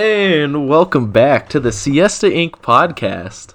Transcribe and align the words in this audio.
And 0.00 0.68
welcome 0.68 1.10
back 1.10 1.48
to 1.48 1.58
the 1.58 1.72
Siesta 1.72 2.26
Inc. 2.28 2.52
podcast. 2.52 3.52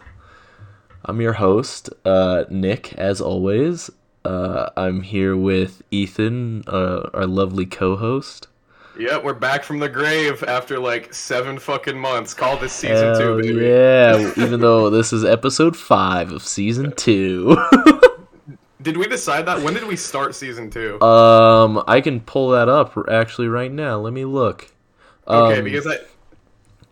I'm 1.06 1.22
your 1.22 1.32
host, 1.32 1.90
uh, 2.04 2.44
Nick, 2.50 2.92
as 2.96 3.22
always. 3.22 3.90
Uh, 4.26 4.70
I'm 4.76 5.04
here 5.04 5.38
with 5.38 5.84
Ethan, 5.90 6.66
uh, 6.68 7.10
our 7.14 7.28
lovely 7.28 7.66
co 7.66 7.96
host. 7.96 8.48
Yep, 9.00 9.24
we're 9.24 9.34
back 9.36 9.64
from 9.64 9.80
the 9.80 9.88
grave 9.88 10.44
after 10.44 10.80
like 10.80 11.14
seven 11.14 11.58
fucking 11.60 11.98
months. 11.98 12.34
Call 12.34 12.58
this 12.58 12.74
season 12.74 12.98
Hell 13.16 13.20
two, 13.22 13.42
baby. 13.42 13.66
yeah, 13.66 14.34
even 14.46 14.60
though 14.60 14.90
this 14.90 15.14
is 15.14 15.24
episode 15.24 15.78
five 15.78 16.34
of 16.34 16.44
season 16.44 16.92
two. 16.98 17.56
Did 18.82 18.98
we 18.98 19.08
decide 19.08 19.46
that? 19.46 19.62
When 19.62 19.74
did 19.76 19.86
we 19.86 19.96
start 19.96 20.36
season 20.36 20.70
two? 20.70 21.02
um, 21.02 21.82
I 21.88 22.02
can 22.02 22.20
pull 22.20 22.50
that 22.50 22.68
up 22.68 22.98
actually 23.10 23.48
right 23.48 23.72
now. 23.72 23.98
Let 23.98 24.12
me 24.12 24.26
look. 24.26 24.74
okay, 25.26 25.60
Um, 25.60 25.64
because 25.64 25.88
I, 25.88 26.00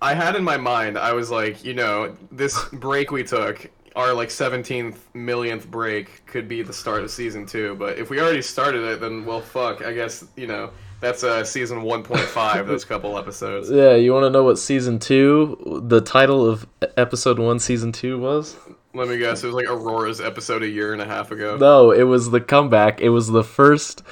I 0.01 0.13
had 0.15 0.35
in 0.35 0.43
my 0.43 0.57
mind, 0.57 0.97
I 0.97 1.13
was 1.13 1.29
like, 1.29 1.63
you 1.63 1.73
know, 1.73 2.15
this 2.31 2.65
break 2.73 3.11
we 3.11 3.23
took, 3.23 3.69
our 3.95 4.13
like 4.13 4.31
seventeenth 4.31 5.07
millionth 5.13 5.69
break, 5.69 6.25
could 6.25 6.47
be 6.47 6.63
the 6.63 6.73
start 6.73 7.03
of 7.03 7.11
season 7.11 7.45
two. 7.45 7.75
But 7.75 7.99
if 7.99 8.09
we 8.09 8.19
already 8.19 8.41
started 8.41 8.83
it, 8.83 8.99
then 9.01 9.25
well, 9.25 9.41
fuck. 9.41 9.85
I 9.85 9.93
guess 9.93 10.25
you 10.35 10.47
know 10.47 10.71
that's 11.01 11.23
uh 11.23 11.43
season 11.43 11.83
one 11.83 12.01
point 12.03 12.21
five. 12.21 12.67
those 12.67 12.85
couple 12.85 13.17
episodes. 13.17 13.69
Yeah, 13.81 13.95
you 13.95 14.11
want 14.13 14.23
to 14.23 14.29
know 14.29 14.43
what 14.43 14.57
season 14.57 14.97
two, 14.97 15.81
the 15.83 16.01
title 16.01 16.47
of 16.47 16.65
episode 16.97 17.37
one, 17.37 17.59
season 17.59 17.91
two 17.91 18.17
was? 18.19 18.55
Let 18.93 19.07
me 19.07 19.17
guess. 19.17 19.43
It 19.43 19.47
was 19.47 19.55
like 19.55 19.69
Aurora's 19.69 20.19
episode 20.19 20.63
a 20.63 20.67
year 20.67 20.93
and 20.93 21.01
a 21.01 21.05
half 21.05 21.31
ago. 21.31 21.57
No, 21.57 21.91
it 21.91 22.03
was 22.03 22.31
the 22.31 22.41
comeback. 22.41 23.01
It 23.01 23.09
was 23.09 23.27
the 23.27 23.43
first 23.43 24.03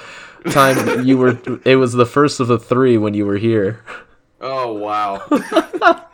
time 0.50 1.04
you 1.04 1.18
were. 1.18 1.38
It 1.64 1.76
was 1.76 1.92
the 1.94 2.06
first 2.06 2.38
of 2.40 2.48
the 2.48 2.58
three 2.58 2.96
when 2.96 3.14
you 3.14 3.26
were 3.26 3.38
here. 3.38 3.84
Oh 4.40 4.72
wow. 4.72 5.22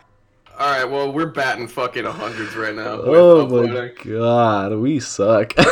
All 0.59 0.71
right, 0.71 0.85
well 0.85 1.11
we're 1.11 1.27
batting 1.27 1.67
fucking 1.67 2.05
hundreds 2.05 2.55
right 2.55 2.75
now. 2.75 2.99
Oh 3.03 3.41
uploading. 3.41 3.73
my 3.73 3.91
god, 4.03 4.73
we 4.73 4.99
suck. 4.99 5.53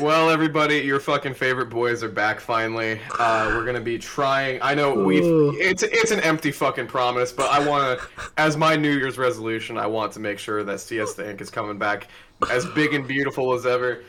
Well, 0.00 0.28
everybody, 0.28 0.76
your 0.78 1.00
fucking 1.00 1.34
favorite 1.34 1.70
boys 1.70 2.02
are 2.02 2.10
back 2.10 2.38
finally. 2.38 3.00
Uh, 3.18 3.50
we're 3.54 3.64
gonna 3.64 3.80
be 3.80 3.98
trying. 3.98 4.60
I 4.60 4.74
know 4.74 4.92
we. 4.92 5.20
It's 5.58 5.82
it's 5.82 6.10
an 6.10 6.20
empty 6.20 6.50
fucking 6.50 6.86
promise, 6.86 7.32
but 7.32 7.50
I 7.50 7.66
want 7.66 7.98
to, 7.98 8.08
as 8.36 8.58
my 8.58 8.76
New 8.76 8.90
Year's 8.90 9.16
resolution, 9.16 9.78
I 9.78 9.86
want 9.86 10.12
to 10.12 10.20
make 10.20 10.38
sure 10.38 10.62
that 10.64 10.80
Siesta 10.80 11.22
Inc. 11.22 11.40
is 11.40 11.48
coming 11.48 11.78
back 11.78 12.08
as 12.50 12.66
big 12.66 12.92
and 12.92 13.08
beautiful 13.08 13.54
as 13.54 13.64
ever. 13.64 14.02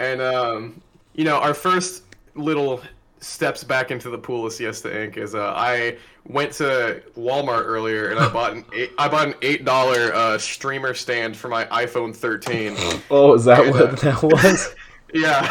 And 0.00 0.22
um, 0.22 0.80
you 1.14 1.24
know, 1.24 1.36
our 1.36 1.52
first 1.52 2.04
little 2.34 2.80
steps 3.20 3.64
back 3.64 3.90
into 3.90 4.10
the 4.10 4.18
pool 4.18 4.46
of 4.46 4.52
Siesta 4.52 4.88
Inc. 4.88 5.16
is 5.16 5.34
uh, 5.34 5.52
I 5.56 5.96
went 6.28 6.52
to 6.54 7.02
Walmart 7.16 7.64
earlier 7.64 8.08
and 8.08 8.18
I 8.18 8.28
bought 8.28 8.52
an 8.52 8.64
eight, 8.74 8.92
I 8.98 9.08
bought 9.08 9.28
an 9.28 9.34
eight 9.42 9.64
dollar 9.64 10.12
uh, 10.14 10.38
streamer 10.38 10.92
stand 10.94 11.36
for 11.36 11.48
my 11.48 11.64
iPhone 11.66 12.14
13. 12.14 12.76
oh, 13.10 13.34
is 13.34 13.44
that 13.46 13.64
Yeah. 13.64 13.70
what 13.70 13.98
that 14.00 14.22
was? 14.22 14.74
Yeah. 15.14 15.50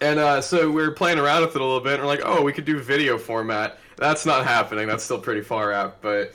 and 0.00 0.18
uh, 0.18 0.40
so 0.40 0.70
we 0.70 0.82
were 0.82 0.90
playing 0.92 1.18
around 1.18 1.42
with 1.42 1.56
it 1.56 1.60
a 1.60 1.64
little 1.64 1.80
bit, 1.80 1.94
and 1.94 2.02
we're 2.02 2.08
like, 2.08 2.22
oh, 2.24 2.42
we 2.42 2.52
could 2.52 2.64
do 2.64 2.78
video 2.78 3.16
format. 3.18 3.78
That's 3.96 4.26
not 4.26 4.44
happening. 4.46 4.86
That's 4.86 5.02
still 5.04 5.18
pretty 5.20 5.40
far 5.40 5.72
out. 5.72 6.00
But 6.02 6.32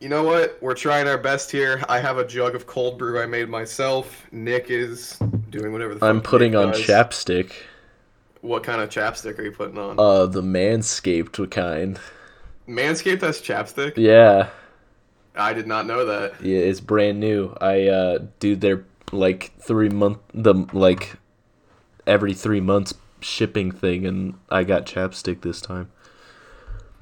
you 0.00 0.08
know 0.08 0.22
what? 0.22 0.56
We're 0.62 0.74
trying 0.74 1.08
our 1.08 1.18
best 1.18 1.50
here. 1.50 1.82
I 1.88 1.98
have 2.00 2.18
a 2.18 2.26
jug 2.26 2.54
of 2.54 2.66
cold 2.66 2.98
brew 2.98 3.20
I 3.20 3.26
made 3.26 3.48
myself. 3.48 4.26
Nick 4.30 4.70
is 4.70 5.18
doing 5.50 5.72
whatever 5.72 5.94
the 5.96 6.06
I'm 6.06 6.20
putting 6.20 6.54
on 6.54 6.72
does. 6.72 6.80
chapstick. 6.82 7.52
What 8.40 8.62
kind 8.62 8.80
of 8.80 8.88
chapstick 8.88 9.38
are 9.38 9.42
you 9.42 9.52
putting 9.52 9.78
on? 9.78 9.98
Uh, 9.98 10.26
the 10.26 10.42
manscaped 10.42 11.50
kind. 11.50 11.98
Manscaped 12.68 13.22
has 13.22 13.40
chapstick? 13.40 13.96
Yeah, 13.96 14.50
I 15.34 15.52
did 15.52 15.66
not 15.66 15.86
know 15.86 16.04
that. 16.04 16.40
yeah, 16.42 16.58
it's 16.58 16.80
brand 16.80 17.18
new. 17.20 17.56
I 17.60 17.86
uh 17.88 18.18
do 18.38 18.54
their 18.56 18.84
like 19.12 19.52
three 19.60 19.88
month 19.88 20.18
the 20.34 20.54
like 20.72 21.14
every 22.06 22.34
three 22.34 22.60
months 22.60 22.94
shipping 23.20 23.70
thing, 23.72 24.06
and 24.06 24.34
I 24.50 24.64
got 24.64 24.86
chapstick 24.86 25.40
this 25.42 25.60
time. 25.60 25.90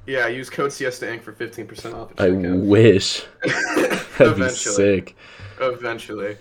Yeah, 0.07 0.27
use 0.27 0.49
code 0.49 0.71
Siesta 0.71 1.05
Inc. 1.05 1.21
for 1.21 1.33
15% 1.33 1.93
off 1.93 2.13
I 2.17 2.29
wish. 2.29 3.25
That'd 3.43 3.99
be 4.17 4.25
Eventually. 4.45 4.75
sick. 4.75 5.15
eventually 5.59 6.37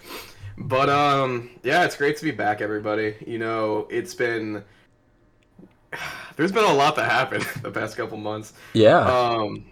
but 0.58 0.88
um 0.88 1.50
yeah 1.62 1.84
it's 1.84 1.96
great 1.96 2.16
to 2.16 2.24
be 2.24 2.30
back 2.30 2.60
everybody 2.62 3.14
you 3.26 3.38
know 3.38 3.86
it's 3.90 4.14
been 4.14 4.62
there's 6.36 6.52
been 6.52 6.64
a 6.64 6.72
lot 6.72 6.96
that 6.96 7.10
happened 7.10 7.44
the 7.62 7.70
past 7.70 7.96
couple 7.96 8.16
months 8.18 8.52
Yeah. 8.72 8.98
um 9.00 9.64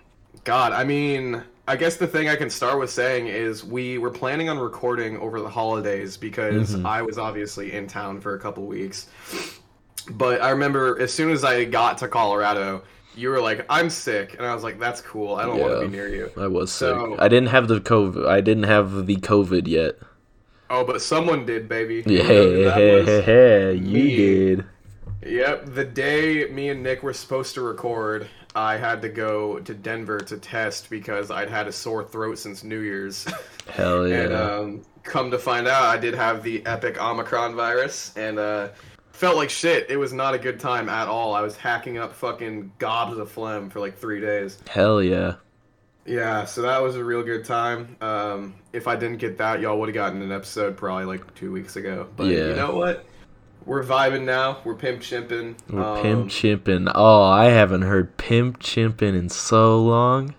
god 0.44 0.72
i 0.72 0.84
mean 0.84 1.42
i 1.68 1.76
guess 1.76 1.96
the 1.96 2.06
thing 2.06 2.28
i 2.28 2.36
can 2.36 2.50
start 2.50 2.78
with 2.78 2.90
saying 2.90 3.26
is 3.28 3.64
we 3.64 3.98
were 3.98 4.10
planning 4.10 4.48
on 4.48 4.58
recording 4.58 5.16
over 5.18 5.40
the 5.40 5.48
holidays 5.48 6.16
because 6.16 6.74
Mhm. 6.76 6.84
i 6.86 7.00
was 7.02 7.18
obviously 7.18 7.72
in 7.72 7.86
town 7.86 8.20
for 8.20 8.34
a 8.34 8.38
couple 8.38 8.66
weeks 8.66 9.06
but 10.10 10.40
i 10.42 10.50
remember 10.50 11.00
as 11.00 11.12
soon 11.12 11.30
as 11.30 11.44
i 11.44 11.64
got 11.64 11.98
to 11.98 12.08
colorado 12.08 12.82
you 13.16 13.28
were 13.30 13.40
like 13.40 13.64
i'm 13.70 13.88
sick 13.88 14.34
and 14.36 14.44
i 14.46 14.52
was 14.54 14.62
like 14.64 14.78
that's 14.78 15.00
cool 15.00 15.36
i 15.36 15.44
don't 15.44 15.58
want 15.58 15.72
to 15.80 15.86
be 15.86 15.88
near 15.96 16.08
you 16.08 16.30
I 16.36 16.46
was 16.48 16.72
sick. 16.72 16.94
I 17.18 17.28
didn't 17.28 17.48
have 17.50 17.68
the 17.68 17.80
COVID. 17.80 18.26
I 18.26 18.40
didn't 18.40 18.64
have 18.64 19.06
the 19.06 19.16
COVID 19.16 19.68
yet. 19.68 19.94
oh 20.68 20.84
but 20.84 21.00
someone 21.00 21.46
did 21.46 21.68
baby 21.68 22.02
Yeah, 22.06 22.22
That 22.24 23.04
was- 23.06 23.78
you 23.88 24.04
me. 24.04 24.16
did. 24.16 24.64
Yep, 25.24 25.66
the 25.74 25.84
day 25.84 26.46
me 26.48 26.68
and 26.68 26.82
Nick 26.82 27.02
were 27.02 27.12
supposed 27.12 27.54
to 27.54 27.62
record, 27.62 28.28
I 28.54 28.76
had 28.76 29.02
to 29.02 29.08
go 29.08 29.58
to 29.60 29.74
Denver 29.74 30.20
to 30.20 30.36
test 30.36 30.90
because 30.90 31.30
I'd 31.30 31.48
had 31.50 31.66
a 31.66 31.72
sore 31.72 32.04
throat 32.04 32.38
since 32.38 32.62
New 32.62 32.80
Year's. 32.80 33.26
Hell 33.68 34.06
yeah. 34.06 34.16
and 34.22 34.32
um, 34.34 34.82
come 35.02 35.30
to 35.30 35.38
find 35.38 35.66
out, 35.66 35.84
I 35.84 35.96
did 35.98 36.14
have 36.14 36.42
the 36.42 36.64
epic 36.66 37.00
Omicron 37.02 37.54
virus 37.56 38.12
and 38.16 38.38
uh, 38.38 38.68
felt 39.12 39.36
like 39.36 39.50
shit. 39.50 39.90
It 39.90 39.96
was 39.96 40.12
not 40.12 40.34
a 40.34 40.38
good 40.38 40.60
time 40.60 40.88
at 40.88 41.08
all. 41.08 41.34
I 41.34 41.40
was 41.40 41.56
hacking 41.56 41.98
up 41.98 42.14
fucking 42.14 42.72
gobs 42.78 43.16
of 43.18 43.30
phlegm 43.30 43.70
for 43.70 43.80
like 43.80 43.96
three 43.98 44.20
days. 44.20 44.58
Hell 44.68 45.02
yeah. 45.02 45.34
Yeah, 46.06 46.44
so 46.44 46.60
that 46.62 46.82
was 46.82 46.96
a 46.96 47.04
real 47.04 47.22
good 47.22 47.46
time. 47.46 47.96
Um, 48.02 48.56
if 48.74 48.86
I 48.86 48.94
didn't 48.94 49.16
get 49.18 49.38
that, 49.38 49.60
y'all 49.60 49.78
would 49.80 49.88
have 49.88 49.94
gotten 49.94 50.20
an 50.20 50.32
episode 50.32 50.76
probably 50.76 51.06
like 51.06 51.34
two 51.34 51.50
weeks 51.50 51.76
ago. 51.76 52.06
But 52.14 52.26
Yeah. 52.26 52.48
you 52.48 52.54
know 52.56 52.74
what? 52.76 53.06
We're 53.66 53.82
vibing 53.82 54.24
now. 54.24 54.58
We're 54.64 54.74
pimp 54.74 55.00
chimping. 55.00 55.54
We're 55.70 55.82
Um, 55.82 56.02
pimp 56.02 56.28
chimping. 56.28 56.90
Oh, 56.94 57.22
I 57.22 57.46
haven't 57.46 57.82
heard 57.82 58.16
pimp 58.16 58.60
chimping 58.60 59.16
in 59.18 59.28
so 59.28 59.82
long. 59.82 60.34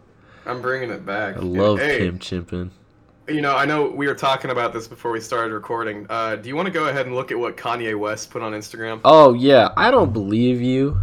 I'm 0.45 0.61
bringing 0.61 0.91
it 0.91 1.05
back. 1.05 1.37
I 1.37 1.39
love 1.39 1.79
hey, 1.79 1.97
pimp 1.99 2.21
chimping. 2.21 2.69
You 3.27 3.41
know, 3.41 3.55
I 3.55 3.65
know 3.65 3.89
we 3.89 4.05
were 4.07 4.13
talking 4.13 4.51
about 4.51 4.73
this 4.73 4.87
before 4.87 5.11
we 5.11 5.19
started 5.19 5.51
recording. 5.53 6.05
Uh, 6.07 6.35
do 6.35 6.47
you 6.47 6.55
want 6.55 6.67
to 6.67 6.71
go 6.71 6.87
ahead 6.87 7.07
and 7.07 7.15
look 7.15 7.31
at 7.31 7.39
what 7.39 7.57
Kanye 7.57 7.97
West 7.97 8.29
put 8.29 8.43
on 8.43 8.53
Instagram? 8.53 9.01
Oh 9.03 9.33
yeah, 9.33 9.69
I 9.75 9.89
don't 9.89 10.13
believe 10.13 10.61
you. 10.61 10.99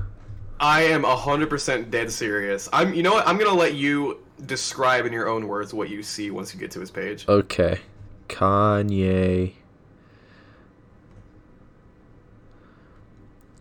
I 0.61 0.83
am 0.83 1.03
100% 1.03 1.91
dead 1.91 2.13
serious. 2.13 2.69
I'm. 2.73 2.95
You 2.95 3.03
know 3.03 3.15
what? 3.15 3.27
I'm 3.27 3.37
gonna 3.37 3.53
let 3.53 3.75
you 3.75 4.19
describe 4.47 5.07
in 5.07 5.13
your 5.13 5.29
own 5.29 5.49
words 5.49 5.75
what 5.75 5.91
you 5.91 6.05
see 6.05 6.31
once 6.31 6.55
you 6.55 6.61
get 6.61 6.71
to 6.73 6.81
his 6.81 6.93
page. 6.93 7.25
Okay. 7.29 7.81
Kanye. 8.29 9.55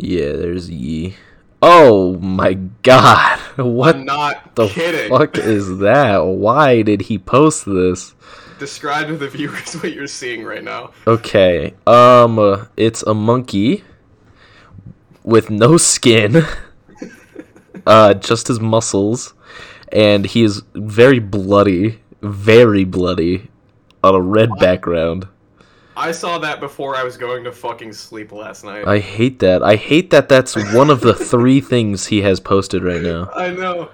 Yeah, 0.01 0.31
there's 0.33 0.67
Ye. 0.67 1.15
Oh 1.61 2.17
my 2.17 2.55
god. 2.81 3.37
What 3.57 3.97
I'm 3.97 4.05
not 4.05 4.55
the 4.55 4.67
kidding. 4.69 5.09
fuck 5.09 5.37
is 5.37 5.77
that? 5.79 6.19
Why 6.25 6.81
did 6.81 7.01
he 7.01 7.19
post 7.19 7.65
this? 7.65 8.15
Describe 8.57 9.07
to 9.09 9.17
the 9.17 9.27
viewers 9.27 9.73
what 9.83 9.93
you're 9.93 10.07
seeing 10.07 10.43
right 10.43 10.63
now. 10.63 10.91
Okay. 11.05 11.75
Um 11.85 12.67
it's 12.77 13.03
a 13.03 13.13
monkey 13.13 13.83
with 15.23 15.51
no 15.51 15.77
skin. 15.77 16.43
uh 17.85 18.15
just 18.15 18.47
his 18.47 18.59
muscles 18.59 19.35
and 19.91 20.25
he 20.25 20.41
is 20.43 20.63
very 20.73 21.19
bloody, 21.19 21.99
very 22.23 22.85
bloody 22.85 23.51
on 24.03 24.15
a 24.15 24.21
red 24.21 24.49
background. 24.59 25.27
I 26.01 26.11
saw 26.11 26.39
that 26.39 26.59
before 26.59 26.95
I 26.95 27.03
was 27.03 27.15
going 27.15 27.43
to 27.43 27.51
fucking 27.51 27.93
sleep 27.93 28.31
last 28.31 28.63
night. 28.63 28.87
I 28.87 28.97
hate 28.97 29.37
that. 29.39 29.61
I 29.61 29.75
hate 29.75 30.09
that 30.09 30.29
that's 30.29 30.55
one 30.73 30.89
of 30.89 31.01
the 31.01 31.13
three 31.13 31.61
things 31.61 32.07
he 32.07 32.23
has 32.23 32.39
posted 32.39 32.83
right 32.83 33.03
now. 33.03 33.29
I 33.35 33.51
know. 33.51 33.91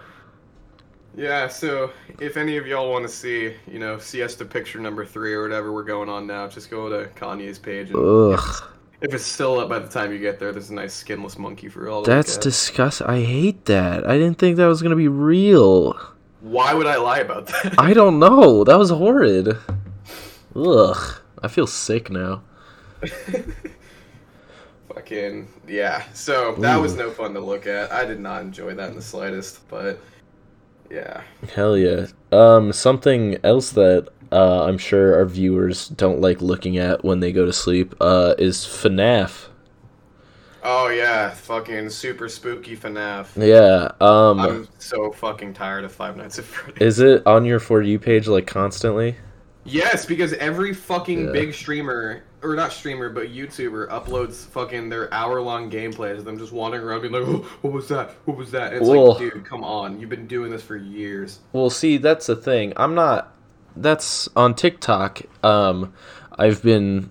Yeah, 1.17 1.49
so 1.49 1.91
if 2.21 2.37
any 2.37 2.55
of 2.55 2.65
y'all 2.65 2.89
want 2.89 3.03
to 3.03 3.13
see, 3.13 3.53
you 3.67 3.79
know, 3.79 3.97
Siesta 3.97 4.45
picture 4.45 4.79
number 4.79 5.05
three 5.05 5.33
or 5.33 5.41
whatever 5.41 5.73
we're 5.73 5.83
going 5.83 6.07
on 6.07 6.25
now, 6.25 6.47
just 6.47 6.69
go 6.69 6.87
to 6.87 7.09
Kanye's 7.09 7.59
page. 7.59 7.89
And 7.89 7.97
Ugh. 7.97 8.63
if 9.01 9.13
it's 9.13 9.25
still 9.25 9.59
up 9.59 9.67
by 9.67 9.79
the 9.79 9.89
time 9.89 10.13
you 10.13 10.19
get 10.19 10.39
there, 10.39 10.53
there's 10.53 10.69
a 10.69 10.75
nice 10.75 10.93
skinless 10.93 11.37
monkey 11.37 11.67
for 11.67 11.89
all. 11.89 12.03
That's 12.03 12.37
disgusting. 12.37 13.07
I 13.07 13.21
hate 13.21 13.65
that. 13.65 14.07
I 14.07 14.17
didn't 14.17 14.39
think 14.39 14.55
that 14.55 14.67
was 14.67 14.81
going 14.81 14.91
to 14.91 14.95
be 14.95 15.09
real. 15.09 15.99
Why 16.39 16.73
would 16.73 16.87
I 16.87 16.95
lie 16.95 17.19
about 17.19 17.47
that? 17.47 17.75
I 17.77 17.93
don't 17.93 18.17
know. 18.17 18.63
That 18.63 18.79
was 18.79 18.91
horrid. 18.91 19.57
Ugh. 20.55 21.21
I 21.41 21.47
feel 21.47 21.67
sick 21.67 22.09
now. 22.09 22.43
Fucking 24.93 25.47
yeah. 25.67 26.03
So 26.13 26.55
that 26.55 26.77
was 26.77 26.95
no 26.95 27.11
fun 27.11 27.33
to 27.33 27.39
look 27.39 27.67
at. 27.67 27.91
I 27.91 28.05
did 28.05 28.19
not 28.19 28.41
enjoy 28.41 28.73
that 28.75 28.89
in 28.89 28.95
the 28.95 29.01
slightest. 29.01 29.67
But 29.67 29.99
Yeah. 30.89 31.21
Hell 31.53 31.77
yeah. 31.77 32.07
Um, 32.31 32.73
something 32.73 33.37
else 33.43 33.71
that 33.71 34.09
uh, 34.31 34.65
I'm 34.65 34.77
sure 34.77 35.15
our 35.15 35.25
viewers 35.25 35.87
don't 35.89 36.21
like 36.21 36.41
looking 36.41 36.77
at 36.77 37.03
when 37.03 37.19
they 37.19 37.31
go 37.31 37.45
to 37.45 37.53
sleep 37.53 37.95
uh, 38.01 38.35
is 38.37 38.59
FNAF. 38.59 39.47
Oh 40.63 40.89
yeah, 40.89 41.29
fucking 41.29 41.89
super 41.89 42.27
spooky 42.27 42.75
FNAF. 42.75 43.29
Yeah. 43.37 43.91
Um, 44.05 44.39
I'm 44.39 44.67
so 44.79 45.11
fucking 45.11 45.53
tired 45.53 45.85
of 45.85 45.93
Five 45.93 46.17
Nights 46.17 46.39
at 46.39 46.45
Freddy's. 46.45 46.81
is 46.81 46.99
it 46.99 47.25
on 47.25 47.45
your 47.45 47.59
for 47.59 47.81
you 47.81 47.99
page 47.99 48.27
like 48.27 48.47
constantly? 48.47 49.15
Yes, 49.67 50.05
because 50.05 50.33
every 50.33 50.73
fucking 50.73 51.25
Yeah. 51.25 51.31
big 51.31 51.53
streamer, 51.53 52.23
or 52.41 52.55
not 52.55 52.71
streamer, 52.71 53.09
but 53.09 53.27
YouTuber 53.27 53.89
uploads 53.89 54.45
fucking 54.47 54.89
their 54.89 55.13
hour 55.13 55.41
long 55.41 55.69
gameplays 55.69 56.17
of 56.19 56.25
them 56.25 56.37
just 56.39 56.51
wandering 56.53 56.83
around 56.83 57.01
being 57.01 57.13
like, 57.13 57.23
oh, 57.25 57.45
what 57.61 57.73
was 57.73 57.87
that? 57.89 58.15
What 58.25 58.37
was 58.37 58.51
that? 58.51 58.73
And 58.73 58.81
it's 58.81 58.89
Well- 58.89 59.09
like, 59.09 59.19
dude, 59.33 59.45
come 59.45 59.63
on. 59.63 59.99
You've 59.99 60.09
been 60.09 60.27
doing 60.27 60.51
this 60.51 60.63
for 60.63 60.75
years. 60.77 61.39
Well, 61.53 61.69
see, 61.69 61.97
that's 61.97 62.27
the 62.27 62.35
thing. 62.35 62.73
I'm 62.77 62.95
not. 62.95 63.33
That's 63.75 64.27
on 64.35 64.55
TikTok. 64.55 65.21
Um, 65.43 65.93
I've 66.37 66.63
been. 66.63 67.09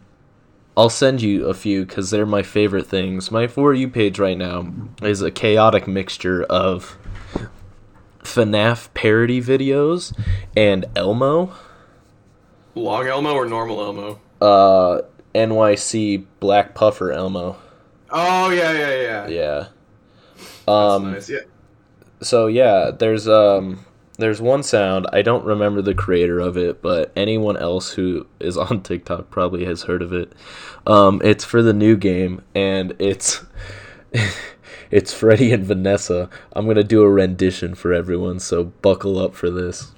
I'll 0.79 0.91
send 0.91 1.23
you 1.23 1.47
a 1.47 1.55
few 1.55 1.87
because 1.87 2.11
they're 2.11 2.26
my 2.26 2.43
favorite 2.43 2.87
things. 2.87 3.31
My 3.31 3.47
for 3.47 3.73
you 3.73 3.88
page 3.88 4.19
right 4.19 4.37
now 4.37 4.69
is 5.02 5.23
a 5.23 5.31
chaotic 5.31 5.87
mixture 5.88 6.43
of 6.44 6.99
FNAF 8.23 8.88
parody 8.93 9.41
videos 9.41 10.12
and 10.56 10.85
Elmo. 10.94 11.52
Long 12.76 13.08
Elmo 13.08 13.32
or 13.32 13.46
normal 13.46 13.81
Elmo? 13.81 14.20
Uh, 14.40 15.02
NYC 15.34 16.25
Black 16.38 16.75
Puffer 16.75 17.11
Elmo. 17.11 17.56
Oh, 18.11 18.50
yeah, 18.50 18.73
yeah, 18.73 19.02
yeah. 19.02 19.28
Yeah. 19.28 19.67
Um. 20.69 21.12
nice. 21.12 21.28
Yeah. 21.28 21.40
So 22.23 22.46
yeah, 22.46 22.90
there's 22.90 23.28
um 23.28 23.84
there's 24.19 24.40
one 24.40 24.62
sound 24.62 25.06
I 25.12 25.23
don't 25.23 25.44
remember 25.44 25.82
the 25.82 25.94
creator 25.94 26.40
of 26.40 26.56
it, 26.56 26.81
but 26.82 27.12
anyone 27.14 27.56
else 27.56 27.93
who 27.93 28.26
is 28.40 28.56
on 28.56 28.82
TikTok 28.82 29.31
probably 29.31 29.64
has 29.64 29.82
heard 29.82 30.02
of 30.02 30.12
it. 30.12 30.32
Um, 30.87 31.20
it's 31.25 31.44
for 31.44 31.62
the 31.62 31.73
new 31.73 31.96
game, 31.96 32.43
and 32.55 32.94
it's 32.99 33.44
it's 34.90 35.12
Freddie 35.12 35.52
and 35.52 35.64
Vanessa. 35.64 36.31
I'm 36.52 36.67
gonna 36.67 36.84
do 36.84 37.02
a 37.02 37.11
rendition 37.11 37.75
for 37.75 37.93
everyone, 37.93 38.38
so 38.40 38.64
buckle 38.64 39.19
up 39.19 39.34
for 39.34 39.50
this. 39.50 39.93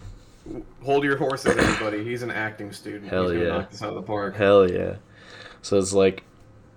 Hold 0.89 1.05
your 1.05 1.19
horses, 1.19 1.55
everybody. 1.55 2.03
He's 2.03 2.23
an 2.23 2.31
acting 2.31 2.73
student. 2.73 3.11
Hell 3.11 3.29
He's 3.29 3.43
yeah. 3.43 3.49
knock 3.49 3.71
this 3.71 3.83
out 3.83 3.91
of 3.91 3.97
the 3.97 4.01
park. 4.01 4.35
Hell 4.35 4.71
yeah! 4.71 4.95
So 5.61 5.77
it's 5.77 5.93
like, 5.93 6.25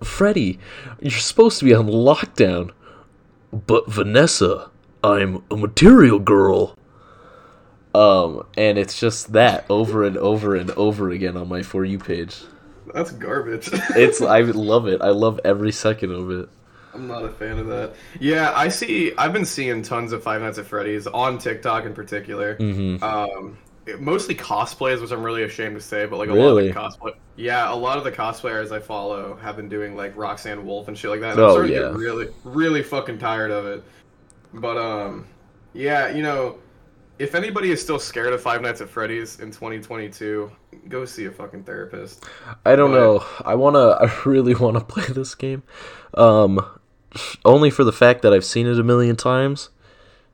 Freddie, 0.04 0.58
you're 1.00 1.12
supposed 1.12 1.58
to 1.60 1.64
be 1.64 1.72
on 1.72 1.86
lockdown, 1.86 2.72
but 3.50 3.88
Vanessa, 3.90 4.70
I'm 5.02 5.42
a 5.50 5.56
material 5.56 6.18
girl. 6.18 6.76
Um, 7.94 8.46
and 8.54 8.76
it's 8.76 9.00
just 9.00 9.32
that 9.32 9.64
over 9.70 10.04
and 10.04 10.18
over 10.18 10.56
and 10.56 10.70
over 10.72 11.08
again 11.08 11.38
on 11.38 11.48
my 11.48 11.62
for 11.62 11.82
you 11.82 11.98
page. 11.98 12.36
That's 12.92 13.12
garbage. 13.12 13.70
It's 13.96 14.20
I 14.20 14.42
love 14.42 14.88
it. 14.88 15.00
I 15.00 15.08
love 15.08 15.40
every 15.42 15.72
second 15.72 16.12
of 16.12 16.30
it. 16.30 16.50
I'm 16.92 17.06
not 17.06 17.24
a 17.24 17.30
fan 17.30 17.58
of 17.58 17.66
that. 17.68 17.94
Yeah, 18.20 18.52
I 18.54 18.68
see. 18.68 19.14
I've 19.16 19.32
been 19.32 19.46
seeing 19.46 19.80
tons 19.80 20.12
of 20.12 20.22
Five 20.22 20.42
Nights 20.42 20.58
at 20.58 20.66
Freddy's 20.66 21.06
on 21.06 21.38
TikTok 21.38 21.86
in 21.86 21.94
particular. 21.94 22.58
Mm-hmm. 22.58 23.02
Um, 23.02 23.56
mostly 23.98 24.34
cosplays, 24.34 25.00
which 25.00 25.10
I'm 25.10 25.22
really 25.22 25.42
ashamed 25.44 25.74
to 25.74 25.80
say, 25.80 26.06
but 26.06 26.18
like 26.18 26.28
a 26.28 26.32
Really? 26.32 26.70
lot 26.72 26.88
of 26.88 27.00
the 27.00 27.06
cosplay. 27.10 27.14
Yeah, 27.36 27.72
a 27.72 27.74
lot 27.74 27.98
of 27.98 28.04
the 28.04 28.12
cosplayers 28.12 28.70
I 28.72 28.78
follow 28.78 29.36
have 29.36 29.56
been 29.56 29.68
doing 29.68 29.96
like 29.96 30.16
Roxanne 30.16 30.64
Wolf 30.66 30.88
and 30.88 30.96
shit 30.96 31.10
like 31.10 31.20
that. 31.20 31.32
And 31.32 31.40
Oh, 31.40 31.46
I'm 31.46 31.52
starting 31.52 31.72
yeah. 31.72 31.78
to 31.80 31.88
get 31.88 31.96
really, 31.96 32.28
really 32.44 32.82
fucking 32.82 33.18
tired 33.18 33.50
of 33.50 33.66
it. 33.66 33.82
But 34.54 34.76
um, 34.76 35.26
yeah, 35.72 36.10
you 36.14 36.22
know, 36.22 36.58
if 37.18 37.34
anybody 37.34 37.70
is 37.70 37.80
still 37.80 37.98
scared 37.98 38.32
of 38.32 38.42
Five 38.42 38.62
Nights 38.62 38.80
at 38.80 38.88
Freddy's 38.88 39.40
in 39.40 39.50
2022, 39.50 40.50
go 40.88 41.04
see 41.04 41.24
a 41.26 41.30
fucking 41.30 41.64
therapist. 41.64 42.24
I 42.66 42.76
don't 42.76 42.90
But- 42.90 42.96
know. 42.98 43.24
I 43.44 43.54
wanna. 43.54 43.88
I 44.00 44.12
really 44.26 44.54
wanna 44.54 44.80
play 44.80 45.04
this 45.08 45.34
game. 45.34 45.62
Um, 46.14 46.64
only 47.44 47.70
for 47.70 47.84
the 47.84 47.92
fact 47.92 48.22
that 48.22 48.32
I've 48.32 48.44
seen 48.44 48.66
it 48.66 48.78
a 48.78 48.82
million 48.82 49.16
times. 49.16 49.70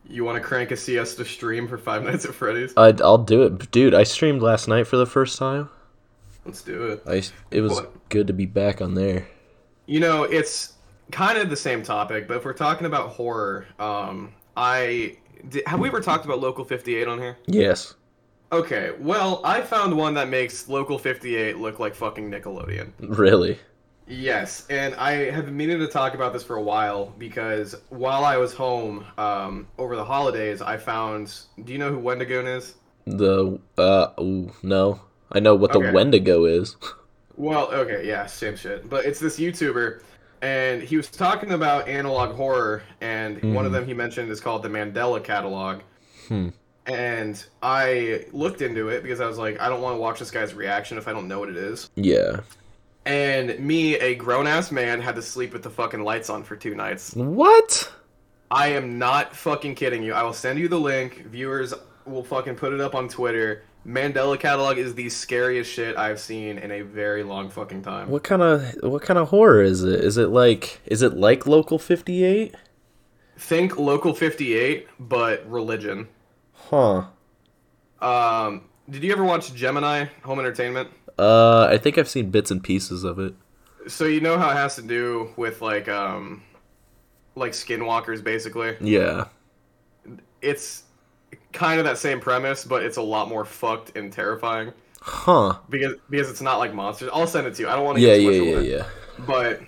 You 0.08 0.24
want 0.24 0.36
to 0.36 0.46
crank 0.46 0.70
a 0.70 0.76
siesta 0.76 1.24
stream 1.24 1.68
for 1.68 1.76
Five 1.78 2.02
Nights 2.04 2.24
at 2.24 2.34
Freddy's? 2.34 2.72
I'd, 2.76 3.00
I'll 3.02 3.18
do 3.18 3.42
it, 3.42 3.70
dude. 3.70 3.94
I 3.94 4.04
streamed 4.04 4.42
last 4.42 4.66
night 4.68 4.86
for 4.86 4.96
the 4.96 5.06
first 5.06 5.38
time. 5.38 5.68
Let's 6.44 6.62
do 6.62 6.84
it. 6.86 7.02
I 7.06 7.22
it 7.50 7.60
was 7.60 7.74
What? 7.74 8.08
good 8.08 8.26
to 8.28 8.32
be 8.32 8.46
back 8.46 8.80
on 8.80 8.94
there. 8.94 9.28
You 9.86 10.00
know, 10.00 10.22
it's 10.22 10.74
kind 11.12 11.36
of 11.38 11.50
the 11.50 11.56
same 11.56 11.82
topic, 11.82 12.26
but 12.26 12.38
if 12.38 12.44
we're 12.44 12.52
talking 12.54 12.86
about 12.86 13.10
horror, 13.10 13.66
um, 13.78 14.32
I 14.56 15.16
did, 15.48 15.66
have 15.66 15.78
we 15.80 15.88
ever 15.88 16.00
talked 16.00 16.24
about 16.24 16.40
Local 16.40 16.64
58 16.64 17.06
on 17.06 17.18
here? 17.18 17.36
Yes. 17.46 17.94
Okay, 18.50 18.92
well, 18.98 19.42
I 19.44 19.60
found 19.60 19.94
one 19.94 20.14
that 20.14 20.30
makes 20.30 20.68
Local 20.68 20.98
58 20.98 21.58
look 21.58 21.78
like 21.78 21.94
fucking 21.94 22.30
Nickelodeon. 22.30 22.92
Really. 22.98 23.58
Yes, 24.08 24.66
and 24.70 24.94
I 24.94 25.30
have 25.30 25.44
been 25.44 25.56
meaning 25.56 25.78
to 25.80 25.86
talk 25.86 26.14
about 26.14 26.32
this 26.32 26.42
for 26.42 26.56
a 26.56 26.62
while 26.62 27.12
because 27.18 27.74
while 27.90 28.24
I 28.24 28.38
was 28.38 28.54
home 28.54 29.04
um, 29.18 29.66
over 29.76 29.96
the 29.96 30.04
holidays, 30.04 30.62
I 30.62 30.76
found. 30.78 31.40
Do 31.64 31.72
you 31.72 31.78
know 31.78 31.90
who 31.90 31.98
Wendigoon 31.98 32.46
is? 32.46 32.74
The 33.06 33.58
uh 33.76 34.08
no. 34.62 35.00
I 35.30 35.40
know 35.40 35.54
what 35.54 35.72
the 35.72 35.78
Okay. 35.78 35.92
Wendigo 35.92 36.44
is. 36.46 36.76
Well, 37.38 37.70
okay, 37.72 38.04
yeah, 38.04 38.26
same 38.26 38.56
shit. 38.56 38.90
But 38.90 39.04
it's 39.04 39.20
this 39.20 39.38
YouTuber, 39.38 40.02
and 40.42 40.82
he 40.82 40.96
was 40.96 41.08
talking 41.08 41.52
about 41.52 41.86
analog 41.86 42.34
horror, 42.34 42.82
and 43.00 43.54
one 43.54 43.64
of 43.64 43.70
them 43.70 43.86
he 43.86 43.94
mentioned 43.94 44.28
is 44.32 44.40
called 44.40 44.64
the 44.64 44.68
Mandela 44.68 45.22
Catalog. 45.22 45.82
Hmm. 46.26 46.48
And 46.86 47.44
I 47.62 48.24
looked 48.32 48.60
into 48.60 48.88
it 48.88 49.04
because 49.04 49.20
I 49.20 49.26
was 49.26 49.38
like, 49.38 49.60
I 49.60 49.68
don't 49.68 49.80
want 49.80 49.94
to 49.94 50.00
watch 50.00 50.18
this 50.18 50.32
guy's 50.32 50.52
reaction 50.52 50.98
if 50.98 51.06
I 51.06 51.12
don't 51.12 51.28
know 51.28 51.38
what 51.38 51.48
it 51.48 51.56
is. 51.56 51.88
Yeah. 51.94 52.40
And 53.08 53.58
me, 53.58 53.94
a 53.96 54.14
grown 54.14 54.46
ass 54.46 54.70
man, 54.70 55.00
had 55.00 55.14
to 55.14 55.22
sleep 55.22 55.54
with 55.54 55.62
the 55.62 55.70
fucking 55.70 56.04
lights 56.04 56.28
on 56.28 56.44
for 56.44 56.56
two 56.56 56.74
nights. 56.74 57.14
What? 57.14 57.90
I 58.50 58.68
am 58.68 58.98
not 58.98 59.34
fucking 59.34 59.76
kidding 59.76 60.02
you. 60.02 60.12
I 60.12 60.22
will 60.22 60.34
send 60.34 60.58
you 60.58 60.68
the 60.68 60.78
link. 60.78 61.24
Viewers 61.24 61.72
will 62.04 62.22
fucking 62.22 62.56
put 62.56 62.74
it 62.74 62.82
up 62.82 62.94
on 62.94 63.08
Twitter. 63.08 63.62
Mandela 63.86 64.38
Catalog 64.38 64.76
is 64.76 64.94
the 64.94 65.08
scariest 65.08 65.72
shit 65.72 65.96
I've 65.96 66.20
seen 66.20 66.58
in 66.58 66.70
a 66.70 66.82
very 66.82 67.22
long 67.22 67.48
fucking 67.48 67.80
time. 67.80 68.10
What 68.10 68.24
kind 68.24 68.42
of 68.42 68.74
what 68.82 69.00
kind 69.00 69.18
of 69.18 69.28
horror 69.28 69.62
is 69.62 69.84
it? 69.84 70.04
Is 70.04 70.18
it 70.18 70.28
like 70.28 70.78
is 70.84 71.00
it 71.00 71.14
like 71.14 71.46
Local 71.46 71.78
58? 71.78 72.54
Think 73.38 73.78
Local 73.78 74.12
58, 74.12 74.86
but 74.98 75.50
religion. 75.50 76.08
Huh. 76.52 77.04
Um, 78.02 78.64
did 78.90 79.02
you 79.02 79.12
ever 79.12 79.24
watch 79.24 79.54
Gemini 79.54 80.06
Home 80.24 80.40
Entertainment? 80.40 80.90
Uh 81.18 81.66
I 81.70 81.78
think 81.78 81.98
I've 81.98 82.08
seen 82.08 82.30
bits 82.30 82.50
and 82.50 82.62
pieces 82.62 83.04
of 83.04 83.18
it. 83.18 83.34
So 83.86 84.04
you 84.04 84.20
know 84.20 84.38
how 84.38 84.50
it 84.50 84.54
has 84.54 84.76
to 84.76 84.82
do 84.82 85.30
with 85.36 85.62
like 85.62 85.88
um, 85.88 86.42
like 87.34 87.52
skinwalkers, 87.52 88.22
basically. 88.22 88.76
Yeah. 88.80 89.26
It's 90.42 90.84
kind 91.52 91.78
of 91.80 91.86
that 91.86 91.98
same 91.98 92.20
premise, 92.20 92.64
but 92.64 92.82
it's 92.82 92.96
a 92.98 93.02
lot 93.02 93.28
more 93.28 93.44
fucked 93.44 93.96
and 93.96 94.12
terrifying 94.12 94.72
Huh. 95.00 95.58
because 95.70 95.94
because 96.10 96.30
it's 96.30 96.40
not 96.42 96.58
like 96.58 96.74
monsters. 96.74 97.10
I'll 97.12 97.26
send 97.26 97.46
it 97.46 97.54
to 97.54 97.62
you. 97.62 97.68
I 97.68 97.76
don't 97.76 97.84
want 97.84 97.96
to 97.98 98.02
Yeah, 98.02 98.16
get 98.18 98.22
yeah, 98.22 98.30
yeah, 98.42 98.52
away. 98.56 98.70
yeah. 98.70 98.84
But 99.26 99.60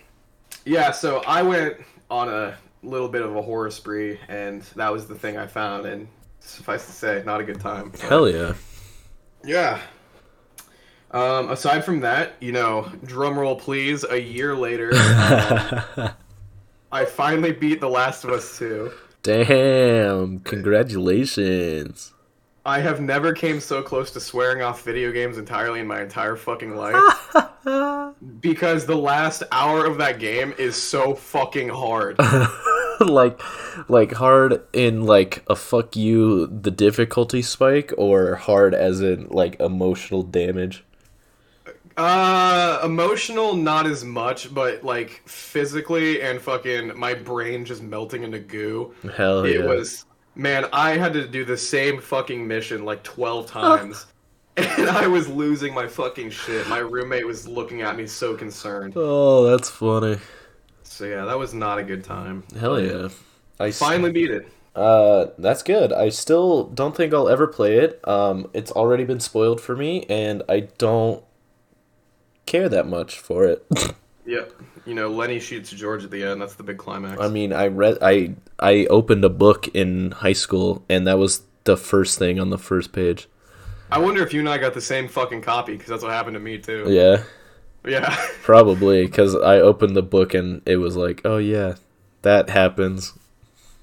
yeah, 0.64 0.90
so 0.92 1.22
I 1.26 1.42
went 1.42 1.76
on 2.10 2.28
a 2.28 2.56
little 2.82 3.08
bit 3.08 3.22
of 3.22 3.34
a 3.36 3.42
horror 3.42 3.70
spree, 3.70 4.18
and 4.28 4.62
that 4.76 4.92
was 4.92 5.06
the 5.06 5.14
thing 5.14 5.36
I 5.38 5.46
found. 5.46 5.86
And 5.86 6.08
suffice 6.40 6.86
to 6.86 6.92
say, 6.92 7.22
not 7.24 7.40
a 7.40 7.44
good 7.44 7.60
time. 7.60 7.90
But- 7.90 8.00
Hell 8.00 8.28
yeah. 8.28 8.54
Yeah. 9.44 9.80
Um, 11.12 11.50
aside 11.50 11.84
from 11.84 12.00
that, 12.00 12.34
you 12.40 12.52
know, 12.52 12.90
drum 13.04 13.38
roll 13.38 13.56
please. 13.56 14.04
A 14.04 14.20
year 14.20 14.54
later, 14.54 14.94
um, 15.96 16.10
I 16.92 17.04
finally 17.04 17.52
beat 17.52 17.80
The 17.80 17.88
Last 17.88 18.24
of 18.24 18.30
Us 18.30 18.58
2. 18.58 18.92
Damn. 19.22 20.38
Congratulations. 20.40 22.12
I 22.64 22.80
have 22.80 23.00
never 23.00 23.32
came 23.32 23.58
so 23.58 23.82
close 23.82 24.10
to 24.12 24.20
swearing 24.20 24.62
off 24.62 24.82
video 24.82 25.12
games 25.12 25.38
entirely 25.38 25.80
in 25.80 25.86
my 25.86 26.02
entire 26.02 26.36
fucking 26.36 26.76
life. 26.76 27.36
because 28.40 28.86
the 28.86 28.96
last 28.96 29.42
hour 29.50 29.86
of 29.86 29.98
that 29.98 30.18
game 30.18 30.54
is 30.58 30.80
so 30.80 31.14
fucking 31.14 31.70
hard. 31.70 32.18
like 33.00 33.40
like 33.88 34.12
hard 34.12 34.62
in 34.74 35.06
like 35.06 35.42
a 35.48 35.56
fuck 35.56 35.96
you 35.96 36.46
the 36.48 36.70
difficulty 36.70 37.40
spike 37.40 37.94
or 37.96 38.34
hard 38.34 38.74
as 38.74 39.00
in 39.00 39.26
like 39.28 39.58
emotional 39.58 40.22
damage 40.22 40.84
Uh, 41.96 42.80
emotional, 42.84 43.54
not 43.54 43.86
as 43.86 44.04
much, 44.04 44.52
but 44.54 44.82
like 44.84 45.22
physically 45.26 46.22
and 46.22 46.40
fucking 46.40 46.98
my 46.98 47.14
brain 47.14 47.64
just 47.64 47.82
melting 47.82 48.22
into 48.22 48.38
goo. 48.38 48.94
hell 49.16 49.46
yeah. 49.46 49.60
It 49.60 49.64
was 49.66 50.06
man, 50.34 50.66
I 50.72 50.92
had 50.96 51.12
to 51.14 51.26
do 51.26 51.44
the 51.44 51.56
same 51.56 52.00
fucking 52.00 52.46
mission 52.46 52.84
like 52.84 53.02
12 53.02 53.46
times. 53.50 54.06
and 54.56 54.88
I 54.90 55.06
was 55.06 55.28
losing 55.28 55.74
my 55.74 55.86
fucking 55.86 56.30
shit. 56.30 56.68
My 56.68 56.78
roommate 56.78 57.26
was 57.26 57.46
looking 57.46 57.82
at 57.82 57.96
me 57.96 58.06
so 58.06 58.34
concerned. 58.36 58.94
oh 58.96 59.44
that's 59.50 59.68
funny 59.70 60.18
So 60.82 61.04
yeah, 61.04 61.24
that 61.24 61.38
was 61.38 61.54
not 61.54 61.78
a 61.78 61.82
good 61.82 62.04
time. 62.04 62.44
hell 62.58 62.80
yeah 62.80 63.08
I 63.58 63.70
Finally 63.72 64.12
beat 64.12 64.30
it. 64.30 64.48
Uh, 64.74 65.26
that's 65.36 65.62
good. 65.62 65.92
I 65.92 66.08
still 66.08 66.64
don't 66.64 66.96
think 66.96 67.12
I'll 67.12 67.28
ever 67.28 67.46
play 67.48 67.78
it. 67.78 68.00
Um, 68.08 68.48
it's 68.54 68.70
already 68.70 69.04
been 69.04 69.20
spoiled 69.20 69.60
for 69.60 69.76
me, 69.76 70.06
and 70.08 70.42
I 70.48 70.60
don't 70.78 71.22
care 72.50 72.68
that 72.68 72.86
much 72.86 73.18
for 73.18 73.44
it. 73.44 73.64
yeah, 74.26 74.44
You 74.84 74.94
know, 74.94 75.08
Lenny 75.08 75.38
shoots 75.38 75.70
George 75.70 76.04
at 76.04 76.10
the 76.10 76.24
end. 76.24 76.42
That's 76.42 76.54
the 76.54 76.62
big 76.62 76.78
climax. 76.78 77.20
I 77.20 77.28
mean, 77.28 77.52
I 77.52 77.68
read, 77.68 77.98
I, 78.02 78.34
I 78.58 78.86
opened 78.86 79.24
a 79.24 79.30
book 79.30 79.68
in 79.68 80.10
high 80.10 80.32
school, 80.32 80.84
and 80.88 81.06
that 81.06 81.18
was 81.18 81.42
the 81.64 81.76
first 81.76 82.18
thing 82.18 82.40
on 82.40 82.50
the 82.50 82.58
first 82.58 82.92
page. 82.92 83.28
I 83.92 83.98
wonder 83.98 84.22
if 84.22 84.32
you 84.32 84.40
and 84.40 84.48
I 84.48 84.58
got 84.58 84.74
the 84.74 84.80
same 84.80 85.08
fucking 85.08 85.42
copy 85.42 85.72
because 85.72 85.88
that's 85.88 86.02
what 86.02 86.12
happened 86.12 86.34
to 86.34 86.40
me 86.40 86.58
too. 86.58 86.86
Yeah, 86.88 87.24
Yeah. 87.84 88.14
probably 88.42 89.04
because 89.04 89.34
I 89.34 89.60
opened 89.60 89.96
the 89.96 90.02
book 90.02 90.34
and 90.34 90.62
it 90.64 90.76
was 90.76 90.96
like, 90.96 91.22
oh 91.24 91.38
yeah, 91.38 91.74
that 92.22 92.50
happens. 92.50 93.14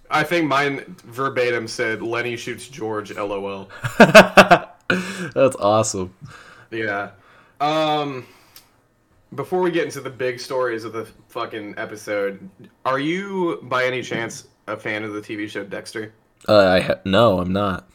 I 0.10 0.24
think 0.24 0.48
mine 0.48 0.96
verbatim 1.04 1.68
said 1.68 2.02
Lenny 2.02 2.38
shoots 2.38 2.70
George. 2.70 3.14
LOL. 3.14 3.70
That's 3.98 5.56
awesome. 5.60 6.14
Yeah. 6.72 7.12
Um. 7.60 8.26
Before 9.36 9.62
we 9.62 9.72
get 9.72 9.86
into 9.86 10.00
the 10.02 10.10
big 10.10 10.40
stories 10.40 10.84
of 10.84 10.94
the 10.94 11.06
fucking 11.30 11.76
episode, 11.78 12.50
are 12.86 13.00
you 13.00 13.60
by 13.64 13.86
any 13.86 14.02
chance 14.02 14.48
a 14.68 14.78
fan 14.78 15.04
of 15.04 15.14
the 15.14 15.22
TV 15.22 15.50
show 15.50 15.64
Dexter? 15.64 16.14
Uh, 16.48 16.58
I 16.58 16.80
ha- 16.80 17.00
no, 17.04 17.40
I'm 17.40 17.52
not. 17.52 17.90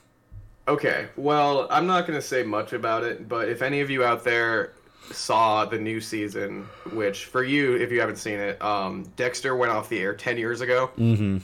Okay, 0.69 1.09
well, 1.17 1.67
I'm 1.71 1.87
not 1.87 2.07
going 2.07 2.19
to 2.19 2.25
say 2.27 2.43
much 2.43 2.73
about 2.73 3.03
it, 3.03 3.29
but 3.29 3.49
if 3.49 3.63
any 3.63 3.81
of 3.81 3.91
you 3.91 4.05
out 4.05 4.23
there 4.25 4.75
saw 5.11 5.65
the 5.65 5.79
new 5.79 6.01
season, 6.01 6.69
which 6.93 7.25
for 7.25 7.43
you, 7.43 7.77
if 7.77 7.91
you 7.91 7.99
haven't 8.01 8.17
seen 8.17 8.39
it, 8.39 8.63
um, 8.63 9.03
Dexter 9.17 9.57
went 9.57 9.73
off 9.73 9.89
the 9.89 9.99
air 9.99 10.15
10 10.15 10.37
years 10.39 10.61
ago 10.61 10.91
Mm-hmm. 10.99 11.39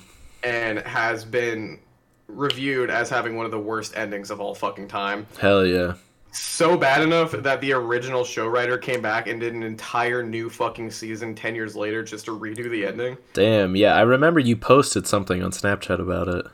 and 0.45 0.79
has 0.81 1.25
been 1.25 1.81
reviewed 2.29 2.91
as 2.91 3.09
having 3.09 3.37
one 3.37 3.47
of 3.47 3.51
the 3.53 3.59
worst 3.59 3.97
endings 3.97 4.31
of 4.31 4.41
all 4.41 4.55
fucking 4.55 4.87
time. 4.87 5.27
Hell 5.41 5.65
yeah. 5.67 5.95
So 6.39 6.77
bad 6.77 7.03
enough 7.03 7.33
that 7.33 7.61
the 7.61 7.73
original 7.73 8.25
show 8.25 8.47
writer 8.47 8.79
came 8.79 9.03
back 9.03 9.27
and 9.27 9.41
did 9.41 9.55
an 9.55 9.63
entire 9.63 10.23
new 10.23 10.49
fucking 10.49 10.91
season 10.91 11.35
10 11.35 11.55
years 11.55 11.75
later 11.75 12.03
just 12.03 12.27
to 12.27 12.39
redo 12.39 12.71
the 12.71 12.87
ending. 12.87 13.17
Damn. 13.33 13.77
Yeah, 13.77 13.95
I 13.95 14.03
remember 14.03 14.41
you 14.41 14.57
posted 14.57 15.07
something 15.07 15.43
on 15.43 15.51
Snapchat 15.51 16.01
about 16.01 16.29
it. 16.29 16.47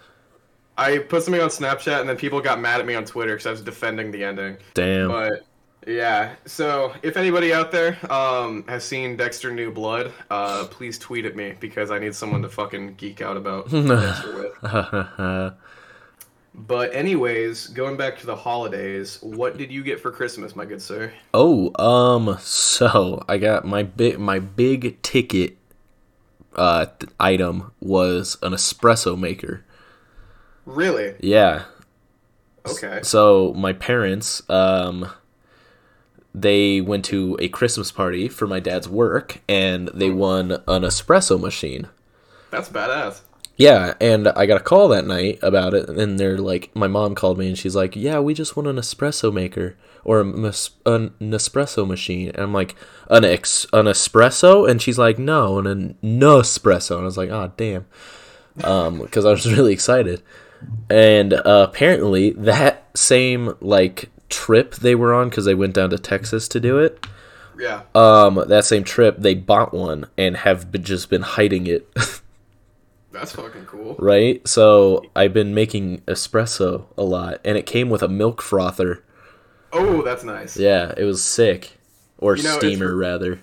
I 0.77 0.99
put 0.99 1.23
something 1.23 1.43
on 1.43 1.51
Snapchat 1.51 2.01
and 2.01 2.09
then 2.09 2.17
people 2.17 2.41
got 2.41 2.61
mad 2.61 2.81
at 2.81 2.87
me 2.87 2.95
on 2.95 3.05
Twitter 3.05 3.35
because 3.35 3.47
I 3.47 3.51
was 3.51 3.63
defending 3.63 4.11
the 4.11 4.25
ending. 4.25 4.57
Damn. 4.73 5.09
But 5.09 5.47
yeah, 5.87 6.35
so 6.47 6.95
if 7.03 7.17
anybody 7.17 7.53
out 7.53 7.71
there 7.71 7.99
um, 8.11 8.65
has 8.69 8.85
seen 8.85 9.17
Dexter 9.17 9.53
New 9.53 9.71
Blood, 9.71 10.13
uh, 10.31 10.67
please 10.71 10.99
tweet 10.99 11.27
at 11.27 11.37
me 11.37 11.55
because 11.61 11.91
I 11.91 11.99
need 11.99 12.15
someone 12.15 12.43
to 12.43 12.49
fucking 12.49 12.95
geek 12.95 13.21
out 13.21 13.37
about 13.37 13.71
Dexter 13.71 14.53
with. 14.63 15.53
But 16.55 16.95
anyways, 16.95 17.67
going 17.69 17.97
back 17.97 18.19
to 18.21 18.27
the 18.27 18.37
holidays, 18.37 19.19
what 19.23 19.59
did 19.59 19.73
you 19.73 19.83
get 19.83 20.01
for 20.01 20.13
Christmas, 20.13 20.55
my 20.55 20.65
good 20.65 20.81
sir? 20.81 21.13
oh, 21.35 21.73
um, 21.83 22.37
so 22.41 23.25
I 23.29 23.39
got 23.39 23.65
my 23.65 23.83
big 23.83 24.19
my 24.19 24.39
big 24.39 25.03
ticket 25.03 25.57
uh 26.55 26.87
th- 26.87 27.11
item 27.19 27.73
was 27.81 28.39
an 28.43 28.53
espresso 28.53 29.19
maker. 29.19 29.65
Really? 30.65 31.15
Yeah. 31.21 31.65
Okay. 32.67 33.01
So 33.03 33.53
my 33.55 33.73
parents, 33.73 34.49
um, 34.49 35.11
they 36.35 36.81
went 36.81 37.05
to 37.07 37.37
a 37.41 37.49
Christmas 37.49 37.93
party 37.93 38.29
for 38.29 38.47
my 38.47 38.61
dad's 38.61 38.89
work, 38.89 39.41
and 39.49 39.89
they 39.93 40.11
won 40.11 40.53
an 40.53 40.83
espresso 40.83 41.39
machine. 41.39 41.89
That's 42.51 42.69
badass. 42.69 43.21
Yeah, 43.57 43.95
and 44.01 44.29
I 44.29 44.47
got 44.47 44.61
a 44.61 44.65
call 44.65 44.89
that 44.89 45.07
night 45.07 45.39
about 45.41 45.75
it, 45.75 45.89
and 45.89 46.19
they're 46.19 46.39
like, 46.39 46.75
my 46.75 46.89
mom 46.89 47.15
called 47.15 47.39
me, 47.39 47.47
and 47.49 47.59
she's 47.59 47.77
like, 47.77 47.95
"Yeah, 47.95 48.19
we 48.19 48.35
just 48.35 48.57
want 48.57 48.69
an 48.69 48.77
espresso 48.77 49.33
maker 49.33 49.77
or 50.03 50.21
a 50.21 50.25
mes- 50.25 50.71
an 50.85 51.11
espresso 51.21 51.87
machine," 51.87 52.31
and 52.31 52.43
I'm 52.43 52.53
like, 52.53 52.75
"An 53.09 53.25
ex 53.25 53.65
an 53.73 53.87
espresso?" 53.87 54.69
And 54.69 54.83
she's 54.83 54.99
like, 54.99 55.19
"No, 55.21 55.59
an 55.59 55.67
an 55.69 55.97
espresso," 56.03 56.97
and 56.97 57.03
I 57.03 57.05
was 57.05 57.17
like, 57.17 57.31
"Oh, 57.31 57.53
damn," 57.57 57.87
um, 58.65 58.99
because 58.99 59.25
I 59.25 59.31
was 59.31 59.51
really 59.57 59.73
excited, 59.73 60.21
and 60.91 61.33
uh, 61.33 61.69
apparently 61.71 62.31
that 62.31 62.85
same 62.95 63.55
like 63.61 64.11
trip 64.29 64.75
they 64.77 64.97
were 64.97 65.15
on 65.15 65.29
because 65.29 65.45
they 65.45 65.55
went 65.55 65.75
down 65.75 65.91
to 65.91 65.99
Texas 65.99 66.49
to 66.49 66.59
do 66.59 66.79
it. 66.79 67.07
Yeah. 67.57 67.83
Um, 67.95 68.43
that 68.49 68.65
same 68.65 68.83
trip 68.83 69.19
they 69.19 69.35
bought 69.35 69.73
one 69.73 70.07
and 70.19 70.39
have 70.39 70.73
been, 70.73 70.83
just 70.83 71.09
been 71.09 71.23
hiding 71.23 71.69
it. 71.69 71.89
That's 73.15 73.33
fucking 73.33 73.65
cool. 73.67 73.97
right? 73.99 74.47
So 74.47 75.05
I've 75.17 75.33
been 75.33 75.55
making 75.55 76.01
espresso 76.03 76.85
a 76.99 77.03
lot, 77.03 77.41
and 77.45 77.57
it 77.57 77.65
came 77.65 77.89
with 77.89 78.03
a 78.03 78.09
milk 78.09 78.43
frother. 78.43 79.03
Oh, 79.73 80.03
that's 80.03 80.23
nice. 80.25 80.57
Yeah, 80.57 80.93
it 80.97 81.05
was 81.05 81.23
sick, 81.25 81.79
or 82.19 82.37
You 82.37 82.43
know, 82.43 82.57
it's- 82.57 82.63
steamer 82.75 82.95
rather. 82.95 83.41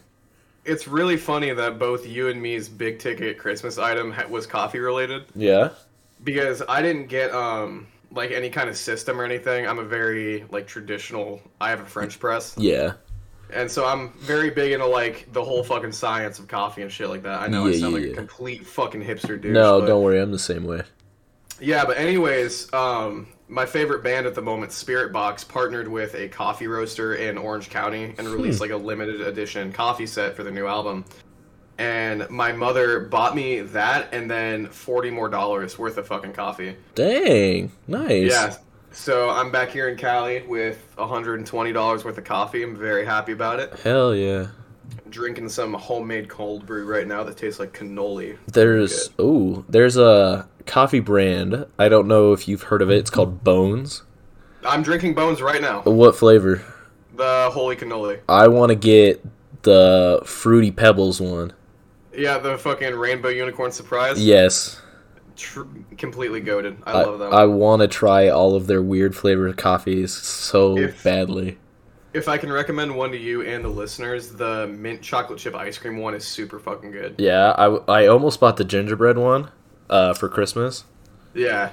It's 0.64 0.88
really 0.88 1.18
funny 1.18 1.52
that 1.52 1.80
both 1.80 2.06
you 2.08 2.28
and 2.28 2.40
me's 2.40 2.70
big 2.70 3.00
ticket 3.00 3.40
Christmas 3.40 3.80
item 3.80 4.14
was 4.30 4.46
coffee 4.46 4.80
related. 4.80 5.24
Yeah. 5.36 5.70
because 6.24 6.62
I 6.70 6.84
didn't 6.84 7.08
get 7.08 7.34
um 7.34 7.88
like 8.12 8.30
any 8.32 8.50
kind 8.52 8.70
of 8.70 8.78
system 8.78 9.20
or 9.20 9.24
anything. 9.24 9.66
I'm 9.68 9.80
a 9.80 9.84
very 9.84 10.46
like 10.52 10.68
traditional. 10.68 11.42
I 11.60 11.72
have 11.72 11.80
a 11.80 11.86
French 11.86 12.20
press, 12.20 12.54
Yeah. 12.60 12.94
And 13.54 13.70
so 13.70 13.86
I'm 13.86 14.12
very 14.20 14.50
big 14.50 14.72
into 14.72 14.86
like 14.86 15.28
the 15.34 15.44
whole 15.44 15.64
fucking 15.64 15.92
science 15.92 16.40
of 16.40 16.48
coffee 16.48 16.82
and 16.82 16.92
shit 16.92 17.10
like 17.10 17.24
that. 17.24 17.42
I 17.42 17.48
know 17.48 17.66
I 17.68 17.72
Yeah, 17.72 17.80
sound 17.80 17.94
yeah, 17.94 18.00
like 18.00 18.08
yeah. 18.08 18.14
a 18.14 18.16
complete 18.16 18.66
fucking 18.66 19.02
hipster 19.04 19.40
dude. 19.42 19.54
No, 19.54 19.80
but, 19.82 19.88
don't 19.88 20.04
worry, 20.04 20.20
I'm 20.20 20.32
the 20.32 20.40
same 20.40 20.64
way. 20.66 20.84
Yeah, 21.60 21.86
but 21.86 21.98
anyways, 21.98 22.74
um, 22.74 23.28
my 23.48 23.66
favorite 23.66 24.04
band 24.04 24.26
at 24.26 24.34
the 24.34 24.42
moment, 24.42 24.72
Spiritbox, 24.72 25.48
partnered 25.48 25.88
with 25.88 26.16
a 26.16 26.28
coffee 26.30 26.68
roaster 26.68 27.16
in 27.16 27.38
Orange 27.38 27.70
County 27.70 28.16
and 28.18 28.28
released 28.28 28.58
Hmm. 28.58 28.64
like 28.64 28.72
a 28.72 28.78
limited 28.78 29.22
edition 29.22 29.72
coffee 29.72 30.08
set 30.08 30.36
for 30.36 30.44
their 30.44 30.54
new 30.54 30.66
album. 30.68 31.06
And 31.78 32.30
my 32.30 32.52
mother 32.52 33.00
bought 33.02 33.36
me 33.36 33.62
that 33.62 34.14
and 34.14 34.30
then 34.30 34.68
forty 34.68 35.10
more 35.10 35.30
dollars 35.30 35.78
worth 35.80 35.98
of 35.98 36.08
fucking 36.08 36.34
coffee. 36.34 36.76
Dang, 36.96 37.72
nice. 37.88 38.30
Yeah. 38.32 38.56
So 38.94 39.30
I'm 39.30 39.52
back 39.52 39.70
here 39.70 39.88
in 39.88 39.98
Cali 39.98 40.42
with 40.42 40.94
$120 40.98 42.04
worth 42.04 42.18
of 42.18 42.24
coffee. 42.26 42.62
I'm 42.62 42.76
very 42.76 43.06
happy 43.06 43.32
about 43.32 43.60
it. 43.60 43.74
Hell 43.80 44.14
yeah. 44.14 44.48
Drinking 45.10 45.48
some 45.48 45.74
homemade 45.74 46.28
cold 46.28 46.66
brew 46.66 46.86
right 46.86 47.08
now 47.08 47.24
that 47.24 47.38
tastes 47.38 47.60
like 47.60 47.74
cannoli. 47.74 48.38
There's 48.48 49.10
oh, 49.18 49.64
there's 49.70 49.96
a 49.96 50.48
coffee 50.66 51.00
brand. 51.00 51.66
I 51.80 51.88
don't 51.88 52.08
know 52.08 52.34
if 52.34 52.48
you've 52.48 52.64
heard 52.64 52.82
of 52.82 52.92
it. 52.92 52.98
It's 52.98 53.10
called 53.10 53.44
Bones. 53.44 54.04
I'm 54.66 54.84
drinking 54.84 55.16
Bones 55.16 55.42
right 55.42 55.62
now. 55.62 55.82
What 55.84 56.16
flavor? 56.16 56.62
The 57.16 57.50
holy 57.52 57.78
cannoli. 57.78 58.20
I 58.28 58.50
want 58.50 58.72
to 58.72 58.76
get 58.76 59.26
the 59.64 60.22
fruity 60.26 60.72
pebbles 60.72 61.22
one. 61.22 61.54
Yeah, 62.14 62.40
the 62.40 62.58
fucking 62.58 62.94
rainbow 62.96 63.30
unicorn 63.30 63.72
surprise. 63.72 64.24
Yes. 64.24 64.82
Tr- 65.42 65.64
completely 65.98 66.40
goaded. 66.40 66.78
I, 66.86 66.92
I, 66.92 67.04
love 67.04 67.20
them. 67.20 67.34
I 67.34 67.46
want 67.46 67.82
to 67.82 67.88
try 67.88 68.30
all 68.30 68.56
of 68.56 68.68
their 68.68 68.82
weird 68.82 69.16
flavored 69.16 69.58
coffees 69.58 70.14
so 70.14 70.78
If- 70.78 71.04
badly. 71.04 71.58
if 72.14 72.28
I 72.28 72.38
can 72.38 72.52
recommend 72.52 72.96
one 72.96 73.12
to 73.12 73.18
you 73.18 73.42
and 73.42 73.64
the 73.66 73.70
listeners, 73.70 74.30
the 74.34 74.68
mint 74.68 75.02
chocolate 75.02 75.40
chip 75.40 75.56
ice 75.56 75.78
cream 75.78 75.98
one 75.98 76.14
is 76.14 76.26
super 76.26 76.60
fucking 76.60 76.92
good. 76.92 77.16
Yeah, 77.18 77.52
I, 77.58 77.66
I 78.04 78.08
almost 78.08 78.40
bought 78.40 78.58
the 78.58 78.66
gingerbread 78.66 79.18
one 79.18 79.50
uh, 79.90 80.14
for 80.14 80.30
Christmas, 80.30 80.84
Yeah. 81.34 81.70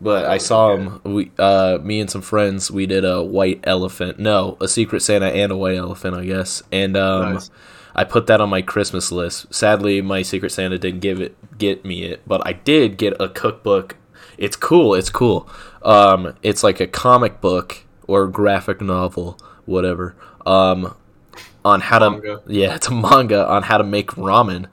but 0.00 0.24
I 0.26 0.38
saw 0.38 0.76
them. 0.76 1.00
We, 1.04 1.30
uh, 1.38 1.78
me 1.82 2.00
and 2.00 2.10
some 2.10 2.22
friends, 2.22 2.70
we 2.70 2.86
did 2.86 3.04
a 3.04 3.22
white 3.22 3.60
elephant. 3.64 4.18
No, 4.18 4.56
a 4.60 4.68
secret 4.68 5.00
Santa 5.02 5.26
and 5.26 5.50
a 5.52 5.56
white 5.56 5.76
elephant, 5.76 6.14
I 6.16 6.24
guess. 6.24 6.62
And 6.70 6.96
um, 6.96 7.34
Nice. 7.34 7.50
I 7.94 8.04
put 8.04 8.26
that 8.26 8.40
on 8.40 8.48
my 8.48 8.62
Christmas 8.62 9.10
list. 9.10 9.52
Sadly, 9.52 10.00
my 10.00 10.22
secret 10.22 10.50
Santa 10.50 10.78
didn't 10.78 11.00
give 11.00 11.20
it 11.20 11.36
get 11.58 11.84
me 11.84 12.04
it, 12.04 12.22
but 12.26 12.46
I 12.46 12.52
did 12.52 12.96
get 12.98 13.20
a 13.20 13.28
cookbook. 13.28 13.96
It's 14.36 14.56
cool. 14.56 14.94
It's 14.94 15.10
cool. 15.10 15.48
Um, 15.82 16.34
it's 16.42 16.62
like 16.62 16.80
a 16.80 16.86
comic 16.86 17.40
book 17.40 17.84
or 18.06 18.28
graphic 18.28 18.80
novel, 18.80 19.38
whatever. 19.66 20.14
Um, 20.46 20.94
on 21.64 21.80
how 21.80 21.98
to 21.98 22.10
Manga. 22.10 22.42
yeah, 22.46 22.74
it's 22.74 22.88
a 22.88 22.94
manga 22.94 23.46
on 23.46 23.64
how 23.64 23.78
to 23.78 23.84
make 23.84 24.08
ramen. 24.12 24.66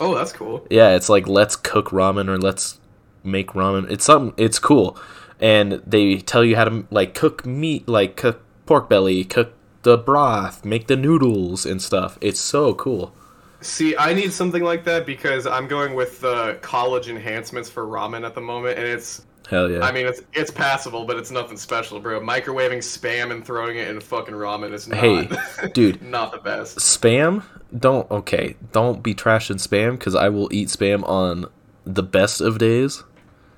Oh, 0.00 0.14
that's 0.14 0.32
cool. 0.32 0.66
Yeah, 0.70 0.94
it's 0.94 1.08
like 1.08 1.26
let's 1.26 1.56
cook 1.56 1.88
ramen 1.88 2.28
or 2.28 2.38
let's 2.38 2.80
make 3.24 3.48
ramen. 3.48 3.90
It's 3.90 4.04
something. 4.04 4.34
It's 4.42 4.58
cool, 4.58 4.96
and 5.40 5.82
they 5.86 6.18
tell 6.18 6.44
you 6.44 6.56
how 6.56 6.64
to 6.64 6.86
like 6.90 7.14
cook 7.14 7.44
meat, 7.44 7.88
like 7.88 8.16
cook 8.16 8.42
pork 8.66 8.88
belly, 8.88 9.24
cook 9.24 9.54
the 9.82 9.98
broth, 9.98 10.64
make 10.64 10.86
the 10.86 10.96
noodles 10.96 11.66
and 11.66 11.80
stuff. 11.82 12.18
It's 12.20 12.40
so 12.40 12.74
cool. 12.74 13.12
See, 13.60 13.96
I 13.96 14.12
need 14.12 14.32
something 14.32 14.62
like 14.64 14.84
that 14.84 15.06
because 15.06 15.46
I'm 15.46 15.68
going 15.68 15.94
with 15.94 16.20
the 16.20 16.58
college 16.62 17.08
enhancements 17.08 17.70
for 17.70 17.86
ramen 17.86 18.24
at 18.26 18.34
the 18.34 18.40
moment, 18.40 18.78
and 18.78 18.86
it's 18.86 19.24
Hell 19.48 19.70
yeah. 19.70 19.80
I 19.80 19.92
mean, 19.92 20.06
it's 20.06 20.22
it's 20.32 20.50
passable, 20.50 21.04
but 21.04 21.16
it's 21.16 21.30
nothing 21.30 21.56
special, 21.56 22.00
bro. 22.00 22.20
Microwaving 22.20 22.78
spam 22.78 23.30
and 23.32 23.44
throwing 23.44 23.76
it 23.76 23.88
in 23.88 24.00
fucking 24.00 24.34
ramen 24.34 24.72
is 24.72 24.88
not, 24.88 24.98
Hey, 24.98 25.28
dude. 25.74 26.00
not 26.02 26.32
the 26.32 26.38
best. 26.38 26.78
spam. 26.78 27.42
Don't 27.76 28.10
okay. 28.10 28.56
Don't 28.72 29.02
be 29.02 29.14
trashing 29.14 29.56
spam 29.64 29.92
because 29.98 30.14
I 30.14 30.28
will 30.28 30.48
eat 30.52 30.68
spam 30.68 31.06
on 31.08 31.46
the 31.84 32.02
best 32.02 32.40
of 32.40 32.58
days. 32.58 33.02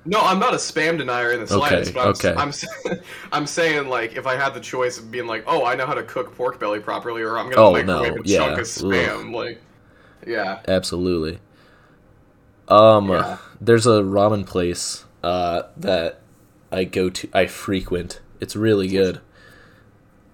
No, 0.07 0.19
I'm 0.21 0.37
not 0.39 0.53
a 0.53 0.57
spam 0.57 0.97
denier 0.99 1.31
in 1.31 1.39
the 1.39 1.47
Okay, 1.49 1.55
slightest. 1.55 1.93
but 1.93 2.01
I'm, 2.05 2.11
okay. 2.11 2.35
I'm, 2.37 2.53
I'm 3.31 3.47
saying 3.47 3.87
like 3.87 4.13
if 4.15 4.27
I 4.27 4.35
had 4.35 4.53
the 4.53 4.59
choice 4.59 4.99
of 4.99 5.09
being 5.11 5.25
like, 5.27 5.43
oh, 5.47 5.65
I 5.65 5.75
know 5.75 5.85
how 5.87 5.95
to 5.95 6.03
cook 6.03 6.35
pork 6.35 6.59
belly 6.59 6.79
properly, 6.79 7.23
or 7.23 7.37
I'm 7.39 7.49
gonna 7.49 7.63
Oh, 7.63 7.71
microwave 7.71 8.15
no, 8.15 8.15
a 8.15 8.23
yeah, 8.23 8.37
chunk 8.37 8.57
of 8.59 8.65
spam, 8.65 9.33
like, 9.33 9.61
yeah, 10.27 10.61
Absolutely. 10.67 11.39
Um, 12.67 13.11
Yeah. 13.11 13.37
there's 13.61 13.85
a 13.85 14.01
ramen 14.01 14.45
place 14.45 15.05
uh, 15.23 15.63
that 15.77 16.21
I 16.71 16.83
go 16.83 17.09
to. 17.09 17.29
I 17.33 17.45
frequent. 17.45 18.21
It's 18.39 18.55
really 18.55 18.87
good. 18.87 19.21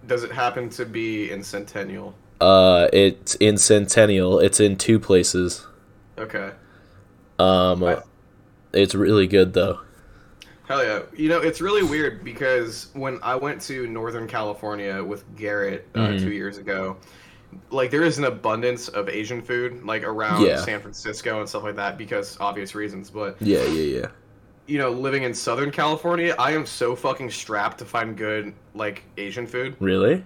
does 0.05 0.23
it 0.23 0.31
happen 0.31 0.69
to 0.69 0.85
be 0.85 1.31
in 1.31 1.43
Centennial? 1.43 2.15
Uh, 2.39 2.87
it's 2.91 3.35
in 3.35 3.57
Centennial. 3.57 4.39
It's 4.39 4.59
in 4.59 4.75
two 4.77 4.99
places. 4.99 5.65
Okay, 6.17 6.51
Um, 7.39 7.83
I- 7.83 8.03
it's 8.73 8.95
really 8.95 9.27
good 9.27 9.53
though. 9.53 9.79
hell 10.67 10.83
yeah. 10.83 11.01
You 11.15 11.27
know, 11.29 11.39
it's 11.39 11.59
really 11.59 11.83
weird 11.83 12.23
because 12.23 12.87
when 12.93 13.19
I 13.21 13.35
went 13.35 13.61
to 13.63 13.87
Northern 13.87 14.27
California 14.27 15.03
with 15.03 15.23
Garrett 15.35 15.87
uh, 15.95 15.99
Mhm. 15.99 16.19
two 16.19 16.31
years 16.31 16.57
ago. 16.57 16.97
Like 17.69 17.91
there 17.91 18.03
is 18.03 18.17
an 18.17 18.23
abundance 18.23 18.87
of 18.87 19.09
Asian 19.09 19.41
food 19.41 19.83
like 19.83 20.03
around 20.03 20.45
Yeah. 20.45 20.55
San 20.63 20.79
Francisco 20.79 21.41
and 21.41 21.49
stuff 21.49 21.63
like 21.63 21.75
that 21.75 21.97
because 21.97 22.37
obvious 22.39 22.73
reasons. 22.75 23.09
But 23.09 23.35
Yeah, 23.41 23.63
yeah, 23.65 23.97
yeah. 23.99 24.07
you 24.67 24.77
know, 24.77 24.89
living 24.91 25.23
in 25.23 25.33
Southern 25.33 25.69
California, 25.71 26.33
I 26.39 26.51
am 26.53 26.65
so 26.65 26.95
fucking 26.95 27.29
strapped 27.31 27.77
to 27.79 27.85
find 27.85 28.15
good 28.17 28.53
like 28.73 29.03
Asian 29.17 29.45
food. 29.45 29.75
Really? 29.81 30.23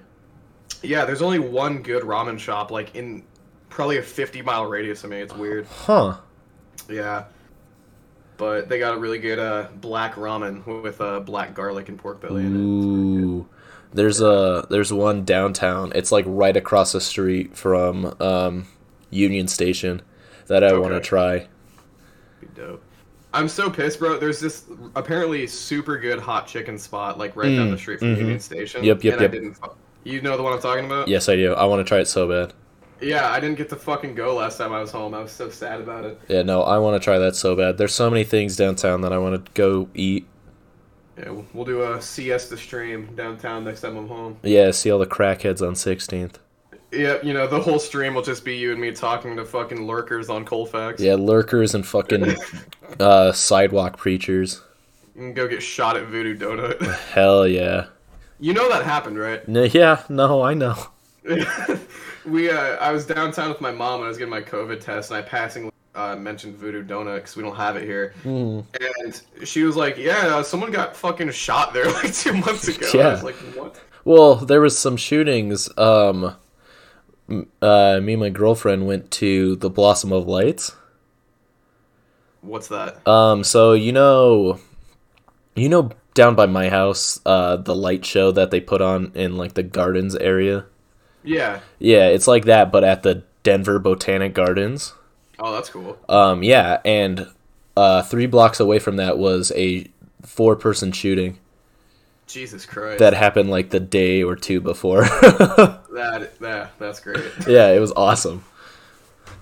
Yeah, 0.83 1.05
there's 1.05 1.23
only 1.23 1.39
one 1.39 1.81
good 1.81 2.03
ramen 2.03 2.37
shop 2.37 2.69
like 2.69 2.95
in 2.95 3.23
probably 3.69 3.97
a 3.97 4.03
50 4.03 4.43
mile 4.43 4.67
radius 4.67 5.03
of 5.03 5.09
me. 5.09 5.17
It's 5.21 5.35
weird. 5.35 5.65
Huh. 5.65 6.17
Yeah. 6.87 7.23
But 8.37 8.67
they 8.67 8.79
got 8.79 8.95
a 8.95 8.97
really 8.97 9.19
good 9.19 9.39
uh, 9.39 9.69
black 9.75 10.15
ramen 10.15 10.83
with 10.83 10.99
uh, 10.99 11.21
black 11.21 11.53
garlic 11.53 11.87
and 11.89 11.97
pork 11.97 12.19
belly 12.21 12.45
in 12.45 12.55
it. 12.55 12.59
Ooh. 12.59 13.47
There's 13.93 14.19
a 14.19 14.67
there's 14.69 14.91
one 14.91 15.23
downtown. 15.23 15.93
It's 15.95 16.11
like 16.11 16.25
right 16.27 16.55
across 16.57 16.91
the 16.91 16.99
street 16.99 17.55
from 17.55 18.13
um, 18.19 18.67
Union 19.09 19.47
Station 19.47 20.01
that 20.47 20.63
I 20.63 20.77
want 20.77 20.93
to 20.93 20.99
try. 20.99 21.47
Be 22.41 22.47
dope. 22.53 22.83
I'm 23.33 23.47
so 23.47 23.69
pissed, 23.69 23.99
bro. 23.99 24.17
There's 24.17 24.39
this 24.39 24.65
apparently 24.95 25.45
super 25.47 25.97
good 25.97 26.19
hot 26.19 26.47
chicken 26.47 26.77
spot 26.77 27.17
like 27.17 27.35
right 27.35 27.55
down 27.55 27.67
Mm, 27.67 27.71
the 27.71 27.77
street 27.77 27.99
from 27.99 28.15
mhm. 28.15 28.19
Union 28.19 28.39
Station. 28.39 28.83
Yep, 28.83 29.03
yep, 29.03 29.19
yep. 29.19 29.35
You 30.03 30.21
know 30.21 30.37
the 30.37 30.43
one 30.43 30.53
I'm 30.53 30.61
talking 30.61 30.85
about? 30.85 31.07
Yes, 31.07 31.27
I 31.29 31.35
do. 31.35 31.53
I 31.53 31.65
want 31.65 31.79
to 31.79 31.83
try 31.83 31.99
it 31.99 32.07
so 32.07 32.27
bad. 32.27 32.53
Yeah, 33.01 33.29
I 33.29 33.39
didn't 33.39 33.57
get 33.57 33.69
to 33.69 33.75
fucking 33.75 34.15
go 34.15 34.35
last 34.35 34.57
time 34.57 34.71
I 34.71 34.79
was 34.79 34.91
home. 34.91 35.13
I 35.13 35.19
was 35.19 35.31
so 35.31 35.49
sad 35.49 35.81
about 35.81 36.05
it. 36.05 36.19
Yeah, 36.27 36.43
no, 36.43 36.63
I 36.63 36.77
want 36.77 36.99
to 37.01 37.03
try 37.03 37.17
that 37.19 37.35
so 37.35 37.55
bad. 37.55 37.77
There's 37.77 37.93
so 37.93 38.09
many 38.09 38.23
things 38.23 38.55
downtown 38.55 39.01
that 39.01 39.11
I 39.11 39.17
want 39.17 39.45
to 39.45 39.51
go 39.53 39.89
eat. 39.93 40.25
Yeah, 41.17 41.41
we'll 41.53 41.65
do 41.65 41.81
a 41.83 42.01
siesta 42.01 42.57
stream 42.57 43.13
downtown 43.15 43.63
next 43.63 43.81
time 43.81 43.95
I'm 43.97 44.07
home. 44.07 44.37
Yeah, 44.43 44.71
see 44.71 44.91
all 44.91 44.99
the 44.99 45.05
crackheads 45.05 45.65
on 45.65 45.73
16th. 45.73 46.35
Yeah, 46.91 47.17
you 47.23 47.33
know, 47.33 47.47
the 47.47 47.59
whole 47.59 47.79
stream 47.79 48.13
will 48.13 48.21
just 48.21 48.45
be 48.45 48.55
you 48.55 48.71
and 48.71 48.79
me 48.79 48.91
talking 48.91 49.35
to 49.35 49.45
fucking 49.45 49.85
lurkers 49.85 50.29
on 50.29 50.45
Colfax. 50.45 51.01
Yeah, 51.01 51.15
lurkers 51.15 51.75
and 51.75 51.85
fucking 51.85 52.35
uh, 52.99 53.31
sidewalk 53.33 53.97
preachers. 53.97 54.61
And 55.17 55.35
go 55.35 55.47
get 55.47 55.61
shot 55.63 55.97
at 55.97 56.07
Voodoo 56.07 56.33
Doughnut. 56.35 56.81
Hell 57.13 57.47
yeah. 57.47 57.87
you 58.39 58.53
know 58.53 58.69
that 58.69 58.83
happened, 58.83 59.17
right? 59.17 59.41
N- 59.47 59.69
yeah, 59.73 60.03
no, 60.09 60.41
I 60.41 60.53
know. 60.53 60.75
we, 62.25 62.49
uh, 62.49 62.75
I 62.77 62.91
was 62.91 63.05
downtown 63.05 63.49
with 63.49 63.61
my 63.61 63.71
mom 63.71 63.95
and 63.95 64.05
I 64.05 64.07
was 64.07 64.17
getting 64.17 64.31
my 64.31 64.41
COVID 64.41 64.79
test 64.81 65.11
and 65.11 65.17
I 65.17 65.21
passingly 65.21 65.71
uh, 65.93 66.15
mentioned 66.15 66.55
Voodoo 66.55 66.83
Doughnut 66.83 67.15
because 67.15 67.35
we 67.35 67.43
don't 67.43 67.55
have 67.55 67.75
it 67.77 67.83
here. 67.83 68.13
Mm. 68.23 68.65
And 68.99 69.47
she 69.47 69.63
was 69.63 69.75
like, 69.75 69.97
yeah, 69.97 70.35
uh, 70.37 70.43
someone 70.43 70.71
got 70.71 70.95
fucking 70.95 71.31
shot 71.31 71.73
there 71.73 71.85
like 71.91 72.13
two 72.13 72.33
months 72.33 72.67
ago. 72.67 72.87
I 72.93 72.97
Yeah. 72.97 73.11
was 73.11 73.23
like, 73.23 73.35
what? 73.55 73.79
Well, 74.03 74.35
there 74.35 74.61
was 74.61 74.77
some 74.77 74.97
shootings. 74.97 75.69
Um, 75.77 76.35
uh, 77.61 77.99
me 78.03 78.13
and 78.13 78.19
my 78.19 78.29
girlfriend 78.29 78.85
went 78.85 79.09
to 79.11 79.55
the 79.55 79.69
Blossom 79.69 80.11
of 80.11 80.27
Lights. 80.27 80.75
What's 82.41 82.67
that? 82.67 83.05
Um, 83.07 83.43
so 83.43 83.73
you 83.73 83.91
know, 83.91 84.59
you 85.55 85.67
know, 85.69 85.89
down 86.13 86.35
by 86.35 86.45
my 86.45 86.69
house, 86.69 87.19
uh, 87.25 87.55
the 87.55 87.73
light 87.75 88.05
show 88.05 88.31
that 88.31 88.51
they 88.51 88.59
put 88.59 88.81
on 88.81 89.11
in 89.15 89.37
like 89.37 89.55
the 89.55 89.63
gardens 89.63 90.15
area. 90.15 90.65
Yeah. 91.25 91.59
Yeah, 91.79 92.07
it's 92.07 92.27
like 92.27 92.45
that, 92.45 92.71
but 92.71 92.83
at 92.83 93.03
the 93.03 93.23
Denver 93.43 93.79
Botanic 93.79 94.33
Gardens. 94.33 94.93
Oh, 95.39 95.53
that's 95.53 95.69
cool. 95.69 95.97
Um, 96.07 96.43
yeah, 96.43 96.79
and 96.85 97.27
uh, 97.75 98.01
three 98.03 98.25
blocks 98.25 98.59
away 98.59 98.79
from 98.79 98.95
that 98.97 99.17
was 99.17 99.51
a 99.55 99.87
four-person 100.23 100.91
shooting 100.93 101.37
Jesus 102.27 102.65
Christ. 102.65 102.99
that 102.99 103.13
happened 103.13 103.49
like 103.51 103.69
the 103.69 103.79
day 103.79 104.23
or 104.23 104.35
two 104.35 104.61
before. 104.61 105.01
that, 105.95 106.31
that, 106.39 106.71
that's 106.79 106.99
great. 106.99 107.23
yeah, 107.47 107.69
it 107.69 107.79
was 107.79 107.91
awesome. 107.95 108.43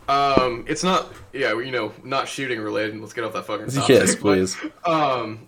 Um, 0.09 0.65
it's 0.67 0.83
not, 0.83 1.13
yeah, 1.31 1.53
you 1.59 1.71
know, 1.71 1.93
not 2.03 2.27
shooting 2.27 2.59
related. 2.59 2.99
Let's 2.99 3.13
get 3.13 3.23
off 3.23 3.33
that 3.33 3.45
fucking 3.45 3.67
topic. 3.71 3.89
Yes, 3.89 4.15
but, 4.15 4.21
please. 4.21 4.57
Um, 4.85 5.47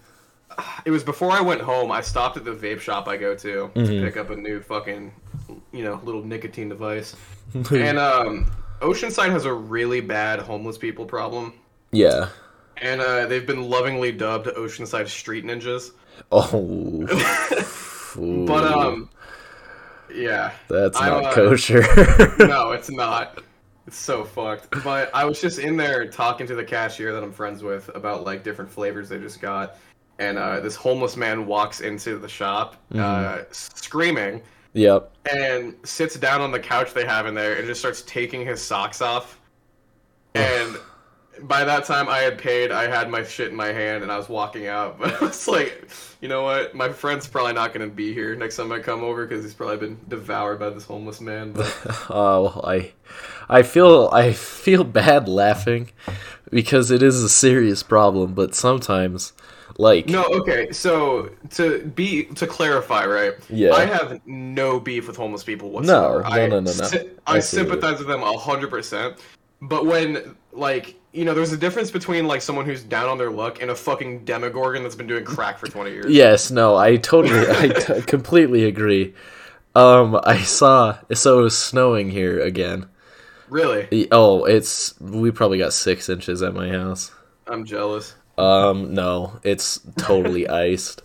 it 0.86 0.92
was 0.92 1.04
before 1.04 1.32
I 1.32 1.42
went 1.42 1.60
home. 1.62 1.92
I 1.92 2.00
stopped 2.02 2.38
at 2.38 2.46
the 2.46 2.56
vape 2.56 2.80
shop 2.80 3.08
I 3.10 3.18
go 3.18 3.36
to 3.36 3.72
Mm-hmm. 3.76 3.86
to 3.86 4.02
pick 4.02 4.16
up 4.18 4.30
a 4.30 4.36
new 4.38 4.62
fucking, 4.62 5.12
you 5.76 5.84
know, 5.84 6.00
little 6.04 6.24
nicotine 6.24 6.70
device. 6.70 7.16
and 7.72 7.98
um, 7.98 8.52
Oceanside 8.82 9.30
has 9.32 9.46
a 9.46 9.54
really 9.54 10.02
bad 10.02 10.40
homeless 10.40 10.78
people 10.78 11.06
problem, 11.06 11.54
Yeah. 11.92 12.30
and 12.78 13.02
uh, 13.02 13.26
they've 13.26 13.46
been 13.46 13.70
lovingly 13.70 14.12
dubbed 14.12 14.48
Oceanside 14.48 15.08
Street 15.08 15.46
Ninjas. 15.46 15.92
Oh. 16.32 17.06
But 18.18 18.64
um, 18.64 19.10
yeah, 20.14 20.52
that's 20.70 21.00
I'm, 21.00 21.22
not 21.22 21.26
uh, 21.26 21.34
kosher. 21.34 21.82
no, 22.40 22.72
it's 22.72 22.90
not. 22.90 23.44
It's 23.88 23.98
so 23.98 24.24
fucked. 24.24 24.70
But 24.84 25.14
I 25.14 25.26
was 25.26 25.42
just 25.42 25.60
in 25.60 25.76
there 25.78 26.08
talking 26.08 26.48
to 26.48 26.56
the 26.56 26.64
cashier 26.64 27.14
that 27.14 27.24
I'm 27.24 27.32
friends 27.32 27.62
with 27.62 27.90
about 27.94 28.24
like 28.24 28.44
different 28.44 28.72
flavors 28.72 29.10
they 29.10 29.20
just 29.20 29.42
got, 29.42 29.78
and 30.20 30.38
uh, 30.38 30.60
this 30.62 30.76
homeless 30.76 31.18
man 31.18 31.46
walks 31.46 31.82
into 31.82 32.18
the 32.18 32.30
shop, 32.30 32.78
uh, 32.96 33.40
screaming, 33.52 34.42
yep. 34.76 35.12
and 35.32 35.76
sits 35.84 36.16
down 36.16 36.42
on 36.42 36.52
the 36.52 36.60
couch 36.60 36.94
they 36.94 37.06
have 37.06 37.26
in 37.26 37.34
there 37.34 37.56
and 37.56 37.66
just 37.66 37.80
starts 37.80 38.04
taking 38.04 38.46
his 38.46 38.62
socks 38.62 39.02
off. 39.02 39.40
And 40.36 40.78
by 41.42 41.64
that 41.64 41.86
time, 41.86 42.08
I 42.10 42.20
had 42.20 42.38
paid. 42.38 42.72
I 42.72 42.88
had 42.88 43.10
my 43.10 43.24
shit 43.24 43.50
in 43.50 43.56
my 43.56 43.72
hand, 43.72 44.04
and 44.04 44.12
I 44.12 44.18
was 44.18 44.30
walking 44.30 44.68
out. 44.68 45.00
But 45.00 45.14
I 45.22 45.26
was 45.26 45.48
like, 45.48 45.88
you 46.22 46.28
know 46.28 46.44
what? 46.44 46.76
My 46.76 46.90
friend's 46.90 47.28
probably 47.28 47.54
not 47.54 47.74
going 47.74 47.88
to 47.88 47.94
be 47.94 48.14
here 48.14 48.36
next 48.36 48.58
time 48.58 48.72
I 48.72 48.80
come 48.80 49.04
over 49.04 49.26
because 49.26 49.44
he's 49.44 49.54
probably 49.54 49.78
been 49.78 50.00
devoured 50.08 50.60
by 50.60 50.70
this 50.70 50.86
homeless 50.86 51.22
man. 51.22 51.54
But 51.54 51.76
Oh, 52.10 52.44
well, 52.44 52.66
I, 52.66 52.92
I 53.50 53.64
feel 53.64 54.10
I 54.12 54.34
feel 54.34 54.84
bad 54.84 55.28
laughing 55.28 55.92
because 56.50 56.92
it 56.92 57.02
is 57.02 57.24
a 57.24 57.30
serious 57.30 57.84
problem. 57.84 58.34
But 58.34 58.56
sometimes, 58.56 59.34
like, 59.78 60.08
No, 60.08 60.24
okay. 60.26 60.72
So 60.72 61.30
to 61.52 61.80
be 61.86 62.24
to 62.26 62.48
clarify, 62.48 63.06
right? 63.06 63.34
Yeah. 63.50 63.72
I 63.74 63.86
have 63.86 64.20
no 64.26 64.80
beef 64.80 65.08
with 65.08 65.16
homeless 65.18 65.44
people 65.44 65.70
whatsoever. 65.70 66.22
no, 66.22 66.26
I 66.30 66.48
no, 66.48 66.60
no, 66.60 66.60
no. 66.62 66.72
sy- 66.72 67.08
I 67.28 67.40
sympathize 67.40 68.00
with 68.00 68.08
them 68.08 68.22
hundred 68.22 68.70
percent. 68.70 69.18
But 69.62 69.86
when 69.86 70.36
like 70.52 70.96
you 71.14 71.24
know, 71.24 71.34
there's 71.34 71.54
a 71.54 71.58
difference 71.58 71.92
between 71.92 72.28
like 72.28 72.42
someone 72.42 72.66
who's 72.66 72.84
down 72.84 73.08
on 73.08 73.18
their 73.18 73.32
luck 73.32 73.62
and 73.62 73.72
a 73.72 73.76
fucking 73.76 74.26
demogorgon 74.26 74.84
that's 74.84 74.96
been 74.96 75.08
doing 75.08 75.24
crack 75.24 75.58
for 75.58 75.68
twenty 75.68 75.92
years. 75.92 76.08
yes, 76.12 76.52
no, 76.52 76.76
I 76.76 76.98
totally, 76.98 77.40
I 77.50 77.68
t- 77.80 78.02
completely 78.02 78.66
agree. 78.66 79.14
Um, 79.76 80.20
I 80.24 80.42
saw 80.42 80.98
so 81.14 81.40
it 81.40 81.44
was 81.44 81.58
snowing 81.58 82.10
here 82.10 82.40
again. 82.42 82.88
Really, 83.50 84.08
Oh, 84.12 84.44
it's 84.46 85.00
we 85.00 85.32
probably 85.32 85.58
got 85.58 85.72
six 85.74 86.10
inches 86.10 86.42
at 86.42 86.54
my 86.54 86.70
house. 86.70 87.12
I'm 87.48 87.64
jealous. 87.64 88.16
Um, 88.38 88.94
no, 88.94 89.40
it's 89.44 89.80
totally 89.98 90.48
iced. 90.50 91.02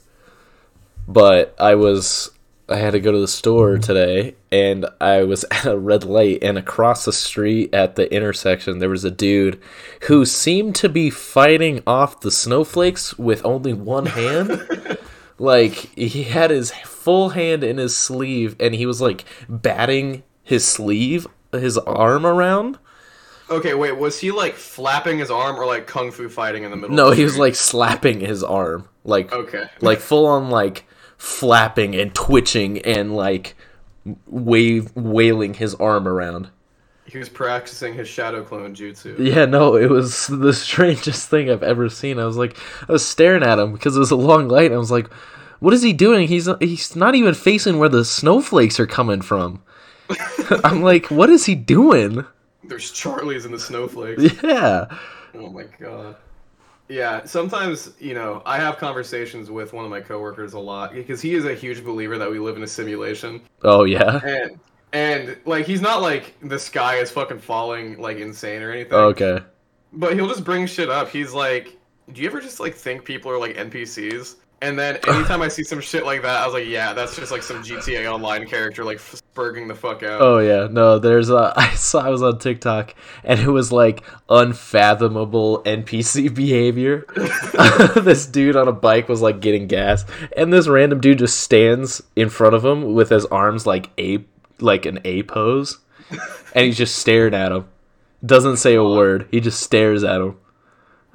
But 1.06 1.54
I 1.58 1.74
was 1.74 2.30
I 2.68 2.76
had 2.76 2.92
to 2.92 3.00
go 3.00 3.10
to 3.10 3.18
the 3.18 3.26
store 3.26 3.78
today 3.78 4.36
and 4.52 4.86
I 5.00 5.24
was 5.24 5.44
at 5.50 5.66
a 5.66 5.76
red 5.76 6.04
light 6.04 6.38
and 6.42 6.56
across 6.56 7.04
the 7.04 7.12
street 7.12 7.74
at 7.74 7.96
the 7.96 8.12
intersection 8.14 8.78
there 8.78 8.88
was 8.88 9.04
a 9.04 9.10
dude 9.10 9.60
who 10.02 10.24
seemed 10.24 10.76
to 10.76 10.88
be 10.88 11.10
fighting 11.10 11.82
off 11.86 12.20
the 12.20 12.30
snowflakes 12.30 13.18
with 13.18 13.44
only 13.44 13.72
one 13.72 14.06
hand. 14.06 14.98
like 15.38 15.72
he 15.96 16.24
had 16.24 16.50
his 16.50 16.70
full 16.70 17.30
hand 17.30 17.64
in 17.64 17.78
his 17.78 17.96
sleeve 17.96 18.54
and 18.60 18.74
he 18.74 18.86
was 18.86 19.00
like 19.00 19.24
batting 19.48 20.22
his 20.44 20.64
sleeve 20.64 21.26
his 21.52 21.76
arm 21.78 22.24
around. 22.24 22.78
Okay, 23.50 23.74
wait. 23.74 23.96
Was 23.96 24.18
he 24.20 24.30
like 24.30 24.54
flapping 24.54 25.18
his 25.18 25.30
arm 25.30 25.56
or 25.56 25.66
like 25.66 25.86
kung 25.86 26.10
fu 26.12 26.28
fighting 26.28 26.62
in 26.64 26.70
the 26.70 26.76
middle? 26.76 26.94
No, 26.94 27.04
of 27.06 27.10
the 27.10 27.16
he 27.16 27.24
was 27.24 27.36
like 27.38 27.54
slapping 27.54 28.20
his 28.20 28.42
arm. 28.44 28.88
Like 29.04 29.32
Okay. 29.32 29.64
like 29.80 29.98
full 29.98 30.26
on 30.26 30.50
like 30.50 30.84
flapping 31.18 31.94
and 31.96 32.14
twitching 32.14 32.78
and 32.82 33.14
like 33.16 33.56
wave 34.26 34.94
wailing 34.96 35.54
his 35.54 35.74
arm 35.76 36.06
around. 36.08 36.48
he 37.06 37.18
was 37.18 37.28
practicing 37.28 37.92
his 37.92 38.06
shadow 38.08 38.42
clone 38.44 38.74
jutsu. 38.74 39.18
Yeah, 39.18 39.44
no, 39.46 39.74
it 39.76 39.90
was 39.90 40.26
the 40.30 40.52
strangest 40.52 41.28
thing 41.28 41.50
I've 41.50 41.62
ever 41.64 41.88
seen. 41.88 42.18
I 42.20 42.24
was 42.24 42.36
like, 42.36 42.56
I 42.88 42.92
was 42.92 43.04
staring 43.06 43.42
at 43.42 43.58
him 43.58 43.72
because 43.72 43.96
it 43.96 44.00
was 44.00 44.12
a 44.12 44.16
long 44.16 44.46
light. 44.48 44.66
And 44.66 44.74
I 44.74 44.78
was 44.78 44.92
like, 44.92 45.12
what 45.58 45.74
is 45.74 45.82
he 45.82 45.92
doing? 45.92 46.28
He's 46.28 46.48
he's 46.60 46.94
not 46.94 47.14
even 47.16 47.34
facing 47.34 47.78
where 47.78 47.88
the 47.88 48.04
snowflakes 48.04 48.78
are 48.78 48.86
coming 48.86 49.20
from. 49.22 49.62
I'm 50.64 50.82
like, 50.82 51.06
what 51.10 51.30
is 51.30 51.46
he 51.46 51.54
doing? 51.56 52.24
There's 52.70 52.92
Charlies 52.92 53.44
in 53.46 53.50
the 53.50 53.58
snowflakes. 53.58 54.22
Yeah. 54.44 54.86
Oh 55.34 55.50
my 55.50 55.64
god. 55.80 56.16
Yeah, 56.88 57.24
sometimes, 57.24 57.92
you 57.98 58.14
know, 58.14 58.42
I 58.46 58.58
have 58.58 58.78
conversations 58.78 59.50
with 59.50 59.72
one 59.72 59.84
of 59.84 59.90
my 59.90 60.00
coworkers 60.00 60.54
a 60.54 60.58
lot 60.58 60.92
because 60.92 61.20
he 61.20 61.34
is 61.34 61.44
a 61.44 61.54
huge 61.54 61.84
believer 61.84 62.16
that 62.16 62.30
we 62.30 62.38
live 62.38 62.56
in 62.56 62.62
a 62.62 62.66
simulation. 62.68 63.40
Oh 63.62 63.84
yeah. 63.84 64.20
And 64.24 64.60
and 64.92 65.36
like 65.46 65.66
he's 65.66 65.80
not 65.80 66.00
like 66.00 66.34
the 66.42 66.58
sky 66.58 66.96
is 66.96 67.10
fucking 67.10 67.40
falling 67.40 67.98
like 68.00 68.18
insane 68.18 68.62
or 68.62 68.70
anything. 68.70 68.94
Okay. 68.94 69.40
But 69.92 70.14
he'll 70.14 70.28
just 70.28 70.44
bring 70.44 70.66
shit 70.66 70.90
up. 70.90 71.08
He's 71.08 71.32
like, 71.32 71.76
"Do 72.12 72.22
you 72.22 72.28
ever 72.28 72.40
just 72.40 72.60
like 72.60 72.74
think 72.74 73.04
people 73.04 73.32
are 73.32 73.38
like 73.38 73.56
NPCs?" 73.56 74.36
And 74.62 74.78
then 74.78 74.96
anytime 75.08 75.42
I 75.42 75.48
see 75.48 75.64
some 75.64 75.80
shit 75.80 76.04
like 76.04 76.22
that, 76.22 76.42
I 76.42 76.44
was 76.44 76.54
like, 76.54 76.66
"Yeah, 76.66 76.92
that's 76.92 77.16
just 77.16 77.32
like 77.32 77.42
some 77.42 77.62
GTA 77.62 78.12
Online 78.12 78.46
character 78.46 78.84
like 78.84 78.98
spurging 78.98 79.68
the 79.68 79.74
fuck 79.74 80.02
out." 80.02 80.20
Oh 80.20 80.38
yeah, 80.38 80.68
no. 80.70 80.98
There's 80.98 81.30
a 81.30 81.52
I 81.56 81.70
saw 81.74 82.00
I 82.00 82.10
was 82.10 82.22
on 82.22 82.38
TikTok 82.38 82.94
and 83.24 83.40
it 83.40 83.48
was 83.48 83.72
like 83.72 84.04
unfathomable 84.28 85.62
NPC 85.64 86.34
behavior. 86.34 87.06
this 88.02 88.26
dude 88.26 88.56
on 88.56 88.68
a 88.68 88.72
bike 88.72 89.08
was 89.08 89.22
like 89.22 89.40
getting 89.40 89.66
gas, 89.66 90.04
and 90.36 90.52
this 90.52 90.68
random 90.68 91.00
dude 91.00 91.18
just 91.18 91.40
stands 91.40 92.02
in 92.16 92.28
front 92.28 92.54
of 92.54 92.64
him 92.64 92.94
with 92.94 93.10
his 93.10 93.26
arms 93.26 93.66
like 93.66 93.90
a 93.98 94.24
like 94.60 94.84
an 94.86 95.00
A 95.04 95.22
pose, 95.22 95.78
and 96.54 96.66
he's 96.66 96.76
just 96.76 96.96
staring 96.96 97.34
at 97.34 97.52
him. 97.52 97.66
Doesn't 98.24 98.58
say 98.58 98.74
a 98.74 98.84
word. 98.84 99.28
He 99.30 99.40
just 99.40 99.62
stares 99.62 100.04
at 100.04 100.20
him. 100.20 100.36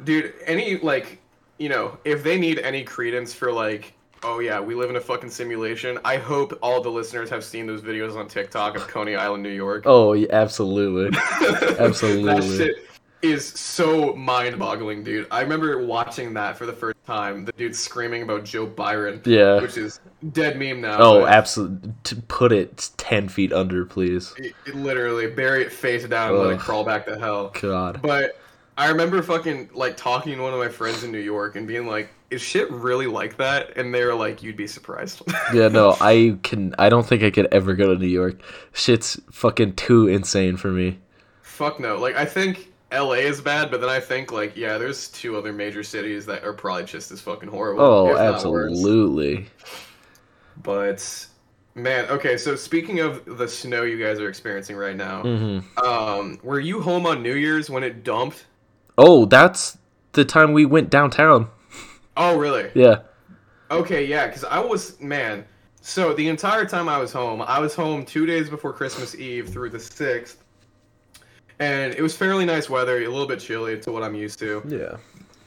Dude, 0.03 0.33
any 0.45 0.77
like, 0.77 1.19
you 1.57 1.69
know, 1.69 1.97
if 2.05 2.23
they 2.23 2.37
need 2.39 2.59
any 2.59 2.83
credence 2.83 3.33
for 3.33 3.51
like, 3.51 3.93
oh 4.23 4.39
yeah, 4.39 4.59
we 4.59 4.75
live 4.75 4.89
in 4.89 4.95
a 4.95 5.01
fucking 5.01 5.29
simulation. 5.29 5.99
I 6.03 6.17
hope 6.17 6.57
all 6.61 6.81
the 6.81 6.89
listeners 6.89 7.29
have 7.29 7.43
seen 7.43 7.67
those 7.67 7.81
videos 7.81 8.15
on 8.17 8.27
TikTok 8.27 8.75
of 8.75 8.87
Coney 8.87 9.15
Island, 9.15 9.43
New 9.43 9.49
York. 9.49 9.83
Oh, 9.85 10.13
yeah, 10.13 10.27
absolutely. 10.31 11.17
Absolutely. 11.79 12.23
that 12.25 12.43
shit 12.43 12.75
is 13.21 13.45
so 13.47 14.13
mind-boggling, 14.15 15.03
dude. 15.03 15.27
I 15.31 15.41
remember 15.41 15.83
watching 15.83 16.33
that 16.35 16.57
for 16.57 16.65
the 16.65 16.73
first 16.73 16.97
time. 17.05 17.45
The 17.45 17.51
dude 17.53 17.75
screaming 17.75 18.21
about 18.23 18.43
Joe 18.45 18.65
Byron. 18.65 19.21
Yeah. 19.25 19.61
Which 19.61 19.77
is 19.77 19.99
dead 20.31 20.57
meme 20.59 20.81
now. 20.81 20.97
Oh, 20.99 21.25
absolutely. 21.25 21.91
To 22.03 22.15
put 22.17 22.51
it 22.51 22.91
ten 22.97 23.27
feet 23.29 23.51
under, 23.53 23.85
please. 23.85 24.33
it- 24.37 24.53
it 24.67 24.75
literally 24.75 25.27
bury 25.27 25.63
it 25.63 25.71
face 25.71 26.05
down 26.05 26.31
and 26.31 26.39
let 26.39 26.51
it 26.53 26.59
crawl 26.59 26.83
back 26.83 27.05
to 27.07 27.17
hell. 27.17 27.51
God. 27.59 28.01
But 28.01 28.39
I 28.77 28.89
remember 28.89 29.21
fucking 29.21 29.69
like 29.73 29.95
talking 29.95 30.35
to 30.35 30.41
one 30.41 30.53
of 30.53 30.59
my 30.59 30.67
friends 30.67 31.03
in 31.03 31.11
New 31.11 31.19
York 31.19 31.55
and 31.55 31.65
being 31.67 31.87
like, 31.87 32.09
"Is 32.29 32.41
shit 32.41 32.69
really 32.71 33.07
like 33.07 33.37
that?" 33.37 33.77
And 33.77 33.93
they 33.93 34.03
were 34.03 34.15
like, 34.15 34.43
"You'd 34.43 34.57
be 34.57 34.67
surprised." 34.67 35.21
Yeah, 35.53 35.69
no, 35.69 35.95
I 36.01 36.37
can. 36.43 36.75
I 36.77 36.89
don't 36.89 37.05
think 37.05 37.23
I 37.23 37.31
could 37.31 37.47
ever 37.53 37.73
go 37.73 37.93
to 37.93 37.99
New 37.99 38.07
York. 38.07 38.41
Shit's 38.73 39.19
fucking 39.31 39.75
too 39.75 40.07
insane 40.07 40.57
for 40.57 40.71
me. 40.71 40.99
Fuck 41.41 41.79
no. 41.79 41.97
Like 41.97 42.15
I 42.15 42.25
think 42.25 42.73
LA 42.91 43.13
is 43.13 43.41
bad, 43.41 43.71
but 43.71 43.79
then 43.81 43.89
I 43.89 43.99
think 43.99 44.31
like 44.31 44.57
yeah, 44.57 44.77
there's 44.77 45.07
two 45.09 45.37
other 45.37 45.53
major 45.53 45.83
cities 45.83 46.25
that 46.25 46.43
are 46.43 46.53
probably 46.53 46.83
just 46.85 47.11
as 47.11 47.21
fucking 47.21 47.49
horrible. 47.49 47.81
Oh, 47.81 48.15
if 48.15 48.25
not 48.25 48.45
worse. 48.45 48.71
absolutely. 48.71 49.47
But 50.57 51.27
man, 51.75 52.05
okay. 52.09 52.37
So 52.37 52.55
speaking 52.55 52.99
of 52.99 53.37
the 53.37 53.47
snow 53.47 53.83
you 53.83 54.03
guys 54.03 54.19
are 54.19 54.27
experiencing 54.29 54.75
right 54.75 54.95
now, 54.95 55.21
hmm 55.21 55.59
um, 55.85 56.39
were 56.43 56.59
you 56.59 56.81
home 56.81 57.05
on 57.05 57.23
New 57.23 57.35
Year's 57.35 57.69
when 57.69 57.83
it 57.83 58.03
dumped? 58.03 58.45
Oh, 58.97 59.25
that's 59.25 59.77
the 60.13 60.25
time 60.25 60.53
we 60.53 60.65
went 60.65 60.89
downtown. 60.89 61.49
Oh, 62.17 62.37
really? 62.37 62.71
Yeah. 62.73 63.01
Okay, 63.71 64.05
yeah, 64.05 64.27
because 64.27 64.43
I 64.43 64.59
was 64.59 64.99
man. 65.01 65.45
So 65.81 66.13
the 66.13 66.27
entire 66.27 66.65
time 66.65 66.89
I 66.89 66.97
was 66.97 67.11
home, 67.11 67.41
I 67.41 67.59
was 67.59 67.75
home 67.75 68.05
two 68.05 68.25
days 68.25 68.49
before 68.49 68.73
Christmas 68.73 69.15
Eve 69.15 69.49
through 69.49 69.69
the 69.69 69.79
sixth, 69.79 70.43
and 71.59 71.93
it 71.93 72.01
was 72.01 72.15
fairly 72.15 72.45
nice 72.45 72.69
weather, 72.69 72.97
a 73.03 73.07
little 73.07 73.27
bit 73.27 73.39
chilly 73.39 73.79
to 73.81 73.91
what 73.91 74.03
I'm 74.03 74.15
used 74.15 74.39
to. 74.39 74.63
Yeah. 74.67 74.97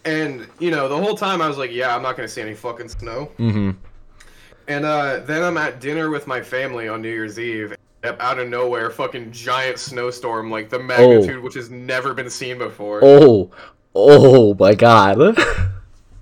And 0.05 0.47
you 0.59 0.71
know, 0.71 0.89
the 0.89 0.97
whole 0.97 1.17
time 1.17 1.43
I 1.43 1.49
was 1.49 1.59
like, 1.59 1.73
yeah, 1.73 1.95
I'm 1.95 2.03
not 2.03 2.17
gonna 2.17 2.29
see 2.29 2.41
any 2.41 2.55
fucking 2.55 2.89
snow. 2.89 3.31
Mm-hmm. 3.39 3.71
And 4.69 4.85
uh, 4.85 5.21
then 5.21 5.43
I'm 5.43 5.57
at 5.57 5.81
dinner 5.81 6.11
with 6.11 6.27
my 6.27 6.43
family 6.43 6.89
on 6.89 7.01
New 7.03 7.11
Year's 7.11 7.39
Eve. 7.39 7.75
And 8.03 8.17
Out 8.21 8.39
of 8.39 8.49
nowhere, 8.49 8.91
fucking 8.91 9.33
giant 9.33 9.79
snowstorm, 9.79 10.51
like 10.51 10.69
the 10.69 10.79
magnitude 10.79 11.43
which 11.43 11.55
has 11.55 11.71
never 11.71 12.15
been 12.15 12.31
seen 12.31 12.59
before. 12.59 13.01
Oh. 13.03 13.51
Oh 13.95 14.55
my 14.55 14.75
God. 14.75 15.37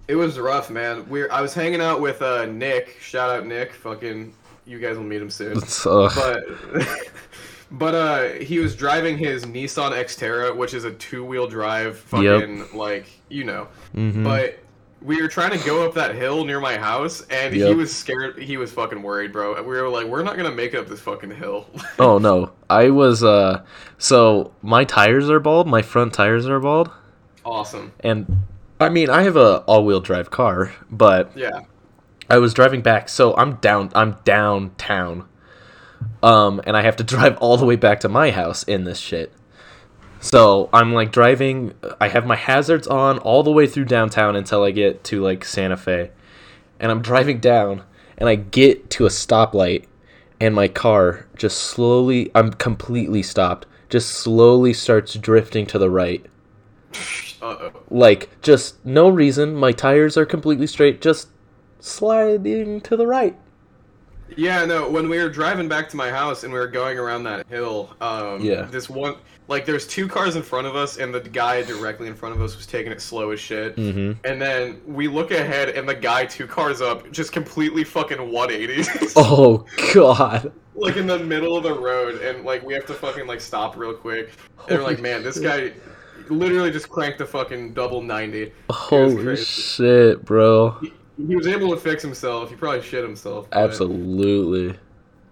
It 0.08 0.14
was 0.14 0.38
rough, 0.38 0.70
man. 0.70 1.08
We're 1.08 1.28
I 1.32 1.40
was 1.40 1.52
hanging 1.52 1.80
out 1.80 2.00
with 2.00 2.22
uh, 2.22 2.46
Nick. 2.46 2.96
Shout 3.00 3.28
out 3.28 3.44
Nick. 3.44 3.72
Fucking, 3.72 4.32
you 4.64 4.78
guys 4.78 4.96
will 4.96 5.02
meet 5.04 5.20
him 5.20 5.30
soon. 5.30 5.56
Ugh. 5.86 6.12
but 6.14 6.44
but 7.72 7.94
uh 7.96 8.28
he 8.34 8.60
was 8.60 8.76
driving 8.76 9.18
his 9.18 9.44
Nissan 9.44 9.90
Xterra, 9.90 10.54
which 10.56 10.74
is 10.74 10.84
a 10.84 10.92
two-wheel 10.92 11.48
drive 11.48 11.98
fucking 11.98 12.68
like, 12.72 13.06
you 13.28 13.42
know. 13.42 13.66
Mhm. 13.96 14.22
But 14.22 14.60
we 15.06 15.22
were 15.22 15.28
trying 15.28 15.56
to 15.56 15.64
go 15.64 15.86
up 15.86 15.94
that 15.94 16.14
hill 16.16 16.44
near 16.44 16.58
my 16.60 16.76
house 16.76 17.22
and 17.30 17.54
he 17.54 17.72
was 17.72 17.94
scared 17.94 18.38
he 18.42 18.56
was 18.56 18.72
fucking 18.72 19.00
worried, 19.00 19.32
bro. 19.32 19.54
We 19.62 19.80
were 19.80 19.88
like, 19.88 20.06
we're 20.06 20.24
not 20.24 20.36
going 20.36 20.50
to 20.50 20.54
make 20.54 20.74
it 20.74 20.78
up 20.78 20.88
this 20.88 21.00
fucking 21.00 21.30
hill. 21.30 21.66
Oh 21.98 22.18
no, 22.18 22.50
I 22.68 22.90
was. 22.90 23.22
Uh. 23.24 23.64
So 23.98 24.52
my 24.60 24.84
tires 24.84 25.30
are 25.30 25.40
bald. 25.40 25.66
My 25.66 25.80
front 25.80 26.12
tires 26.12 26.46
are 26.46 26.60
bald, 26.60 26.90
awesome. 27.44 27.92
and 28.00 28.26
I 28.78 28.88
mean 28.90 29.08
I 29.08 29.22
have 29.22 29.36
a 29.36 29.58
all-wheel 29.60 30.00
drive 30.00 30.30
car, 30.30 30.74
but 30.90 31.32
Yeah. 31.34 31.60
I 32.28 32.38
was 32.38 32.52
driving 32.52 32.82
back, 32.82 33.08
so 33.08 33.34
I'm 33.36 33.54
down. 33.56 33.90
I'm 33.94 34.16
downtown, 34.24 35.26
um, 36.24 36.60
and 36.66 36.76
I 36.76 36.82
have 36.82 36.96
to 36.96 37.04
drive 37.14 37.38
all 37.38 37.56
the 37.56 37.64
way 37.64 37.76
back 37.76 38.00
to 38.00 38.08
my 38.08 38.30
house 38.32 38.64
in 38.64 38.82
this 38.84 38.98
shit. 38.98 39.32
So 40.26 40.68
I'm 40.72 40.92
like 40.92 41.12
driving. 41.12 41.72
I 42.00 42.08
have 42.08 42.26
my 42.26 42.34
hazards 42.34 42.88
on 42.88 43.18
all 43.18 43.42
the 43.44 43.52
way 43.52 43.66
through 43.68 43.84
downtown 43.84 44.34
until 44.34 44.64
I 44.64 44.72
get 44.72 45.04
to 45.04 45.22
like 45.22 45.44
Santa 45.44 45.76
Fe, 45.76 46.10
and 46.80 46.90
I'm 46.90 47.00
driving 47.00 47.38
down, 47.38 47.84
and 48.18 48.28
I 48.28 48.34
get 48.34 48.90
to 48.90 49.06
a 49.06 49.08
stoplight, 49.08 49.84
and 50.40 50.52
my 50.54 50.66
car 50.66 51.26
just 51.36 51.58
slowly. 51.58 52.30
I'm 52.34 52.52
completely 52.52 53.22
stopped. 53.22 53.66
Just 53.88 54.08
slowly 54.14 54.72
starts 54.72 55.14
drifting 55.14 55.64
to 55.66 55.78
the 55.78 55.88
right 55.88 56.26
Uh-oh. 57.40 57.70
like 57.88 58.28
just 58.42 58.84
no 58.84 59.08
reason 59.08 59.54
my 59.54 59.70
tires 59.70 60.16
are 60.16 60.26
completely 60.26 60.66
straight 60.66 61.00
just 61.00 61.28
sliding 61.78 62.80
to 62.80 62.96
the 62.96 63.06
right 63.06 63.36
Yeah, 64.36 64.64
no, 64.64 64.90
when 64.90 65.08
we 65.08 65.18
were 65.18 65.28
driving 65.28 65.68
back 65.68 65.88
to 65.90 65.96
my 65.96 66.10
house 66.10 66.42
and 66.42 66.52
we 66.52 66.58
were 66.58 66.66
going 66.66 66.98
around 66.98 67.22
that 67.24 67.46
hill, 67.46 67.94
um, 68.00 68.40
Yeah. 68.40 68.62
this 68.62 68.90
one, 68.90 69.14
like, 69.48 69.64
there's 69.64 69.86
two 69.86 70.08
cars 70.08 70.36
in 70.36 70.42
front 70.42 70.66
of 70.66 70.74
us, 70.76 70.98
and 70.98 71.14
the 71.14 71.20
guy 71.20 71.62
directly 71.62 72.08
in 72.08 72.14
front 72.14 72.34
of 72.34 72.42
us 72.42 72.56
was 72.56 72.66
taking 72.66 72.92
it 72.92 73.00
slow 73.00 73.30
as 73.30 73.40
shit. 73.40 73.76
Mhm. 73.76 74.16
And 74.24 74.40
then 74.40 74.80
we 74.86 75.08
look 75.08 75.30
ahead, 75.30 75.70
and 75.70 75.88
the 75.88 75.94
guy 75.94 76.26
two 76.26 76.46
cars 76.46 76.80
up 76.80 77.10
just 77.12 77.32
completely 77.32 77.84
fucking 77.84 78.30
180, 78.30 78.88
oh 79.16 79.64
god 79.94 80.52
like 80.76 80.96
in 80.96 81.06
the 81.06 81.18
middle 81.18 81.56
of 81.56 81.62
the 81.62 81.72
road, 81.72 82.20
and 82.22 82.44
like 82.44 82.62
we 82.62 82.74
have 82.74 82.86
to 82.86 82.94
fucking 82.94 83.26
like 83.26 83.40
stop 83.40 83.76
real 83.76 83.94
quick. 83.94 84.30
And 84.68 84.78
we're 84.78 84.84
like, 84.84 85.00
man, 85.00 85.22
this 85.22 85.38
guy 85.38 85.72
literally 86.28 86.70
just 86.70 86.88
cranked 86.88 87.18
the 87.18 87.26
fucking 87.26 87.72
double 87.72 88.02
90. 88.02 88.52
Holy 88.70 89.36
shit 89.36 90.24
bro 90.24 90.72
He, 90.80 90.92
he 91.26 91.36
was 91.36 91.46
able 91.46 91.70
to 91.70 91.76
fix 91.76 92.02
himself. 92.02 92.50
He 92.50 92.56
probably 92.56 92.82
shit 92.82 93.02
himself. 93.02 93.48
absolutely 93.52 94.76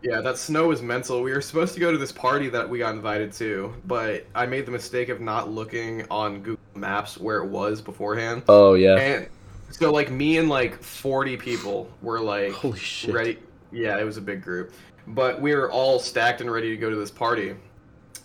Yeah, 0.04 0.20
that 0.20 0.36
snow 0.36 0.68
was 0.68 0.82
mental. 0.82 1.22
We 1.22 1.32
were 1.32 1.40
supposed 1.40 1.72
to 1.74 1.80
go 1.80 1.90
to 1.90 1.96
this 1.96 2.12
party 2.12 2.50
that 2.50 2.68
we 2.68 2.78
got 2.78 2.94
invited 2.94 3.32
to, 3.34 3.74
but 3.86 4.26
I 4.34 4.44
made 4.44 4.66
the 4.66 4.70
mistake 4.70 5.08
of 5.08 5.22
not 5.22 5.50
looking 5.50 6.04
on 6.10 6.42
Google 6.42 6.60
Maps 6.74 7.16
where 7.16 7.38
it 7.38 7.46
was 7.46 7.80
beforehand. 7.80 8.42
oh 8.48 8.74
yeah 8.74 8.96
And 8.96 9.28
so, 9.70 9.90
like, 9.90 10.10
me 10.10 10.36
and 10.36 10.48
like 10.50 10.80
40 10.82 11.38
people 11.38 11.90
were 12.02 12.20
like 12.20 12.52
Holy 12.52 12.78
shit. 12.78 13.14
ready. 13.14 13.38
Yeah, 13.72 13.98
it 13.98 14.04
was 14.04 14.18
a 14.18 14.20
big 14.20 14.42
group, 14.42 14.72
but 15.08 15.40
we 15.40 15.54
were 15.54 15.72
all 15.72 15.98
stacked 15.98 16.42
and 16.42 16.50
ready 16.50 16.68
to 16.68 16.76
go 16.76 16.90
to 16.90 16.96
this 16.96 17.10
party. 17.10 17.56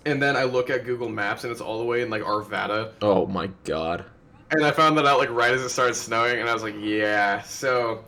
And 0.06 0.22
then 0.22 0.36
I 0.36 0.44
look 0.44 0.70
at 0.70 0.84
Google 0.86 1.10
Maps 1.10 1.46
and 1.46 1.52
it's 1.52 1.62
all 1.62 1.80
the 1.80 1.86
way 1.86 2.02
in 2.02 2.10
like 2.10 2.24
Arvada, 2.24 2.92
oh 3.02 3.26
my 3.26 3.48
god 3.64 4.04
and 4.52 4.66
I 4.66 4.72
found 4.72 4.98
that 4.98 5.06
out 5.06 5.20
like 5.20 5.30
right 5.30 5.54
as 5.54 5.62
it 5.62 5.70
started 5.70 5.94
snowing, 5.94 6.40
and 6.40 6.50
I 6.50 6.54
was 6.54 6.64
like, 6.64 6.76
yeah. 6.80 7.42
So, 7.44 8.04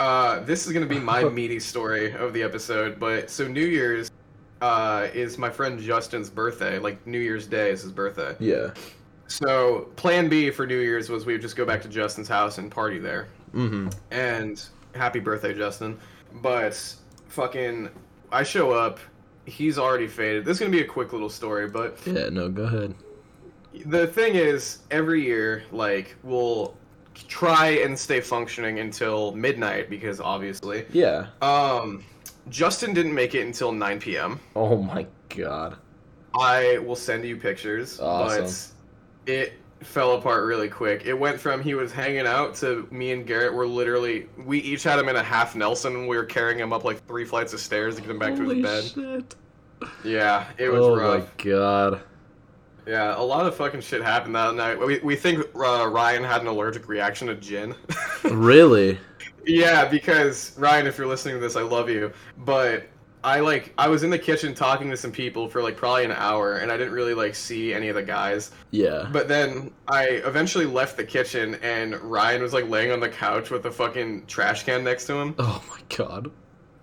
uh, 0.00 0.40
this 0.40 0.66
is 0.66 0.72
gonna 0.72 0.86
be 0.86 0.98
my 0.98 1.24
meaty 1.38 1.60
story 1.60 2.12
of 2.14 2.32
the 2.32 2.42
episode. 2.42 2.98
But 2.98 3.28
so 3.30 3.46
New 3.46 3.66
Year's 3.66 4.10
uh, 4.62 5.08
is 5.12 5.38
my 5.38 5.50
friend 5.50 5.78
Justin's 5.78 6.30
birthday. 6.30 6.78
Like 6.78 7.06
New 7.06 7.18
Year's 7.18 7.46
Day 7.46 7.70
is 7.70 7.82
his 7.82 7.92
birthday. 7.92 8.34
yeah 8.40 8.70
So 9.26 9.88
Plan 9.96 10.28
B 10.28 10.50
for 10.50 10.66
New 10.66 10.78
Year's 10.80 11.08
was 11.10 11.26
we 11.26 11.34
would 11.34 11.42
just 11.42 11.56
go 11.56 11.64
back 11.66 11.82
to 11.82 11.88
Justin's 11.88 12.28
house 12.28 12.58
and 12.58 12.70
party 12.70 12.98
there. 12.98 13.28
mm-hmm 13.54 13.88
And 14.10 14.62
happy 14.94 15.20
birthday, 15.20 15.54
Justin. 15.54 15.98
But 16.42 16.74
fucking, 17.28 17.90
I 18.32 18.42
show 18.42 18.72
up 18.72 18.98
he's 19.46 19.78
already 19.78 20.06
faded. 20.06 20.44
This 20.44 20.54
is 20.56 20.60
gonna 20.60 20.70
be 20.70 20.80
a 20.82 20.86
quick 20.86 21.12
little 21.12 21.30
story, 21.30 21.68
but 21.68 21.98
Yeah, 22.06 22.28
no, 22.30 22.48
go 22.48 22.62
ahead. 22.64 22.94
the 23.86 24.06
thing 24.06 24.34
is, 24.34 24.78
every 24.90 25.22
year, 25.24 25.64
like 25.72 26.16
we'll 26.22 26.74
try 27.28 27.68
and 27.68 27.98
stay 27.98 28.20
functioning 28.20 28.78
until 28.80 29.32
midnight 29.32 29.88
because 29.90 30.20
obviously, 30.20 30.84
Yeah. 30.92 31.26
um, 31.42 32.04
Justin 32.48 32.92
didn't 32.94 33.14
make 33.14 33.34
it 33.34 33.46
until 33.46 33.72
9 33.72 34.00
p.m. 34.00 34.40
Oh 34.56 34.76
my 34.82 35.06
god. 35.28 35.76
I 36.38 36.78
will 36.78 36.96
send 36.96 37.24
you 37.24 37.36
pictures, 37.36 37.98
Awesome. 38.00 38.72
but 39.26 39.32
it 39.32 39.52
fell 39.80 40.12
apart 40.12 40.44
really 40.44 40.68
quick. 40.68 41.06
It 41.06 41.14
went 41.14 41.40
from 41.40 41.62
he 41.62 41.74
was 41.74 41.90
hanging 41.92 42.26
out 42.26 42.54
to 42.56 42.86
me 42.90 43.12
and 43.12 43.26
Garrett 43.26 43.52
were 43.54 43.66
literally 43.66 44.26
we 44.44 44.58
each 44.60 44.82
had 44.82 44.98
him 44.98 45.08
in 45.08 45.16
a 45.16 45.22
half 45.22 45.56
Nelson 45.56 45.94
and 45.96 46.06
we 46.08 46.16
were 46.16 46.24
carrying 46.24 46.58
him 46.58 46.72
up 46.72 46.84
like 46.84 47.04
three 47.06 47.24
flights 47.24 47.52
of 47.54 47.60
stairs 47.60 47.96
to 47.96 48.02
get 48.02 48.10
him 48.10 48.18
back 48.18 48.36
to 48.36 48.48
his 48.48 48.62
bed. 48.62 48.84
shit. 48.84 49.34
Yeah, 50.04 50.46
it 50.58 50.68
was 50.68 50.84
oh 50.84 50.96
rough. 50.96 51.24
my 51.38 51.44
god. 51.44 52.00
Yeah, 52.90 53.16
a 53.16 53.22
lot 53.22 53.46
of 53.46 53.54
fucking 53.54 53.82
shit 53.82 54.02
happened 54.02 54.34
that 54.34 54.56
night. 54.56 54.76
We, 54.76 54.98
we 54.98 55.14
think 55.14 55.46
uh, 55.54 55.88
Ryan 55.88 56.24
had 56.24 56.40
an 56.40 56.48
allergic 56.48 56.88
reaction 56.88 57.28
to 57.28 57.36
gin. 57.36 57.74
Really? 58.24 58.98
yeah, 59.46 59.86
because 59.86 60.58
Ryan, 60.58 60.86
if 60.86 60.98
you're 60.98 61.06
listening 61.06 61.36
to 61.36 61.40
this, 61.40 61.56
I 61.56 61.62
love 61.62 61.88
you. 61.88 62.12
But 62.38 62.88
I 63.22 63.40
like 63.40 63.72
I 63.78 63.88
was 63.88 64.02
in 64.02 64.10
the 64.10 64.18
kitchen 64.18 64.54
talking 64.54 64.90
to 64.90 64.96
some 64.96 65.12
people 65.12 65.48
for 65.48 65.62
like 65.62 65.76
probably 65.76 66.04
an 66.04 66.12
hour, 66.12 66.56
and 66.56 66.70
I 66.70 66.76
didn't 66.76 66.92
really 66.92 67.14
like 67.14 67.34
see 67.34 67.72
any 67.72 67.88
of 67.88 67.94
the 67.94 68.02
guys. 68.02 68.50
Yeah. 68.72 69.08
But 69.10 69.28
then 69.28 69.72
I 69.88 70.04
eventually 70.24 70.66
left 70.66 70.96
the 70.96 71.04
kitchen, 71.04 71.54
and 71.62 71.96
Ryan 71.96 72.42
was 72.42 72.52
like 72.52 72.68
laying 72.68 72.90
on 72.90 73.00
the 73.00 73.08
couch 73.08 73.50
with 73.50 73.64
a 73.66 73.70
fucking 73.70 74.26
trash 74.26 74.64
can 74.64 74.82
next 74.84 75.06
to 75.06 75.14
him. 75.14 75.34
Oh 75.38 75.64
my 75.70 75.80
god. 75.96 76.30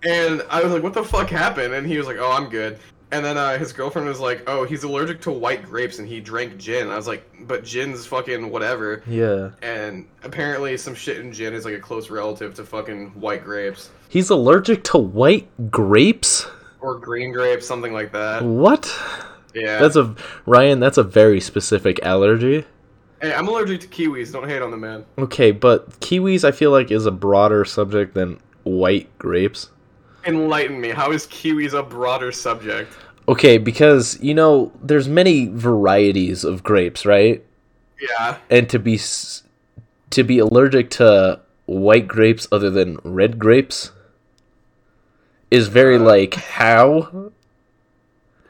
And 0.04 0.43
I 0.50 0.63
was 0.63 0.72
like, 0.72 0.84
"What 0.84 0.93
the 0.93 1.04
fuck 1.04 1.30
happened?" 1.30 1.74
And 1.74 1.86
he 1.86 1.98
was 1.98 2.08
like, 2.08 2.17
"Oh, 2.17 2.32
I'm 2.32 2.50
good." 2.50 2.80
And 3.12 3.24
then 3.24 3.38
uh, 3.38 3.58
his 3.58 3.72
girlfriend 3.72 4.08
was 4.08 4.20
like, 4.20 4.43
"Oh, 4.48 4.65
he's 4.65 4.84
allergic 4.84 5.22
to 5.22 5.32
white 5.32 5.63
grapes, 5.63 6.00
and 6.00 6.08
he 6.08 6.20
drank 6.20 6.58
gin." 6.58 6.89
I 6.89 6.98
was 6.98 7.08
like, 7.08 7.24
"But 7.41 7.63
gin's 7.63 8.06
fucking 8.06 8.50
whatever." 8.50 9.02
Yeah. 9.08 9.52
And 9.62 10.08
apparently, 10.24 10.76
some 10.78 10.93
shit 10.93 11.20
in 11.20 11.32
gin 11.32 11.54
is 11.54 11.63
like 11.63 11.76
a 11.76 11.80
close 11.80 12.10
relative 12.10 12.54
to 12.56 12.65
fucking 12.65 13.12
white 13.20 13.43
grapes 13.43 13.91
He's 14.10 14.30
allergic 14.30 14.84
to 14.86 14.98
white 14.98 15.48
grapes? 15.72 16.48
or 16.80 16.96
green 17.00 17.32
grapes, 17.34 17.65
something 17.65 17.91
like 17.91 18.12
that. 18.12 18.43
What? 18.43 18.93
Yeah. 19.54 19.80
That's 19.80 19.96
a 19.96 20.15
Ryan, 20.46 20.80
that's 20.80 20.98
a 20.98 21.04
very 21.04 21.41
specific 21.41 22.00
allergy. 22.04 22.65
Hey, 23.22 23.34
I'm 23.34 23.48
allergic 23.48 23.82
to 23.82 23.88
kiwis. 23.88 24.32
Don't 24.32 24.48
hate 24.48 24.62
on 24.62 24.70
the 24.70 24.78
man. 24.78 25.04
Okay, 25.17 25.52
but 25.52 26.00
kiwis 26.02 26.43
I 26.43 26.52
feel 26.52 26.70
like 26.72 26.91
is 26.91 27.06
a 27.08 27.12
broader 27.12 27.65
subject 27.65 28.13
than 28.13 28.39
white 28.63 29.15
grapes. 29.17 29.70
Enlighten 30.28 30.80
me. 30.80 30.90
How 30.90 31.12
is 31.12 31.26
kiwis 31.28 31.74
a 31.74 31.82
broader 31.82 32.32
subject? 32.32 32.94
Okay, 33.30 33.58
because 33.58 34.20
you 34.22 34.34
know 34.34 34.72
there's 34.82 35.08
many 35.08 35.48
varieties 35.48 36.44
of 36.44 36.63
grapes, 36.63 37.06
right? 37.06 37.44
Yeah. 38.00 38.38
And 38.50 38.70
to 38.70 38.80
be 38.80 39.00
to 40.10 40.24
be 40.24 40.40
allergic 40.40 40.90
to 40.92 41.40
white 41.66 42.08
grapes 42.08 42.48
other 42.52 42.70
than 42.70 42.98
red 43.04 43.40
grapes 43.40 43.92
is 45.52 45.68
very 45.68 45.96
Uh, 45.96 46.00
like 46.00 46.34
how? 46.36 47.32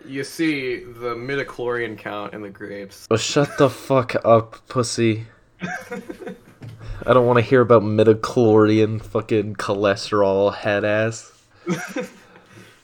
You 0.05 0.23
see 0.23 0.77
the 0.77 1.15
midichlorian 1.15 1.97
count 1.97 2.33
in 2.33 2.41
the 2.41 2.49
grapes. 2.49 3.07
Oh, 3.11 3.17
shut 3.17 3.57
the 3.57 3.69
fuck 3.69 4.15
up, 4.23 4.65
pussy. 4.67 5.27
I 5.61 7.13
don't 7.13 7.25
want 7.25 7.37
to 7.37 7.43
hear 7.43 7.61
about 7.61 7.83
midichlorian 7.83 9.03
fucking 9.03 9.55
cholesterol 9.55 10.53
head 10.53 10.85
ass. 10.85 11.36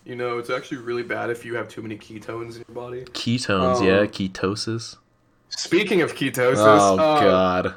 You 0.05 0.17
know, 0.17 0.37
it's 0.37 0.49
actually 0.49 0.79
really 0.79 1.03
bad 1.03 1.29
if 1.29 1.45
you 1.45 1.55
have 1.55 1.69
too 1.69 1.81
many 1.81 1.97
ketones 1.97 2.55
in 2.57 2.65
your 2.67 2.75
body. 2.75 3.03
Ketones, 3.05 3.77
Oh. 3.77 3.83
yeah, 3.83 4.05
ketosis. 4.05 4.97
Speaking 5.47 6.01
of 6.01 6.13
ketosis, 6.13 6.57
Oh 6.57 6.95
uh, 6.99 7.21
god. 7.21 7.75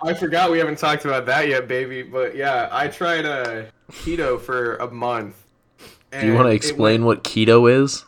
I 0.00 0.14
forgot 0.14 0.50
we 0.50 0.56
haven't 0.58 0.78
talked 0.78 1.04
about 1.04 1.26
that 1.26 1.48
yet, 1.48 1.68
baby. 1.68 2.02
But 2.02 2.34
yeah, 2.34 2.70
I 2.72 2.88
tried 2.88 3.26
uh, 3.26 3.64
keto 3.92 4.40
for 4.40 4.76
a 4.76 4.90
month. 4.90 5.36
Do 6.18 6.26
you 6.26 6.32
want 6.32 6.46
to 6.46 6.52
explain 6.54 7.04
what 7.04 7.22
keto 7.24 7.70
is? 7.70 8.06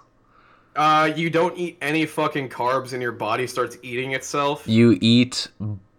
Uh, 0.74 1.10
you 1.14 1.28
don't 1.28 1.54
eat 1.58 1.76
any 1.82 2.06
fucking 2.06 2.48
carbs, 2.48 2.94
and 2.94 3.02
your 3.02 3.12
body 3.12 3.46
starts 3.46 3.76
eating 3.82 4.12
itself. 4.12 4.66
You 4.66 4.96
eat 5.02 5.48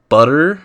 butter 0.08 0.60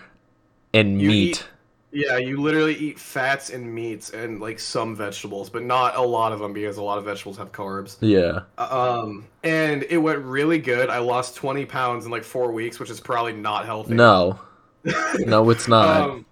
and 0.73 0.99
You 0.99 1.07
meat. 1.09 1.29
eat- 1.29 1.47
Yeah, 1.95 2.17
you 2.17 2.41
literally 2.41 2.75
eat 2.75 2.99
fats 2.99 3.51
and 3.51 3.73
meats 3.73 4.09
and 4.09 4.41
like 4.41 4.59
some 4.59 4.97
vegetables, 4.97 5.49
but 5.49 5.63
not 5.63 5.95
a 5.95 6.01
lot 6.01 6.33
of 6.33 6.39
them 6.39 6.51
because 6.51 6.75
a 6.75 6.83
lot 6.83 6.97
of 6.97 7.05
vegetables 7.05 7.37
have 7.37 7.53
carbs. 7.53 7.95
Yeah. 8.01 8.41
Um, 8.57 9.25
and 9.43 9.83
it 9.83 9.97
went 9.97 10.19
really 10.19 10.59
good. 10.59 10.89
I 10.89 10.97
lost 10.97 11.37
20 11.37 11.65
pounds 11.65 12.03
in 12.03 12.11
like 12.11 12.25
four 12.25 12.51
weeks, 12.51 12.79
which 12.79 12.89
is 12.89 12.99
probably 12.99 13.31
not 13.31 13.65
healthy. 13.65 13.93
No. 13.93 14.37
No, 15.19 15.49
it's 15.49 15.67
not. 15.69 16.09
Um, 16.09 16.25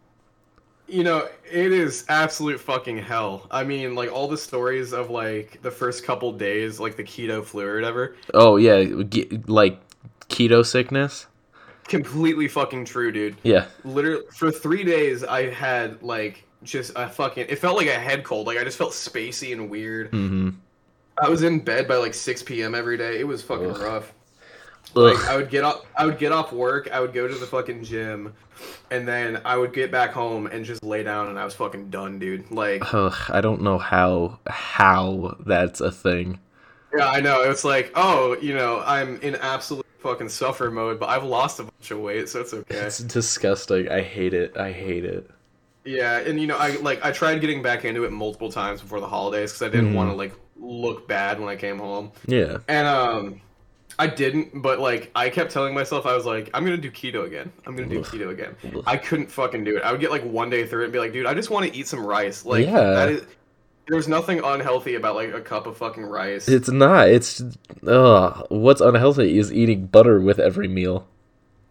you 0.90 1.06
know, 1.06 1.30
it 1.50 1.72
is 1.72 2.04
absolute 2.10 2.60
fucking 2.60 2.98
hell. 2.98 3.48
I 3.50 3.64
mean, 3.64 3.96
like 3.96 4.12
all 4.12 4.28
the 4.28 4.38
stories 4.38 4.92
of 4.92 5.10
like 5.10 5.62
the 5.62 5.72
first 5.72 6.04
couple 6.04 6.34
days, 6.34 6.78
like 6.78 6.98
the 6.98 7.06
keto 7.06 7.42
flu 7.42 7.66
or 7.66 7.76
whatever, 7.76 8.18
oh 8.34 8.58
yeah, 8.58 8.84
like 9.48 9.80
keto 10.28 10.66
sickness. 10.66 11.28
Completely 11.88 12.48
fucking 12.48 12.86
true, 12.86 13.12
dude. 13.12 13.36
Yeah. 13.44 13.66
Literally, 13.84 14.24
for 14.36 14.52
three 14.52 14.84
days, 14.84 15.24
I 15.24 15.50
had 15.50 16.02
like 16.02 16.44
just 16.64 16.92
a 16.96 17.08
fucking. 17.08 17.48
It 17.50 17.60
felt 17.60 17.78
like 17.78 17.88
a 17.88 17.94
head 18.00 18.24
cold. 18.24 18.48
Like 18.48 18.58
I 18.58 18.64
just 18.64 18.78
felt 18.78 18.92
spacey 18.92 19.54
and 19.54 19.70
weird. 19.70 20.12
Mm-hmm. 20.12 20.50
I 21.22 21.30
was 21.30 21.44
in 21.44 21.60
bed 21.60 21.88
by 21.88 21.96
like 21.96 22.14
6 22.14 22.44
p.m. 22.44 22.74
every 22.74 22.98
day. 22.98 23.20
It 23.20 23.28
was 23.28 23.42
fucking 23.44 23.72
Ugh. 23.72 23.82
rough. 23.82 24.14
Ugh. 24.96 25.14
Like 25.16 25.28
I 25.28 25.38
would 25.38 25.50
get 25.50 25.64
off, 25.64 25.86
I 25.98 26.06
would 26.06 26.18
get 26.18 26.32
off 26.32 26.52
work, 26.52 26.92
I 26.92 27.00
would 27.00 27.14
go 27.14 27.28
to 27.28 27.34
the 27.36 27.46
fucking 27.46 27.84
gym, 27.84 28.34
and 28.92 29.08
then 29.08 29.42
I 29.46 29.58
would 29.58 29.74
get 29.74 29.92
back 29.92 30.12
home 30.12 30.48
and 30.48 30.66
just 30.66 30.84
lay 30.84 31.04
down, 31.04 31.30
and 31.30 31.40
I 31.40 31.46
was 31.46 31.54
fucking 31.56 31.90
done, 31.90 32.20
dude. 32.20 32.50
Like, 32.52 32.94
Ugh, 32.94 33.16
I 33.30 33.42
don't 33.42 33.62
know 33.62 33.78
how 33.78 34.40
how 34.48 35.36
that's 35.46 35.82
a 35.82 35.92
thing. 35.92 36.40
yeah, 36.96 37.08
I 37.10 37.22
know. 37.22 37.42
It's 37.44 37.64
like, 37.64 37.92
oh, 37.96 38.36
you 38.42 38.54
know, 38.56 38.84
I'm 38.86 39.20
in 39.22 39.36
absolute 39.36 39.86
fucking 40.04 40.30
suffer 40.30 40.70
mode, 40.70 41.00
but 41.00 41.10
I've 41.10 41.24
lost 41.24 41.60
a 41.60 41.64
bunch 41.64 41.90
of 41.92 42.00
weight, 42.00 42.30
so 42.30 42.42
it's 42.42 42.54
okay. 42.54 42.76
It's 42.76 43.00
disgusting. 43.00 43.90
I 43.90 44.02
hate 44.02 44.34
it. 44.34 44.56
I 44.58 44.72
hate 44.72 45.06
it. 45.06 45.30
Yeah, 45.86 46.20
and 46.20 46.40
you 46.40 46.48
know, 46.48 46.58
I 46.58 46.76
like 46.78 47.04
I 47.04 47.12
tried 47.12 47.40
getting 47.42 47.62
back 47.62 47.84
into 47.86 48.04
it 48.04 48.12
multiple 48.12 48.52
times 48.52 48.82
before 48.82 49.00
the 49.00 49.08
holidays 49.08 49.52
because 49.52 49.64
I 49.64 49.70
didn't 49.70 49.92
Mhm. 49.94 49.96
want 49.96 50.10
to 50.12 50.16
like 50.16 50.34
look 50.58 51.08
bad 51.08 51.40
when 51.40 51.50
I 51.50 51.56
came 51.56 51.80
home. 51.80 52.12
Yeah. 52.28 52.60
And 52.68 52.88
um 52.88 53.42
I 54.00 54.08
didn't, 54.08 54.62
but 54.62 54.80
like 54.80 55.12
I 55.16 55.30
kept 55.30 55.52
telling 55.52 55.74
myself 55.74 56.06
I 56.06 56.16
was 56.16 56.26
like, 56.26 56.50
I'm 56.54 56.64
gonna 56.64 56.78
do 56.78 56.90
keto 56.90 57.26
again. 57.26 57.52
I'm 57.68 57.76
gonna 57.76 57.90
do 57.90 58.00
Ugh. 58.00 58.06
keto 58.06 58.30
again. 58.30 58.56
Ugh. 58.76 58.84
I 58.88 58.96
couldn't 58.98 59.30
fucking 59.30 59.64
do 59.66 59.76
it. 59.78 59.84
I 59.84 59.92
would 59.92 60.00
get 60.02 60.10
like 60.12 60.24
one 60.24 60.50
day 60.50 60.66
through 60.66 60.82
it 60.82 60.86
and 60.86 60.94
be 60.94 61.00
like, 61.00 61.12
dude, 61.14 61.26
I 61.26 61.34
just 61.34 61.50
want 61.50 61.66
to 61.66 61.78
eat 61.78 61.88
some 61.88 62.06
rice. 62.06 62.46
Like 62.46 62.66
Yeah. 62.66 62.80
that 62.80 63.10
is 63.10 63.24
there's 63.88 64.08
nothing 64.08 64.40
unhealthy 64.44 64.96
about 64.96 65.16
like 65.16 65.34
a 65.34 65.42
cup 65.42 65.68
of 65.68 65.78
fucking 65.78 66.04
rice. 66.06 66.48
It's 66.48 66.70
not. 66.70 67.10
It's 67.10 67.42
ugh. 67.86 68.46
What's 68.50 68.82
unhealthy 68.82 69.38
is 69.38 69.52
eating 69.52 69.88
butter 69.88 70.20
with 70.20 70.40
every 70.40 70.68
meal. 70.68 71.08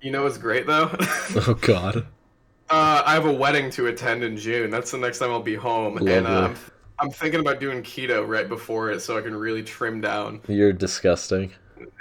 you 0.01 0.11
know 0.11 0.25
what's 0.25 0.39
great 0.39 0.67
though? 0.67 0.95
Oh 1.37 1.55
God. 1.61 2.07
uh, 2.71 3.03
I 3.05 3.15
have 3.15 3.27
a 3.27 3.33
wedding 3.33 3.71
to 3.73 3.87
attend 3.87 4.25
in 4.25 4.37
June. 4.37 4.71
That's 4.71 4.91
the 4.91 4.99
next 4.99 5.19
time 5.19 5.31
I'll 5.31 5.43
be 5.43 5.55
home, 5.55 5.97
and 5.99 6.27
uh, 6.27 6.41
Lovely. 6.43 6.57
I'm, 6.99 7.11
thinking 7.11 7.41
about 7.41 7.59
doing 7.61 7.83
keto 7.83 8.27
right 8.27 8.49
before 8.49 8.91
it 8.91 9.01
so 9.01 9.19
I 9.19 9.23
can 9.23 9.35
really 9.35 9.63
trim 9.63 10.01
down. 10.01 10.41
You're 10.47 10.73
disgusting. 10.73 11.53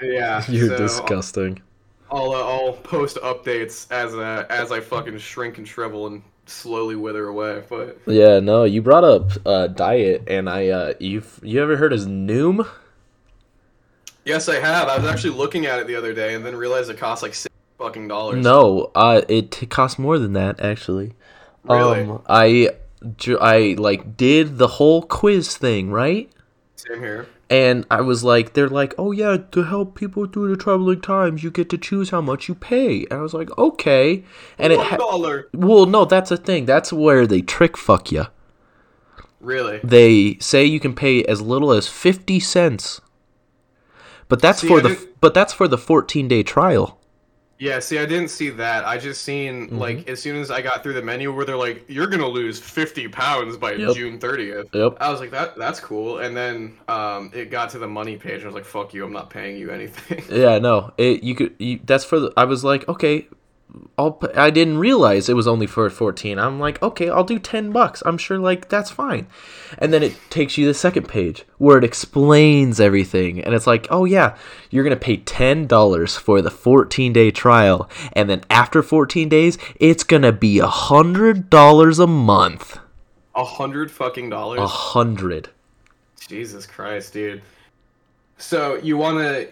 Yeah, 0.02 0.44
You're 0.50 0.70
so 0.70 0.78
disgusting. 0.78 1.62
I'll 2.12 2.32
uh, 2.34 2.44
I'll 2.44 2.74
post 2.74 3.18
updates 3.18 3.90
as 3.92 4.14
uh, 4.14 4.46
as 4.50 4.72
I 4.72 4.82
fucking 4.82 5.18
shrink 5.18 5.58
and 5.58 5.68
shrivel 5.68 6.08
and 6.08 6.22
slowly 6.46 6.96
wither 6.96 7.28
away. 7.28 7.64
But 7.70 8.00
Yeah, 8.06 8.40
no, 8.40 8.64
you 8.64 8.82
brought 8.82 9.04
up 9.04 9.32
uh, 9.46 9.68
diet, 9.68 10.24
and 10.28 10.50
I, 10.50 10.70
uh, 10.70 10.94
you've 11.00 11.40
you 11.44 11.62
ever 11.62 11.78
heard 11.78 11.94
of 11.94 12.02
Noom? 12.02 12.68
yes, 14.26 14.50
I 14.50 14.60
have. 14.60 14.88
I 14.88 14.98
was 14.98 15.06
actually 15.06 15.36
looking 15.36 15.66
at 15.66 15.80
it 15.80 15.88
the 15.88 15.96
other 15.96 16.14
day 16.14 16.36
and 16.36 16.46
then 16.46 16.56
realized 16.56 16.90
it 16.90 16.98
costs 16.98 17.24
like 17.24 17.34
six 17.34 17.54
fucking 17.78 18.08
dollars. 18.08 18.44
No, 18.44 18.92
uh, 18.96 19.22
it 19.28 19.70
costs 19.70 19.98
more 19.98 20.20
than 20.20 20.34
that 20.34 20.60
actually. 20.60 21.14
Really? 21.64 22.02
Um, 22.02 22.22
I, 22.28 22.70
I 23.40 23.76
like 23.78 24.18
did 24.18 24.58
the 24.58 24.68
whole 24.68 25.04
quiz 25.04 25.56
thing, 25.58 25.92
right? 25.92 26.32
Same 26.76 27.00
here. 27.00 27.28
And 27.52 27.86
I 27.92 28.00
was 28.00 28.24
like, 28.24 28.54
they're 28.54 28.70
like, 28.70 28.96
oh 28.98 29.12
yeah, 29.12 29.36
to 29.52 29.64
help 29.64 29.94
people 29.94 30.26
through 30.26 30.48
the 30.50 30.56
troubling 30.56 31.02
times, 31.02 31.44
you 31.44 31.52
get 31.52 31.70
to 31.72 31.78
choose 31.78 32.10
how 32.10 32.22
much 32.22 32.48
you 32.48 32.56
pay. 32.56 33.04
And 33.12 33.20
I 33.20 33.22
was 33.22 33.34
like, 33.34 33.56
okay. 33.58 34.24
And 34.58 34.72
it, 34.72 34.78
One 34.78 34.88
ha- 34.88 34.96
dollar. 34.96 35.50
well, 35.54 35.86
no, 35.86 36.06
that's 36.06 36.32
a 36.32 36.38
thing. 36.38 36.64
That's 36.66 36.94
where 36.94 37.28
they 37.28 37.42
trick 37.42 37.76
fuck 37.76 38.10
you. 38.10 38.28
Really? 39.42 39.82
They 39.84 40.38
say 40.40 40.64
you 40.64 40.80
can 40.80 40.96
pay 40.96 41.26
as 41.26 41.42
little 41.42 41.74
as 41.74 41.90
fifty 41.90 42.40
cents, 42.40 43.02
but 44.30 44.42
that's 44.42 44.62
See, 44.62 44.70
for 44.70 44.80
the 44.80 45.10
but 45.20 45.34
that's 45.34 45.52
for 45.52 45.68
the 45.68 45.78
fourteen 45.78 46.30
day 46.30 46.44
trial. 46.44 47.01
Yeah, 47.62 47.78
see, 47.78 48.00
I 48.00 48.08
didn't 48.08 48.30
see 48.30 48.50
that. 48.50 48.86
I 48.88 48.98
just 48.98 49.22
seen 49.22 49.68
Mm-hmm. 49.68 49.78
like 49.78 50.10
as 50.10 50.20
soon 50.20 50.38
as 50.38 50.50
I 50.50 50.62
got 50.64 50.82
through 50.82 50.94
the 50.94 51.02
menu 51.04 51.32
where 51.32 51.46
they're 51.46 51.56
like, 51.56 51.86
"You're 51.88 52.08
gonna 52.08 52.28
lose 52.28 52.60
50 52.60 53.08
pounds 53.10 53.56
by 53.56 53.74
Yep. 53.74 53.96
June 53.96 54.18
30th." 54.18 54.74
Yep. 54.74 54.98
I 55.00 55.12
was 55.12 55.20
like, 55.20 55.30
"That 55.30 55.56
that's 55.58 55.80
cool." 55.80 56.18
And 56.18 56.36
then 56.36 56.78
um, 56.88 57.30
it 57.36 57.52
got 57.52 57.70
to 57.72 57.78
the 57.78 57.88
money 57.88 58.18
page, 58.18 58.38
and 58.42 58.44
I 58.44 58.46
was 58.48 58.56
like, 58.56 58.66
"Fuck 58.66 58.96
you! 58.96 59.06
I'm 59.06 59.14
not 59.14 59.30
paying 59.30 59.58
you 59.58 59.70
anything." 59.70 60.24
Yeah, 60.36 60.58
no. 60.58 60.92
It 60.98 61.22
you 61.24 61.36
could 61.36 61.54
you, 61.60 61.80
that's 61.84 62.04
for 62.04 62.20
the 62.20 62.34
I 62.36 62.46
was 62.46 62.64
like, 62.64 62.88
okay, 62.90 63.28
I'll 63.98 64.20
I 64.36 64.50
didn't 64.50 64.80
realize 64.80 65.30
it 65.30 65.36
was 65.36 65.48
only 65.48 65.68
for 65.68 65.90
14. 65.90 66.38
I'm 66.38 66.60
like, 66.60 66.82
okay, 66.82 67.10
I'll 67.10 67.24
do 67.24 67.40
10 67.40 67.72
bucks. 67.72 68.04
I'm 68.06 68.18
sure 68.18 68.38
like 68.38 68.70
that's 68.70 68.90
fine. 68.92 69.28
And 69.78 69.94
then 69.94 70.04
it 70.04 70.16
takes 70.30 70.58
you 70.58 70.66
to 70.66 70.70
the 70.70 70.74
second 70.74 71.08
page 71.08 71.46
where 71.58 71.78
it 71.78 71.84
explains 71.84 72.80
everything 72.80 73.42
and 73.42 73.54
it's 73.54 73.68
like, 73.68 73.88
"Oh 73.90 74.06
yeah, 74.06 74.36
you're 74.70 74.84
going 74.84 74.98
to 74.98 75.06
pay 75.06 75.18
$10 75.18 76.18
for 76.18 76.42
the 76.42 76.50
14-day 76.50 77.32
trial 77.32 77.90
and 78.14 78.30
then 78.30 78.44
after 78.50 78.84
14 78.84 79.30
days, 79.30 79.58
it's 79.76 80.04
going 80.04 80.24
to 80.24 80.32
be 80.32 80.60
a 80.60 80.68
$100 80.68 82.00
a 82.04 82.08
month." 82.08 82.80
A 83.34 83.46
hundred 83.46 83.90
fucking 83.90 84.30
dollars. 84.30 84.60
A 84.60 84.64
100. 84.64 85.50
Jesus 86.28 86.66
Christ, 86.66 87.14
dude. 87.14 87.42
So 88.38 88.76
you 88.76 88.98
want 88.98 89.20
to? 89.20 89.48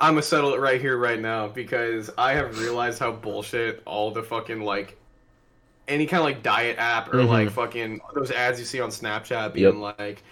I'm 0.00 0.12
gonna 0.12 0.22
settle 0.22 0.54
it 0.54 0.60
right 0.60 0.80
here, 0.80 0.96
right 0.96 1.20
now, 1.20 1.48
because 1.48 2.10
I 2.16 2.32
have 2.34 2.58
realized 2.58 2.98
how 2.98 3.12
bullshit 3.12 3.82
all 3.84 4.10
the 4.10 4.22
fucking 4.22 4.60
like 4.62 4.96
any 5.88 6.06
kind 6.06 6.20
of 6.20 6.24
like 6.26 6.42
diet 6.42 6.76
app 6.78 7.12
or 7.12 7.18
Mhm. 7.18 7.28
like 7.28 7.50
fucking 7.50 8.00
those 8.14 8.30
ads 8.30 8.60
you 8.60 8.66
see 8.66 8.80
on 8.80 8.90
Snapchat 8.90 9.54
being 9.54 9.80
like, 9.80 10.22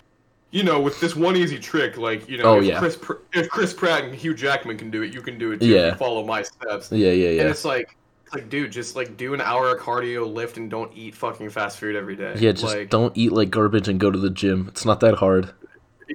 you 0.50 0.62
know, 0.62 0.80
with 0.80 1.00
this 1.00 1.16
one 1.16 1.34
easy 1.36 1.58
trick, 1.58 1.96
like 1.96 2.28
you 2.28 2.38
know, 2.38 2.44
Oh, 2.44 2.58
if 2.58 2.64
yeah. 2.66 2.78
Chris 2.78 2.96
Pr- 2.96 3.14
if 3.32 3.48
Chris 3.48 3.72
Pratt 3.72 4.04
and 4.04 4.14
Hugh 4.14 4.34
Jackman 4.34 4.76
can 4.78 4.90
do 4.90 5.02
it, 5.02 5.12
you 5.12 5.20
can 5.22 5.38
do 5.38 5.52
it 5.52 5.60
too. 5.60 5.66
Yeah. 5.66 5.94
follow 5.96 6.24
my 6.24 6.42
steps. 6.42 6.92
Yeah, 6.92 7.10
yeah, 7.10 7.30
yeah. 7.30 7.40
And 7.42 7.50
it's 7.50 7.64
like, 7.64 7.96
it's 8.24 8.34
like, 8.34 8.48
dude, 8.48 8.70
just 8.70 8.94
like 8.96 9.16
do 9.16 9.34
an 9.34 9.40
hour 9.40 9.74
of 9.74 9.80
cardio, 9.80 10.32
lift, 10.32 10.58
and 10.58 10.70
don't 10.70 10.92
eat 10.94 11.14
fucking 11.14 11.50
fast 11.50 11.78
food 11.78 11.96
every 11.96 12.16
day. 12.16 12.34
Yeah, 12.38 12.52
just 12.52 12.64
like, 12.74 12.90
don't 12.90 13.16
eat 13.16 13.32
like 13.32 13.50
garbage 13.50 13.88
and 13.88 13.98
go 13.98 14.10
to 14.10 14.18
the 14.18 14.30
gym. 14.30 14.66
It's 14.68 14.84
not 14.84 15.00
that 15.00 15.14
hard. 15.14 15.50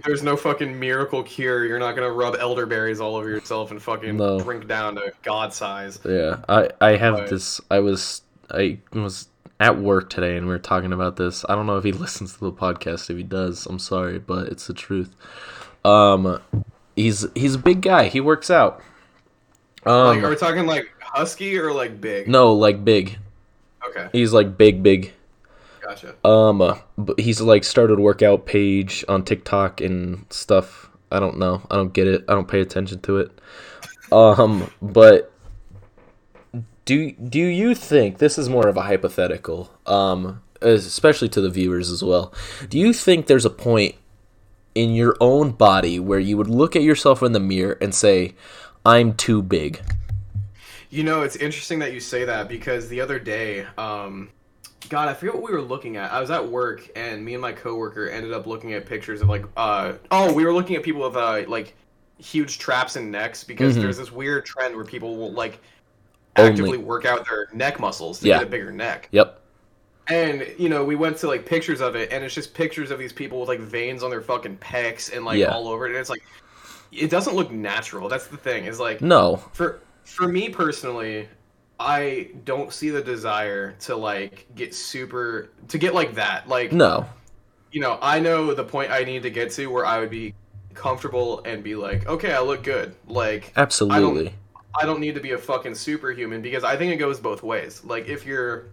There's 0.05 0.23
no 0.23 0.37
fucking 0.37 0.79
miracle 0.79 1.21
cure. 1.23 1.65
You're 1.65 1.79
not 1.79 1.95
gonna 1.95 2.11
rub 2.11 2.35
elderberries 2.35 3.01
all 3.01 3.15
over 3.15 3.29
yourself 3.29 3.71
and 3.71 3.81
fucking 3.81 4.15
No. 4.17 4.39
drink 4.39 4.67
down 4.67 4.95
to 4.95 5.11
god 5.23 5.53
size. 5.53 5.99
Yeah, 6.05 6.37
I 6.47 6.69
I 6.79 6.95
have 6.95 7.15
Right. 7.15 7.29
this. 7.29 7.59
I 7.69 7.79
was 7.79 8.21
I 8.49 8.79
was 8.93 9.27
at 9.59 9.77
work 9.77 10.09
today 10.09 10.37
and 10.37 10.47
we 10.47 10.51
were 10.53 10.59
talking 10.59 10.91
about 10.93 11.17
this. 11.17 11.45
I 11.49 11.55
don't 11.55 11.67
know 11.67 11.77
if 11.77 11.83
he 11.83 11.91
listens 12.05 12.33
to 12.33 12.39
the 12.39 12.51
podcast. 12.51 13.09
If 13.09 13.17
he 13.17 13.23
does, 13.23 13.65
I'm 13.65 13.79
sorry, 13.79 14.17
but 14.19 14.47
it's 14.47 14.67
the 14.67 14.73
truth. 14.73 15.13
Um, 15.83 16.39
he's 16.95 17.25
he's 17.35 17.55
a 17.55 17.59
big 17.59 17.81
guy. 17.81 18.07
He 18.07 18.21
works 18.21 18.49
out. 18.49 18.81
Um, 19.85 20.07
like, 20.15 20.23
are 20.23 20.29
we 20.29 20.35
talking 20.35 20.67
like 20.67 20.85
husky 21.01 21.57
or 21.57 21.73
like 21.73 21.99
big? 21.99 22.27
no, 22.27 22.53
like 22.53 22.85
big. 22.85 23.17
Okay, 23.89 24.07
He's 24.13 24.31
like 24.31 24.57
big, 24.57 24.83
big. 24.83 25.11
Gotcha. 25.81 26.15
Um, 26.25 26.61
uh, 26.61 26.77
but 26.97 27.19
he's 27.19 27.41
like 27.41 27.63
started 27.63 27.99
workout 27.99 28.45
page 28.45 29.03
on 29.09 29.23
TikTok 29.23 29.81
and 29.81 30.25
stuff. 30.29 30.89
I 31.11 31.19
don't 31.19 31.37
know. 31.37 31.61
I 31.69 31.75
don't 31.75 31.93
get 31.93 32.07
it. 32.07 32.23
I 32.27 32.33
don't 32.33 32.47
pay 32.47 32.61
attention 32.61 33.01
to 33.01 33.17
it. 33.17 33.31
Um, 34.11 34.71
but 34.81 35.31
do 36.85 37.11
do 37.11 37.39
you 37.39 37.75
think 37.75 38.17
this 38.17 38.37
is 38.37 38.49
more 38.49 38.67
of 38.67 38.77
a 38.77 38.81
hypothetical? 38.81 39.71
Um, 39.85 40.41
especially 40.61 41.29
to 41.29 41.41
the 41.41 41.49
viewers 41.49 41.91
as 41.91 42.03
well. 42.03 42.33
Do 42.69 42.77
you 42.77 42.93
think 42.93 43.27
there's 43.27 43.45
a 43.45 43.49
point 43.49 43.95
in 44.73 44.93
your 44.93 45.15
own 45.19 45.51
body 45.51 45.99
where 45.99 46.19
you 46.19 46.37
would 46.37 46.47
look 46.47 46.75
at 46.75 46.81
yourself 46.81 47.21
in 47.21 47.33
the 47.33 47.39
mirror 47.39 47.77
and 47.81 47.93
say, 47.93 48.35
"I'm 48.85 49.13
too 49.13 49.41
big"? 49.41 49.81
You 50.89 51.03
know, 51.03 51.21
it's 51.21 51.37
interesting 51.37 51.79
that 51.79 51.93
you 51.93 52.01
say 52.01 52.25
that 52.25 52.49
because 52.49 52.89
the 52.89 52.99
other 52.99 53.19
day, 53.19 53.65
um, 53.77 54.29
God, 54.89 55.07
I 55.09 55.13
forget 55.13 55.35
what 55.35 55.43
we 55.43 55.51
were 55.51 55.61
looking 55.61 55.97
at. 55.97 56.11
I 56.11 56.19
was 56.19 56.31
at 56.31 56.45
work 56.45 56.89
and 56.95 57.23
me 57.23 57.33
and 57.33 57.41
my 57.41 57.51
coworker 57.51 58.09
ended 58.09 58.33
up 58.33 58.47
looking 58.47 58.73
at 58.73 58.85
pictures 58.85 59.21
of 59.21 59.29
like, 59.29 59.45
uh, 59.55 59.93
oh, 60.09 60.33
we 60.33 60.43
were 60.43 60.53
looking 60.53 60.75
at 60.75 60.83
people 60.83 61.01
with 61.01 61.15
uh, 61.15 61.43
like 61.47 61.75
huge 62.17 62.59
traps 62.59 62.95
and 62.95 63.11
necks 63.11 63.43
because 63.43 63.77
Mhm. 63.77 63.81
there's 63.81 63.97
this 63.97 64.11
weird 64.11 64.45
trend 64.45 64.75
where 64.75 64.85
people 64.85 65.15
will 65.17 65.31
like 65.31 65.59
Only- 66.37 66.51
actively 66.51 66.77
work 66.77 67.05
out 67.05 67.27
their 67.27 67.47
neck 67.53 67.79
muscles 67.79 68.19
to 68.19 68.27
Yeah. 68.27 68.39
get 68.39 68.47
a 68.47 68.49
bigger 68.49 68.71
neck. 68.71 69.07
Yep. 69.11 69.39
And 70.07 70.47
you 70.57 70.67
know, 70.67 70.83
we 70.83 70.95
went 70.95 71.17
to 71.17 71.27
like 71.27 71.45
pictures 71.45 71.79
of 71.79 71.95
it, 71.95 72.11
and 72.11 72.23
it's 72.23 72.33
just 72.35 72.53
pictures 72.53 72.91
of 72.91 72.99
these 72.99 73.13
people 73.13 73.39
with 73.39 73.49
like 73.49 73.59
veins 73.59 74.03
on 74.03 74.09
their 74.09 74.21
fucking 74.21 74.57
pecs 74.57 75.15
and 75.15 75.23
like 75.25 75.37
Yeah. 75.39 75.47
all 75.47 75.67
over 75.67 75.85
it, 75.85 75.91
and 75.91 75.97
it's 75.99 76.09
like, 76.09 76.23
it 76.91 77.09
doesn't 77.09 77.35
look 77.35 77.51
natural. 77.51 78.09
That's 78.09 78.27
the 78.27 78.37
thing. 78.37 78.65
Is 78.65 78.79
like 78.79 78.99
No. 79.01 79.37
for 79.53 79.79
for 80.03 80.27
me 80.27 80.49
personally, 80.49 81.29
I 81.81 82.29
don't 82.45 82.71
see 82.71 82.89
the 82.89 83.01
desire 83.01 83.73
to 83.81 83.95
like 83.95 84.47
get 84.55 84.73
super 84.75 85.49
to 85.69 85.77
get 85.77 85.93
like 85.93 86.15
that. 86.15 86.47
Like 86.47 86.71
No. 86.71 87.05
you 87.71 87.81
know, 87.81 87.97
I 88.01 88.19
know 88.19 88.53
the 88.53 88.63
point 88.63 88.91
I 88.91 89.03
need 89.03 89.23
to 89.23 89.29
get 89.29 89.51
to 89.51 89.67
where 89.67 89.85
I 89.85 89.99
would 89.99 90.09
be 90.11 90.33
comfortable 90.73 91.41
and 91.43 91.63
be 91.63 91.75
like, 91.75 92.07
okay, 92.07 92.33
I 92.33 92.39
look 92.41 92.63
good. 92.63 92.95
Like 93.07 93.51
Absolutely. 93.55 94.33
I 94.79 94.85
don't 94.85 94.99
need 95.01 95.15
to 95.15 95.21
be 95.21 95.31
a 95.31 95.37
fucking 95.37 95.75
superhuman 95.75 96.41
because 96.41 96.63
I 96.63 96.77
think 96.77 96.93
it 96.93 96.97
goes 96.97 97.19
both 97.19 97.43
ways. 97.43 97.83
Like 97.83 98.07
if 98.07 98.25
you're, 98.25 98.67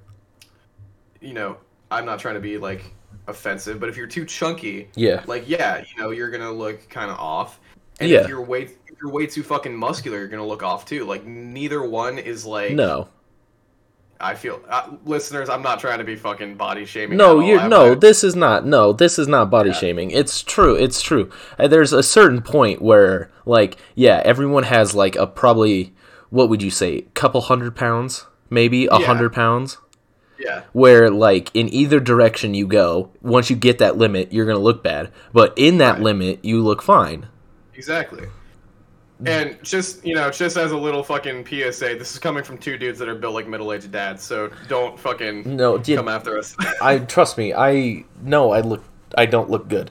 you 1.21 1.33
know, 1.33 1.57
I'm 1.91 2.05
not 2.05 2.19
trying 2.21 2.35
to 2.35 2.41
be 2.41 2.59
like 2.59 2.85
offensive, 3.27 3.81
but 3.81 3.89
if 3.89 3.97
you're 3.97 4.07
too 4.07 4.25
chunky, 4.25 4.89
Yeah. 4.95 5.23
like 5.27 5.49
yeah, 5.49 5.79
you 5.79 6.01
know, 6.03 6.11
you're 6.11 6.31
gonna 6.31 6.53
look 6.53 6.89
kind 6.89 7.11
of 7.11 7.19
off. 7.19 7.59
And 8.01 8.09
Yeah. 8.11 8.21
if 8.21 8.29
you're 8.29 8.43
way 8.43 8.63
if 8.63 9.03
you're 9.03 9.11
way 9.13 9.27
too 9.27 9.43
fucking 9.43 9.77
muscular, 9.77 10.19
you're 10.19 10.29
gonna 10.29 10.47
look 10.47 10.63
off 10.63 10.85
too. 10.85 11.05
Like 11.05 11.25
neither 11.25 11.83
one 11.83 12.19
is 12.19 12.45
like. 12.47 12.73
No. 12.73 13.09
I 14.21 14.35
feel 14.35 14.61
uh, 14.69 14.91
listeners. 15.05 15.49
I'm 15.49 15.63
not 15.63 15.79
trying 15.79 15.99
to 15.99 16.05
be 16.05 16.17
fucking 16.17 16.57
body 16.57 16.85
shaming. 16.85 17.17
No, 17.17 17.39
you're 17.39 17.61
I- 17.61 17.69
no. 17.69 17.95
This 17.95 18.25
is 18.25 18.35
not. 18.35 18.67
No, 18.67 18.93
this 18.93 19.17
is 19.19 19.29
not 19.29 19.49
body 19.51 19.71
Yeah. 19.71 19.77
shaming. 19.77 20.11
It's 20.11 20.43
true. 20.43 20.75
It's 20.75 21.01
true. 21.01 21.31
Uh, 21.57 21.69
There's 21.69 21.93
a 21.93 22.03
certain 22.03 22.43
point 22.43 22.83
where, 22.83 23.31
like, 23.47 23.77
yeah, 23.95 24.21
everyone 24.25 24.65
has 24.65 24.93
like 24.95 25.15
a 25.15 25.27
probably 25.27 25.95
what 26.31 26.49
would 26.49 26.63
you 26.63 26.71
say, 26.71 27.03
couple 27.15 27.41
hundred 27.43 27.75
pounds, 27.77 28.27
maybe 28.51 28.87
a 28.87 28.99
Yeah. 28.99 29.07
hundred 29.07 29.33
pounds. 29.33 29.79
yeah. 30.41 30.63
Where 30.73 31.11
like 31.11 31.51
in 31.55 31.73
either 31.73 31.99
direction 32.01 32.55
you 32.55 32.67
go, 32.67 33.11
once 33.23 33.51
you 33.51 33.57
get 33.57 33.79
that 33.79 33.97
limit, 33.99 34.33
you're 34.33 34.47
gonna 34.47 34.59
look 34.59 34.83
bad. 34.83 35.11
But 35.33 35.53
in 35.57 35.79
that 35.79 35.95
Right. 35.95 36.03
limit, 36.03 36.39
you 36.45 36.61
look 36.63 36.83
fine. 36.83 37.27
Exactly. 37.79 38.25
Mm. 39.23 39.29
And 39.29 39.65
just 39.65 40.05
you 40.05 40.15
know, 40.15 40.31
just 40.31 40.57
as 40.57 40.73
a 40.73 40.77
little 40.77 41.03
fucking 41.03 41.47
PSA, 41.47 41.97
this 41.97 42.13
is 42.13 42.19
coming 42.19 42.43
from 42.45 42.59
two 42.59 42.77
dudes 42.77 42.99
that 42.99 43.09
are 43.09 43.15
built 43.15 43.35
like 43.35 43.49
middle-aged 43.49 43.91
dads, 43.91 44.23
so 44.23 44.51
don't 44.69 44.99
fucking 44.99 45.57
No, 45.57 45.79
come 45.79 46.09
after 46.09 46.37
us. 46.37 46.57
I 46.83 46.99
trust 46.99 47.39
me. 47.39 47.55
I 47.55 48.05
know 48.23 48.53
I 48.53 48.61
look. 48.61 48.85
I 49.17 49.27
don't 49.27 49.49
look 49.49 49.69
good. 49.69 49.91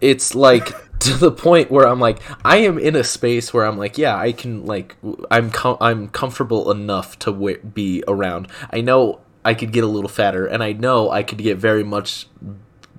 It's 0.00 0.34
like 0.34 0.72
to 1.00 1.14
the 1.14 1.30
point 1.30 1.70
where 1.70 1.86
I'm 1.86 2.00
like, 2.00 2.18
I 2.44 2.58
am 2.58 2.78
in 2.78 2.96
a 2.96 3.04
space 3.04 3.52
where 3.52 3.66
I'm 3.66 3.78
like, 3.78 3.98
yeah, 3.98 4.16
I 4.16 4.32
can 4.32 4.64
like, 4.64 4.96
I'm 5.30 5.50
com- 5.50 5.78
I'm 5.80 6.08
comfortable 6.08 6.70
enough 6.70 7.18
to 7.20 7.32
w- 7.32 7.58
be 7.58 8.02
around. 8.08 8.48
I 8.70 8.80
know 8.80 9.20
I 9.44 9.54
could 9.54 9.72
get 9.72 9.84
a 9.84 9.88
little 9.88 10.08
fatter, 10.08 10.46
and 10.46 10.62
I 10.62 10.72
know 10.72 11.10
I 11.10 11.22
could 11.22 11.38
get 11.38 11.58
very 11.58 11.84
much 11.84 12.28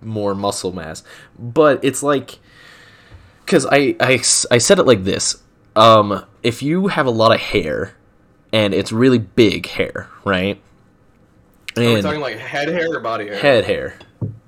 more 0.02 0.34
muscle 0.34 0.72
mass. 0.72 1.04
But 1.38 1.84
it's 1.84 2.02
like, 2.02 2.40
because 3.48 3.66
I, 3.66 3.96
I, 4.02 4.22
I 4.52 4.58
said 4.58 4.78
it 4.78 4.86
like 4.86 5.06
this. 5.06 5.42
Um, 5.74 6.26
if 6.44 6.62
you 6.62 6.88
have 6.88 7.06
a 7.06 7.12
lot 7.12 7.34
of 7.34 7.40
hair, 7.40 7.96
and 8.52 8.74
it's 8.74 8.92
really 8.92 9.20
big 9.20 9.68
hair, 9.68 10.10
right? 10.26 10.62
Are 11.78 11.82
we 11.82 11.94
And 11.94 12.04
talking 12.04 12.20
like 12.20 12.38
head 12.38 12.68
hair 12.68 12.94
or 12.94 13.00
body 13.00 13.28
hair? 13.28 13.38
head 13.38 13.64
hair. 13.66 13.98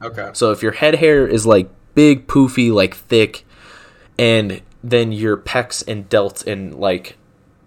Okay. 0.02 0.32
So 0.34 0.52
if 0.52 0.62
your 0.62 0.74
head 0.74 0.96
hair 0.96 1.26
is 1.26 1.46
like 1.46 1.70
big, 1.96 2.28
poofy, 2.28 2.74
like 2.74 2.94
thick, 2.96 3.46
and 4.18 4.62
then 4.84 5.12
your 5.14 5.38
pecs 5.38 5.82
and 5.88 6.10
delts 6.10 6.46
and 6.46 6.76
like 6.76 7.18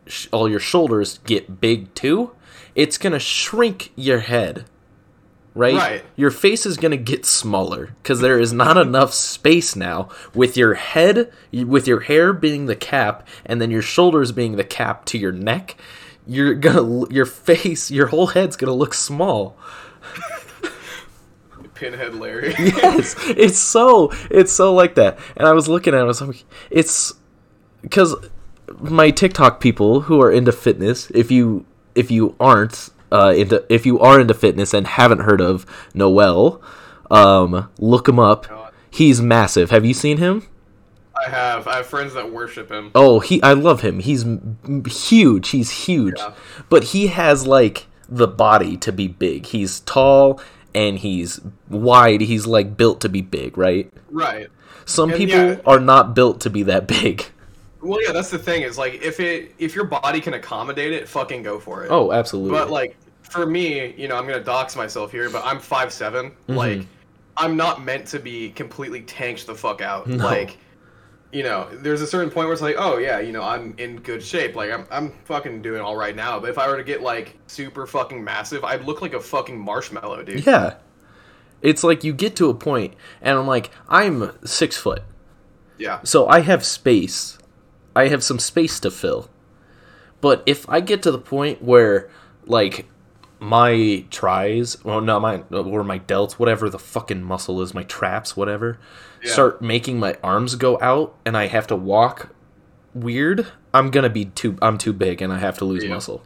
sh- 0.07 0.29
all 0.33 0.49
your 0.51 0.61
shoulders 0.61 1.19
get 1.25 1.61
big 1.61 1.95
too, 1.95 2.33
it's 2.75 2.99
gonna 2.99 3.19
shrink 3.19 3.91
your 3.97 4.19
head. 4.21 4.65
Right? 5.55 5.75
Right. 5.75 6.05
Your 6.17 6.31
face 6.31 6.65
is 6.65 6.79
gonna 6.79 6.97
get 6.97 7.27
smaller 7.27 7.91
because 8.03 8.21
there 8.21 8.39
is 8.39 8.53
not 8.53 8.77
enough 8.77 9.13
space 9.13 9.77
now 9.77 10.09
with 10.35 10.57
your 10.57 10.75
head, 10.75 11.31
with 11.53 11.87
your 11.87 12.01
hair 12.01 12.33
being 12.33 12.67
the 12.67 12.77
cap, 12.77 13.27
and 13.45 13.61
then 13.61 13.71
your 13.71 13.83
shoulders 13.83 14.33
being 14.33 14.57
the 14.57 14.65
cap 14.65 15.05
to 15.07 15.19
your 15.19 15.33
neck. 15.33 15.77
You're 16.27 16.55
gonna, 16.55 17.13
your 17.13 17.27
face, 17.27 17.91
your 17.91 18.07
whole 18.07 18.29
head's 18.29 18.57
gonna 18.57 18.73
look 18.73 18.95
small. 18.95 19.57
Pinhead 21.75 22.15
Larry. 22.15 22.55
yes, 22.59 23.17
it's 23.29 23.59
so 23.59 24.13
it's 24.31 24.53
so 24.53 24.73
like 24.73 24.95
that. 24.95 25.19
And 25.37 25.47
I 25.47 25.53
was 25.53 25.69
looking 25.69 25.95
at 25.95 25.99
it, 25.99 26.03
I 26.03 26.05
was 26.05 26.23
like, 26.23 26.45
it's 26.71 27.13
because 27.83 28.15
my 28.81 29.11
TikTok 29.11 29.61
people 29.61 30.03
who 30.03 30.23
are 30.23 30.31
into 30.31 30.53
fitness, 30.53 31.11
if 31.11 31.31
you 31.31 31.67
if 31.95 32.11
you 32.11 32.37
aren't 32.41 32.89
uh, 33.13 33.35
into 33.37 33.65
if 33.69 33.87
you 33.87 33.99
are 34.01 34.21
into 34.21 34.35
fitness 34.35 34.75
and 34.75 34.87
haven't 34.87 35.21
heard 35.21 35.41
of 35.41 35.67
Noel, 35.95 36.63
um, 37.11 37.71
look 37.79 38.09
him 38.09 38.19
up. 38.19 38.49
God. 38.49 38.73
He's 38.91 39.21
massive. 39.21 39.71
Have 39.71 39.85
you 39.85 39.95
seen 39.95 40.19
him? 40.19 40.47
I 41.15 41.31
have. 41.31 41.69
I 41.69 41.77
have 41.77 41.87
friends 41.87 42.15
that 42.15 42.33
worship 42.33 42.71
him. 42.71 42.91
Oh, 42.95 43.21
he 43.21 43.43
I 43.43 43.53
love 43.53 43.83
him. 43.83 44.01
He's 44.01 44.25
huge. 44.87 45.51
He's 45.51 45.71
huge. 45.71 46.19
Yeah. 46.19 46.35
But 46.69 46.85
he 46.85 47.09
has 47.09 47.47
like 47.47 47.87
the 48.09 48.29
body 48.29 48.77
to 48.79 48.93
be 48.93 49.09
big. 49.09 49.47
He's 49.47 49.81
tall 49.81 50.41
and 50.75 50.99
he's 50.99 51.41
wide. 51.69 52.23
He's 52.23 52.47
like 52.47 52.77
built 52.77 53.01
to 53.03 53.09
be 53.09 53.21
big, 53.21 53.57
right? 53.57 53.93
Right. 54.11 54.49
Some 54.85 55.11
And 55.11 55.19
people 55.19 55.39
yeah. 55.39 55.61
are 55.67 55.81
not 55.81 56.15
built 56.15 56.41
to 56.43 56.51
be 56.51 56.63
that 56.65 56.87
big. 56.87 57.27
Well, 57.85 58.01
yeah, 58.01 58.13
that's 58.13 58.31
the 58.31 58.39
thing. 58.39 58.63
Is 58.63 58.79
like 58.79 59.03
if 59.03 59.19
it 59.19 59.57
if 59.59 59.75
your 59.75 59.87
body 59.87 60.21
can 60.21 60.35
accommodate 60.35 60.93
it, 60.93 61.09
fucking 61.09 61.43
go 61.43 61.59
for 61.59 61.85
it. 61.85 61.91
Oh, 61.91 62.13
absolutely. 62.13 62.57
But 62.57 62.71
like 62.71 62.97
for 63.33 63.47
me, 63.47 63.95
you 63.97 64.09
know, 64.09 64.17
I'm 64.17 64.27
gonna 64.27 64.45
dox 64.45 64.77
myself 64.77 65.11
here, 65.11 65.31
but 65.31 65.45
I'm 65.45 65.59
five 65.59 65.89
Mm-hmm. 65.89 66.55
Like 66.55 66.87
I'm 67.37 67.57
not 67.57 67.83
meant 67.85 68.07
to 68.09 68.19
be 68.19 68.51
completely 68.51 69.03
tanked 69.03 69.47
the 69.47 69.55
fuck 69.55 69.81
out. 69.81 70.07
No. 70.07 70.25
Like 70.25 70.59
you 71.33 71.43
know, 71.43 71.67
there's 71.73 72.03
a 72.03 72.07
certain 72.07 72.31
point 72.31 72.47
where 72.47 72.53
it's 72.53 72.61
like, 72.61 72.77
oh 72.79 72.99
yeah, 72.99 73.19
you 73.19 73.33
know, 73.33 73.43
I'm 73.43 73.75
in 73.79 73.97
good 73.97 74.23
shape. 74.23 74.55
Like 74.55 74.71
I'm 74.71 74.87
I'm 74.91 75.13
fucking 75.25 75.63
doing 75.63 75.81
all 75.81 75.97
right 75.97 76.15
now. 76.15 76.39
But 76.39 76.51
if 76.51 76.59
I 76.59 76.69
were 76.69 76.77
to 76.77 76.85
get 76.85 77.01
like 77.01 77.39
super 77.47 77.87
fucking 77.87 78.23
massive, 78.23 78.65
I'd 78.65 78.85
look 78.85 79.01
like 79.03 79.15
a 79.15 79.21
fucking 79.21 79.59
marshmallow, 79.59 80.23
dude. 80.25 80.47
yeah. 80.47 80.75
It's 81.63 81.85
like 81.85 82.05
you 82.05 82.13
get 82.13 82.37
to 82.37 82.51
a 82.51 82.55
point 82.55 82.95
and 83.21 83.39
I'm 83.39 83.47
like, 83.47 83.71
I'm 83.89 84.33
six 84.45 84.77
foot. 84.77 85.03
Yeah. 85.79 86.01
So 86.03 86.27
I 86.29 86.41
have 86.41 86.65
space. 86.65 87.39
I 87.95 88.09
have 88.09 88.23
some 88.23 88.39
space 88.39 88.81
to 88.81 88.91
fill. 88.91 89.31
But 90.21 90.43
if 90.47 90.69
I 90.69 90.81
get 90.81 91.03
to 91.03 91.11
the 91.11 91.19
point 91.19 91.63
where, 91.63 92.09
like, 92.47 92.87
my 93.43 94.05
tris, 94.09 94.83
well, 94.85 95.01
not 95.01 95.21
my, 95.21 95.39
or 95.51 95.83
my 95.83 95.99
delts, 95.99 96.35
whatever 96.35 96.71
the 96.71 96.79
fucking 96.79 97.25
muscle 97.25 97.61
is, 97.61 97.75
my 97.75 97.83
traps, 97.83 98.37
whatever, 98.37 98.79
Yeah. 99.21 99.33
start 99.33 99.61
making 99.61 99.99
my 99.99 100.17
arms 100.23 100.55
go 100.55 100.79
out 100.81 101.17
and 101.27 101.37
I 101.37 101.49
have 101.49 101.67
to 101.67 101.77
walk 101.77 102.29
weird, 102.95 103.49
I'm 103.75 103.91
gonna 103.91 104.11
be 104.11 104.27
too, 104.27 104.57
I'm 104.63 104.79
too 104.79 104.93
big 104.93 105.21
and 105.21 105.33
I 105.33 105.39
have 105.39 105.59
to 105.59 105.65
lose 105.65 105.83
Yeah. 105.83 105.91
muscle. 105.91 106.23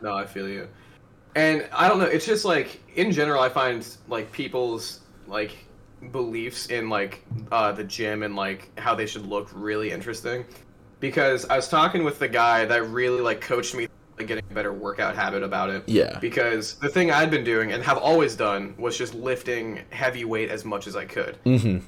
No, 0.00 0.14
I 0.14 0.24
feel 0.24 0.48
you. 0.48 0.66
And 1.34 1.68
I 1.74 1.88
don't 1.88 1.98
know, 1.98 2.06
it's 2.06 2.24
just 2.24 2.46
like 2.46 2.80
in 2.94 3.12
general 3.12 3.42
I 3.42 3.50
find 3.50 3.86
like 4.08 4.32
people's 4.32 5.00
like 5.26 5.54
beliefs 6.10 6.66
in 6.66 6.88
like 6.88 7.22
uh 7.52 7.72
the 7.72 7.84
gym 7.84 8.22
and 8.22 8.34
like 8.34 8.70
how 8.78 8.94
they 8.94 9.04
should 9.04 9.26
look 9.26 9.50
really 9.52 9.90
interesting. 9.90 10.46
Because 11.00 11.44
I 11.50 11.56
was 11.56 11.68
talking 11.68 12.02
with 12.02 12.18
the 12.18 12.28
guy 12.28 12.64
that 12.64 12.88
really 12.88 13.20
like 13.20 13.42
coached 13.42 13.74
me 13.74 13.88
like 14.18 14.26
getting 14.26 14.44
a 14.50 14.54
better 14.54 14.72
workout 14.72 15.14
habit 15.14 15.42
about 15.42 15.70
it. 15.70 15.84
Yeah. 15.86 16.18
Because 16.18 16.74
the 16.74 16.88
thing 16.88 17.10
I'd 17.10 17.30
been 17.30 17.44
doing 17.44 17.72
and 17.72 17.82
have 17.82 17.98
always 17.98 18.36
done 18.36 18.74
was 18.78 18.96
just 18.96 19.14
lifting 19.14 19.82
heavy 19.90 20.24
weight 20.24 20.50
as 20.50 20.64
much 20.64 20.86
as 20.86 20.96
I 20.96 21.04
could. 21.04 21.38
Mm-hmm. 21.44 21.84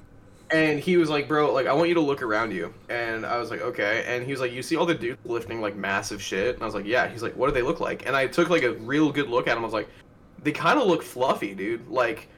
And 0.51 0.81
he 0.81 0.97
was 0.97 1.11
like, 1.11 1.29
bro, 1.29 1.53
like 1.53 1.66
I 1.66 1.72
want 1.72 1.89
you 1.89 1.95
to 1.95 2.01
look 2.01 2.22
around 2.22 2.53
you. 2.53 2.72
And 2.89 3.26
I 3.26 3.39
was 3.39 3.51
like, 3.51 3.61
okay. 3.61 4.05
And 4.07 4.24
he 4.24 4.31
was 4.31 4.41
like, 4.41 4.53
you 4.53 4.62
see 4.62 4.76
all 4.76 4.87
the 4.87 4.95
dudes 4.95 5.20
lifting 5.24 5.61
like 5.61 5.76
massive 5.76 6.22
shit? 6.22 6.55
And 6.55 6.62
I 6.62 6.66
was 6.66 6.74
like, 6.74 6.87
yeah. 6.87 7.09
He's 7.09 7.22
like, 7.22 7.37
what 7.37 7.49
do 7.49 7.53
they 7.53 7.62
look 7.62 7.81
like? 7.81 8.07
And 8.07 8.16
I 8.16 8.26
took 8.26 8.49
like 8.49 8.62
a 8.62 8.72
real 8.72 9.12
good 9.12 9.29
look 9.29 9.47
at 9.47 9.55
them. 9.55 9.62
I 9.62 9.66
was 9.66 9.74
like, 9.74 9.89
they 10.43 10.53
kind 10.53 10.79
of 10.79 10.87
look 10.87 11.03
fluffy, 11.03 11.55
dude. 11.55 11.89
Like, 11.89 12.29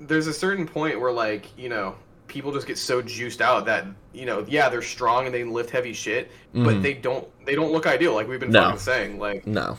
there's 0.00 0.26
a 0.26 0.32
certain 0.32 0.66
point 0.66 1.00
where 1.00 1.12
like 1.12 1.46
you 1.58 1.68
know 1.68 1.94
people 2.28 2.52
just 2.52 2.66
get 2.66 2.78
so 2.78 3.02
juiced 3.02 3.40
out 3.40 3.64
that 3.66 3.86
you 4.12 4.26
know 4.26 4.44
yeah 4.48 4.68
they're 4.68 4.82
strong 4.82 5.26
and 5.26 5.34
they 5.34 5.44
lift 5.44 5.70
heavy 5.70 5.92
shit, 5.92 6.30
but 6.54 6.76
Mhm. 6.76 6.82
they 6.82 6.94
don't 6.94 7.26
they 7.46 7.54
don't 7.54 7.72
look 7.72 7.86
ideal. 7.86 8.14
Like 8.14 8.28
we've 8.28 8.38
been 8.40 8.50
No. 8.52 8.64
fucking 8.64 8.78
saying, 8.78 9.18
like. 9.18 9.46
No. 9.46 9.78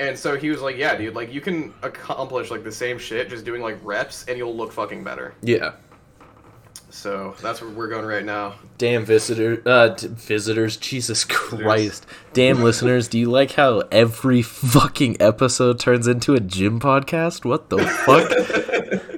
And 0.00 0.16
so 0.16 0.36
he 0.36 0.48
was 0.50 0.60
like, 0.62 0.76
yeah, 0.76 0.94
dude, 0.94 1.14
like 1.16 1.32
you 1.32 1.40
can 1.40 1.72
accomplish 1.82 2.50
like 2.52 2.62
the 2.62 2.70
same 2.70 2.98
shit 2.98 3.28
just 3.30 3.44
doing 3.44 3.62
like 3.62 3.78
reps, 3.82 4.24
and 4.28 4.36
you'll 4.38 4.54
look 4.56 4.70
fucking 4.72 5.02
better. 5.02 5.34
Yeah. 5.42 5.72
So 6.90 7.34
that's 7.42 7.60
where 7.60 7.70
we're 7.70 7.88
going 7.88 8.06
right 8.06 8.24
now. 8.24 8.54
Damn 8.78 9.04
visitor, 9.04 9.60
uh, 9.66 9.90
t- 9.94 10.06
visitors, 10.08 10.76
Jesus 10.78 11.24
Christ! 11.24 12.06
Damn 12.32 12.62
listeners, 12.62 13.08
do 13.08 13.18
you 13.18 13.30
like 13.30 13.52
how 13.52 13.80
every 13.92 14.40
fucking 14.40 15.18
episode 15.20 15.78
turns 15.78 16.06
into 16.06 16.34
a 16.34 16.40
gym 16.40 16.80
podcast? 16.80 17.44
What 17.44 17.68
the 17.68 17.78
fuck? 17.78 19.17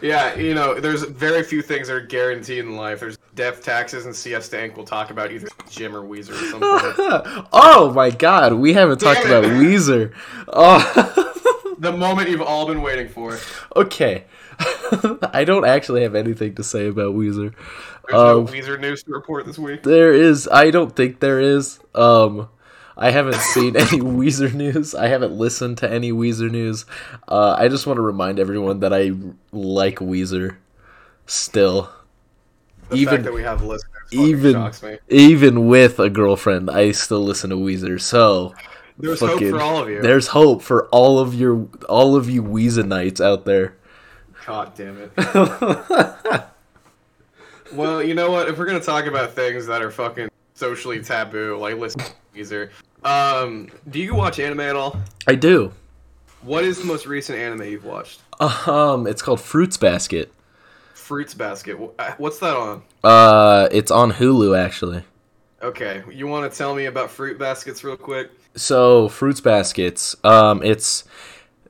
Yeah, 0.00 0.34
you 0.36 0.54
know, 0.54 0.78
there's 0.80 1.02
very 1.02 1.42
few 1.42 1.62
things 1.62 1.88
that 1.88 1.94
are 1.94 2.00
guaranteed 2.00 2.60
in 2.60 2.76
life. 2.76 3.00
There's 3.00 3.18
death, 3.34 3.62
taxes, 3.62 4.06
and 4.06 4.14
Siesta 4.14 4.56
Inc. 4.56 4.76
We'll 4.76 4.86
talk 4.86 5.10
about 5.10 5.32
either 5.32 5.48
gym 5.70 5.94
or 5.94 6.02
Weezer 6.02 6.30
or 6.30 6.50
something. 6.50 7.44
oh 7.52 7.92
my 7.94 8.10
god, 8.10 8.54
we 8.54 8.72
haven't 8.72 8.98
talked 8.98 9.22
Damn 9.22 9.30
about 9.30 9.44
it. 9.44 9.52
Weezer. 9.52 10.12
Oh, 10.48 11.74
the 11.78 11.92
moment 11.92 12.28
you've 12.28 12.42
all 12.42 12.66
been 12.66 12.82
waiting 12.82 13.08
for. 13.08 13.38
okay. 13.76 14.24
I 15.32 15.44
don't 15.44 15.64
actually 15.64 16.02
have 16.02 16.16
anything 16.16 16.56
to 16.56 16.64
say 16.64 16.88
about 16.88 17.14
Weezer. 17.14 17.54
There's 18.08 18.12
no 18.12 18.40
Um, 18.40 18.46
Weezer 18.48 18.80
news 18.80 19.04
to 19.04 19.12
report 19.12 19.46
this 19.46 19.58
week. 19.58 19.84
There 19.84 20.12
is. 20.12 20.48
I 20.50 20.70
don't 20.70 20.94
think 20.94 21.20
there 21.20 21.40
is. 21.40 21.78
Um, 21.94 22.48
I 22.98 23.10
haven't 23.12 23.36
seen 23.36 23.76
any 23.76 24.00
Weezer 24.00 24.52
news. 24.52 24.94
I 24.94 25.06
haven't 25.06 25.32
listened 25.32 25.78
to 25.78 25.90
any 25.90 26.10
Weezer 26.12 26.50
news. 26.50 26.84
Uh, 27.28 27.54
I 27.58 27.68
just 27.68 27.86
want 27.86 27.96
to 27.98 28.02
remind 28.02 28.38
everyone 28.40 28.80
that 28.80 28.92
I 28.92 29.12
like 29.52 30.00
Weezer. 30.00 30.56
Still, 31.26 31.90
The 32.88 32.96
even- 32.96 33.14
fact 33.14 33.24
that 33.24 33.32
we 33.34 33.42
have 33.42 33.62
listeners 33.62 33.92
even 34.10 34.54
shocks 34.54 34.82
me. 34.82 34.98
even 35.08 35.68
with 35.68 35.98
a 36.00 36.08
girlfriend, 36.10 36.70
I 36.70 36.90
still 36.92 37.20
listen 37.22 37.50
to 37.50 37.56
Weezer. 37.56 38.00
So 38.00 38.54
There's 38.98 39.20
fucking- 39.20 39.50
hope 39.52 39.58
for 39.60 39.62
all 39.64 39.82
of 39.82 39.88
you. 39.90 40.00
there's 40.02 40.28
hope 40.28 40.62
for 40.62 40.86
all 40.86 41.18
of 41.18 41.34
your 41.34 41.68
all 41.88 42.16
of 42.16 42.28
you 42.30 42.42
Weezerites 42.42 43.20
out 43.24 43.44
there. 43.44 43.76
God 44.46 44.74
damn 44.74 44.96
it. 44.98 45.12
well, 47.72 48.02
you 48.02 48.14
know 48.14 48.30
what? 48.30 48.48
If 48.48 48.58
we're 48.58 48.64
gonna 48.66 48.80
talk 48.80 49.04
about 49.06 49.32
things 49.34 49.66
that 49.66 49.82
are 49.82 49.90
fucking 49.90 50.30
socially 50.54 51.02
taboo, 51.02 51.56
like 51.58 51.76
listen 51.76 52.00
to 52.00 52.10
Weezer, 52.34 52.70
um, 53.04 53.68
do 53.88 53.98
you 53.98 54.14
watch 54.14 54.38
anime 54.38 54.60
at 54.60 54.76
all? 54.76 54.96
I 55.26 55.34
do. 55.34 55.72
What 56.42 56.64
is 56.64 56.78
the 56.78 56.84
most 56.84 57.06
recent 57.06 57.38
anime 57.38 57.64
you've 57.64 57.84
watched? 57.84 58.20
Um, 58.40 59.06
it's 59.06 59.20
called 59.22 59.40
Fruits 59.40 59.76
Basket. 59.76 60.32
Fruits 60.94 61.34
Basket. 61.34 61.76
Uh, 61.98 62.12
What's 62.18 62.38
that 62.38 62.56
on? 62.56 62.82
Uh, 63.02 63.68
it's 63.72 63.90
on 63.90 64.12
Hulu 64.12 64.56
actually. 64.56 65.02
Okay, 65.60 66.04
you 66.12 66.28
want 66.28 66.50
to 66.50 66.56
tell 66.56 66.72
me 66.74 66.84
about 66.84 67.10
Fruit 67.10 67.36
Baskets 67.36 67.82
real 67.82 67.96
quick? 67.96 68.30
So 68.54 69.08
fruits 69.08 69.40
baskets. 69.40 70.16
Um, 70.24 70.62
it's 70.62 71.04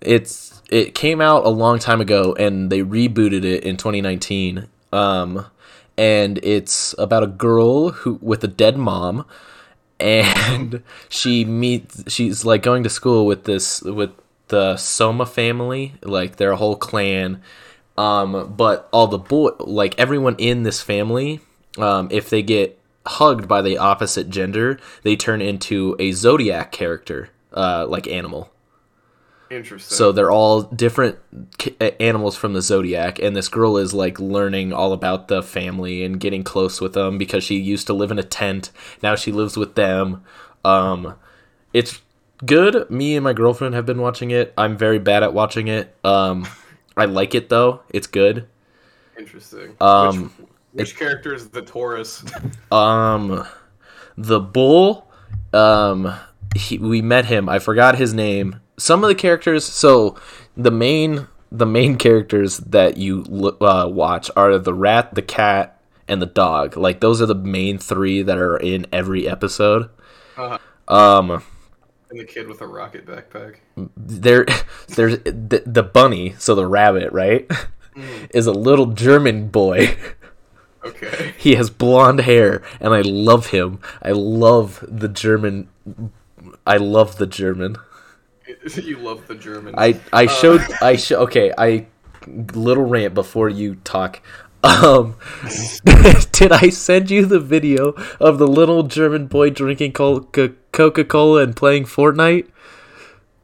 it's 0.01 0.62
it 0.70 0.95
came 0.95 1.20
out 1.20 1.45
a 1.45 1.49
long 1.49 1.79
time 1.79 2.01
ago, 2.01 2.35
and 2.39 2.70
they 2.70 2.81
rebooted 2.81 3.45
it 3.45 3.64
in 3.64 3.76
2019. 3.76 4.68
Um, 4.93 5.47
and 5.97 6.39
it's 6.43 6.95
about 6.99 7.22
a 7.22 7.26
girl 7.26 7.91
who 7.91 8.18
with 8.22 8.45
a 8.45 8.49
dead 8.49 8.76
mom, 8.76 9.26
and 10.01 10.83
she 11.09 11.45
meets. 11.45 12.05
She's 12.13 12.45
like 12.45 12.63
going 12.63 12.83
to 12.85 12.91
school 12.91 13.27
with 13.27 13.45
this 13.45 13.83
with 13.83 14.11
the 14.49 14.75
Sohma 14.75 15.29
family, 15.29 15.95
like 16.03 16.37
their 16.37 16.55
whole 16.55 16.77
clan. 16.77 17.43
Um, 17.97 18.55
but 18.57 18.89
all 18.93 19.09
the 19.09 19.19
boy, 19.19 19.51
like 19.59 19.99
everyone 19.99 20.37
in 20.39 20.63
this 20.63 20.81
family, 20.81 21.41
um, 21.79 22.09
if 22.11 22.31
they 22.31 22.43
get 22.43 22.79
hugged 23.07 23.49
by 23.49 23.63
the 23.63 23.79
opposite 23.79 24.31
gender, 24.31 24.79
they 25.03 25.17
turn 25.17 25.43
into 25.43 25.97
a 25.99 26.13
zodiac 26.13 26.71
character, 26.71 27.31
uh, 27.53 27.87
like 27.89 28.07
animal. 28.07 28.51
Interesting. 29.51 29.97
So 29.97 30.13
they're 30.13 30.31
all 30.31 30.63
different 30.63 31.19
animals 32.01 32.37
from 32.37 32.53
the 32.53 32.61
zodiac, 32.61 33.19
and 33.19 33.35
this 33.35 33.49
girl 33.49 33.77
is 33.79 33.95
like 33.95 34.21
learning 34.21 34.73
all 34.73 34.93
about 34.93 35.29
the 35.29 35.43
family 35.43 36.05
and 36.05 36.21
getting 36.21 36.45
close 36.45 36.81
with 36.81 36.93
them 36.93 37.17
because 37.17 37.45
she 37.45 37.57
used 37.57 37.87
to 37.87 37.95
live 37.95 38.11
in 38.11 38.19
a 38.19 38.23
tent. 38.23 38.71
Now 39.03 39.15
she 39.15 39.33
lives 39.33 39.57
with 39.57 39.75
them. 39.75 40.23
Um, 40.65 41.15
it's 41.73 42.01
good. 42.45 42.91
Me 42.91 43.17
and 43.17 43.25
my 43.25 43.33
girlfriend 43.33 43.75
have 43.75 43.87
been 43.87 44.01
watching 44.01 44.31
it. 44.31 44.53
I'm 44.59 44.77
very 44.77 44.99
bad 44.99 45.23
at 45.23 45.33
watching 45.33 45.69
it. 45.69 45.95
Um, 46.05 46.47
I 46.97 47.07
like 47.07 47.35
it 47.35 47.49
though. 47.49 47.81
It's 47.91 48.07
good. 48.07 48.47
Interesting. 49.19 49.77
Um, 49.81 50.33
which, 50.73 50.89
which 50.89 50.99
character 50.99 51.35
is 51.35 51.49
the 51.49 51.63
Taurus? 51.63 52.25
Um, 52.73 53.47
the 54.19 54.41
bull. 54.41 55.09
Um, 55.55 56.13
he, 56.55 56.77
we 56.79 57.01
met 57.01 57.25
him. 57.25 57.49
I 57.49 57.61
forgot 57.61 57.97
his 57.97 58.13
name. 58.13 58.61
Some 58.79 59.05
of 59.05 59.09
the 59.09 59.14
characters. 59.14 59.64
So 59.64 60.16
the 60.57 60.70
main 60.70 61.29
the 61.51 61.66
main 61.66 61.97
characters 61.97 62.59
that 62.59 62.97
you 62.99 63.24
uh, 63.61 63.89
watch 63.91 64.31
are 64.37 64.59
the 64.59 64.74
rat, 64.74 65.14
the 65.14 65.22
cat, 65.22 65.81
and 66.07 66.20
the 66.20 66.26
dog. 66.26 66.76
Like 66.76 67.01
those 67.01 67.22
are 67.22 67.26
the 67.26 67.35
main 67.35 67.79
three 67.79 68.22
that 68.22 68.39
are 68.39 68.57
in 68.57 68.87
every 68.93 69.29
episode. 69.29 69.91
Uh-huh. 70.37 70.59
Um, 70.89 71.43
and 72.11 72.20
the 72.20 72.24
kid 72.24 72.49
with 72.49 72.61
a 72.61 72.66
rocket 72.66 73.07
backpack. 73.07 73.57
there, 73.97 74.47
there's 74.89 75.18
the, 75.18 75.62
the 75.66 75.83
bunny. 75.83 76.35
So 76.39 76.55
the 76.55 76.66
rabbit, 76.66 77.12
right, 77.12 77.51
is 78.31 78.47
a 78.47 78.53
little 78.53 78.87
German 78.87 79.49
boy. 79.49 79.97
Okay. 80.85 81.35
He 81.37 81.57
has 81.57 81.70
blonde 81.70 82.20
hair, 82.20 82.62
and 82.81 82.95
I 82.95 83.01
love 83.03 83.49
him. 83.49 83.81
I 84.01 84.12
love 84.12 84.83
the 84.89 85.09
German. 85.09 85.68
I 86.66 86.76
love 86.76 87.16
the 87.16 87.26
German. 87.26 87.76
you 88.77 88.99
love 88.99 89.27
the 89.27 89.35
German. 89.35 89.75
I 89.77 90.01
I 90.13 90.27
showed 90.27 90.63
I 90.83 90.97
show 90.97 91.23
okay 91.23 91.53
I 91.57 91.87
little 92.27 92.85
rant 92.85 93.15
before 93.15 93.49
you 93.49 93.77
talk. 93.77 94.21
Um, 94.65 95.15
did 96.33 96.51
I 96.51 96.69
send 96.71 97.11
you 97.11 97.25
the 97.27 97.39
video 97.39 97.95
of 98.19 98.39
the 98.39 98.47
little 98.47 98.83
German 98.83 99.27
boy 99.27 99.51
drinking 99.51 99.93
Coca 99.93 101.05
Cola 101.05 101.43
and 101.43 101.55
playing 101.55 101.85
Fortnite? 101.85 102.49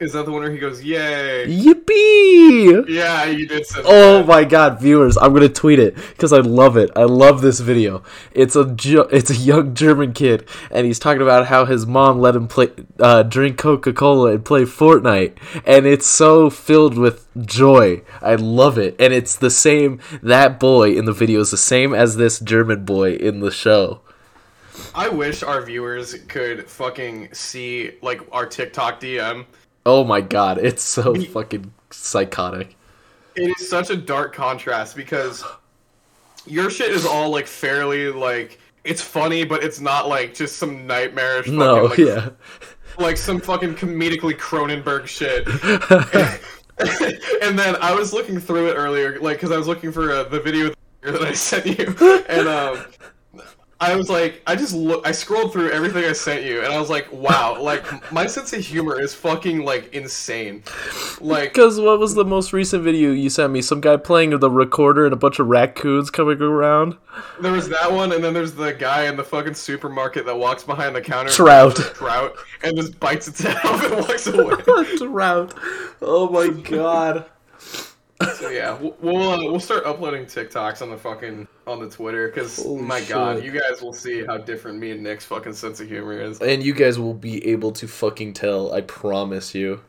Is 0.01 0.12
that 0.14 0.24
the 0.24 0.32
one 0.32 0.42
where 0.42 0.51
he 0.51 0.59
goes, 0.59 0.82
"Yay"? 0.82 1.47
Yippee! 1.47 2.88
Yeah, 2.88 3.26
you 3.26 3.47
did. 3.47 3.64
Oh 3.84 4.18
that. 4.18 4.26
my 4.26 4.42
god, 4.42 4.80
viewers! 4.80 5.16
I'm 5.16 5.32
gonna 5.32 5.49
tweet 5.49 5.78
it 5.78 5.95
because 5.95 6.32
I 6.32 6.40
love 6.40 6.76
it. 6.76 6.90
I 6.97 7.05
love 7.05 7.42
this 7.42 7.61
video. 7.61 8.03
It's 8.32 8.57
a 8.57 8.74
it's 9.12 9.30
a 9.30 9.36
young 9.36 9.72
German 9.74 10.12
kid, 10.12 10.49
and 10.72 10.84
he's 10.84 10.99
talking 10.99 11.22
about 11.22 11.47
how 11.47 11.64
his 11.64 11.86
mom 11.86 12.18
let 12.18 12.34
him 12.34 12.49
play 12.49 12.70
uh, 12.99 13.22
drink 13.22 13.57
Coca 13.57 13.92
Cola 13.92 14.32
and 14.32 14.45
play 14.45 14.62
Fortnite, 14.62 15.36
and 15.64 15.86
it's 15.86 16.09
so 16.09 16.51
filled 16.51 16.99
with 16.99 17.28
joy. 17.47 18.03
I 18.20 18.34
love 18.34 18.76
it, 18.76 18.97
and 18.99 19.12
it's 19.12 19.36
the 19.36 19.51
same. 19.51 20.01
That 20.24 20.59
boy 20.59 20.97
in 20.97 21.05
the 21.05 21.12
video 21.12 21.38
is 21.38 21.53
the 21.53 21.57
same 21.57 21.95
as 21.95 22.16
this 22.16 22.40
German 22.40 22.84
boy 22.84 23.12
in 23.12 23.38
the 23.38 23.53
show. 23.53 24.01
I 24.92 25.09
wish 25.09 25.45
our 25.45 25.62
viewers 25.62 26.14
could 26.26 26.68
fucking 26.68 27.32
see 27.32 27.92
like 28.03 28.20
our 28.32 28.45
TikTok 28.45 29.01
DM. 29.01 29.47
Oh 29.87 30.05
my 30.05 30.20
god, 30.20 30.59
it's 30.59 30.82
so 30.82 31.14
fucking 31.14 31.72
psychotic. 31.91 32.76
It 33.37 33.55
is 33.59 33.68
such 33.68 33.91
a 33.91 33.97
dark 33.97 34.35
contrast 34.35 34.97
because 34.97 35.45
your 36.47 36.70
shit 36.70 36.91
is 36.91 37.05
all 37.05 37.30
like 37.30 37.47
fairly 37.47 38.11
like 38.11 38.59
it's 38.85 39.03
funny, 39.03 39.45
but 39.45 39.64
it's 39.64 39.80
not 39.80 40.09
like 40.09 40.35
just 40.35 40.57
some 40.57 40.87
nightmarish. 40.87 41.47
Fucking, 41.47 41.59
No, 41.59 41.85
like, 41.85 41.99
yeah. 41.99 42.30
like 42.99 43.16
some 43.16 43.41
fucking 43.41 43.74
comedically 43.74 44.37
Cronenberg 44.37 45.07
shit. 45.07 45.47
and 47.43 47.59
then 47.59 47.76
I 47.76 47.95
was 47.95 48.12
looking 48.12 48.41
through 48.41 48.68
it 48.68 48.74
earlier, 48.74 49.18
like 49.20 49.37
because 49.37 49.53
I 49.53 49.57
was 49.57 49.66
looking 49.66 49.93
for 49.93 50.12
uh, 50.12 50.24
the 50.24 50.41
video 50.41 50.72
that 51.03 51.22
I 51.22 51.32
sent 51.32 51.66
you, 51.66 51.95
and 52.28 52.49
um, 52.49 52.85
I 53.81 53.97
was 53.97 54.09
like, 54.09 54.41
I 54.47 54.55
just 54.55 54.72
look, 54.72 55.07
I 55.07 55.12
scrolled 55.12 55.53
through 55.53 55.70
everything 55.70 56.05
I 56.05 56.12
sent 56.12 56.45
you, 56.45 56.62
and 56.62 56.72
I 56.72 56.79
was 56.79 56.91
like, 56.91 57.12
wow, 57.12 57.59
like 57.61 58.12
my 58.12 58.27
sense 58.27 58.53
of 58.53 58.61
humor 58.61 59.01
is 59.01 59.14
fucking 59.14 59.64
like 59.64 59.93
insane, 59.93 60.62
like. 61.20 61.53
Because 61.53 61.81
what 61.81 61.99
was 61.99 62.14
the 62.14 62.25
most 62.25 62.53
recent 62.53 62.83
video 62.83 63.11
you 63.11 63.29
sent 63.31 63.53
me? 63.53 63.62
Some 63.62 63.81
guy 63.81 63.97
playing 63.97 64.39
the 64.39 64.51
recorder 64.51 65.05
and 65.05 65.12
a 65.12 65.16
bunch 65.16 65.39
of 65.39 65.49
raccoons 65.49 66.11
coming 66.11 66.41
around. 66.41 66.97
There 67.41 67.53
was 67.53 67.68
that 67.68 67.93
one, 67.93 68.12
and 68.12 68.22
then 68.22 68.35
there's 68.35 68.55
the 68.55 68.72
guy 68.72 69.07
in 69.07 69.16
the 69.16 69.25
fucking 69.25 69.55
supermarket 69.55 70.25
that 70.27 70.37
walks 70.37 70.64
behind 70.64 70.95
the 70.95 71.01
counter. 71.01 71.31
Trout. 71.31 71.77
Trout, 71.95 72.37
and 72.62 72.77
just 72.77 72.99
bites 73.01 73.29
its 73.29 73.41
head 73.41 73.57
off 73.64 73.85
and 73.85 73.97
walks 73.97 74.27
away. 74.27 74.97
Trout. 74.99 75.55
Oh 76.01 76.29
my 76.31 76.49
god. 76.49 77.27
So 78.33 78.49
yeah, 78.49 78.79
we'll 78.79 78.97
we'll, 79.01 79.31
uh, 79.31 79.39
we'll 79.45 79.61
start 79.61 79.85
uploading 79.85 80.25
TikToks 80.27 80.83
on 80.83 80.91
the 80.91 80.97
fucking 80.97 81.47
on 81.66 81.81
the 81.81 81.89
Twitter 81.89 82.29
because 82.29 82.64
my 82.66 83.01
god, 83.03 83.43
you 83.43 83.53
guys 83.53 83.83
will 83.83 83.93
see 83.93 84.25
how 84.25 84.39
different 84.39 84.79
me 84.79 84.91
and 84.91 85.03
Nick's 85.03 85.25
fucking 85.25 85.55
sense 85.55 85.81
of 85.81 85.89
humor 85.89 86.20
is. 86.20 86.41
And 86.41 86.62
you 86.62 86.75
guys 86.75 86.99
will 86.99 87.14
be 87.14 87.45
able 87.47 87.72
to 87.72 87.89
fucking 87.89 88.33
tell. 88.35 88.72
I 88.72 88.83
promise 88.83 89.55
you. 89.55 89.81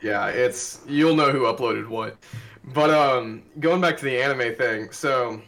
Yeah, 0.00 0.28
it's 0.28 0.80
you'll 0.86 1.16
know 1.16 1.30
who 1.30 1.40
uploaded 1.40 1.88
what. 1.88 2.16
But 2.64 2.90
um, 2.90 3.42
going 3.60 3.80
back 3.80 3.96
to 3.98 4.04
the 4.04 4.20
anime 4.20 4.54
thing, 4.54 4.90
so 4.92 5.40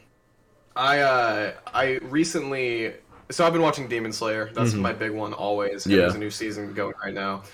I 0.77 1.01
uh 1.01 1.53
I 1.67 1.99
recently 2.03 2.95
so 3.31 3.47
I've 3.47 3.53
been 3.53 3.63
watching 3.63 3.89
Demon 3.89 4.13
Slayer. 4.13 4.51
That's 4.55 4.75
my 4.75 4.93
big 4.93 5.13
one 5.13 5.33
always. 5.33 5.83
Mm-hmm. 5.83 5.91
Yeah. 5.91 5.97
There's 5.99 6.15
a 6.15 6.19
new 6.19 6.31
season 6.31 6.75
going 6.75 6.95
right 7.03 7.15
now. 7.15 7.45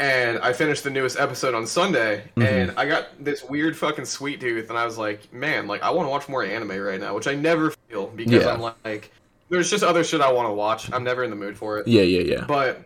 And 0.00 0.38
I 0.38 0.52
finished 0.52 0.84
the 0.84 0.90
newest 0.90 1.18
episode 1.18 1.54
on 1.54 1.66
Sunday, 1.66 2.22
Mm-hmm. 2.36 2.42
and 2.42 2.72
I 2.78 2.86
got 2.86 3.08
this 3.22 3.42
weird 3.44 3.76
fucking 3.76 4.04
sweet 4.04 4.40
tooth, 4.40 4.68
and 4.70 4.78
I 4.78 4.84
was 4.84 4.96
like, 4.96 5.32
man, 5.32 5.66
like 5.66 5.82
I 5.82 5.90
want 5.90 6.06
to 6.06 6.10
watch 6.10 6.28
more 6.28 6.44
anime 6.44 6.78
right 6.78 7.00
now, 7.00 7.14
which 7.14 7.26
I 7.26 7.34
never 7.34 7.72
feel 7.88 8.06
because 8.08 8.44
Yeah. 8.44 8.52
I'm 8.52 8.60
like, 8.84 9.10
there's 9.48 9.70
just 9.70 9.82
other 9.82 10.04
shit 10.04 10.20
I 10.20 10.30
want 10.30 10.48
to 10.48 10.52
watch. 10.52 10.92
I'm 10.92 11.02
never 11.02 11.24
in 11.24 11.30
the 11.30 11.36
mood 11.36 11.56
for 11.56 11.78
it. 11.78 11.88
Yeah, 11.88 12.02
yeah, 12.02 12.20
yeah. 12.36 12.44
But 12.46 12.84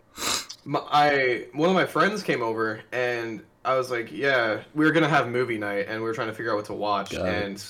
my, 0.65 0.79
I 0.91 1.45
one 1.53 1.69
of 1.69 1.75
my 1.75 1.85
friends 1.85 2.23
came 2.23 2.41
over 2.41 2.81
and 2.93 3.43
I 3.65 3.75
was 3.75 3.91
like, 3.91 4.11
yeah, 4.11 4.61
we 4.73 4.83
were 4.85 4.91
gonna 4.91 5.09
have 5.09 5.27
movie 5.27 5.57
night 5.57 5.87
and 5.89 6.01
we 6.01 6.07
were 6.07 6.13
trying 6.13 6.29
to 6.29 6.33
figure 6.33 6.51
out 6.51 6.55
what 6.55 6.65
to 6.65 6.73
watch 6.73 7.13
and 7.13 7.63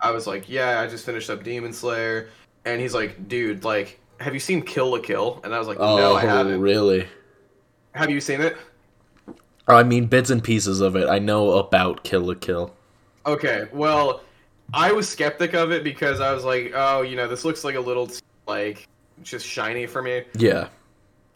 I 0.00 0.10
was 0.10 0.26
like, 0.26 0.48
yeah, 0.48 0.80
I 0.80 0.86
just 0.86 1.04
finished 1.04 1.28
up 1.30 1.44
Demon 1.44 1.72
Slayer 1.74 2.30
and 2.64 2.80
he's 2.80 2.94
like, 2.94 3.28
dude, 3.28 3.62
like, 3.62 4.00
have 4.18 4.32
you 4.34 4.40
seen 4.40 4.62
Kill 4.62 4.90
la 4.90 4.98
Kill? 5.00 5.40
And 5.44 5.54
I 5.54 5.58
was 5.58 5.68
like, 5.68 5.78
Oh, 5.78 5.96
no, 5.98 6.14
I 6.16 6.22
haven't. 6.22 6.60
really? 6.60 7.06
Have 7.94 8.08
you 8.10 8.20
seen 8.22 8.40
it? 8.40 8.56
I 9.74 9.82
mean, 9.82 10.06
bits 10.06 10.30
and 10.30 10.42
pieces 10.42 10.80
of 10.80 10.96
it. 10.96 11.08
I 11.08 11.18
know 11.18 11.52
about 11.52 12.04
Kill 12.04 12.22
la 12.22 12.34
Kill. 12.34 12.74
Okay, 13.26 13.66
well, 13.72 14.22
I 14.72 14.92
was 14.92 15.08
skeptic 15.08 15.54
of 15.54 15.72
it 15.72 15.84
because 15.84 16.20
I 16.20 16.32
was 16.32 16.44
like, 16.44 16.72
oh, 16.74 17.02
you 17.02 17.16
know, 17.16 17.28
this 17.28 17.44
looks 17.44 17.64
like 17.64 17.74
a 17.74 17.80
little 17.80 18.08
like 18.46 18.86
just 19.22 19.46
shiny 19.46 19.86
for 19.86 20.02
me. 20.02 20.24
Yeah. 20.34 20.68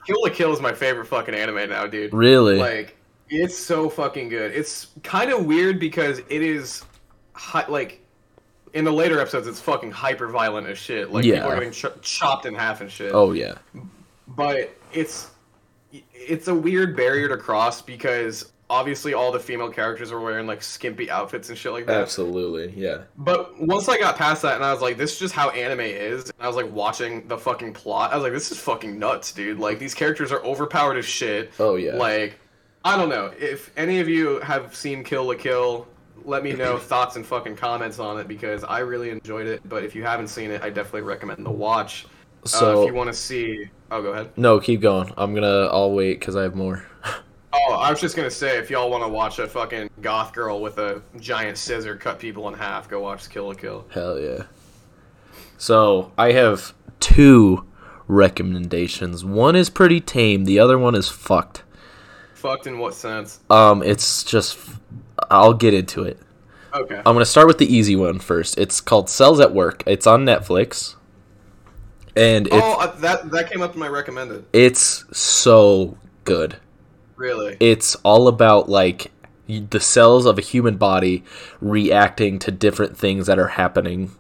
Kill 0.07 0.21
la 0.23 0.31
Kill 0.31 0.53
is 0.53 0.61
my 0.61 0.73
favorite 0.73 1.07
fucking 1.07 1.35
anime 1.35 1.69
now, 1.69 1.87
dude. 1.87 2.13
Really? 2.13 2.57
Like, 2.59 2.97
it's 3.31 3.57
so 3.57 3.89
fucking 3.89 4.29
good. 4.29 4.53
It's 4.53 4.89
kind 5.03 5.33
of 5.33 5.47
weird 5.47 5.81
because 5.81 6.19
it 6.29 6.43
is, 6.43 6.85
hi- 7.33 7.67
like, 7.69 8.01
in 8.75 8.85
the 8.85 8.93
later 8.93 9.19
episodes, 9.21 9.47
it's 9.47 9.61
fucking 9.61 9.91
hyper 9.91 10.29
violent 10.29 10.67
as 10.67 10.77
shit. 10.79 11.11
Like, 11.11 11.25
people 11.25 11.41
are 11.49 11.55
getting 11.55 11.71
ch- 11.73 11.87
chopped 12.03 12.45
in 12.45 12.55
half 12.55 12.81
and 12.81 12.91
shit. 12.91 13.13
oh 13.15 13.33
yeah. 13.33 13.55
But 14.29 14.75
it's, 14.93 15.31
it's 16.13 16.49
a 16.49 16.55
weird 16.55 16.97
barrier 16.97 17.29
to 17.29 17.37
cross 17.37 17.83
because 17.83 18.53
obviously 18.71 19.15
all 19.15 19.31
the 19.31 19.39
female 19.39 19.71
characters 19.71 20.11
are 20.11 20.21
wearing 20.21 20.47
like 20.47 20.63
skimpy 20.63 21.11
outfits 21.11 21.49
and 21.49 21.59
shit 21.59 21.73
like 21.73 21.87
that. 21.87 22.01
Absolutely. 22.01 22.73
Yeah. 22.77 23.03
But 23.19 23.61
once 23.61 23.89
I 23.89 23.99
got 23.99 24.17
past 24.17 24.43
that 24.43 24.57
and 24.57 24.65
I 24.65 24.73
was 24.73 24.83
like, 24.83 24.97
this 24.97 25.13
is 25.13 25.19
just 25.19 25.35
how 25.35 25.51
anime 25.51 25.81
is, 25.81 26.25
and 26.25 26.35
I 26.41 26.47
was 26.47 26.57
like 26.57 26.71
watching 26.73 27.27
the 27.29 27.39
fucking 27.39 27.75
plot, 27.75 28.13
I 28.13 28.17
was 28.17 28.25
like, 28.25 28.33
this 28.33 28.51
is 28.51 28.59
fucking 28.59 28.99
nuts, 28.99 29.33
dude. 29.33 29.59
Like 29.59 29.79
these 29.79 29.95
characters 29.95 30.33
are 30.33 30.43
overpowered 30.45 30.97
as 30.97 31.05
shit. 31.05 31.53
Oh 31.59 31.77
yeah. 31.77 31.95
Like, 31.95 32.39
I 32.85 32.97
don't 32.97 33.09
know. 33.09 33.33
If 33.39 33.71
any 33.77 34.01
of 34.01 34.09
you 34.09 34.41
have 34.41 34.75
seen 34.75 35.05
Kill 35.05 35.27
la 35.27 35.35
Kill, 35.35 35.87
let 36.25 36.43
me 36.43 36.53
know 36.53 36.79
thoughts 36.79 37.17
and 37.17 37.25
fucking 37.25 37.57
comments 37.57 37.99
on 37.99 38.19
it 38.19 38.29
because 38.29 38.65
I 38.65 38.81
really 38.81 39.11
enjoyed 39.11 39.47
it. 39.47 39.67
But 39.69 39.85
if 39.85 39.95
you 39.95 40.03
haven't 40.03 40.29
seen 40.29 40.51
it, 40.51 40.63
I 40.63 40.71
definitely 40.71 41.03
recommend 41.03 41.45
the 41.45 41.51
watch. 41.51 42.07
Uh, 42.45 42.49
So- 42.49 42.83
if 42.83 42.89
you 42.89 42.95
want 42.95 43.09
to 43.09 43.15
see, 43.15 43.69
oh, 43.91 44.03
go 44.03 44.13
ahead. 44.13 44.31
no, 44.37 44.59
keep 44.61 44.81
going. 44.81 45.13
I'm 45.17 45.35
gonna. 45.35 45.67
I'll 45.67 45.93
wait 45.93 46.19
because 46.21 46.37
I 46.37 46.43
have 46.43 46.55
more. 46.55 46.85
Oh, 47.57 47.75
I 47.75 47.89
was 47.91 48.01
just 48.01 48.17
gonna 48.17 48.31
say, 48.31 48.59
if 48.59 48.69
y'all 48.69 48.91
want 48.91 49.05
to 49.05 49.09
watch 49.09 49.39
a 49.39 49.47
fucking 49.47 49.89
goth 50.03 50.33
girl 50.33 50.61
with 50.61 50.79
a 50.79 51.01
giant 51.21 51.57
scissor 51.57 51.95
cut 51.97 52.19
people 52.19 52.49
in 52.49 52.55
half, 52.55 52.89
go 52.89 53.01
watch 53.01 53.31
Kill 53.31 53.47
la 53.47 53.55
Kill. 53.55 53.87
Hell 53.91 54.19
yeah. 54.19 54.43
So 55.57 56.11
I 56.19 56.33
have 56.33 56.75
two 57.01 57.65
recommendations. 58.09 59.25
One 59.25 59.55
is 59.57 59.71
pretty 59.71 60.01
tame. 60.01 60.45
The 60.45 60.59
other 60.59 60.79
one 60.79 60.95
is 60.95 61.09
fucked. 61.09 61.63
Fucked 62.35 62.67
in 62.67 62.79
what 62.79 62.95
sense? 62.95 63.41
Um, 63.51 63.83
it's 63.83 64.25
just. 64.25 64.59
I'll 65.31 65.55
get 65.55 65.75
into 65.75 66.03
it. 66.03 66.19
Okay. 66.75 66.97
I'm 66.97 67.15
gonna 67.15 67.25
start 67.25 67.47
with 67.47 67.59
the 67.59 67.73
easy 67.73 67.95
one 67.95 68.19
first. 68.19 68.59
It's 68.59 68.81
called 68.81 69.09
Cells 69.09 69.39
at 69.41 69.55
Work. 69.55 69.85
It's 69.87 70.07
on 70.09 70.25
Netflix, 70.25 70.97
and 72.17 72.47
it's 72.47 72.57
oh, 72.57 72.81
uh, 72.81 72.95
that 72.97 73.31
that 73.31 73.51
came 73.51 73.63
up 73.63 73.75
in 73.75 73.81
my 73.81 73.89
recommended. 73.89 74.45
it's 74.53 75.05
so 75.17 75.97
good. 76.25 76.57
Really? 77.17 77.57
It's 77.61 77.95
all 77.97 78.29
about 78.29 78.69
like 78.69 79.13
the 79.47 79.81
cells 79.81 80.27
of 80.27 80.39
a 80.39 80.41
human 80.41 80.77
body 80.77 81.23
reacting 81.61 82.39
to 82.41 82.51
different 82.51 82.97
things 82.97 83.27
that 83.27 83.39
are 83.39 83.49
happening 83.49 84.11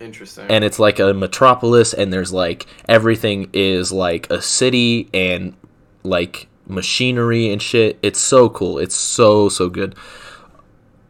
Interesting. 0.00 0.46
and 0.48 0.64
it's 0.64 0.78
like 0.78 0.98
a 0.98 1.14
metropolis 1.14 1.92
and 1.92 2.12
there's 2.12 2.32
like 2.32 2.66
everything 2.88 3.50
is 3.52 3.92
like 3.92 4.28
a 4.30 4.42
city 4.42 5.08
and 5.14 5.54
like 6.02 6.48
machinery 6.66 7.52
and 7.52 7.60
shit 7.60 7.98
it's 8.02 8.18
so 8.18 8.48
cool 8.48 8.78
it's 8.78 8.94
so 8.94 9.48
so 9.48 9.68
good 9.68 9.94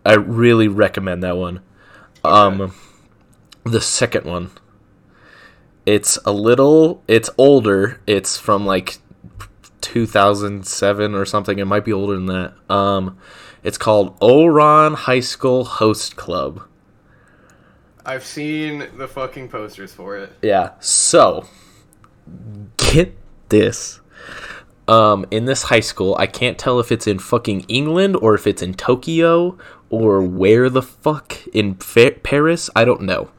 i 0.05 0.14
really 0.14 0.68
recommend 0.68 1.23
that 1.23 1.37
one 1.37 1.61
um 2.25 2.75
the 3.64 3.81
second 3.81 4.27
one 4.27 4.51
it's 5.87 6.18
a 6.24 6.33
little 6.33 7.03
it's 7.09 7.31
older 7.39 8.01
it's 8.07 8.39
from 8.39 8.66
like 8.66 8.99
2007 9.81 11.14
or 11.14 11.24
something 11.24 11.59
it 11.59 11.64
might 11.64 11.85
be 11.85 11.93
older 11.93 12.14
than 12.14 12.26
that 12.26 12.55
um 12.68 13.18
it's 13.62 13.78
called 13.78 14.18
Ouran 14.20 14.95
High 14.95 15.20
School 15.20 15.64
Host 15.64 16.16
Club 16.16 16.62
I've 18.05 18.24
seen 18.24 18.89
the 18.97 19.07
fucking 19.07 19.49
posters 19.49 19.93
for 19.93 20.16
it. 20.16 20.33
Yeah. 20.43 20.72
So, 20.81 21.47
get 22.76 23.16
this. 23.49 24.01
Um, 24.89 25.26
in 25.31 25.45
this 25.45 25.62
high 25.64 25.81
school, 25.81 26.16
I 26.18 26.26
can't 26.26 26.59
tell 26.59 26.81
if 26.81 26.91
it's 26.91 27.07
in 27.07 27.18
fucking 27.18 27.61
England 27.68 28.16
or 28.16 28.35
if 28.35 28.47
it's 28.47 28.62
in 28.62 28.74
Tokyo 28.74 29.57
or 29.89 30.22
where 30.22 30.68
the 30.68 30.83
fuck 30.83 31.47
in 31.53 31.76
Paris. 31.76 32.70
I 32.74 32.85
don't 32.85 33.03
know. 33.03 33.31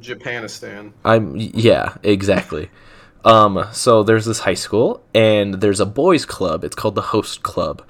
Japanistan. 0.00 0.92
I'm 1.04 1.34
yeah, 1.36 1.96
exactly. 2.02 2.70
um, 3.24 3.66
so 3.72 4.02
there's 4.02 4.24
this 4.26 4.40
high 4.40 4.54
school 4.54 5.02
and 5.14 5.54
there's 5.60 5.80
a 5.80 5.86
boys 5.86 6.24
club. 6.26 6.64
It's 6.64 6.74
called 6.76 6.94
the 6.94 7.02
Host 7.02 7.42
Club, 7.42 7.82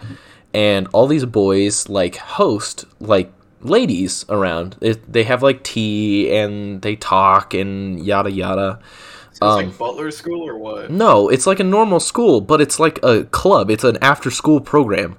and 0.52 0.86
all 0.92 1.06
these 1.06 1.24
boys 1.24 1.88
like 1.88 2.16
host 2.16 2.84
like 3.00 3.32
ladies 3.60 4.24
around. 4.28 4.76
It, 4.80 5.10
they 5.12 5.24
have 5.24 5.42
like 5.42 5.62
tea 5.64 6.34
and 6.36 6.82
they 6.82 6.96
talk 6.96 7.54
and 7.54 7.98
yada 8.04 8.30
yada. 8.30 8.78
So 9.32 9.46
it's 9.46 9.56
Um, 9.56 9.66
like 9.66 9.78
Butler 9.78 10.10
School 10.12 10.46
or 10.46 10.56
what? 10.56 10.90
No, 10.90 11.28
it's 11.28 11.46
like 11.46 11.58
a 11.58 11.64
normal 11.64 11.98
school, 11.98 12.40
but 12.40 12.60
it's 12.60 12.78
like 12.78 13.02
a 13.02 13.24
club. 13.24 13.70
It's 13.70 13.82
an 13.84 13.98
after 14.00 14.30
school 14.30 14.60
program. 14.60 15.16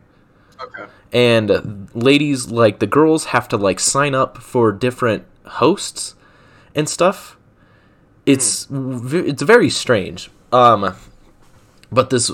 Okay. 0.63 0.86
And 1.11 1.89
ladies, 1.93 2.49
like 2.49 2.79
the 2.79 2.88
girls, 2.88 3.25
have 3.25 3.47
to 3.49 3.57
like 3.57 3.79
sign 3.79 4.15
up 4.15 4.38
for 4.38 4.71
different 4.71 5.25
hosts 5.45 6.14
and 6.76 6.88
stuff. 6.89 7.38
It's 8.26 8.67
it's 8.71 9.41
very 9.41 9.69
strange. 9.69 10.30
Um, 10.51 10.95
but 11.91 12.09
this 12.09 12.32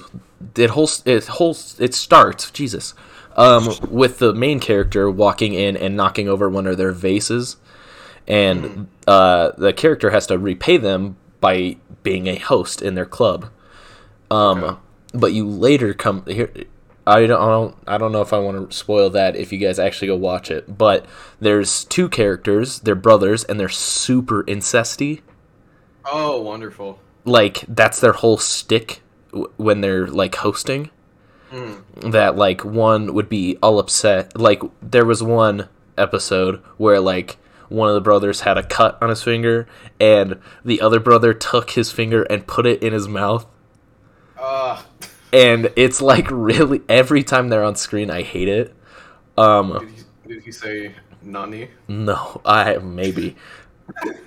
it 0.56 0.72
whole 0.72 0.90
it 1.06 1.28
whole 1.28 1.56
it 1.80 1.94
starts 1.94 2.50
Jesus, 2.52 2.94
um, 3.36 3.70
with 3.90 4.20
the 4.20 4.34
main 4.34 4.60
character 4.60 5.10
walking 5.10 5.54
in 5.54 5.76
and 5.78 5.96
knocking 5.96 6.28
over 6.30 6.50
one 6.50 6.68
of 6.68 6.78
their 6.78 6.92
vases, 6.92 7.58
and 8.28 8.88
uh, 9.08 9.52
the 9.58 9.74
character 9.74 10.12
has 10.12 10.28
to 10.28 10.38
repay 10.38 10.78
them 10.78 11.18
by 11.40 11.78
being 12.04 12.28
a 12.28 12.36
host 12.36 12.82
in 12.82 12.96
their 12.96 13.06
club. 13.06 13.50
Um, 14.30 14.64
Okay. 14.64 14.78
but 15.14 15.34
you 15.34 15.46
later 15.46 15.94
come 15.94 16.24
here. 16.26 16.52
I 17.12 17.28
don't, 17.28 17.42
I 17.42 17.46
don't 17.48 17.76
I 17.88 17.98
don't 17.98 18.12
know 18.12 18.22
if 18.22 18.34
I 18.34 18.40
want 18.40 18.70
to 18.70 18.76
spoil 18.76 19.10
that 19.12 19.36
if 19.36 19.52
you 19.52 19.58
guys 19.58 19.80
actually 19.80 20.08
go 20.08 20.16
watch 20.16 20.50
it. 20.50 20.78
But 20.78 21.06
there's 21.40 21.86
two 21.86 22.10
characters, 22.10 22.80
they're 22.80 22.96
brothers, 22.96 23.44
and 23.44 23.60
they're 23.60 23.70
super 23.70 24.44
incesty. 24.44 25.22
Oh, 26.06 26.42
wonderful. 26.42 27.00
Like 27.26 27.66
that's 27.68 28.00
their 28.00 28.14
whole 28.14 28.38
stick 28.38 29.02
w- 29.32 29.52
when 29.58 29.82
they're 29.82 30.08
like 30.08 30.36
hosting. 30.36 30.90
Mm. 31.52 32.12
That 32.12 32.38
like 32.38 32.64
one 32.64 33.14
would 33.14 33.30
be 33.30 33.58
all 33.62 33.78
upset. 33.80 34.40
Like 34.40 34.62
there 34.82 35.06
was 35.06 35.22
one 35.22 35.68
episode 35.98 36.58
where 36.78 37.00
like 37.00 37.38
one 37.68 37.88
of 37.88 37.96
the 37.96 38.02
brothers 38.02 38.42
had 38.42 38.58
a 38.58 38.64
cut 38.64 38.98
on 39.02 39.10
his 39.10 39.24
finger, 39.24 39.68
and 40.00 40.40
the 40.64 40.82
other 40.82 41.00
brother 41.00 41.34
took 41.34 41.72
his 41.72 41.92
finger 41.92 42.24
and 42.24 42.48
put 42.48 42.66
it 42.66 42.82
in 42.84 42.94
his 42.94 43.08
mouth. 43.08 43.46
Uh, 44.38 44.82
And 45.34 45.72
it's 45.76 46.02
like 46.02 46.28
really 46.30 46.82
every 46.90 47.24
time 47.24 47.50
they're 47.50 47.64
on 47.64 47.76
screen, 47.76 48.10
I 48.10 48.22
hate 48.22 48.48
it. 48.50 48.76
Um, 49.38 49.78
did 49.80 49.90
he, 49.90 50.34
did 50.34 50.44
he 50.44 50.52
say 50.52 50.96
nani? 51.22 51.70
No, 51.88 52.42
I 52.46 52.78
maybe. 52.78 53.36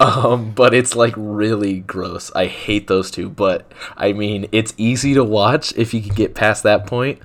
um, 0.00 0.52
but 0.52 0.74
it's 0.74 0.94
like 0.94 1.14
really 1.16 1.80
gross. 1.80 2.30
I 2.34 2.46
hate 2.46 2.86
those 2.86 3.10
two, 3.10 3.28
but 3.28 3.70
I 3.96 4.12
mean, 4.12 4.46
it's 4.52 4.74
easy 4.76 5.14
to 5.14 5.24
watch 5.24 5.72
if 5.76 5.94
you 5.94 6.02
can 6.02 6.14
get 6.14 6.34
past 6.34 6.62
that 6.64 6.86
point. 6.86 7.20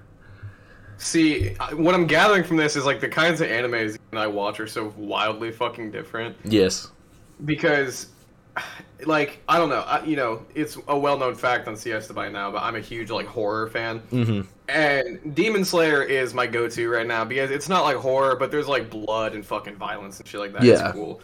See, 0.97 1.55
what 1.73 1.95
I'm 1.95 2.07
gathering 2.07 2.43
from 2.43 2.57
this 2.57 2.75
is 2.75 2.85
like 2.85 2.99
the 2.99 3.07
kinds 3.07 3.39
of 3.39 3.47
animes 3.47 3.97
I 4.11 4.27
watch 4.27 4.59
are 4.59 4.67
so 4.67 4.93
wildly 4.97 5.51
fucking 5.51 5.91
different. 5.91 6.35
Yes. 6.43 6.91
because 7.45 8.07
like 9.05 9.39
i 9.47 9.57
don't 9.57 9.69
know 9.69 9.79
I, 9.81 10.03
you 10.03 10.15
know 10.15 10.45
it's 10.55 10.77
a 10.87 10.97
well-known 10.97 11.35
fact 11.35 11.67
on 11.67 11.75
siesta 11.77 12.13
by 12.13 12.27
now 12.29 12.51
but 12.51 12.63
i'm 12.63 12.75
a 12.75 12.81
huge 12.81 13.09
like 13.11 13.25
horror 13.27 13.67
fan. 13.69 13.99
Hmm 14.09 14.41
and 14.67 15.33
demon 15.35 15.65
slayer 15.65 16.03
is 16.03 16.33
my 16.35 16.45
go-to 16.45 16.89
right 16.91 17.07
now 17.07 17.25
because 17.25 17.49
it's 17.49 17.67
not 17.69 17.83
like 17.85 17.95
horror 17.97 18.35
but 18.35 18.51
there's 18.51 18.67
like 18.67 18.89
blood 18.89 19.33
and 19.33 19.43
fucking 19.45 19.75
violence 19.75 20.19
and 20.19 20.27
shit 20.27 20.39
like 20.39 20.53
that. 20.53 20.61
Yeah. 20.63 20.85
it's 20.85 20.93
cool. 20.93 21.21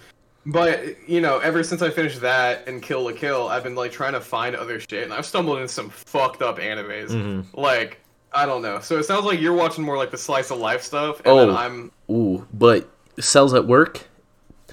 But 0.47 1.07
you 1.07 1.21
know 1.21 1.38
ever 1.39 1.61
since 1.63 1.82
i 1.84 1.89
finished 1.89 2.21
that 2.21 2.67
and 2.67 2.82
kill 2.82 3.03
la 3.03 3.11
kill 3.11 3.47
i've 3.47 3.63
been 3.63 3.76
like 3.76 3.91
trying 3.91 4.13
to 4.13 4.21
find 4.21 4.55
other 4.55 4.80
shit 4.80 5.03
and 5.03 5.13
i've 5.13 5.26
stumbled 5.28 5.57
into 5.57 5.67
some 5.67 5.89
fucked 5.91 6.41
up 6.41 6.57
animes. 6.59 7.09
Mhm. 7.09 7.45
like 7.53 7.99
i 8.34 8.45
don't 8.45 8.61
know. 8.63 8.80
So 8.80 8.97
it 8.97 9.03
sounds 9.03 9.26
like 9.26 9.39
you're 9.39 9.53
watching 9.53 9.84
more 9.84 9.97
like 9.97 10.11
the 10.11 10.17
slice 10.17 10.49
of 10.49 10.57
life 10.57 10.82
stuff 10.82 11.21
and 11.26 11.38
then 11.38 11.49
Oh. 11.49 11.55
i'm 11.55 11.91
Ooh, 12.09 12.47
but 12.53 12.89
cells 13.19 13.53
at 13.53 13.65
work? 13.67 14.01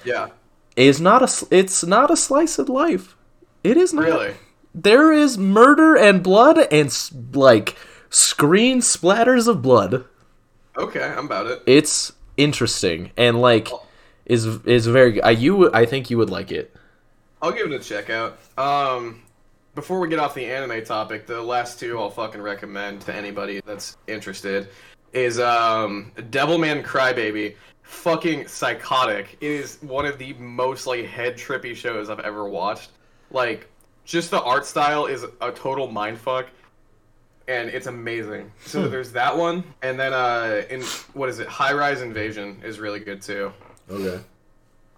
Yeah 0.03 0.29
is 0.75 0.99
not 1.01 1.21
a 1.21 1.47
It's 1.51 1.83
not 1.83 2.11
a 2.11 2.15
slice 2.17 2.57
of 2.59 2.69
life. 2.69 3.15
It 3.63 3.77
is 3.77 3.93
not. 3.93 4.05
really 4.05 4.33
There 4.73 5.11
is 5.13 5.37
murder 5.37 5.95
and 5.95 6.23
blood 6.23 6.57
and 6.71 6.91
like 7.33 7.75
screen 8.09 8.79
splatters 8.81 9.47
of 9.47 9.61
blood. 9.61 10.05
okay 10.77 11.03
i'm 11.03 11.25
about 11.25 11.47
it 11.47 11.61
It's 11.65 12.11
interesting 12.37 13.11
and 13.17 13.39
like 13.41 13.69
is 14.25 14.45
is 14.65 14.87
very. 14.87 15.21
I 15.21 15.31
you 15.31 15.71
I 15.73 15.85
think 15.85 16.09
you 16.09 16.17
would 16.17 16.29
like 16.29 16.51
it. 16.51 16.73
I'll 17.41 17.51
give 17.51 17.69
it 17.69 17.73
a 17.73 17.79
check 17.83 18.09
out. 18.09 18.39
Um, 18.57 19.21
before 19.75 19.99
we 19.99 20.07
get 20.07 20.17
off 20.19 20.33
the 20.33 20.45
anime 20.45 20.83
topic, 20.85 21.27
the 21.27 21.41
last 21.41 21.77
two 21.79 21.99
I'll 21.99 22.09
fucking 22.09 22.41
recommend 22.41 23.01
to 23.01 23.13
anybody 23.13 23.59
that's 23.65 23.97
interested 24.07 24.69
is 25.11 25.39
um, 25.39 26.11
Devilman 26.15 26.83
Crybaby. 26.83 27.55
Fucking 27.83 28.47
psychotic. 28.47 29.37
It 29.41 29.51
is 29.51 29.77
one 29.81 30.05
of 30.05 30.17
the 30.17 30.33
most 30.33 30.87
like 30.87 31.05
head 31.05 31.35
trippy 31.37 31.75
shows 31.75 32.09
I've 32.09 32.19
ever 32.21 32.47
watched. 32.47 32.91
Like, 33.31 33.69
just 34.05 34.31
the 34.31 34.41
art 34.41 34.65
style 34.65 35.05
is 35.05 35.25
a 35.41 35.51
total 35.51 35.87
mindfuck, 35.87 36.47
and 37.47 37.69
it's 37.69 37.87
amazing. 37.87 38.51
So 38.65 38.87
there's 38.87 39.11
that 39.13 39.35
one, 39.37 39.63
and 39.81 39.99
then 39.99 40.13
uh, 40.13 40.63
in 40.69 40.81
what 41.13 41.29
is 41.29 41.39
it? 41.39 41.47
High 41.47 41.73
Rise 41.73 42.01
Invasion 42.01 42.61
is 42.63 42.79
really 42.79 42.99
good 42.99 43.21
too. 43.21 43.51
Okay. 43.89 44.19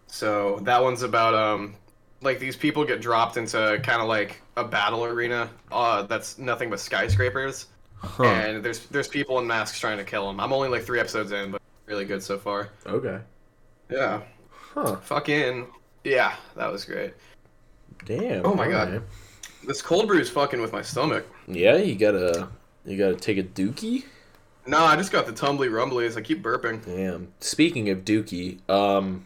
So 0.08 0.60
that 0.64 0.82
one's 0.82 1.02
about 1.02 1.34
um 1.34 1.76
like 2.22 2.40
these 2.40 2.56
people 2.56 2.86
get 2.86 3.02
dropped 3.02 3.38
into 3.38 3.80
kind 3.84 4.02
of 4.02 4.08
like 4.08 4.42
a 4.56 4.64
battle 4.64 5.04
arena 5.04 5.50
uh 5.72 6.04
that's 6.04 6.38
nothing 6.38 6.70
but 6.70 6.80
skyscrapers 6.80 7.68
Huh. 7.98 8.24
and 8.24 8.64
there's 8.64 8.86
there's 8.88 9.08
people 9.08 9.38
in 9.40 9.48
masks 9.48 9.80
trying 9.80 9.98
to 9.98 10.04
kill 10.04 10.28
them. 10.28 10.40
I'm 10.40 10.54
only 10.54 10.70
like 10.70 10.84
3 10.84 11.00
episodes 11.00 11.32
in 11.32 11.52
but 11.52 11.62
really 11.86 12.06
good 12.06 12.22
so 12.24 12.38
far. 12.38 12.70
Okay. 12.86 13.20
Yeah. 13.90 14.22
Huh. 14.74 14.98
Fucking 14.98 15.68
yeah, 16.04 16.36
that 16.56 16.72
was 16.72 16.86
great. 16.86 17.14
Damn. 18.06 18.46
Oh 18.46 18.54
my 18.54 18.70
God. 18.70 19.02
This 19.66 19.82
cold 19.82 20.08
brew 20.08 20.20
is 20.20 20.30
fucking 20.30 20.62
with 20.62 20.72
my 20.74 20.82
stomach. 20.82 21.26
Yeah, 21.48 21.78
you 21.78 21.96
gotta 21.96 22.50
you 22.86 22.98
gotta 22.98 23.16
take 23.16 23.38
a 23.38 23.44
dookie. 23.44 24.06
No, 24.68 24.80
I 24.80 24.96
just 24.96 25.12
got 25.12 25.26
the 25.26 25.32
tumbly 25.32 25.70
rumblies. 25.70 26.18
I 26.18 26.22
keep 26.22 26.44
burping. 26.44 26.84
Damn. 26.86 27.32
Speaking 27.40 27.90
of 27.90 28.00
dookie, 28.00 28.68
um, 28.70 29.26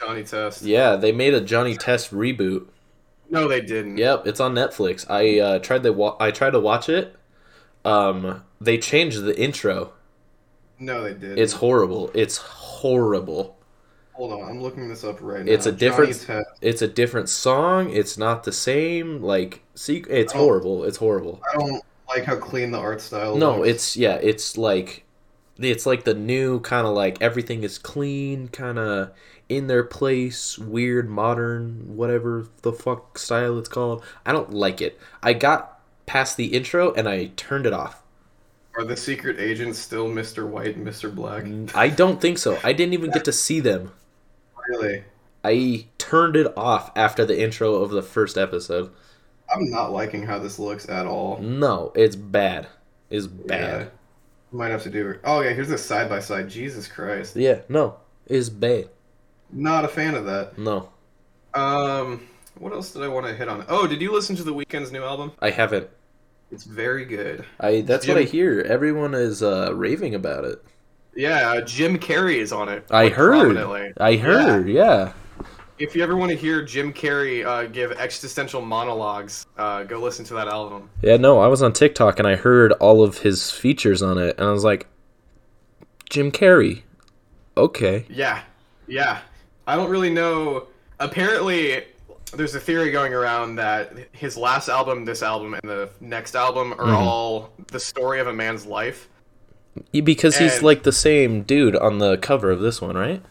Johnny 0.00 0.24
Test. 0.24 0.62
yeah, 0.62 0.96
they 0.96 1.12
made 1.12 1.34
a 1.34 1.40
Johnny 1.40 1.76
Test 1.76 2.12
reboot. 2.12 2.66
No, 3.30 3.46
they 3.46 3.60
didn't. 3.60 3.98
Yep, 3.98 4.26
it's 4.26 4.40
on 4.40 4.54
Netflix. 4.54 5.08
I 5.10 5.38
uh, 5.38 5.58
tried 5.58 5.82
to 5.84 5.92
wa- 5.92 6.16
I 6.18 6.30
tried 6.30 6.50
to 6.50 6.60
watch 6.60 6.88
it. 6.88 7.14
Um, 7.84 8.42
they 8.60 8.78
changed 8.78 9.22
the 9.22 9.38
intro. 9.38 9.92
No, 10.78 11.02
they 11.02 11.14
didn't. 11.14 11.38
It's 11.38 11.54
horrible. 11.54 12.10
It's 12.14 12.36
horrible. 12.38 13.56
Hold 14.12 14.32
on, 14.32 14.48
I'm 14.50 14.60
looking 14.60 14.88
this 14.88 15.04
up 15.04 15.18
right 15.20 15.44
now. 15.44 15.52
It's 15.52 15.66
a 15.66 15.72
different-. 15.72 16.26
It's 16.60 16.82
a 16.82 16.88
different 16.88 17.28
song. 17.28 17.90
It's 17.90 18.18
not 18.18 18.42
the 18.44 18.52
same. 18.52 19.22
Like, 19.22 19.62
see, 19.74 20.04
it's 20.08 20.32
horrible. 20.32 20.84
It's 20.84 20.96
horrible. 20.96 21.40
I 21.52 21.56
don't 21.58 21.82
like 22.08 22.24
how 22.24 22.36
clean 22.36 22.70
the 22.72 22.78
art 22.78 23.00
style 23.00 23.36
No, 23.36 23.58
looks. 23.58 23.68
it's 23.68 23.96
yeah, 23.96 24.14
it's 24.14 24.56
like 24.56 25.04
it's 25.58 25.86
like 25.86 26.04
the 26.04 26.14
new 26.14 26.60
kind 26.60 26.86
of 26.86 26.94
like 26.94 27.20
everything 27.22 27.62
is 27.62 27.78
clean, 27.78 28.48
kind 28.48 28.78
of 28.78 29.10
in 29.48 29.66
their 29.66 29.84
place, 29.84 30.58
weird, 30.58 31.08
modern, 31.08 31.96
whatever 31.96 32.46
the 32.62 32.72
fuck 32.72 33.18
style 33.18 33.58
it's 33.58 33.68
called. 33.68 34.02
I 34.26 34.32
don't 34.32 34.52
like 34.52 34.80
it. 34.80 34.98
I 35.22 35.32
got 35.32 35.80
past 36.06 36.36
the 36.36 36.46
intro 36.56 36.92
and 36.94 37.08
I 37.08 37.26
turned 37.36 37.66
it 37.66 37.72
off. 37.72 38.02
Are 38.78 38.84
the 38.84 38.96
secret 38.96 39.40
agents 39.40 39.76
still 39.76 40.06
Mr. 40.08 40.46
White 40.48 40.76
and 40.76 40.86
Mr. 40.86 41.12
Black? 41.12 41.44
I 41.74 41.88
don't 41.88 42.20
think 42.20 42.38
so. 42.38 42.56
I 42.62 42.72
didn't 42.72 42.94
even 42.94 43.10
get 43.10 43.24
to 43.24 43.32
see 43.32 43.58
them. 43.58 43.90
Really? 44.68 45.02
I 45.42 45.86
turned 45.98 46.36
it 46.36 46.56
off 46.56 46.92
after 46.96 47.24
the 47.24 47.40
intro 47.42 47.74
of 47.74 47.90
the 47.90 48.02
first 48.02 48.38
episode. 48.38 48.92
I'm 49.52 49.68
not 49.68 49.90
liking 49.90 50.22
how 50.22 50.38
this 50.38 50.60
looks 50.60 50.88
at 50.88 51.06
all. 51.06 51.38
No, 51.38 51.90
it's 51.96 52.14
bad. 52.14 52.68
It's 53.10 53.26
bad. 53.26 53.80
Yeah. 53.80 53.88
Might 54.52 54.70
have 54.70 54.84
to 54.84 54.90
do. 54.90 55.18
Oh 55.24 55.40
yeah, 55.40 55.54
here's 55.54 55.70
the 55.70 55.76
side 55.76 56.08
by 56.08 56.20
side. 56.20 56.48
Jesus 56.48 56.86
Christ. 56.86 57.34
Yeah, 57.34 57.62
no, 57.68 57.96
it's 58.26 58.48
bad. 58.48 58.90
Not 59.50 59.84
a 59.84 59.88
fan 59.88 60.14
of 60.14 60.24
that. 60.26 60.56
No, 60.56 60.90
Um, 61.52 62.28
what 62.58 62.72
else 62.72 62.92
did 62.92 63.02
I 63.02 63.08
want 63.08 63.26
to 63.26 63.34
hit 63.34 63.48
on? 63.48 63.64
Oh, 63.68 63.88
did 63.88 64.00
you 64.00 64.12
listen 64.12 64.36
to 64.36 64.44
the 64.44 64.54
Weeknd's 64.54 64.92
new 64.92 65.02
album? 65.02 65.32
I 65.40 65.50
haven't. 65.50 65.88
It's 66.50 66.64
very 66.64 67.04
good. 67.04 67.44
I 67.60 67.82
that's 67.82 68.08
what 68.08 68.16
I 68.16 68.22
hear. 68.22 68.60
Everyone 68.60 69.14
is 69.14 69.42
uh, 69.42 69.74
raving 69.74 70.14
about 70.14 70.44
it. 70.44 70.64
Yeah, 71.14 71.50
uh, 71.50 71.60
Jim 71.62 71.98
Carrey 71.98 72.36
is 72.36 72.52
on 72.52 72.68
it. 72.68 72.86
I 72.90 73.04
like, 73.04 73.12
heard. 73.12 73.92
I 73.98 74.16
heard. 74.16 74.68
Yeah. 74.68 75.12
If 75.78 75.94
you 75.94 76.02
ever 76.02 76.16
want 76.16 76.30
to 76.30 76.36
hear 76.36 76.62
Jim 76.62 76.92
Carrey 76.92 77.44
uh, 77.44 77.66
give 77.66 77.92
existential 77.92 78.60
monologues, 78.60 79.46
uh, 79.58 79.84
go 79.84 80.00
listen 80.00 80.24
to 80.26 80.34
that 80.34 80.48
album. 80.48 80.90
yeah. 81.02 81.16
No, 81.16 81.38
I 81.40 81.48
was 81.48 81.62
on 81.62 81.72
TikTok 81.72 82.18
and 82.18 82.26
I 82.26 82.36
heard 82.36 82.72
all 82.72 83.02
of 83.04 83.18
his 83.18 83.50
features 83.50 84.02
on 84.02 84.18
it, 84.18 84.36
and 84.38 84.48
I 84.48 84.52
was 84.52 84.64
like, 84.64 84.86
Jim 86.08 86.32
Carrey. 86.32 86.82
Okay. 87.56 88.06
Yeah, 88.08 88.42
yeah. 88.86 89.20
I 89.66 89.76
don't 89.76 89.90
really 89.90 90.10
know. 90.10 90.68
Apparently, 91.00 91.84
there's 92.34 92.54
a 92.54 92.60
theory 92.60 92.90
going 92.90 93.14
around 93.14 93.56
that 93.56 93.92
his 94.12 94.36
last 94.36 94.68
album, 94.68 95.04
this 95.04 95.22
album, 95.22 95.54
and 95.54 95.62
the 95.68 95.88
next 96.00 96.34
album 96.34 96.72
are 96.74 96.86
Mhm. 96.86 96.94
all 96.96 97.50
the 97.68 97.80
story 97.80 98.20
of 98.20 98.26
a 98.26 98.32
man's 98.32 98.66
life. 98.66 99.08
Because 99.92 100.36
he's 100.36 100.62
like 100.62 100.82
the 100.82 100.92
same 100.92 101.42
dude 101.42 101.76
on 101.76 101.98
the 101.98 102.16
cover 102.18 102.50
of 102.50 102.60
this 102.60 102.80
one, 102.80 102.96
right? 102.96 103.22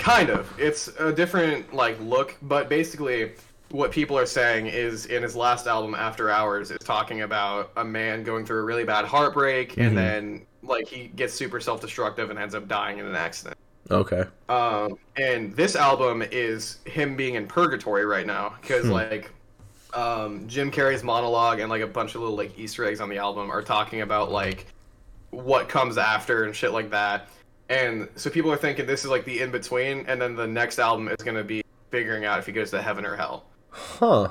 Kind 0.00 0.28
of. 0.30 0.52
It's 0.58 0.88
a 0.98 1.12
different 1.12 1.72
like 1.72 1.96
look, 2.00 2.34
but 2.42 2.68
basically 2.68 3.32
what 3.70 3.90
people 3.92 4.18
are 4.18 4.26
saying 4.26 4.66
is 4.66 5.06
in 5.06 5.22
his 5.22 5.34
last 5.36 5.66
album 5.66 5.94
After 5.94 6.30
Hours 6.30 6.70
is 6.70 6.78
talking 6.80 7.22
about 7.22 7.70
a 7.76 7.84
man 7.84 8.22
going 8.24 8.44
through 8.44 8.60
a 8.60 8.64
really 8.64 8.84
bad 8.84 9.04
heartbreak 9.04 9.70
Mm-hmm. 9.72 9.80
and 9.80 9.96
then 9.98 10.46
like 10.62 10.88
he 10.88 11.08
gets 11.08 11.32
super 11.34 11.60
self-destructive 11.60 12.30
and 12.30 12.38
ends 12.38 12.54
up 12.54 12.66
dying 12.68 12.98
in 12.98 13.06
an 13.06 13.14
accident. 13.14 13.56
Okay. 13.90 14.24
Um, 14.48 14.98
and 15.16 15.54
this 15.54 15.76
album 15.76 16.22
is 16.30 16.78
him 16.86 17.16
being 17.16 17.34
in 17.34 17.46
purgatory 17.46 18.04
right 18.04 18.26
now 18.26 18.54
because 18.60 18.84
Hmm. 18.86 18.92
like 18.92 19.30
um, 19.94 20.46
Jim 20.46 20.70
Carrey's 20.70 21.02
monologue 21.02 21.60
and 21.60 21.70
like 21.70 21.82
a 21.82 21.86
bunch 21.86 22.14
of 22.14 22.20
little 22.20 22.36
like 22.36 22.58
Easter 22.58 22.84
eggs 22.84 23.00
on 23.00 23.08
the 23.08 23.18
album 23.18 23.50
are 23.50 23.62
talking 23.62 24.02
about 24.02 24.30
like 24.30 24.66
what 25.30 25.68
comes 25.68 25.98
after 25.98 26.44
and 26.44 26.54
shit 26.54 26.72
like 26.72 26.90
that. 26.90 27.28
And 27.68 28.08
so 28.16 28.30
people 28.30 28.52
are 28.52 28.56
thinking 28.56 28.86
this 28.86 29.04
is 29.04 29.10
like 29.10 29.24
the 29.24 29.40
in 29.40 29.50
between, 29.50 30.04
and 30.06 30.20
then 30.20 30.36
the 30.36 30.46
next 30.46 30.78
album 30.78 31.08
is 31.08 31.16
gonna 31.24 31.44
be 31.44 31.62
figuring 31.90 32.24
out 32.24 32.38
if 32.38 32.46
he 32.46 32.52
goes 32.52 32.70
to 32.72 32.82
heaven 32.82 33.04
or 33.04 33.16
hell. 33.16 33.46
Huh. 33.70 34.30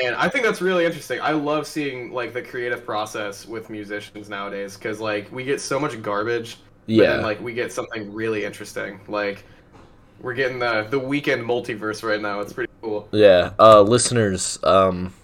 And 0.00 0.14
I 0.14 0.28
think 0.28 0.44
that's 0.44 0.60
really 0.60 0.84
interesting. 0.86 1.20
I 1.20 1.32
love 1.32 1.66
seeing 1.66 2.12
like 2.12 2.32
the 2.32 2.42
creative 2.42 2.84
process 2.84 3.44
with 3.46 3.70
musicians 3.70 4.28
nowadays 4.28 4.76
because 4.76 5.00
like 5.00 5.30
we 5.32 5.44
get 5.44 5.60
so 5.60 5.80
much 5.80 6.00
garbage, 6.00 6.58
Yeah. 6.90 7.14
then 7.14 7.22
like 7.22 7.40
we 7.40 7.52
get 7.52 7.72
something 7.72 8.12
really 8.12 8.44
interesting. 8.44 9.00
Like 9.08 9.44
we're 10.20 10.34
getting 10.34 10.58
the 10.58 10.86
the 10.90 11.00
Weeknd 11.00 11.44
multiverse 11.44 12.02
right 12.02 12.20
now. 12.20 12.40
It's 12.40 12.52
pretty 12.52 12.72
cool. 12.82 13.08
Yeah. 13.12 13.52
Uh, 13.58 13.82
listeners, 13.82 14.58
um, 14.64 15.14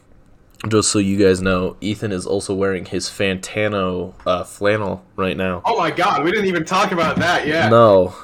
just 0.69 0.91
so 0.91 0.99
you 0.99 1.17
guys 1.17 1.43
know, 1.43 1.77
Ethan 1.81 2.12
is 2.12 2.27
also 2.27 2.55
wearing 2.55 2.85
his 2.85 3.09
Fantano 3.09 4.14
uh, 4.27 4.45
flannel 4.45 5.05
right 5.17 5.37
now. 5.37 5.62
Oh 5.64 5.77
my 5.77 5.91
god, 5.91 6.25
we 6.25 6.31
didn't 6.31 6.47
even 6.47 6.64
talk 6.64 6.93
about 6.93 7.17
that. 7.17 7.47
Yeah. 7.47 7.69
No. 7.69 8.14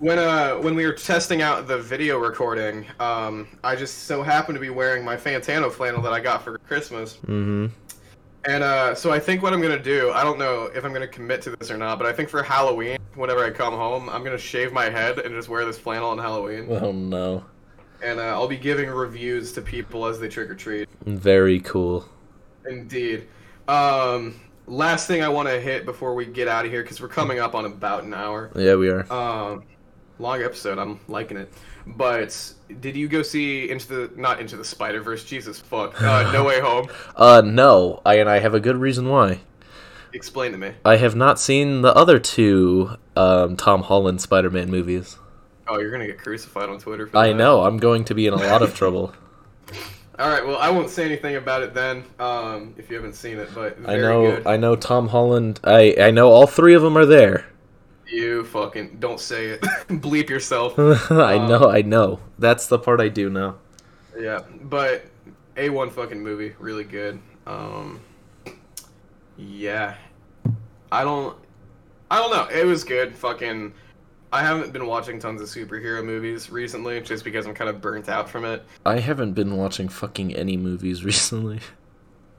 When 0.00 0.18
uh 0.18 0.56
when 0.56 0.74
we 0.74 0.84
were 0.84 0.92
testing 0.92 1.40
out 1.40 1.66
the 1.68 1.78
video 1.78 2.18
recording, 2.18 2.84
um, 2.98 3.46
I 3.62 3.76
just 3.76 4.04
so 4.04 4.22
happened 4.22 4.56
to 4.56 4.60
be 4.60 4.70
wearing 4.70 5.04
my 5.04 5.16
Fantano 5.16 5.70
flannel 5.70 6.02
that 6.02 6.12
I 6.12 6.20
got 6.20 6.42
for 6.42 6.58
Christmas. 6.58 7.14
Mm-hmm. 7.26 7.66
And 8.46 8.62
uh, 8.62 8.94
so 8.94 9.10
I 9.10 9.18
think 9.18 9.42
what 9.42 9.52
I'm 9.54 9.62
gonna 9.62 9.78
do, 9.82 10.10
I 10.12 10.22
don't 10.22 10.38
know 10.38 10.64
if 10.74 10.84
I'm 10.84 10.92
gonna 10.92 11.08
commit 11.08 11.40
to 11.42 11.50
this 11.56 11.70
or 11.70 11.78
not, 11.78 11.98
but 11.98 12.06
I 12.06 12.12
think 12.12 12.28
for 12.28 12.42
Halloween, 12.42 12.98
whenever 13.14 13.42
I 13.44 13.50
come 13.50 13.72
home, 13.74 14.08
I'm 14.10 14.22
gonna 14.22 14.36
shave 14.38 14.72
my 14.72 14.90
head 14.90 15.18
and 15.18 15.34
just 15.34 15.48
wear 15.48 15.64
this 15.64 15.78
flannel 15.78 16.10
on 16.10 16.18
Halloween, 16.18 16.66
Oh 16.70 16.92
no. 16.92 17.44
and 18.02 18.20
uh, 18.20 18.24
I'll 18.24 18.48
be 18.48 18.58
giving 18.58 18.90
reviews 18.90 19.52
to 19.52 19.62
people 19.62 20.04
as 20.06 20.20
they 20.20 20.28
trick 20.28 20.50
or 20.50 20.54
treat. 20.54 20.88
Very 21.06 21.60
cool. 21.60 22.06
Indeed. 22.68 23.28
Um, 23.66 24.38
last 24.66 25.06
thing 25.06 25.22
I 25.22 25.28
want 25.28 25.48
to 25.48 25.58
hit 25.58 25.86
before 25.86 26.14
we 26.14 26.26
get 26.26 26.46
out 26.46 26.66
of 26.66 26.70
here, 26.70 26.82
because 26.82 27.00
we're 27.00 27.08
coming 27.08 27.38
up 27.38 27.54
on 27.54 27.64
about 27.64 28.04
an 28.04 28.12
hour. 28.12 28.50
Yeah, 28.54 28.74
we 28.74 28.90
are. 28.90 29.10
Um, 29.10 29.64
long 30.18 30.42
episode. 30.42 30.78
I'm 30.78 31.00
liking 31.08 31.36
it. 31.36 31.52
But 31.86 32.54
did 32.80 32.96
you 32.96 33.08
go 33.08 33.22
see 33.22 33.70
into 33.70 33.86
the 33.88 34.10
not 34.20 34.40
into 34.40 34.56
the 34.56 34.64
Spider 34.64 35.00
Verse? 35.02 35.24
Jesus 35.24 35.60
fuck. 35.60 36.00
Uh, 36.00 36.32
no 36.32 36.44
Way 36.44 36.60
Home. 36.62 36.88
Uh, 37.16 37.42
no. 37.44 38.00
I 38.06 38.14
and 38.14 38.28
I 38.28 38.38
have 38.38 38.54
a 38.54 38.60
good 38.60 38.76
reason 38.76 39.08
why. 39.08 39.40
Explain 40.12 40.52
to 40.52 40.58
me. 40.58 40.72
I 40.84 40.96
have 40.96 41.16
not 41.16 41.40
seen 41.40 41.82
the 41.82 41.94
other 41.94 42.18
two 42.18 42.96
um, 43.16 43.56
Tom 43.56 43.82
Holland 43.82 44.20
Spider-Man 44.20 44.70
movies. 44.70 45.18
Oh, 45.66 45.78
you're 45.78 45.90
gonna 45.90 46.06
get 46.06 46.18
crucified 46.18 46.68
on 46.68 46.78
Twitter. 46.78 47.06
For 47.06 47.16
I 47.18 47.28
that. 47.28 47.34
know. 47.34 47.62
I'm 47.64 47.78
going 47.78 48.04
to 48.04 48.14
be 48.14 48.26
in 48.26 48.32
a 48.32 48.36
lot 48.36 48.62
of 48.62 48.74
trouble. 48.78 49.12
All 50.18 50.28
right. 50.28 50.46
Well, 50.46 50.56
I 50.58 50.70
won't 50.70 50.90
say 50.90 51.04
anything 51.04 51.34
about 51.36 51.62
it 51.64 51.74
then. 51.74 52.04
Um, 52.20 52.74
if 52.78 52.88
you 52.88 52.96
haven't 52.96 53.14
seen 53.14 53.38
it, 53.38 53.48
but 53.54 53.76
I 53.84 53.96
know. 53.96 54.36
Good. 54.36 54.46
I 54.46 54.56
know 54.56 54.76
Tom 54.76 55.08
Holland. 55.08 55.58
I 55.64 55.96
I 56.00 56.10
know 56.12 56.30
all 56.30 56.46
three 56.46 56.74
of 56.74 56.82
them 56.82 56.96
are 56.96 57.06
there. 57.06 57.46
You 58.06 58.44
fucking 58.44 58.96
don't 59.00 59.20
say 59.20 59.46
it. 59.46 59.60
Bleep 59.88 60.28
yourself. 60.28 60.78
I 61.10 61.36
Um, 61.36 61.48
know. 61.48 61.70
I 61.70 61.82
know. 61.82 62.20
That's 62.38 62.66
the 62.66 62.78
part 62.78 63.00
I 63.00 63.08
do 63.08 63.30
know. 63.30 63.56
Yeah, 64.18 64.40
but 64.62 65.06
a 65.56 65.68
one 65.70 65.90
fucking 65.90 66.22
movie, 66.22 66.54
really 66.58 66.84
good. 66.84 67.18
Um, 67.46 68.00
yeah, 69.36 69.94
I 70.92 71.02
don't, 71.04 71.36
I 72.10 72.18
don't 72.18 72.30
know. 72.30 72.46
It 72.56 72.64
was 72.66 72.84
good. 72.84 73.14
Fucking, 73.16 73.72
I 74.32 74.42
haven't 74.42 74.72
been 74.72 74.86
watching 74.86 75.18
tons 75.18 75.40
of 75.42 75.48
superhero 75.48 76.04
movies 76.04 76.50
recently, 76.50 77.00
just 77.00 77.24
because 77.24 77.46
I'm 77.46 77.54
kind 77.54 77.68
of 77.70 77.80
burnt 77.80 78.08
out 78.08 78.28
from 78.28 78.44
it. 78.44 78.64
I 78.86 79.00
haven't 79.00 79.32
been 79.32 79.56
watching 79.56 79.88
fucking 79.88 80.34
any 80.34 80.56
movies 80.56 81.04
recently. 81.04 81.60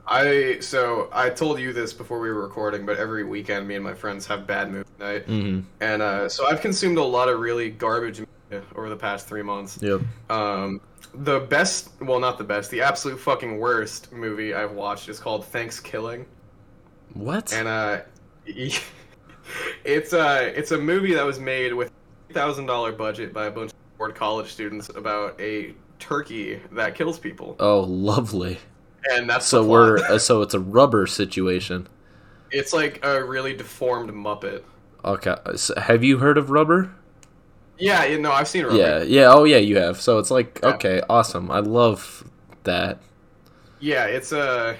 I 0.08 0.58
so 0.60 1.08
I 1.12 1.30
told 1.30 1.58
you 1.58 1.72
this 1.72 1.92
before 1.92 2.20
we 2.20 2.30
were 2.30 2.42
recording, 2.42 2.86
but 2.86 2.96
every 2.98 3.24
weekend 3.24 3.66
me 3.66 3.74
and 3.74 3.82
my 3.82 3.94
friends 3.94 4.26
have 4.26 4.46
bad 4.46 4.70
movie 4.70 4.88
night, 4.98 5.24
hmm 5.24 5.60
and 5.80 6.00
uh, 6.02 6.28
so 6.28 6.46
I've 6.46 6.60
consumed 6.60 6.98
a 6.98 7.02
lot 7.02 7.28
of 7.28 7.40
really 7.40 7.70
garbage 7.70 8.20
media 8.20 8.64
over 8.76 8.88
the 8.88 8.96
past 8.96 9.26
three 9.26 9.42
months. 9.42 9.78
Yep. 9.82 10.02
Um, 10.30 10.80
the 11.14 11.40
best, 11.40 11.90
well, 12.00 12.20
not 12.20 12.38
the 12.38 12.44
best, 12.44 12.70
the 12.70 12.82
absolute 12.82 13.18
fucking 13.18 13.58
worst 13.58 14.12
movie 14.12 14.54
I've 14.54 14.72
watched 14.72 15.08
is 15.08 15.18
called 15.18 15.44
Thanksgiving, 15.46 16.26
What? 17.14 17.52
and 17.52 17.66
uh, 17.66 18.00
it's 19.84 20.12
uh, 20.12 20.52
it's 20.54 20.70
a 20.70 20.78
movie 20.78 21.14
that 21.14 21.24
was 21.24 21.40
made 21.40 21.72
with 21.72 21.90
thousand 22.32 22.66
dollar 22.66 22.92
budget 22.92 23.32
by 23.32 23.46
a 23.46 23.50
bunch 23.50 23.72
of 23.72 23.98
bored 23.98 24.14
college 24.14 24.52
students 24.52 24.88
about 24.90 25.40
a 25.40 25.74
turkey 25.98 26.60
that 26.70 26.94
kills 26.94 27.18
people, 27.18 27.56
oh, 27.58 27.80
lovely. 27.80 28.58
And 29.12 29.28
that's 29.28 29.46
So 29.46 29.64
we're 29.64 29.98
uh, 29.98 30.18
so 30.18 30.42
it's 30.42 30.54
a 30.54 30.60
rubber 30.60 31.06
situation. 31.06 31.88
It's 32.50 32.72
like 32.72 33.04
a 33.04 33.24
really 33.24 33.54
deformed 33.54 34.10
Muppet. 34.10 34.62
Okay. 35.04 35.34
So 35.56 35.74
have 35.80 36.02
you 36.04 36.18
heard 36.18 36.38
of 36.38 36.50
rubber? 36.50 36.94
Yeah, 37.78 38.04
you 38.04 38.18
know, 38.18 38.32
I've 38.32 38.48
seen 38.48 38.64
it. 38.64 38.72
Yeah. 38.72 39.02
Yeah. 39.02 39.32
Oh, 39.32 39.44
yeah. 39.44 39.58
You 39.58 39.76
have. 39.78 40.00
So 40.00 40.18
it's 40.18 40.30
like 40.30 40.60
Yeah. 40.62 40.70
okay, 40.70 41.02
awesome. 41.10 41.50
I 41.50 41.58
love 41.60 42.24
that. 42.64 43.00
Yeah, 43.80 44.06
it's 44.06 44.32
a. 44.32 44.76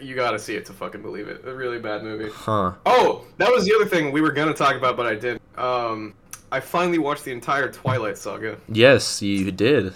You 0.00 0.14
gotta 0.14 0.38
see 0.38 0.54
it 0.54 0.64
to 0.66 0.72
fucking 0.72 1.02
believe 1.02 1.28
it. 1.28 1.46
A 1.46 1.52
really 1.52 1.78
bad 1.78 2.02
movie. 2.02 2.30
Huh. 2.32 2.72
Oh, 2.86 3.26
that 3.36 3.50
was 3.50 3.66
the 3.66 3.74
other 3.74 3.84
thing 3.84 4.12
we 4.12 4.22
were 4.22 4.32
gonna 4.32 4.54
talk 4.54 4.74
about, 4.76 4.96
but 4.96 5.06
I 5.06 5.14
didn't. 5.14 5.42
Um, 5.58 6.14
I 6.50 6.58
finally 6.58 6.98
watched 6.98 7.24
the 7.24 7.32
entire 7.32 7.70
Twilight 7.70 8.16
Saga, 8.16 8.56
Yes, 8.68 9.20
you 9.22 9.52
did. 9.52 9.94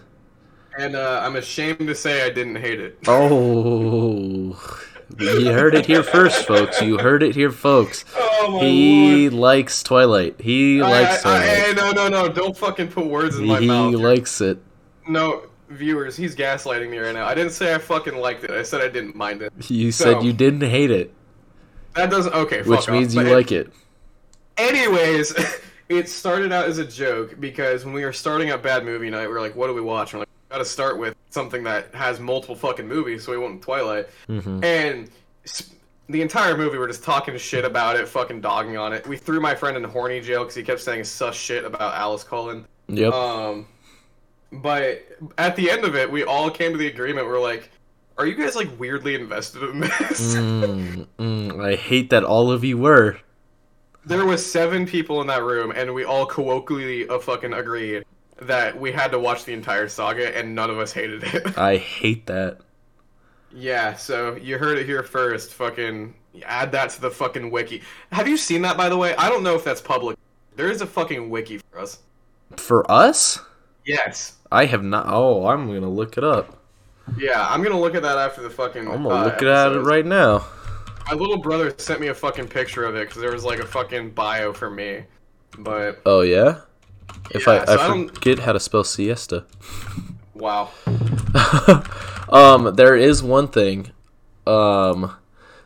And 0.78 0.96
uh, 0.96 1.20
I'm 1.24 1.36
ashamed 1.36 1.78
to 1.80 1.94
say 1.94 2.24
I 2.24 2.30
didn't 2.30 2.56
hate 2.56 2.80
it. 2.80 2.98
Oh. 3.06 4.60
You 5.18 5.52
heard 5.52 5.74
it 5.74 5.86
here 5.86 6.02
first, 6.02 6.46
folks. 6.46 6.80
You 6.80 6.98
heard 6.98 7.22
it 7.22 7.34
here, 7.34 7.50
folks. 7.52 8.04
Oh 8.46 8.58
my 8.60 8.64
He 8.66 9.30
lord! 9.30 9.40
likes 9.40 9.82
Twilight. 9.82 10.38
He 10.38 10.82
I- 10.82 10.90
likes 10.90 11.24
I, 11.24 11.30
I, 11.30 11.38
Twilight. 11.38 11.48
hey, 11.58 11.72
no, 11.74 11.92
no, 11.92 12.08
no! 12.08 12.28
Don't 12.30 12.54
fucking 12.54 12.88
put 12.88 13.06
words 13.06 13.38
in 13.38 13.46
my 13.46 13.58
he 13.60 13.66
mouth. 13.66 13.90
He 13.90 13.96
likes 13.96 14.38
it. 14.42 14.58
No, 15.08 15.44
viewers, 15.70 16.14
he's 16.14 16.36
gaslighting 16.36 16.90
me 16.90 16.98
right 16.98 17.14
now. 17.14 17.24
I 17.24 17.34
didn't 17.34 17.52
say 17.52 17.74
I 17.74 17.78
fucking 17.78 18.16
liked 18.18 18.44
it. 18.44 18.50
I 18.50 18.62
said 18.62 18.82
I 18.82 18.88
didn't 18.88 19.16
mind 19.16 19.40
it. 19.40 19.50
You 19.70 19.90
So- 19.92 20.04
said 20.12 20.22
you 20.24 20.34
didn't 20.34 20.60
hate 20.68 20.90
it, 20.90 21.14
That 21.94 22.10
doesn't. 22.10 22.34
Okay, 22.34 22.60
which 22.62 22.80
off. 22.80 22.88
means 22.90 23.14
you 23.14 23.22
like 23.22 23.50
it. 23.50 23.72
Anyways, 24.58 25.34
it 25.88 26.08
started 26.10 26.52
out 26.52 26.66
as 26.66 26.76
a 26.76 26.84
joke 26.84 27.40
because 27.40 27.86
when 27.86 27.94
we 27.94 28.04
were 28.04 28.12
starting 28.12 28.50
up 28.50 28.62
Bad 28.62 28.84
Movie 28.84 29.08
Night, 29.08 29.26
we 29.26 29.32
were 29.32 29.40
like, 29.40 29.56
"What 29.56 29.68
do 29.68 29.74
we 29.74 29.80
watch?" 29.80 30.12
And 30.12 30.20
we're 30.20 30.23
"Got 30.54 30.58
to 30.58 30.64
start 30.64 30.98
with 30.98 31.16
something 31.30 31.64
that 31.64 31.92
has 31.94 32.20
multiple 32.20 32.54
fucking 32.54 32.86
movies." 32.86 33.24
So 33.24 33.32
we 33.32 33.38
went 33.38 33.54
with 33.54 33.62
Twilight, 33.64 34.06
hmm 34.28 34.62
and 34.62 35.10
s- 35.44 35.70
the 36.08 36.22
entire 36.22 36.56
movie 36.56 36.78
we're 36.78 36.86
just 36.86 37.02
talking 37.02 37.36
shit 37.38 37.64
about 37.64 37.96
it, 37.96 38.06
fucking 38.06 38.40
dogging 38.40 38.76
on 38.76 38.92
it. 38.92 39.04
We 39.08 39.16
threw 39.16 39.40
my 39.40 39.54
friend 39.54 39.76
in 39.76 39.82
horny 39.82 40.20
jail 40.20 40.42
because 40.42 40.54
he 40.54 40.62
kept 40.62 40.80
saying 40.80 41.02
sus 41.04 41.34
shit 41.34 41.64
about 41.64 41.94
Alice 41.94 42.22
Cullen. 42.22 42.66
Yep. 42.86 43.12
Um, 43.12 43.66
but 44.52 45.02
at 45.38 45.56
the 45.56 45.70
end 45.70 45.84
of 45.84 45.96
it, 45.96 46.08
we 46.08 46.22
all 46.22 46.50
came 46.50 46.70
to 46.70 46.78
the 46.78 46.86
agreement. 46.86 47.26
We're 47.26 47.40
like, 47.40 47.70
"Are 48.16 48.26
you 48.26 48.34
guys 48.36 48.54
like 48.54 48.68
weirdly 48.78 49.16
invested 49.16 49.64
in 49.64 49.80
this?" 49.80 50.36
Mm, 50.36 51.06
mm, 51.18 51.64
I 51.64 51.74
hate 51.74 52.10
that 52.10 52.22
all 52.22 52.52
of 52.52 52.62
you 52.62 52.78
were. 52.78 53.18
There 54.06 54.24
was 54.24 54.44
seven 54.44 54.86
people 54.86 55.20
in 55.20 55.26
that 55.26 55.42
room, 55.42 55.72
and 55.74 55.92
we 55.94 56.04
all 56.04 56.26
colloquially 56.26 57.08
uh, 57.08 57.18
fucking 57.18 57.54
agreed 57.54 58.04
that 58.42 58.78
we 58.78 58.92
had 58.92 59.10
to 59.12 59.18
watch 59.18 59.44
the 59.44 59.52
entire 59.52 59.88
saga, 59.88 60.36
and 60.36 60.54
none 60.54 60.70
of 60.70 60.78
us 60.78 60.92
hated 60.92 61.22
it. 61.24 61.56
I 61.58 61.76
hate 61.76 62.26
that. 62.26 62.58
yeah, 63.52 63.94
so 63.94 64.36
you 64.36 64.58
heard 64.58 64.78
it 64.78 64.86
here 64.86 65.02
first. 65.02 65.52
Fucking 65.54 66.14
add 66.44 66.72
that 66.72 66.90
to 66.90 67.00
the 67.00 67.10
fucking 67.10 67.50
wiki. 67.50 67.82
Have 68.12 68.26
you 68.28 68.36
seen 68.36 68.62
that, 68.62 68.76
by 68.76 68.88
the 68.88 68.96
way? 68.96 69.14
I 69.16 69.28
don't 69.28 69.42
know 69.42 69.54
if 69.54 69.62
that's 69.64 69.80
public. 69.80 70.16
There 70.56 70.70
is 70.70 70.80
a 70.80 70.86
fucking 70.86 71.30
wiki 71.30 71.58
for 71.58 71.78
us. 71.78 71.98
For 72.56 72.90
us, 72.90 73.38
Yes. 73.84 74.34
I 74.50 74.64
have 74.66 74.82
not. 74.82 75.06
Oh, 75.08 75.46
I'm 75.46 75.66
gonna 75.66 75.90
look 75.90 76.16
it 76.16 76.24
up. 76.24 76.58
Yeah, 77.18 77.46
I'm 77.48 77.62
gonna 77.62 77.78
look 77.78 77.94
at 77.94 78.02
that 78.02 78.16
after 78.16 78.40
the 78.42 78.48
fucking. 78.50 78.88
I'm 78.88 79.02
gonna 79.02 79.08
uh, 79.14 79.24
look 79.24 79.42
at 79.42 79.72
it 79.72 79.80
right 79.80 80.06
now. 80.06 80.46
My 81.06 81.12
little 81.14 81.36
brother 81.36 81.74
sent 81.76 82.00
me 82.00 82.06
a 82.06 82.14
fucking 82.14 82.48
picture 82.48 82.84
of 82.84 82.94
it 82.96 83.08
because 83.08 83.20
there 83.20 83.32
was 83.32 83.44
like 83.44 83.58
a 83.58 83.66
fucking 83.66 84.10
bio 84.12 84.52
for 84.54 84.70
me, 84.70 85.04
but 85.58 86.00
Oh 86.06 86.22
yeah. 86.22 86.60
If 87.30 87.46
Yeah, 87.46 87.52
I, 87.62 87.64
so 87.64 87.72
I 87.72 87.84
I 87.84 87.88
don't- 87.88 88.08
forget 88.14 88.38
how 88.40 88.52
to 88.52 88.60
spell 88.60 88.84
siesta. 88.84 89.44
wow. 90.34 90.70
um, 92.28 92.74
there 92.76 92.96
is 92.96 93.22
one 93.22 93.48
thing, 93.48 93.90
um, 94.46 95.14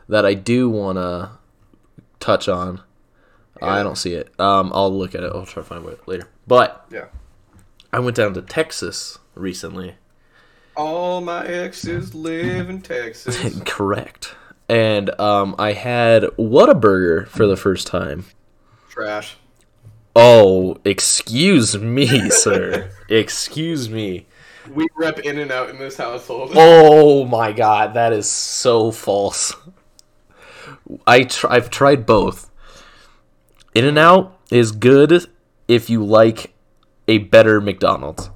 that 0.09 0.25
I 0.25 0.35
do 0.35 0.69
wanna 0.71 1.33
touch 2.21 2.49
on. 2.49 2.81
I 3.61 3.83
don't 3.83 3.99
see 3.99 4.15
it. 4.15 4.29
Um, 4.39 4.71
I'll 4.73 4.97
look 4.97 5.17
at 5.17 5.25
it. 5.25 5.33
I'll 5.35 5.45
try 5.45 5.63
to 5.65 5.69
find 5.69 5.85
it 5.87 6.07
later. 6.07 6.29
But 6.47 6.87
Yeah. 6.91 7.07
I 7.93 7.99
went 7.99 8.17
down 8.17 8.35
to 8.35 8.43
Texas 8.43 9.19
recently. 9.35 9.97
All 10.77 11.21
my 11.21 11.45
exes 11.45 12.15
live 12.15 12.71
in 12.71 12.83
Texas. 12.83 13.37
Correct. 13.67 14.37
And 14.69 15.11
um, 15.21 15.57
I 15.59 15.73
had 15.73 16.23
Whataburger 16.39 17.27
for 17.27 17.47
the 17.49 17.57
first 17.57 17.89
time. 17.89 18.27
Trash. 18.91 19.37
Oh, 20.21 20.79
excuse 20.85 21.79
me, 21.79 22.29
sir. 22.31 22.91
excuse 23.09 23.89
me. 23.89 24.27
We 24.69 24.87
rep 24.97 25.21
In 25.21 25.39
and 25.39 25.51
Out 25.53 25.71
in 25.71 25.79
this 25.79 25.97
household. 25.97 26.53
Oh 26.55 27.25
my 27.25 27.53
god, 27.53 27.95
that 27.95 28.13
is 28.13 28.29
so 28.29 28.91
false. 28.91 29.55
I 31.07 31.23
tr- 31.23 31.47
I've 31.49 31.71
tried 31.71 32.05
both. 32.05 32.51
In 33.75 33.85
and 33.85 33.97
Out 33.99 34.37
is 34.51 34.73
good 34.73 35.27
if 35.69 35.89
you 35.89 36.05
like 36.05 36.53
a 37.07 37.19
better 37.19 37.61
McDonald's. 37.61 38.31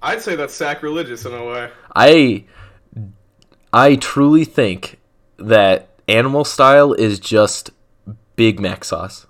I'd 0.00 0.22
say 0.22 0.36
that's 0.36 0.54
sacrilegious 0.54 1.24
in 1.24 1.32
a 1.34 1.44
way. 1.44 1.70
I 1.94 2.44
I 3.72 3.96
truly 3.96 4.44
think 4.44 5.00
that 5.38 5.88
animal 6.06 6.44
style 6.44 6.92
is 6.92 7.18
just 7.18 7.70
Big 8.36 8.60
Mac 8.60 8.84
sauce. 8.84 9.26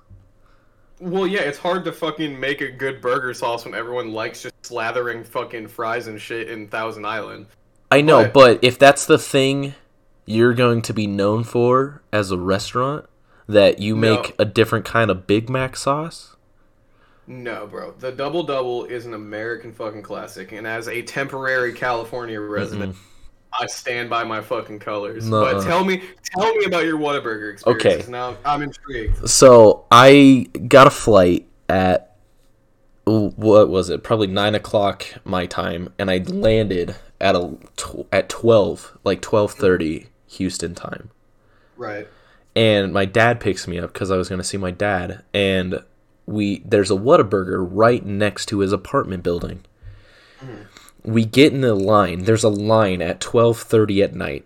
Well, 0.98 1.26
yeah, 1.26 1.40
it's 1.40 1.58
hard 1.58 1.84
to 1.84 1.92
fucking 1.92 2.38
make 2.38 2.60
a 2.62 2.70
good 2.70 3.00
burger 3.02 3.34
sauce 3.34 3.64
when 3.64 3.74
everyone 3.74 4.12
likes 4.12 4.42
just 4.42 4.54
slathering 4.62 5.26
fucking 5.26 5.68
fries 5.68 6.06
and 6.06 6.20
shit 6.20 6.48
in 6.48 6.68
Thousand 6.68 7.04
Island. 7.04 7.46
I 7.90 8.00
know, 8.00 8.22
But- 8.24 8.32
but 8.32 8.58
if 8.62 8.78
that's 8.78 9.04
the 9.06 9.18
thing 9.18 9.74
you're 10.24 10.54
going 10.54 10.82
to 10.82 10.94
be 10.94 11.06
known 11.06 11.44
for 11.44 12.02
as 12.12 12.30
a 12.30 12.38
restaurant, 12.38 13.06
that 13.48 13.78
you 13.78 13.94
No. 13.94 14.14
make 14.14 14.34
a 14.38 14.44
different 14.44 14.84
kind 14.84 15.10
of 15.10 15.26
Big 15.26 15.48
Mac 15.50 15.76
sauce, 15.76 16.32
No, 17.28 17.66
bro. 17.66 17.92
The 17.98 18.12
double 18.12 18.44
double 18.44 18.84
is 18.84 19.04
an 19.04 19.12
American 19.12 19.72
fucking 19.72 20.02
classic, 20.02 20.52
and 20.52 20.64
as 20.66 20.86
a 20.88 21.02
temporary 21.02 21.72
California 21.72 22.40
resident, 22.40 22.94
I 23.52 23.66
stand 23.66 24.10
by 24.10 24.24
my 24.24 24.40
fucking 24.40 24.80
colors. 24.80 25.28
Nuh-uh. 25.28 25.54
But 25.54 25.64
tell 25.64 25.84
me, 25.84 26.02
tell 26.24 26.54
me 26.54 26.66
about 26.66 26.84
your 26.84 26.98
Whataburger 26.98 27.52
experience. 27.52 27.84
Okay. 27.84 28.10
Now 28.10 28.36
I'm 28.44 28.62
intrigued. 28.62 29.28
So 29.28 29.86
I 29.90 30.46
got 30.68 30.86
a 30.86 30.90
flight 30.90 31.48
at 31.68 32.16
what 33.04 33.68
was 33.68 33.88
it? 33.88 34.02
Probably 34.02 34.26
nine 34.26 34.54
o'clock 34.54 35.06
my 35.24 35.46
time, 35.46 35.92
and 35.98 36.10
I 36.10 36.18
landed 36.18 36.96
at 37.20 37.36
a 37.36 37.56
at 38.12 38.28
twelve, 38.28 38.98
like 39.04 39.22
twelve 39.22 39.52
thirty 39.52 40.08
Houston 40.28 40.74
time. 40.74 41.10
Right. 41.76 42.08
And 42.54 42.92
my 42.92 43.04
dad 43.04 43.38
picks 43.38 43.68
me 43.68 43.78
up 43.78 43.92
because 43.92 44.10
I 44.10 44.16
was 44.16 44.28
going 44.28 44.40
to 44.40 44.44
see 44.44 44.56
my 44.56 44.70
dad, 44.70 45.22
and 45.32 45.82
we 46.26 46.58
there's 46.64 46.90
a 46.90 46.94
Whataburger 46.94 47.66
right 47.70 48.04
next 48.04 48.46
to 48.46 48.58
his 48.58 48.72
apartment 48.72 49.22
building. 49.22 49.64
Mm. 50.40 50.66
We 51.06 51.24
get 51.24 51.52
in 51.52 51.60
the 51.62 51.74
line. 51.74 52.24
There's 52.24 52.44
a 52.44 52.48
line 52.48 53.00
at 53.00 53.20
twelve 53.20 53.58
thirty 53.58 54.02
at 54.02 54.14
night 54.14 54.44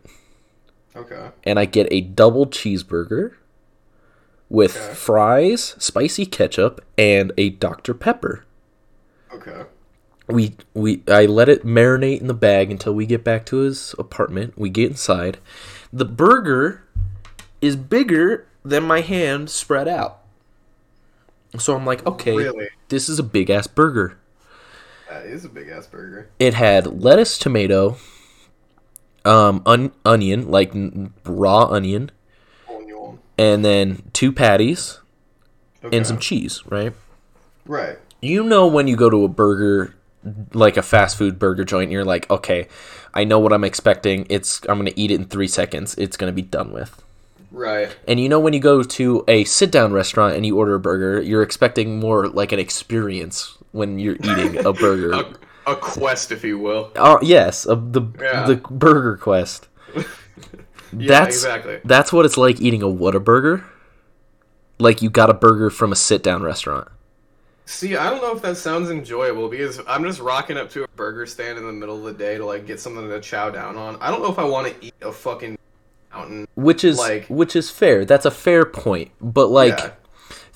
Okay. 0.95 1.31
and 1.45 1.59
I 1.59 1.65
get 1.65 1.89
a 1.91 2.01
double 2.03 2.47
cheeseburger 2.47 3.33
with 4.49 4.77
Okay. 4.77 4.95
fries, 4.95 5.75
spicy 5.79 6.27
ketchup, 6.27 6.85
and 6.99 7.33
a 7.39 7.51
Dr. 7.51 7.95
Pepper. 7.95 8.45
Okay. 9.33 9.63
We 10.29 10.55
we 10.75 11.03
I 11.09 11.27
let 11.27 11.49
it 11.49 11.65
marinate 11.65 12.21
in 12.21 12.27
the 12.29 12.35
bag 12.35 12.71
until 12.71 12.93
we 12.95 13.07
get 13.07 13.25
back 13.25 13.47
to 13.47 13.59
his 13.59 13.95
apartment. 13.99 14.55
We 14.57 14.69
get 14.71 14.91
inside. 14.91 15.39
The 15.93 16.05
burger 16.05 16.85
is 17.61 17.75
bigger 17.75 18.47
than 18.65 18.85
my 18.85 19.01
hand 19.01 19.51
spread 19.51 19.89
out. 19.89 20.19
So 21.59 21.75
I'm 21.75 21.85
like, 21.85 22.07
okay, 22.07 22.37
Really? 22.37 22.69
this 22.91 23.09
is 23.09 23.19
a 23.19 23.25
big 23.25 23.51
ass 23.51 23.67
burger. 23.67 24.19
That 25.11 25.27
is 25.27 25.45
a 25.45 25.49
big 25.49 25.69
ass 25.69 25.89
burger. 25.89 26.29
It 26.39 26.55
had 26.55 27.03
lettuce, 27.03 27.37
tomato, 27.37 27.97
um, 29.25 29.61
on- 29.67 29.91
onion, 30.05 30.49
like 30.51 30.73
n- 30.75 31.13
raw 31.25 31.65
onion, 31.65 32.13
Onion. 32.69 33.19
and 33.37 33.65
then 33.65 34.03
two 34.13 34.31
patties, 34.33 35.01
Okay. 35.85 35.97
and 35.97 36.07
some 36.07 36.19
cheese, 36.19 36.63
right? 36.69 36.93
Right. 37.67 37.99
You 38.23 38.45
know 38.45 38.69
when 38.69 38.87
you 38.87 38.95
go 38.97 39.11
to 39.11 39.25
a 39.25 39.29
burger 39.29 39.95
like 40.53 40.77
a 40.77 40.83
fast 40.83 41.17
food 41.17 41.39
burger 41.39 41.65
joint 41.65 41.85
and 41.85 41.93
you're 41.93 42.05
like, 42.05 42.31
"Okay, 42.31 42.69
I 43.15 43.25
know 43.25 43.39
what 43.41 43.53
I'm 43.55 43.65
expecting. 43.65 44.27
It's 44.29 44.61
I'm 44.69 44.79
going 44.79 44.93
to 44.93 45.01
eat 45.01 45.11
it 45.11 45.15
in 45.15 45.25
3 45.25 45.49
seconds. 45.49 45.95
It's 45.99 46.17
going 46.17 46.31
to 46.31 46.35
be 46.35 46.43
done 46.43 46.73
with." 46.73 47.03
Right. 47.51 47.89
And 48.07 48.21
you 48.21 48.29
know 48.29 48.39
when 48.39 48.53
you 48.53 48.61
go 48.61 48.83
to 48.85 49.25
a 49.27 49.43
sit-down 49.45 49.93
restaurant 49.93 50.37
and 50.37 50.45
you 50.47 50.57
order 50.57 50.75
a 50.75 50.79
burger, 50.81 51.21
you're 51.21 51.43
expecting 51.43 51.99
more 51.99 52.29
like 52.29 52.53
an 52.53 52.59
experience 52.61 53.57
when 53.73 53.99
you're 53.99 54.17
eating 54.23 54.65
a 54.65 54.73
burger. 54.73 55.13
A, 55.13 55.73
a 55.73 55.77
quest, 55.77 56.33
if 56.33 56.43
you 56.45 56.59
will. 56.59 56.91
Uh, 56.97 57.19
yes, 57.23 57.65
of 57.67 57.93
the 57.93 58.03
Yeah. 58.21 58.47
the 58.47 58.57
burger 58.57 59.17
quest. 59.17 59.69
Yeah, 60.93 61.07
that's 61.21 61.37
exactly. 61.37 61.79
that's 61.85 62.13
what 62.13 62.27
it's 62.27 62.37
like 62.37 62.61
eating 62.61 62.83
a 62.83 62.87
Whataburger. 62.87 63.63
Like 64.81 65.03
you 65.03 65.09
got 65.09 65.31
a 65.31 65.35
burger 65.35 65.71
from 65.71 65.93
a 65.93 65.95
sit-down 65.97 66.43
restaurant. 66.43 66.89
See, 67.65 67.95
I 67.97 68.11
don't 68.11 68.21
know 68.21 68.35
if 68.35 68.43
that 68.43 68.57
sounds 68.57 68.91
enjoyable 68.91 69.49
because 69.49 69.81
I'm 69.87 70.03
just 70.03 70.19
rocking 70.19 70.57
up 70.57 70.69
to 70.71 70.83
a 70.83 70.89
burger 70.97 71.27
stand 71.27 71.59
in 71.59 71.65
the 71.67 71.73
middle 71.73 71.97
of 71.97 72.03
the 72.03 72.13
day 72.19 72.39
to 72.39 72.45
like 72.45 72.67
get 72.67 72.81
something 72.81 73.09
to 73.09 73.21
chow 73.21 73.51
down 73.51 73.77
on. 73.77 73.99
I 74.01 74.11
don't 74.11 74.21
know 74.21 74.33
if 74.33 74.39
I 74.41 74.45
want 74.45 74.67
to 74.67 74.85
eat 74.85 74.95
a 75.01 75.13
fucking 75.13 75.57
mountain. 76.13 76.49
which 76.57 76.83
is 76.83 76.99
Like- 76.99 77.27
which 77.29 77.55
is 77.55 77.71
fair 77.71 78.05
that's 78.05 78.27
a 78.27 78.31
fair 78.33 78.65
point 78.65 79.13
but 79.21 79.47
like 79.47 79.79
Yeah. 79.79 79.91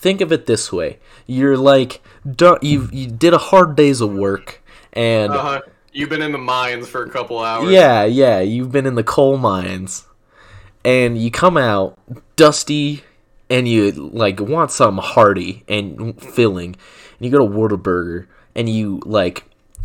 Think 0.04 0.20
of 0.20 0.30
it 0.30 0.44
this 0.44 0.70
way. 0.70 0.98
You're 1.26 1.56
like 1.56 2.02
du- 2.30 2.58
you 2.60 2.88
you 2.92 3.06
did 3.06 3.32
a 3.32 3.38
hard 3.38 3.74
days 3.74 4.00
of 4.02 4.12
work 4.14 4.62
and 4.92 5.32
Uh-huh. 5.32 5.62
You've 5.96 6.10
been 6.10 6.22
in 6.22 6.32
the 6.32 6.38
mines 6.38 6.88
for 6.88 7.02
a 7.04 7.08
couple 7.10 7.38
hours. 7.38 7.70
yeah 7.70 8.04
yeah 8.04 8.40
you've 8.40 8.70
been 8.70 8.84
in 8.86 8.94
the 8.96 9.02
coal 9.04 9.38
mines. 9.38 10.04
And 10.84 11.16
you 11.16 11.30
come 11.30 11.56
out 11.56 11.98
dusty 12.36 13.02
and 13.48 13.66
you 13.66 13.90
like 13.92 14.38
want 14.40 14.70
something 14.70 15.02
hearty 15.02 15.64
and 15.66 16.20
filling. 16.20 16.76
And 16.76 17.20
you 17.20 17.30
go 17.30 17.38
to 17.38 17.50
Whataburger 17.50 18.26
and 18.54 18.68
you 18.68 19.00
like 19.06 19.44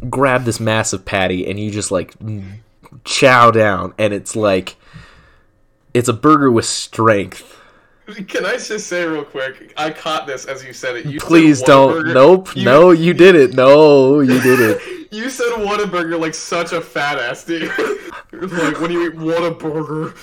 grab 0.10 0.44
this 0.44 0.60
massive 0.60 1.06
patty 1.06 1.48
and 1.50 1.58
you 1.60 1.72
just 1.72 1.92
like 1.92 2.14
chow 3.06 3.52
down. 3.52 3.94
And 3.98 4.14
it's 4.14 4.36
like 4.36 4.76
it's 5.94 6.10
a 6.10 6.14
burger 6.14 6.52
with 6.52 6.66
strength 6.66 7.56
Can 8.28 8.46
I 8.46 8.58
just 8.58 8.88
say 8.88 9.06
real 9.06 9.24
quick? 9.24 9.74
I 9.78 9.92
caught 9.92 10.28
this 10.28 10.46
as 10.46 10.64
you 10.64 10.74
said 10.74 10.98
it. 10.98 11.06
You 11.06 11.20
Please 11.20 11.62
don't. 11.62 12.14
Nope. 12.14 12.56
You- 12.56 12.66
no, 12.66 12.92
you 12.92 13.14
did 13.14 13.36
it. 13.36 13.54
No, 13.54 14.20
you 14.20 14.40
did 14.42 14.60
it. 14.60 14.82
You 15.12 15.32
said 15.32 15.48
Whataburger 15.54 16.20
like 16.20 16.36
such 16.36 16.72
a 16.72 16.80
fat 16.80 17.18
ass 17.18 17.44
dude. 17.44 17.68
like 18.32 18.80
when 18.80 18.92
you 18.92 19.08
eat 19.08 19.16
Whataburger. 19.18 20.14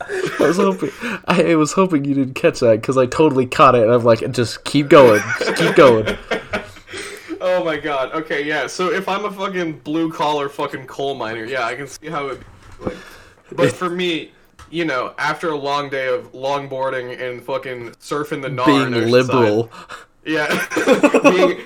I 0.00 0.46
was 0.48 0.56
hoping. 0.56 0.90
I 1.26 1.54
was 1.54 1.72
hoping 1.74 2.04
you 2.04 2.12
didn't 2.12 2.34
catch 2.34 2.58
that 2.58 2.80
because 2.80 2.98
I 2.98 3.06
totally 3.06 3.46
caught 3.46 3.76
it. 3.76 3.84
And 3.84 3.92
I'm 3.92 4.02
like, 4.02 4.28
just 4.32 4.64
keep 4.64 4.88
going. 4.88 5.22
Just 5.38 5.54
keep 5.54 5.76
going. 5.76 6.18
Oh 7.40 7.62
my 7.62 7.76
god. 7.76 8.12
Okay, 8.14 8.42
yeah. 8.44 8.66
So 8.66 8.90
if 8.90 9.08
I'm 9.08 9.26
a 9.26 9.30
fucking 9.30 9.78
blue 9.80 10.10
collar 10.10 10.48
fucking 10.48 10.86
coal 10.88 11.14
miner, 11.14 11.44
yeah, 11.44 11.64
I 11.64 11.76
can 11.76 11.86
see 11.86 12.08
how 12.08 12.28
it. 12.28 12.40
Like, 12.80 12.96
but 13.52 13.70
for 13.70 13.90
me, 13.90 14.32
you 14.74 14.84
know, 14.84 15.14
after 15.18 15.50
a 15.50 15.56
long 15.56 15.88
day 15.88 16.08
of 16.08 16.32
longboarding 16.32 17.20
and 17.20 17.40
fucking 17.40 17.90
surfing 17.92 18.42
the 18.42 18.48
Narn 18.48 18.90
Being 18.90 19.08
liberal. 19.08 19.70
Yeah. 20.24 20.48
being 21.22 21.60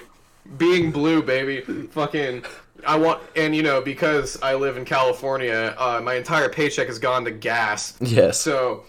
being 0.58 0.90
blue, 0.90 1.22
baby. 1.22 1.62
Fucking 1.62 2.44
I 2.86 2.96
want 2.96 3.22
and 3.34 3.56
you 3.56 3.62
know, 3.62 3.80
because 3.80 4.40
I 4.42 4.54
live 4.54 4.76
in 4.76 4.84
California, 4.84 5.74
uh, 5.78 6.02
my 6.04 6.16
entire 6.16 6.50
paycheck 6.50 6.88
has 6.88 6.98
gone 6.98 7.24
to 7.24 7.30
gas. 7.30 7.96
Yes. 8.00 8.38
So 8.38 8.84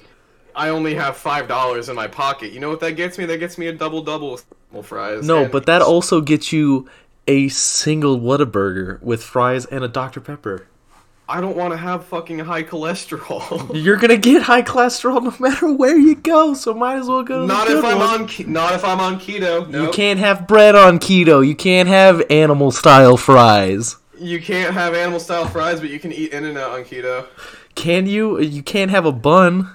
I 0.53 0.67
only 0.67 0.95
have 0.95 1.15
five 1.15 1.47
dollars 1.47 1.87
in 1.87 1.95
my 1.95 2.07
pocket. 2.07 2.51
You 2.51 2.59
know 2.59 2.69
what 2.69 2.81
that 2.81 2.93
gets 2.97 3.17
me? 3.17 3.25
That 3.25 3.37
gets 3.37 3.57
me 3.57 3.67
a 3.67 3.73
double 3.73 4.03
double 4.03 4.31
with 4.71 4.85
fries. 4.85 5.25
No, 5.25 5.47
but 5.47 5.65
that 5.67 5.81
also 5.81 6.19
gets 6.19 6.51
you 6.51 6.89
a 7.25 7.47
single 7.47 8.19
Whataburger 8.19 9.01
with 9.01 9.23
fries 9.23 9.65
and 9.65 9.81
a 9.81 9.87
Dr 9.87 10.19
Pepper. 10.19 10.67
I 11.29 11.41
don't 11.41 11.55
want 11.55 11.73
to 11.73 11.77
have 11.77 12.05
fucking 12.05 12.39
high 12.39 12.63
cholesterol. 12.63 13.71
You're 13.83 13.97
gonna 13.97 14.17
get 14.17 14.41
high 14.41 14.63
cholesterol 14.63 15.21
no 15.23 15.33
matter 15.39 15.71
where 15.71 15.95
you 15.95 16.15
go, 16.15 16.55
so 16.55 16.73
might 16.73 16.97
as 16.97 17.07
well 17.07 17.21
go. 17.21 17.41
To 17.41 17.45
not 17.47 17.67
the 17.67 17.77
if 17.77 17.85
I'm 17.85 18.01
on 18.01 18.27
ke- 18.27 18.47
not 18.47 18.73
if 18.73 18.83
I'm 18.83 18.99
on 18.99 19.19
keto. 19.19 19.69
No, 19.69 19.83
You 19.83 19.91
can't 19.91 20.19
have 20.19 20.47
bread 20.47 20.73
on 20.75 20.97
keto. 20.97 21.45
You 21.47 21.55
can't 21.55 21.87
have 21.87 22.23
animal 22.31 22.71
style 22.71 23.15
fries. 23.15 23.95
You 24.17 24.41
can't 24.41 24.73
have 24.73 24.95
animal 24.95 25.19
style 25.19 25.45
fries, 25.47 25.79
but 25.79 25.91
you 25.91 25.99
can 25.99 26.11
eat 26.11 26.33
In 26.33 26.45
and 26.45 26.57
Out 26.57 26.71
on 26.71 26.83
keto. 26.83 27.27
Can 27.75 28.07
you? 28.07 28.39
You 28.41 28.63
can't 28.63 28.89
have 28.89 29.05
a 29.05 29.11
bun. 29.11 29.69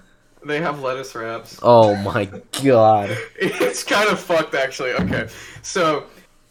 They 0.44 0.60
have 0.60 0.80
lettuce 0.80 1.14
wraps. 1.14 1.58
Oh 1.62 1.94
my 1.94 2.28
god. 2.64 3.16
It's 3.36 3.84
kind 3.84 4.08
of 4.10 4.18
fucked 4.20 4.54
actually. 4.54 4.92
Okay, 4.92 5.28
so 5.62 6.04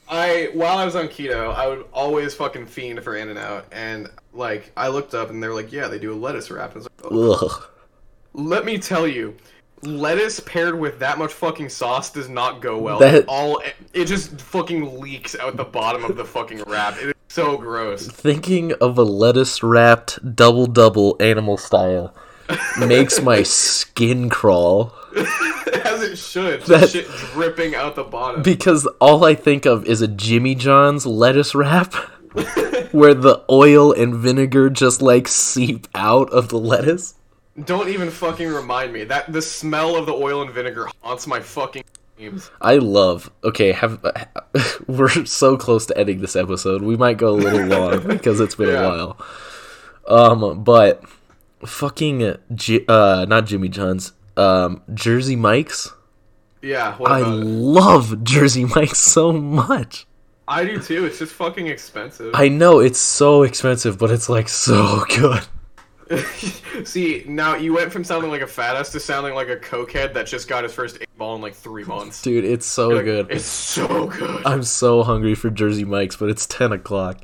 I 0.09 0.49
while 0.53 0.77
I 0.77 0.85
was 0.85 0.95
on 0.95 1.07
keto, 1.07 1.53
I 1.53 1.67
would 1.67 1.85
always 1.93 2.33
fucking 2.33 2.67
fiend 2.67 3.03
for 3.03 3.15
In 3.15 3.29
and 3.29 3.39
Out, 3.39 3.65
and 3.71 4.09
like 4.33 4.71
I 4.75 4.87
looked 4.87 5.13
up 5.13 5.29
and 5.29 5.41
they're 5.41 5.53
like, 5.53 5.71
yeah, 5.71 5.87
they 5.87 5.99
do 5.99 6.13
a 6.13 6.15
lettuce 6.15 6.51
wrap. 6.51 6.75
I 6.75 6.79
like, 6.79 6.91
oh. 7.03 7.33
Ugh. 7.33 7.63
Let 8.33 8.65
me 8.65 8.79
tell 8.79 9.07
you, 9.07 9.35
lettuce 9.83 10.39
paired 10.41 10.79
with 10.79 10.99
that 10.99 11.17
much 11.17 11.31
fucking 11.33 11.69
sauce 11.69 12.11
does 12.11 12.29
not 12.29 12.61
go 12.61 12.77
well. 12.77 12.99
That- 12.99 13.25
all 13.27 13.61
it 13.93 14.05
just 14.05 14.39
fucking 14.41 14.99
leaks 14.99 15.35
out 15.35 15.57
the 15.57 15.63
bottom 15.63 16.03
of 16.03 16.15
the 16.15 16.25
fucking 16.25 16.63
wrap. 16.67 16.97
It 16.97 17.09
is 17.09 17.13
so 17.29 17.57
gross. 17.57 18.07
Thinking 18.07 18.73
of 18.73 18.97
a 18.97 19.03
lettuce 19.03 19.63
wrapped 19.63 20.35
double 20.35 20.65
double 20.67 21.15
animal 21.19 21.57
style 21.57 22.13
makes 22.79 23.21
my 23.21 23.43
skin 23.43 24.29
crawl 24.29 24.93
As 25.85 26.01
it 26.01 26.17
should. 26.17 26.61
That- 26.63 26.89
shit 26.89 27.07
dripping 27.33 27.75
out 27.75 27.95
the 27.95 28.03
bottom. 28.03 28.41
because 28.41 28.85
all 28.99 29.23
I 29.25 29.35
think 29.35 29.65
of 29.65 29.85
is 29.85 30.01
a 30.01 30.07
Jimmy 30.07 30.55
John's 30.55 31.05
lettuce 31.05 31.53
wrap 31.55 31.93
where 32.91 33.13
the 33.13 33.43
oil 33.49 33.91
and 33.93 34.15
vinegar 34.15 34.69
just 34.69 35.01
like 35.01 35.27
seep 35.27 35.87
out 35.93 36.29
of 36.31 36.49
the 36.49 36.57
lettuce. 36.59 37.15
Don't 37.65 37.89
even 37.89 38.09
fucking 38.09 38.47
remind 38.47 38.91
me. 38.93 39.03
That 39.03 39.31
the 39.31 39.41
smell 39.41 39.95
of 39.95 40.07
the 40.07 40.13
oil 40.13 40.41
and 40.41 40.49
vinegar 40.51 40.87
haunts 41.01 41.27
my 41.27 41.39
fucking 41.39 41.83
dreams. 42.17 42.49
I 42.59 42.77
love. 42.77 43.29
Okay, 43.43 43.71
have 43.73 44.03
we're 44.87 45.25
so 45.25 45.55
close 45.57 45.85
to 45.87 45.97
ending 45.97 46.21
this 46.21 46.35
episode. 46.35 46.81
We 46.81 46.97
might 46.97 47.17
go 47.17 47.29
a 47.29 47.37
little 47.37 47.67
long 47.67 48.07
because 48.07 48.39
it's 48.39 48.55
been 48.55 48.69
Yeah. 48.69 48.81
a 48.81 48.89
while. 48.89 49.17
Um, 50.07 50.63
but 50.63 51.03
fucking 51.63 52.23
uh, 52.23 53.25
not 53.29 53.45
Jimmy 53.45 53.69
John's. 53.69 54.13
Um, 54.37 54.81
Jersey 54.93 55.35
Mike's. 55.35 55.91
Yeah, 56.61 56.95
I 57.05 57.19
love 57.21 58.23
Jersey 58.23 58.65
Mike's 58.65 58.99
so 59.11 59.31
much. 59.33 60.07
I 60.47 60.63
do 60.65 60.79
too. 60.79 61.05
It's 61.05 61.19
just 61.19 61.33
fucking 61.33 61.67
expensive. 61.67 62.31
I 62.35 62.47
know 62.49 62.79
it's 62.79 62.99
so 62.99 63.43
expensive, 63.43 63.97
but 63.97 64.11
it's 64.11 64.29
like 64.29 64.49
so 64.49 65.03
good. 65.17 65.43
See, 66.85 67.23
now 67.27 67.55
you 67.55 67.73
went 67.73 67.91
from 67.91 68.03
sounding 68.03 68.29
like 68.29 68.41
a 68.41 68.47
fat 68.47 68.75
ass 68.75 68.91
to 68.91 68.99
sounding 68.99 69.33
like 69.33 69.49
a 69.49 69.55
cokehead 69.55 70.13
that 70.13 70.27
just 70.27 70.47
got 70.47 70.63
his 70.63 70.73
first 70.73 70.97
eight 71.01 71.17
ball 71.17 71.35
in 71.35 71.41
like 71.41 71.53
three 71.55 71.85
months. 71.85 72.21
Dude, 72.21 72.45
it's 72.45 72.65
so 72.65 72.89
Like, 72.89 73.05
good. 73.05 73.31
It's 73.31 73.45
so 73.45 74.07
good. 74.07 74.45
I'm 74.45 74.63
so 74.63 75.03
hungry 75.03 75.33
for 75.35 75.49
Jersey 75.49 75.85
Mike's, 75.85 76.15
but 76.17 76.29
it's 76.29 76.45
10 76.45 76.73
o'clock. 76.73 77.21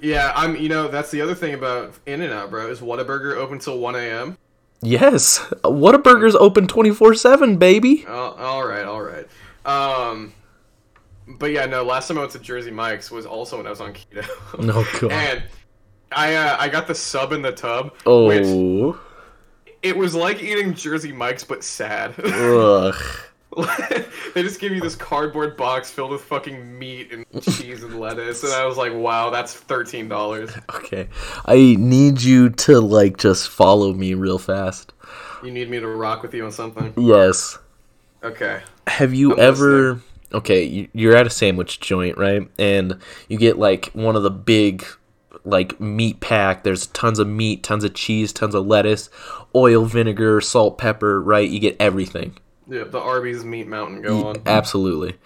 Yeah, 0.00 0.32
I'm. 0.34 0.56
You 0.56 0.68
know, 0.68 0.88
that's 0.88 1.10
the 1.10 1.20
other 1.20 1.34
thing 1.34 1.54
about 1.54 1.92
In 2.06 2.22
and 2.22 2.32
Out, 2.32 2.50
bro. 2.50 2.70
Is 2.70 2.80
Whataburger 2.80 3.34
open 3.36 3.58
till 3.58 3.78
one 3.78 3.94
a.m. 3.96 4.38
Yes, 4.80 5.38
Whataburger's 5.64 6.36
open 6.36 6.66
24 6.68 7.14
7, 7.14 7.56
baby. 7.56 8.04
Oh, 8.06 8.36
all 8.38 8.66
right, 8.66 8.84
all 8.84 9.02
right. 9.02 9.26
Um, 9.66 10.32
but 11.26 11.50
yeah, 11.50 11.66
no. 11.66 11.82
Last 11.82 12.08
time 12.08 12.16
I 12.18 12.20
went 12.20 12.32
to 12.32 12.38
Jersey 12.38 12.70
Mike's 12.70 13.10
was 13.10 13.26
also 13.26 13.56
when 13.56 13.66
I 13.66 13.70
was 13.70 13.80
on 13.80 13.92
keto. 13.92 14.24
Oh, 14.72 14.98
God. 15.00 15.12
and 15.12 15.42
I 16.12 16.34
uh, 16.36 16.56
I 16.58 16.68
got 16.68 16.86
the 16.86 16.94
sub 16.94 17.32
in 17.32 17.42
the 17.42 17.52
tub. 17.52 17.92
Which 18.06 18.44
Oh. 18.46 18.98
it 19.82 19.96
was 19.96 20.14
like 20.14 20.42
eating 20.42 20.74
Jersey 20.74 21.12
Mike's 21.12 21.44
but 21.44 21.62
sad. 21.64 22.14
Ugh. 22.24 22.94
they 24.34 24.42
just 24.42 24.60
give 24.60 24.72
you 24.72 24.80
this 24.80 24.94
cardboard 24.94 25.56
box 25.56 25.90
filled 25.90 26.12
with 26.12 26.22
fucking 26.22 26.78
meat 26.78 27.12
and 27.12 27.26
cheese 27.42 27.82
and 27.82 27.98
lettuce, 27.98 28.44
and 28.44 28.52
I 28.52 28.64
was 28.64 28.76
like, 28.76 28.92
wow, 28.94 29.30
that's 29.30 29.54
thirteen 29.54 30.08
dollars. 30.08 30.50
Okay. 30.74 31.08
I 31.44 31.76
need 31.78 32.22
you 32.22 32.50
to, 32.50 32.80
like, 32.80 33.16
just 33.16 33.48
follow 33.48 33.92
me 33.92 34.14
real 34.14 34.38
fast. 34.38 34.92
You 35.42 35.50
need 35.50 35.70
me 35.70 35.80
to 35.80 35.88
rock 35.88 36.22
with 36.22 36.34
you 36.34 36.44
on 36.44 36.52
something? 36.52 36.92
Yes. 36.96 37.58
Okay. 38.22 38.62
Have 38.86 39.12
you 39.14 39.32
I'm 39.34 39.40
ever. 39.40 40.00
Okay, 40.32 40.88
you're 40.92 41.16
at 41.16 41.26
a 41.26 41.30
sandwich 41.30 41.80
joint, 41.80 42.18
right? 42.18 42.48
And 42.58 42.98
you 43.28 43.38
get, 43.38 43.58
like, 43.58 43.86
one 43.92 44.14
of 44.14 44.22
the 44.22 44.30
big, 44.30 44.84
like, 45.44 45.80
meat 45.80 46.20
pack. 46.20 46.64
There's 46.64 46.86
tons 46.88 47.18
of 47.18 47.26
meat, 47.26 47.62
tons 47.62 47.82
of 47.82 47.94
cheese, 47.94 48.32
tons 48.32 48.54
of 48.54 48.66
lettuce, 48.66 49.08
oil, 49.54 49.86
vinegar, 49.86 50.40
salt, 50.42 50.76
pepper, 50.76 51.20
right? 51.22 51.48
You 51.48 51.58
get 51.58 51.76
everything. 51.80 52.36
Yeah, 52.68 52.84
the 52.84 52.98
Arby's 53.00 53.44
meat 53.44 53.66
mountain 53.66 54.02
go 54.02 54.26
on. 54.28 54.36
Absolutely. 54.46 55.16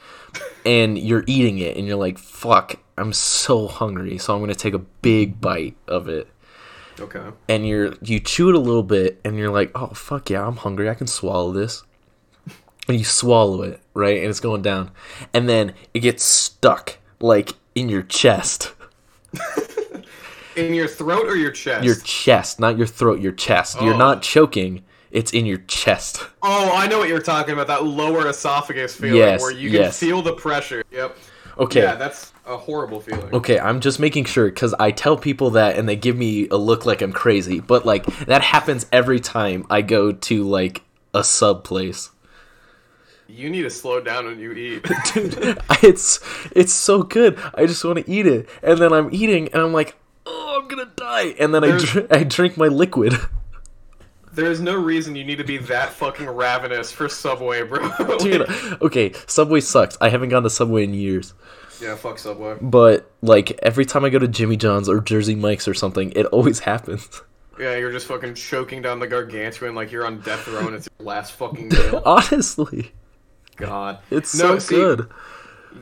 And 0.65 0.97
you're 0.97 1.25
eating 1.27 1.59
it, 1.59 1.77
and 1.77 1.87
you're 1.87 1.97
like, 1.97 2.17
fuck, 2.19 2.77
I'm 2.97 3.13
so 3.13 3.67
hungry, 3.67 4.17
so 4.19 4.33
I'm 4.33 4.41
going 4.41 4.49
to 4.51 4.55
take 4.55 4.75
a 4.75 4.79
big 4.79 5.41
bite 5.41 5.77
of 5.89 6.09
it. 6.09 6.29
Okay. 7.01 7.25
and 7.49 7.67
you're 7.67 7.95
you 8.03 8.21
chew 8.21 8.51
it 8.51 8.55
a 8.55 8.59
little 8.61 8.83
bit 8.83 9.19
and 9.25 9.37
you're 9.39 9.51
like 9.51 9.73
oh 9.75 9.87
fuck 9.89 10.29
yeah 10.29 10.47
i'm 10.47 10.57
hungry 10.57 10.91
i 10.91 10.95
can 10.95 11.07
swallow 11.07 11.51
this 11.51 11.83
and 12.87 12.99
you 12.99 13.03
swallow 13.05 13.63
it 13.63 13.81
right 13.95 14.19
and 14.19 14.27
it's 14.27 14.41
going 14.41 14.61
down 14.61 14.91
and 15.33 15.49
then 15.49 15.73
it 15.95 16.01
gets 16.01 16.23
stuck 16.23 16.99
like 17.19 17.55
in 17.75 17.89
your 17.89 18.03
chest 18.03 18.75
In 20.55 20.75
your 20.75 20.87
throat 20.87 21.25
or 21.27 21.35
your 21.35 21.51
chest? 21.51 21.83
your 21.85 21.95
chest 21.97 22.61
not 22.61 22.77
your 22.77 22.87
throat 22.87 23.21
your 23.21 23.33
chest 23.33 23.81
you're 23.81 23.95
Oh. 23.95 23.99
not 23.99 24.21
choking 24.23 24.85
it's 25.13 25.33
in 25.33 25.47
your 25.47 25.59
chest 25.69 26.27
Oh, 26.43 26.73
I 26.75 26.87
know 26.89 26.99
what 26.99 27.09
you're 27.09 27.21
talking 27.23 27.53
about. 27.55 27.69
That 27.69 27.85
lower 27.85 28.27
esophagus 28.29 28.97
feeling 28.97 29.17
Yes, 29.17 29.41
where 29.41 29.53
you 29.53 29.71
can 29.71 29.81
yes. 29.83 29.99
feel 29.99 30.23
the 30.23 30.33
pressure. 30.33 30.83
Yep. 30.91 31.17
okay 31.59 31.83
Yeah, 31.83 31.95
that's 31.95 32.33
a 32.47 32.57
horrible 32.57 33.01
feeling. 33.01 33.33
Okay, 33.33 33.61
I'm 33.61 33.79
just 33.81 34.01
making 34.01 34.25
sure 34.25 34.47
because 34.47 34.75
I 34.75 34.91
tell 34.91 35.17
people 35.17 35.51
that 35.51 35.79
and 35.79 35.89
they 35.89 35.95
give 35.95 36.17
me 36.17 36.49
a 36.49 36.57
look 36.57 36.85
like 36.85 37.01
I'm 37.01 37.13
crazy, 37.13 37.61
but 37.61 37.87
like 37.87 38.05
that 38.27 38.43
happens 38.43 38.87
every 38.91 39.21
time 39.21 39.65
I 39.71 39.83
go 39.83 40.11
to 40.11 40.43
like 40.43 40.83
a 41.15 41.23
sub 41.23 41.63
place. 41.63 42.11
You 43.29 43.49
need 43.49 43.63
to 43.63 43.71
slow 43.71 44.01
down 44.01 44.27
when 44.27 44.41
you 44.41 44.53
eat. 44.53 44.83
dude 45.15 45.59
it's 45.83 46.21
it's 46.55 46.73
so 46.73 47.03
good 47.03 47.39
i 47.55 47.65
just 47.67 47.83
want 47.85 47.99
to 48.05 48.11
eat 48.11 48.27
it 48.27 48.49
and 48.63 48.79
then 48.79 48.93
i'm 48.93 49.09
eating 49.13 49.49
and 49.53 49.63
i'm 49.63 49.73
like 49.73 49.97
oh 50.27 50.61
i'm 50.61 50.69
gonna 50.69 50.91
die 50.97 51.35
and 51.39 51.55
then 51.55 51.65
I, 51.65 51.79
dr- 51.79 52.07
I 52.13 52.25
drink 52.25 52.57
my 52.57 52.69
liquid 52.69 53.15
there 54.33 54.51
is 54.51 54.61
no 54.61 54.75
reason 54.75 55.15
you 55.15 55.25
need 55.25 55.39
to 55.39 55.45
be 55.45 55.59
that 55.59 55.91
fucking 55.91 56.27
ravenous 56.27 56.91
for 56.91 57.09
Subway, 57.09 57.63
bro. 57.63 57.81
Like- 57.99 58.19
dude 58.19 58.43
okay 58.83 59.13
subway 59.27 59.61
sucks 59.61 59.97
i 60.01 60.09
haven't 60.09 60.29
gone 60.31 60.43
to 60.43 60.51
subway 60.51 60.85
in 60.85 60.95
years 60.95 61.35
yeah, 61.81 61.97
fuck 61.97 62.19
Subway. 62.19 62.57
but 62.61 63.11
like 63.23 63.59
every 63.63 63.85
time 63.85 64.05
i 64.05 64.09
go 64.11 64.19
to 64.19 64.29
jimmy 64.29 64.57
john's 64.57 64.89
or 64.89 65.01
jersey 65.01 65.35
mike's 65.35 65.67
or 65.67 65.75
something 65.75 66.13
it 66.13 66.27
always 66.27 66.59
happens 66.71 67.23
Yeah, 67.59 67.77
you're 67.77 67.93
just 67.93 68.07
fucking 68.07 68.35
choking 68.35 68.83
down 68.83 68.99
the 69.01 69.07
gargantuan 69.07 69.75
like 69.75 69.91
you're 69.93 70.07
on 70.07 70.21
death 70.21 70.47
row 70.49 70.67
and 70.67 70.75
it's 70.77 70.89
your 70.99 71.07
last 71.07 71.33
fucking 71.33 71.69
meal. 71.69 72.03
honestly 72.07 72.93
God, 73.57 73.99
it's 74.11 74.35
No, 74.35 74.55
so 74.55 74.59
see, 74.59 74.75
good 74.77 75.09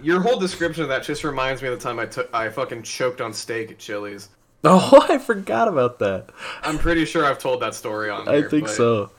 Your 0.03 0.21
whole 0.21 0.39
description 0.39 0.83
of 0.83 0.89
that 0.89 1.03
just 1.05 1.23
reminds 1.25 1.63
me 1.63 1.69
of 1.69 1.79
the 1.79 1.83
time 1.83 1.99
I 1.99 2.07
took 2.07 2.29
I 2.35 2.49
fucking 2.49 2.83
choked 2.83 3.21
on 3.21 3.33
steak 3.33 3.71
at 3.71 3.79
Chili's. 3.79 4.29
oh 4.65 5.07
i 5.09 5.19
forgot 5.19 5.69
about 5.69 5.99
that 6.01 6.31
I'm 6.63 6.79
pretty 6.79 7.05
sure 7.05 7.25
I've 7.25 7.39
told 7.39 7.61
that 7.63 7.75
story 7.75 8.11
on 8.11 8.25
There, 8.27 8.47
i 8.47 8.49
think 8.49 8.69
so 8.69 9.11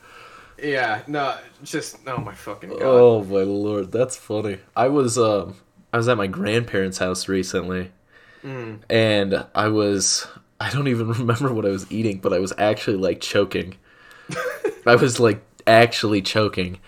Yeah, 0.61 1.01
no, 1.07 1.35
just 1.63 1.97
oh 2.07 2.17
my 2.17 2.33
fucking 2.33 2.69
god. 2.69 2.79
oh 2.81 3.23
my 3.23 3.41
lord 3.41 3.91
that's 3.91 4.15
funny 4.15 4.59
i 4.75 4.87
was 4.87 5.17
um 5.17 5.55
i 5.91 5.97
was 5.97 6.07
at 6.07 6.17
my 6.17 6.27
grandparents 6.27 6.97
house 6.99 7.27
recently 7.27 7.91
Mm. 8.43 8.79
and 8.89 9.45
I 9.53 9.67
was 9.67 10.27
I 10.59 10.71
don't 10.71 10.87
even 10.87 11.09
remember 11.19 11.53
what 11.53 11.63
I 11.63 11.69
was 11.69 11.85
eating, 11.91 12.17
but 12.17 12.33
I 12.33 12.39
was 12.39 12.51
actually 12.57 12.97
like 12.97 13.21
choking. 13.21 13.75
I 14.87 14.95
was 14.95 15.19
like 15.19 15.43
actually 15.67 16.23
choking 16.23 16.79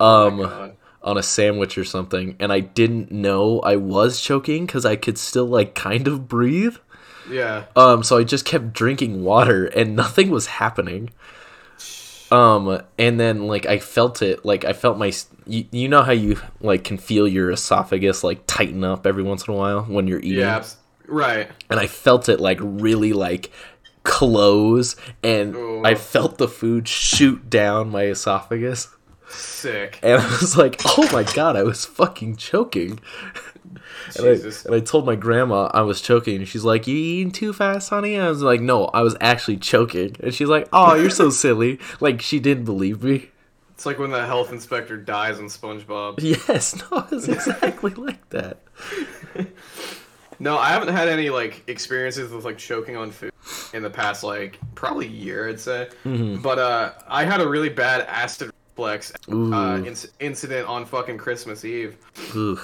um 0.00 0.38
God. 0.38 0.76
on 1.02 1.18
a 1.18 1.22
sandwich 1.22 1.76
or 1.76 1.84
something 1.84 2.34
and 2.40 2.50
I 2.50 2.60
didn't 2.60 3.12
know 3.12 3.60
I 3.60 3.76
was 3.76 4.22
choking 4.22 4.66
cuz 4.66 4.86
I 4.86 4.96
could 4.96 5.18
still 5.18 5.44
like 5.44 5.74
kind 5.74 6.08
of 6.08 6.28
breathe. 6.28 6.76
Yeah. 7.30 7.64
Um 7.76 8.02
so 8.02 8.18
I 8.18 8.24
just 8.24 8.44
kept 8.44 8.72
drinking 8.72 9.22
water 9.24 9.66
and 9.66 9.94
nothing 9.96 10.30
was 10.30 10.46
happening. 10.46 11.10
Um 12.30 12.80
and 12.98 13.20
then 13.20 13.46
like 13.46 13.66
I 13.66 13.78
felt 13.78 14.22
it 14.22 14.44
like 14.44 14.64
I 14.64 14.72
felt 14.72 14.96
my 14.98 15.12
you, 15.46 15.66
you 15.70 15.88
know 15.88 16.02
how 16.02 16.12
you 16.12 16.40
like 16.60 16.84
can 16.84 16.96
feel 16.96 17.28
your 17.28 17.50
esophagus 17.50 18.24
like 18.24 18.42
tighten 18.46 18.84
up 18.84 19.06
every 19.06 19.22
once 19.22 19.46
in 19.46 19.54
a 19.54 19.56
while 19.56 19.82
when 19.82 20.06
you're 20.06 20.20
eating 20.20 20.38
Yeah. 20.40 20.64
Right. 21.06 21.50
and 21.68 21.78
I 21.78 21.86
felt 21.88 22.28
it 22.30 22.40
like 22.40 22.58
really 22.60 23.12
like 23.12 23.50
close 24.04 24.96
and 25.22 25.54
Ooh. 25.54 25.82
I 25.84 25.94
felt 25.94 26.38
the 26.38 26.48
food 26.48 26.88
shoot 26.88 27.50
down 27.50 27.90
my 27.90 28.04
esophagus 28.06 28.88
Sick. 29.28 29.98
and 30.02 30.20
I 30.20 30.26
was 30.40 30.56
like, 30.58 30.80
"Oh 30.84 31.08
my 31.12 31.22
god, 31.34 31.56
I 31.56 31.62
was 31.62 31.84
fucking 31.86 32.36
choking." 32.36 32.98
And 34.16 34.26
I, 34.26 34.30
and 34.66 34.74
I 34.74 34.80
told 34.80 35.06
my 35.06 35.16
grandma 35.16 35.70
I 35.72 35.82
was 35.82 36.00
choking, 36.00 36.36
and 36.36 36.48
she's 36.48 36.64
like, 36.64 36.86
"You 36.86 36.96
eating 36.96 37.30
too 37.30 37.52
fast, 37.52 37.90
honey?" 37.90 38.18
I 38.18 38.28
was 38.28 38.42
like, 38.42 38.60
"No, 38.60 38.86
I 38.86 39.02
was 39.02 39.16
actually 39.20 39.56
choking." 39.56 40.16
And 40.20 40.34
she's 40.34 40.48
like, 40.48 40.68
"Oh, 40.72 40.94
you're 40.94 41.10
so 41.10 41.30
silly!" 41.30 41.78
Like 42.00 42.20
she 42.20 42.40
didn't 42.40 42.64
believe 42.64 43.02
me. 43.02 43.30
It's 43.70 43.86
like 43.86 43.98
when 43.98 44.10
the 44.10 44.24
health 44.26 44.52
inspector 44.52 44.96
dies 44.96 45.38
in 45.38 45.46
SpongeBob. 45.46 46.20
Yes, 46.48 46.76
no, 46.90 47.06
it's 47.10 47.28
exactly 47.28 47.92
like 47.94 48.28
that. 48.30 48.58
No, 50.42 50.58
I 50.58 50.70
haven't 50.70 50.92
had 50.92 51.08
any 51.08 51.30
like 51.30 51.62
experiences 51.68 52.32
with 52.32 52.44
like 52.44 52.58
choking 52.58 52.96
on 52.96 53.12
food 53.12 53.32
in 53.72 53.82
the 53.82 53.90
past 53.90 54.24
like 54.24 54.58
probably 54.74 55.06
year, 55.06 55.48
I'd 55.48 55.60
say. 55.60 55.88
Mm-hmm. 56.04 56.42
But 56.42 56.58
uh, 56.58 56.92
I 57.06 57.24
had 57.24 57.40
a 57.40 57.48
really 57.48 57.68
bad 57.68 58.00
acid 58.08 58.50
reflex 58.72 59.12
uh, 59.28 59.30
inc- 59.30 60.10
incident 60.18 60.66
on 60.66 60.84
fucking 60.84 61.18
Christmas 61.18 61.64
Eve. 61.64 61.96
Ugh. 62.34 62.58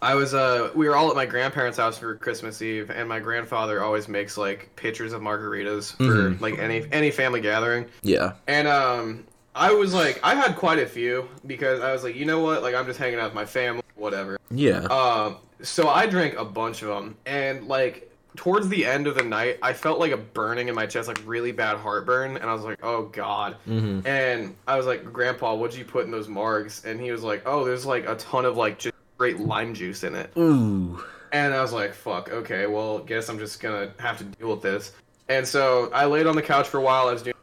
I 0.00 0.14
was 0.14 0.34
uh 0.34 0.70
we 0.74 0.88
were 0.88 0.96
all 0.96 1.10
at 1.10 1.16
my 1.16 1.26
grandparents' 1.26 1.78
house 1.78 1.98
for 1.98 2.14
Christmas 2.16 2.62
Eve 2.62 2.90
and 2.90 3.08
my 3.08 3.18
grandfather 3.20 3.82
always 3.82 4.08
makes 4.08 4.36
like 4.36 4.70
pictures 4.76 5.12
of 5.12 5.20
margaritas 5.20 5.96
for 5.96 6.02
Mhm. 6.30 6.40
like 6.40 6.58
any 6.58 6.86
any 6.92 7.10
family 7.10 7.40
gathering. 7.40 7.86
Yeah. 8.02 8.32
And 8.46 8.68
um 8.68 9.24
I 9.54 9.72
was 9.72 9.92
like, 9.92 10.20
I 10.22 10.34
had 10.36 10.54
quite 10.56 10.78
a 10.78 10.86
few 10.86 11.28
because 11.46 11.80
I 11.80 11.92
was 11.92 12.04
like, 12.04 12.14
you 12.14 12.24
know 12.24 12.38
what? 12.38 12.62
Like, 12.62 12.76
I'm 12.76 12.86
just 12.86 12.98
hanging 12.98 13.18
out 13.18 13.24
with 13.24 13.34
my 13.34 13.44
family, 13.46 13.82
whatever. 13.96 14.38
Yeah. 14.52 14.82
Um, 14.84 15.38
so 15.62 15.88
I 15.88 16.06
drank 16.06 16.36
a 16.38 16.44
bunch 16.44 16.82
of 16.82 16.88
them, 16.88 17.16
and 17.26 17.66
like 17.66 18.08
towards 18.36 18.68
the 18.68 18.86
end 18.86 19.08
of 19.08 19.16
the 19.16 19.24
night, 19.24 19.58
I 19.60 19.72
felt 19.72 19.98
like 19.98 20.12
a 20.12 20.16
burning 20.16 20.68
in 20.68 20.76
my 20.76 20.86
chest, 20.86 21.08
like 21.08 21.20
really 21.26 21.50
bad 21.50 21.76
heartburn, 21.78 22.36
and 22.36 22.48
I 22.48 22.52
was 22.54 22.62
like, 22.62 22.78
oh 22.84 23.06
god. 23.06 23.56
hmm 23.64 23.98
And 24.06 24.54
I 24.68 24.76
was 24.76 24.86
like, 24.86 25.12
Grandpa, 25.12 25.56
what'd 25.56 25.76
you 25.76 25.84
put 25.84 26.04
in 26.04 26.12
those 26.12 26.28
margs? 26.28 26.84
And 26.84 27.00
he 27.00 27.10
was 27.10 27.24
like, 27.24 27.42
oh, 27.44 27.64
there's 27.64 27.84
like 27.84 28.08
a 28.08 28.14
ton 28.14 28.44
of 28.44 28.56
like 28.56 28.78
just 28.78 28.94
straight 29.18 29.40
lime 29.40 29.74
juice 29.74 30.04
in 30.04 30.14
it. 30.14 30.30
Ooh. 30.38 31.02
And 31.32 31.52
I 31.52 31.60
was 31.60 31.72
like, 31.72 31.92
fuck, 31.92 32.30
okay, 32.30 32.68
well, 32.68 33.00
guess 33.00 33.28
I'm 33.28 33.36
just 33.36 33.58
gonna 33.60 33.92
have 33.98 34.16
to 34.18 34.24
deal 34.24 34.48
with 34.50 34.62
this. 34.62 34.92
And 35.28 35.46
so 35.46 35.90
I 35.92 36.06
laid 36.06 36.28
on 36.28 36.36
the 36.36 36.42
couch 36.42 36.68
for 36.68 36.78
a 36.78 36.80
while. 36.80 37.08
I 37.08 37.12
was 37.14 37.22
doing, 37.22 37.34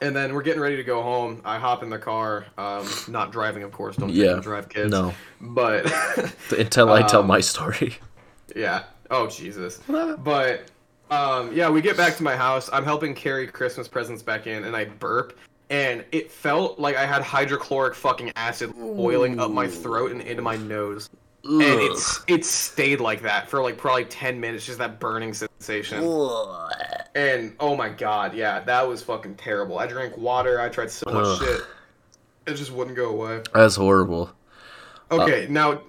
and 0.00 0.14
then 0.14 0.32
we're 0.32 0.42
getting 0.42 0.62
ready 0.62 0.76
to 0.76 0.84
go 0.84 1.02
home. 1.02 1.42
I 1.44 1.58
hop 1.58 1.82
in 1.82 1.90
the 1.90 1.98
car, 1.98 2.46
um, 2.56 2.88
not 3.08 3.32
driving, 3.32 3.64
of 3.64 3.72
course. 3.72 3.96
Don't 3.96 4.10
Yeah. 4.10 4.34
drive 4.36 4.68
kids. 4.68 4.92
No. 4.92 5.12
But 5.40 5.92
Until 6.56 6.90
I 6.92 7.02
tell 7.02 7.20
Um, 7.22 7.26
my 7.26 7.40
story. 7.40 7.96
yeah. 8.54 8.84
Oh 9.10 9.26
Jesus. 9.26 9.80
But 9.88 10.70
um, 11.10 11.52
yeah, 11.52 11.68
we 11.68 11.82
get 11.82 11.96
back 11.96 12.16
to 12.18 12.22
my 12.22 12.36
house. 12.36 12.70
I'm 12.72 12.84
helping 12.84 13.12
carry 13.12 13.48
Christmas 13.48 13.88
presents 13.88 14.22
back 14.22 14.46
in, 14.46 14.62
and 14.64 14.76
I 14.76 14.84
burp, 14.84 15.36
and 15.70 16.04
it 16.10 16.30
felt 16.30 16.78
like 16.78 16.96
I 16.96 17.06
had 17.06 17.22
hydrochloric 17.22 17.94
fucking 17.94 18.32
acid 18.34 18.74
boiling 18.74 19.38
up 19.38 19.52
my 19.52 19.68
throat 19.68 20.10
and 20.10 20.20
into 20.20 20.42
my 20.42 20.56
nose. 20.56 21.08
And 21.44 21.62
it's 21.62 22.22
it 22.26 22.44
stayed 22.44 23.00
like 23.00 23.22
that 23.22 23.48
for 23.48 23.62
like 23.62 23.78
probably 23.78 24.04
ten 24.04 24.38
minutes, 24.38 24.66
just 24.66 24.78
that 24.78 25.00
burning 25.00 25.32
sensation. 25.32 25.98
And 27.14 27.54
oh 27.58 27.74
my 27.76 27.88
god, 27.88 28.34
yeah, 28.34 28.60
that 28.60 28.86
was 28.86 29.02
fucking 29.02 29.36
terrible. 29.36 29.78
I 29.78 29.86
drank 29.86 30.18
water. 30.18 30.60
I 30.60 30.68
tried 30.68 30.90
so 30.90 31.10
much 31.10 31.24
Ugh. 31.24 31.42
shit. 31.42 31.60
It 32.46 32.54
just 32.54 32.72
wouldn't 32.72 32.96
go 32.96 33.10
away. 33.10 33.42
That's 33.54 33.76
horrible. 33.76 34.30
Uh, 35.10 35.22
okay, 35.22 35.46
now 35.48 35.80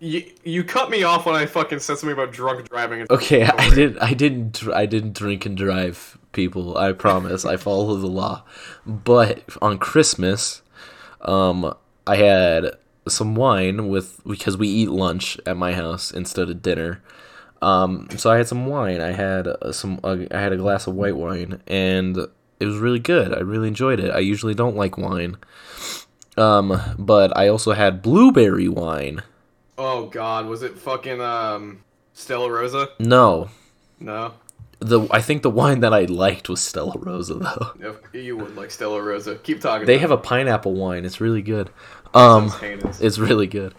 you 0.00 0.24
you 0.42 0.64
cut 0.64 0.90
me 0.90 1.04
off 1.04 1.26
when 1.26 1.36
I 1.36 1.46
fucking 1.46 1.78
said 1.78 1.98
something 1.98 2.18
about 2.18 2.32
drunk 2.32 2.68
driving. 2.68 3.06
Okay, 3.08 3.44
I 3.44 3.70
didn't. 3.70 3.98
I 4.02 4.14
didn't. 4.14 4.68
I 4.68 4.86
didn't 4.86 5.14
drink 5.14 5.46
and 5.46 5.56
drive. 5.56 6.17
People, 6.38 6.78
I 6.78 6.92
promise. 6.92 7.44
I 7.44 7.56
follow 7.56 7.96
the 7.96 8.06
law. 8.06 8.44
But 8.86 9.42
on 9.60 9.76
Christmas, 9.78 10.62
um, 11.20 11.74
I 12.06 12.14
had 12.14 12.76
some 13.08 13.34
wine 13.34 13.88
with 13.88 14.20
because 14.24 14.56
we 14.56 14.68
eat 14.68 14.88
lunch 14.88 15.36
at 15.46 15.56
my 15.56 15.72
house 15.72 16.12
instead 16.12 16.48
of 16.48 16.62
dinner. 16.62 17.02
Um, 17.60 18.06
so 18.16 18.30
I 18.30 18.36
had 18.36 18.46
some 18.46 18.66
wine. 18.66 19.00
I 19.00 19.10
had 19.10 19.48
uh, 19.48 19.72
some. 19.72 19.98
Uh, 20.04 20.18
I 20.30 20.38
had 20.38 20.52
a 20.52 20.56
glass 20.56 20.86
of 20.86 20.94
white 20.94 21.16
wine, 21.16 21.60
and 21.66 22.16
it 22.60 22.66
was 22.66 22.76
really 22.76 23.00
good. 23.00 23.34
I 23.34 23.40
really 23.40 23.66
enjoyed 23.66 23.98
it. 23.98 24.14
I 24.14 24.20
usually 24.20 24.54
don't 24.54 24.76
like 24.76 24.96
wine. 24.96 25.38
Um, 26.36 26.80
but 26.96 27.36
I 27.36 27.48
also 27.48 27.72
had 27.72 28.00
blueberry 28.00 28.68
wine. 28.68 29.24
Oh 29.76 30.06
god, 30.06 30.46
was 30.46 30.62
it 30.62 30.78
fucking 30.78 31.20
um 31.20 31.82
Stella 32.12 32.48
Rosa? 32.48 32.90
No, 33.00 33.48
No. 33.98 34.34
The 34.80 35.06
I 35.10 35.20
think 35.20 35.42
the 35.42 35.50
wine 35.50 35.80
that 35.80 35.92
I 35.92 36.04
liked 36.04 36.48
was 36.48 36.60
Stella 36.60 36.94
Rosa 36.96 37.34
though. 37.34 37.96
You 38.12 38.36
would 38.36 38.56
like 38.56 38.70
Stella 38.70 39.02
Rosa. 39.02 39.36
Keep 39.36 39.60
talking. 39.60 39.86
They 39.86 39.98
have 39.98 40.10
a 40.10 40.16
pineapple 40.16 40.74
wine. 40.74 41.04
It's 41.04 41.20
really 41.20 41.42
good. 41.42 41.70
Um, 42.14 42.52
it. 42.62 43.00
It's 43.00 43.18
really 43.18 43.46
good. 43.46 43.74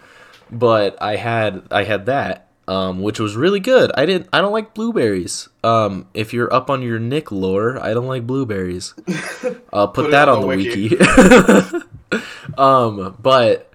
But 0.52 1.02
I 1.02 1.16
had 1.16 1.64
I 1.72 1.84
had 1.84 2.08
that, 2.08 2.50
um, 2.68 3.02
which 3.02 3.20
was 3.20 3.36
really 3.36 3.60
good. 3.60 3.92
I 3.96 4.06
didn't. 4.06 4.30
I 4.34 4.42
don't 4.42 4.52
like 4.52 4.74
blueberries. 4.74 5.50
Um, 5.64 6.08
if 6.14 6.34
you're 6.34 6.54
up 6.54 6.70
on 6.70 6.82
your 6.82 7.00
Nick 7.00 7.32
lore, 7.32 7.84
I 7.84 7.94
don't 7.94 8.08
like 8.08 8.28
blueberries. 8.28 8.94
I'll 9.74 9.88
put, 9.88 10.06
Put 10.06 10.12
that 10.12 10.28
on 10.28 10.44
on 10.44 10.50
the 10.50 10.70
the 10.70 11.78
wiki. 12.10 12.28
um, 12.58 13.16
but 13.22 13.72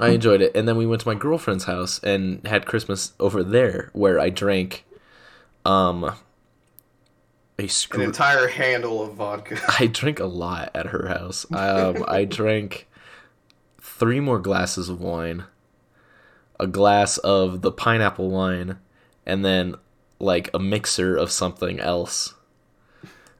I 0.00 0.10
enjoyed 0.10 0.42
it, 0.42 0.56
and 0.56 0.66
then 0.66 0.76
we 0.76 0.86
went 0.86 1.02
to 1.02 1.08
my 1.08 1.14
girlfriend's 1.14 1.64
house 1.64 2.00
and 2.02 2.46
had 2.46 2.66
Christmas 2.66 3.12
over 3.20 3.44
there, 3.44 3.90
where 3.92 4.18
I 4.18 4.30
drank, 4.30 4.84
um, 5.64 6.14
a 7.58 7.68
An 7.92 8.00
entire 8.00 8.48
handle 8.48 9.02
of 9.02 9.14
vodka. 9.14 9.58
I 9.78 9.86
drink 9.86 10.18
a 10.18 10.26
lot 10.26 10.70
at 10.74 10.86
her 10.86 11.08
house. 11.08 11.46
Um, 11.54 12.04
I 12.08 12.24
drank 12.24 12.88
three 13.80 14.20
more 14.20 14.38
glasses 14.40 14.88
of 14.88 15.00
wine, 15.00 15.44
a 16.58 16.66
glass 16.66 17.18
of 17.18 17.62
the 17.62 17.70
pineapple 17.70 18.28
wine, 18.30 18.78
and 19.24 19.44
then 19.44 19.76
like 20.18 20.50
a 20.52 20.58
mixer 20.58 21.16
of 21.16 21.30
something 21.30 21.78
else. 21.78 22.34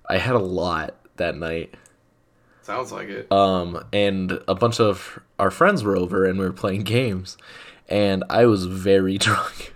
I 0.09 0.19
had 0.19 0.35
a 0.35 0.39
lot 0.41 0.95
that 1.17 1.37
night. 1.37 1.75
Sounds 2.63 2.93
like 2.93 3.09
it. 3.09 3.31
Um, 3.33 3.85
and 3.93 4.41
a 4.47 4.55
bunch 4.55 4.81
of 4.81 5.19
our 5.39 5.51
friends 5.51 5.83
were 5.83 5.97
over 5.97 6.25
and 6.25 6.39
we 6.39 6.45
were 6.45 6.53
playing 6.53 6.83
games, 6.83 7.37
and 7.89 8.23
I 8.31 8.47
was 8.47 8.67
very 8.67 9.19
drunk. 9.27 9.73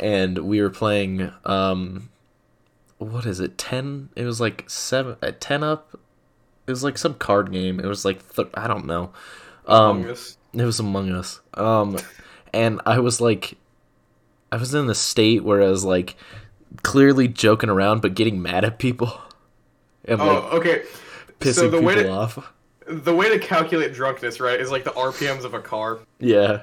and 0.00 0.38
we 0.38 0.60
were 0.62 0.70
playing 0.70 1.32
um, 1.44 2.08
what 2.98 3.26
is 3.26 3.40
it? 3.40 3.58
Ten? 3.58 4.08
It 4.16 4.24
was 4.24 4.40
like 4.40 4.64
seven, 4.68 5.16
uh, 5.22 5.32
ten 5.38 5.62
up. 5.62 5.98
It 6.66 6.70
was 6.70 6.82
like 6.82 6.98
some 6.98 7.14
card 7.14 7.52
game. 7.52 7.78
It 7.80 7.86
was 7.86 8.04
like 8.04 8.34
th- 8.34 8.48
I 8.54 8.66
don't 8.66 8.86
know. 8.86 9.12
Um, 9.66 9.98
Among 9.98 10.10
Us. 10.10 10.36
it 10.54 10.64
was 10.64 10.80
Among 10.80 11.10
Us. 11.12 11.40
Um, 11.54 11.98
and 12.52 12.80
I 12.86 12.98
was 13.00 13.20
like, 13.20 13.56
I 14.52 14.56
was 14.56 14.74
in 14.74 14.86
the 14.86 14.94
state 14.94 15.44
where 15.44 15.62
I 15.62 15.68
was 15.68 15.84
like, 15.84 16.16
clearly 16.82 17.28
joking 17.28 17.70
around 17.70 18.02
but 18.02 18.14
getting 18.14 18.40
mad 18.42 18.64
at 18.64 18.78
people, 18.78 19.12
and 20.04 20.18
like 20.18 20.28
Oh, 20.28 20.56
okay. 20.58 20.82
pissing 21.40 21.54
so 21.54 21.62
the 21.68 21.78
people 21.78 21.86
way 21.86 21.94
to 21.96 22.08
off. 22.10 22.52
the 22.86 23.14
way 23.14 23.28
to 23.28 23.38
calculate 23.38 23.92
drunkenness, 23.94 24.40
right, 24.40 24.60
is 24.60 24.70
like 24.70 24.84
the 24.84 24.90
RPMs 24.90 25.44
of 25.44 25.54
a 25.54 25.60
car. 25.60 26.00
Yeah. 26.18 26.62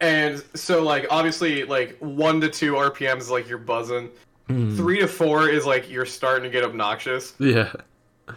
And 0.00 0.42
so 0.54 0.82
like 0.82 1.06
obviously 1.10 1.64
like 1.64 1.96
one 2.00 2.40
to 2.42 2.48
two 2.48 2.72
RPMs 2.74 3.18
is 3.20 3.30
like 3.30 3.48
you're 3.48 3.58
buzzing. 3.58 4.10
Mm. 4.48 4.76
Three 4.76 5.00
to 5.00 5.08
four 5.08 5.48
is 5.48 5.66
like 5.66 5.90
you're 5.90 6.06
starting 6.06 6.44
to 6.44 6.50
get 6.50 6.64
obnoxious. 6.64 7.34
Yeah. 7.38 7.72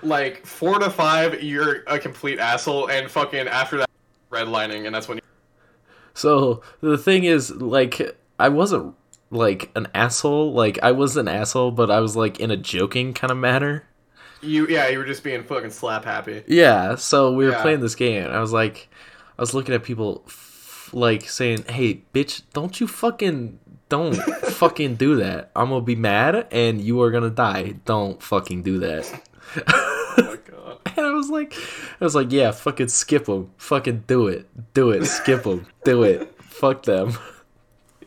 Like 0.03 0.45
four 0.45 0.79
to 0.79 0.89
five, 0.89 1.41
you're 1.43 1.83
a 1.87 1.99
complete 1.99 2.39
asshole, 2.39 2.89
and 2.89 3.09
fucking 3.09 3.47
after 3.47 3.77
that, 3.77 3.89
redlining, 4.31 4.85
and 4.85 4.93
that's 4.95 5.07
when 5.07 5.17
you 5.17 5.23
So 6.13 6.61
the 6.81 6.97
thing 6.97 7.23
is, 7.23 7.51
like, 7.51 8.17
I 8.39 8.49
wasn't 8.49 8.95
like 9.31 9.71
an 9.75 9.87
asshole. 9.93 10.53
Like, 10.53 10.79
I 10.83 10.91
was 10.91 11.15
an 11.17 11.27
asshole, 11.27 11.71
but 11.71 11.89
I 11.91 11.99
was 11.99 12.15
like 12.15 12.39
in 12.39 12.51
a 12.51 12.57
joking 12.57 13.13
kind 13.13 13.31
of 13.31 13.37
manner. 13.37 13.85
You 14.41 14.67
yeah, 14.67 14.87
you 14.87 14.97
were 14.99 15.05
just 15.05 15.23
being 15.23 15.43
fucking 15.43 15.71
slap 15.71 16.05
happy. 16.05 16.43
Yeah. 16.47 16.95
So 16.95 17.33
we 17.33 17.45
were 17.45 17.51
Yeah. 17.51 17.61
playing 17.61 17.81
this 17.81 17.95
game. 17.95 18.23
And 18.25 18.33
I 18.33 18.39
was 18.39 18.53
like, 18.53 18.89
I 19.37 19.41
was 19.41 19.53
looking 19.53 19.75
at 19.75 19.83
people, 19.83 20.23
f- 20.27 20.89
like 20.93 21.29
saying, 21.29 21.65
"Hey, 21.67 22.03
bitch, 22.13 22.41
don't 22.53 22.79
you 22.79 22.87
fucking." 22.87 23.59
Don't 23.89 24.15
fucking 24.15 24.95
do 24.95 25.15
that. 25.17 25.51
I'm 25.55 25.69
gonna 25.69 25.81
be 25.81 25.95
mad 25.95 26.47
and 26.51 26.79
you 26.79 27.01
are 27.01 27.11
gonna 27.11 27.29
die. 27.29 27.75
Don't 27.85 28.21
fucking 28.21 28.63
do 28.63 28.79
that. 28.79 29.21
Oh 29.67 30.13
my 30.17 30.37
god. 30.51 30.77
And 30.97 31.05
I 31.05 31.11
was 31.11 31.29
like, 31.29 31.55
I 31.99 32.03
was 32.03 32.13
like, 32.13 32.31
yeah, 32.31 32.51
fucking 32.51 32.89
skip 32.89 33.25
them. 33.25 33.51
Fucking 33.57 34.03
do 34.05 34.27
it. 34.27 34.47
Do 34.73 34.91
it. 34.91 35.05
Skip 35.05 35.43
them. 35.43 35.67
Do 35.83 36.03
it. 36.03 36.33
Fuck 36.41 36.83
them. 36.83 37.17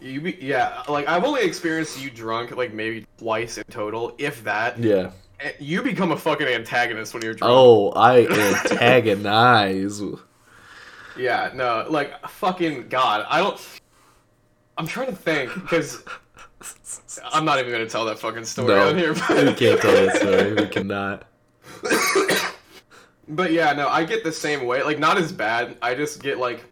You 0.01 0.21
be 0.21 0.39
yeah, 0.41 0.83
like 0.89 1.07
I've 1.09 1.25
only 1.25 1.43
experienced 1.43 2.03
you 2.03 2.11
drunk 2.11 2.57
like 2.57 2.75
maybe 2.75 3.07
twice 3.19 3.59
in 3.59 3.65
total, 3.65 4.15
if 4.19 4.43
that. 4.45 4.79
Yeah. 4.79 5.13
Eh, 5.41 5.53
you 5.61 5.83
become 5.83 6.13
a 6.13 6.17
fucking 6.17 6.47
antagonist 6.47 7.15
when 7.15 7.23
you're 7.23 7.35
drunk. 7.35 7.53
Oh, 7.53 7.93
I 7.93 8.27
antagonize. 8.27 10.03
Yeah, 11.15 11.51
no, 11.55 11.87
like 11.91 12.27
fucking 12.27 12.89
god. 12.89 13.27
I 13.29 13.41
don't 13.41 13.59
I'm 14.79 14.87
trying 14.87 15.09
to 15.09 15.17
think 15.17 15.53
because 15.55 16.03
I'm 17.33 17.45
not 17.45 17.59
even 17.59 17.71
gonna 17.73 17.89
tell 17.89 18.05
that 18.07 18.19
fucking 18.19 18.45
story 18.45 18.69
No, 18.69 18.89
on 18.89 18.97
here. 18.99 19.13
we 19.13 19.21
But, 19.21 19.57
can't 19.57 19.81
tell 19.81 19.93
that 20.07 20.17
story. 20.17 20.53
We 20.55 20.67
cannot. 20.67 21.25
but 23.29 23.53
yeah, 23.53 23.73
no, 23.73 23.89
I 23.89 24.05
get 24.05 24.25
the 24.25 24.33
same 24.33 24.67
way. 24.67 24.83
Like 24.83 24.99
not 24.99 25.19
as 25.19 25.33
bad. 25.33 25.77
I 25.83 25.95
just 25.95 26.23
get 26.23 26.39
like 26.39 26.65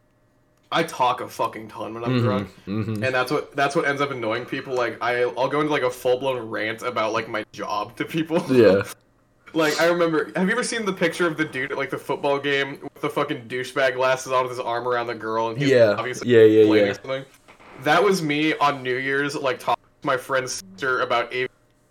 I 0.72 0.82
talk 0.85 1.20
a 1.20 1.28
fucking 1.28 1.68
ton 1.68 1.94
when 1.94 2.05
I'm 2.05 2.20
drunk. 2.20 2.48
hmm 2.64 3.02
And 3.02 3.14
that's 3.14 3.31
what 3.32 3.55
that's 3.56 3.74
what 3.77 3.86
ends 3.86 4.01
up 4.01 4.10
annoying 4.10 4.44
people. 4.47 4.74
Like 4.74 4.98
I 5.02 5.22
I'll 5.22 5.48
go 5.48 5.60
into 5.60 5.72
like 5.72 5.82
a 5.82 5.90
full 5.90 6.18
blown 6.18 6.39
rant 6.48 6.82
about 6.82 7.12
like 7.12 7.28
my 7.28 7.44
job 7.52 7.97
to 7.97 8.05
people. 8.05 8.43
Yeah. 8.51 8.82
Like 9.52 9.81
I 9.81 9.86
remember, 9.86 10.31
have 10.36 10.47
you 10.47 10.52
ever 10.52 10.62
seen 10.62 10.85
the 10.85 10.93
picture 10.93 11.27
of 11.27 11.36
the 11.36 11.44
dude 11.44 11.72
at 11.72 11.77
like 11.77 11.90
the 11.90 11.98
football 11.98 12.39
game 12.39 12.78
with 12.82 13.02
the 13.02 13.10
fucking 13.10 13.48
douchebag 13.48 13.94
glasses 13.97 14.31
on 14.31 14.44
with 14.44 14.52
his 14.52 14.60
arm 14.60 14.86
around 14.86 15.09
the 15.09 15.14
girl 15.16 15.48
and 15.48 15.59
he's 15.59 15.70
Yeah. 15.70 15.97
obviously 15.98 16.28
Yeah, 16.31 16.43
yeah, 16.44 16.66
playing 16.68 16.85
yeah. 16.86 16.90
or 16.93 16.94
something? 16.94 17.24
That 17.82 18.02
was 18.02 18.23
me 18.23 18.55
on 18.55 18.82
New 18.82 18.97
Year's, 18.97 19.35
like 19.35 19.59
talking 19.59 19.85
to 20.02 20.07
my 20.07 20.16
friend's 20.16 20.52
sister 20.52 21.01
about 21.01 21.32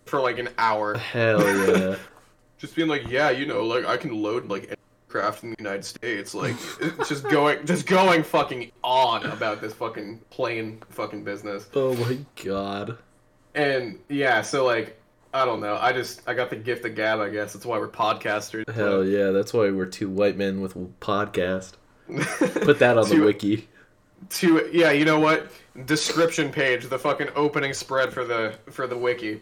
for 0.06 0.20
like 0.20 0.38
an 0.38 0.48
hour, 0.58 0.96
Hell 0.96 1.40
yeah. 1.68 1.96
just 2.58 2.74
being 2.74 2.88
like, 2.88 3.08
yeah, 3.08 3.30
you 3.30 3.46
know, 3.46 3.64
like 3.64 3.86
I 3.86 3.96
can 3.96 4.22
load 4.22 4.48
like 4.48 4.76
aircraft 5.08 5.42
in 5.44 5.50
the 5.50 5.56
United 5.58 5.84
States, 5.84 6.34
like 6.34 6.56
just 7.08 7.28
going, 7.28 7.64
just 7.66 7.86
going 7.86 8.22
fucking 8.22 8.70
on 8.82 9.24
about 9.26 9.60
this 9.60 9.72
fucking 9.74 10.20
plane 10.30 10.82
fucking 10.90 11.24
business. 11.24 11.68
Oh 11.74 11.94
my 11.94 12.18
god. 12.44 12.98
And 13.54 13.98
yeah, 14.08 14.42
so 14.42 14.64
like 14.64 15.00
I 15.32 15.44
don't 15.44 15.60
know. 15.60 15.78
I 15.80 15.92
just 15.92 16.22
I 16.28 16.34
got 16.34 16.50
the 16.50 16.56
gift 16.56 16.84
of 16.84 16.94
gab. 16.96 17.20
I 17.20 17.28
guess 17.28 17.52
that's 17.52 17.64
why 17.64 17.78
we're 17.78 17.88
podcasters. 17.88 18.68
Hell 18.72 19.04
yeah, 19.04 19.30
that's 19.30 19.52
why 19.52 19.70
we're 19.70 19.86
two 19.86 20.08
white 20.08 20.36
men 20.36 20.60
with 20.60 20.74
podcast. 21.00 21.74
Put 22.08 22.80
that 22.80 22.98
on 22.98 23.08
the 23.08 23.20
wiki. 23.20 23.68
to 24.30 24.68
yeah, 24.72 24.90
you 24.90 25.04
know 25.04 25.20
what? 25.20 25.50
Description 25.86 26.50
page, 26.50 26.86
the 26.88 26.98
fucking 26.98 27.28
opening 27.36 27.72
spread 27.72 28.12
for 28.12 28.24
the 28.24 28.54
for 28.70 28.86
the 28.86 28.96
wiki. 28.96 29.40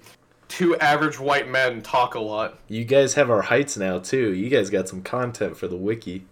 Two 0.49 0.77
average 0.77 1.19
white 1.21 1.49
men 1.49 1.83
talk 1.83 2.15
a 2.15 2.21
lot. 2.21 2.59
You 2.69 2.85
guys 2.85 3.15
have 3.15 3.31
our 3.31 3.43
heights 3.43 3.77
now 3.77 3.99
too. 3.99 4.33
You 4.35 4.49
guys 4.49 4.71
got 4.71 4.89
some 4.89 5.03
content 5.03 5.57
for 5.57 5.69
the 5.69 5.77
wiki. 5.77 6.25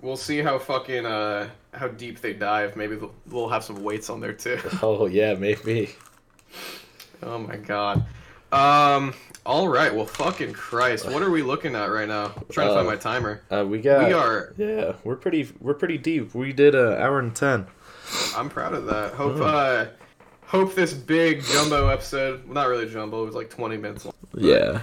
We'll 0.00 0.16
see 0.16 0.38
how 0.40 0.58
fucking 0.58 1.06
uh 1.06 1.48
how 1.72 1.88
deep 1.88 2.20
they 2.20 2.32
dive. 2.32 2.74
Maybe 2.76 2.96
they'll, 2.96 3.14
we'll 3.28 3.48
have 3.48 3.62
some 3.64 3.82
weights 3.84 4.10
on 4.10 4.20
there 4.20 4.32
too. 4.32 4.58
Oh 4.82 5.06
yeah, 5.06 5.34
maybe. 5.34 5.90
Oh 7.22 7.38
my 7.38 7.56
god. 7.56 8.04
Um. 8.50 9.14
All 9.46 9.66
right. 9.68 9.92
Well, 9.94 10.06
fucking 10.06 10.52
Christ. 10.52 11.10
What 11.10 11.22
are 11.22 11.30
we 11.30 11.42
looking 11.42 11.74
at 11.74 11.86
right 11.86 12.06
now? 12.06 12.26
I'm 12.36 12.44
trying 12.50 12.68
to 12.68 12.74
find 12.74 12.86
Uh, 12.86 12.90
my 12.90 12.96
timer. 12.96 13.42
Uh, 13.50 13.64
we 13.66 13.80
got. 13.80 14.06
We 14.06 14.12
are. 14.12 14.52
Yeah, 14.58 14.92
we're 15.04 15.16
pretty. 15.16 15.48
We're 15.60 15.74
pretty 15.74 15.98
deep. 15.98 16.34
We 16.34 16.52
did 16.52 16.74
a 16.74 17.00
hour 17.00 17.18
and 17.18 17.34
ten. 17.34 17.66
I'm 18.36 18.48
proud 18.48 18.74
of 18.74 18.86
that. 18.86 19.12
Hope. 19.14 19.36
Oh. 19.36 19.42
Uh. 19.44 19.86
Hope 20.46 20.74
this 20.74 20.92
big 20.92 21.42
jumbo 21.44 21.88
episode. 21.88 22.44
Well, 22.44 22.54
not 22.54 22.68
really 22.68 22.86
jumbo. 22.88 23.22
It 23.22 23.26
was 23.26 23.34
like 23.34 23.48
20 23.48 23.78
minutes 23.78 24.04
long. 24.04 24.12
Yeah. 24.36 24.82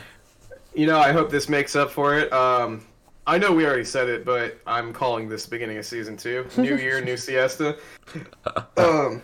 You 0.74 0.88
know, 0.88 0.98
I 0.98 1.12
hope 1.12 1.30
this 1.30 1.48
makes 1.48 1.76
up 1.76 1.92
for 1.92 2.18
it. 2.18 2.32
Um. 2.34 2.86
I 3.28 3.38
know 3.38 3.52
we 3.54 3.64
already 3.68 3.86
said 3.86 4.10
it, 4.10 4.26
but 4.26 4.58
I'm 4.66 4.92
calling 4.92 5.30
this 5.30 5.46
beginning 5.46 5.78
of 5.78 5.86
season 5.86 6.18
two. 6.18 6.48
New 6.58 6.76
year, 6.78 7.00
new 7.02 7.18
siesta. 7.26 7.78
Um. 8.78 9.22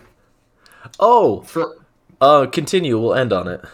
Oh. 1.00 1.40
For 1.42 1.76
Uh, 2.20 2.46
continue. 2.46 2.98
We'll 3.00 3.14
end 3.14 3.32
on 3.32 3.48
it. 3.48 3.64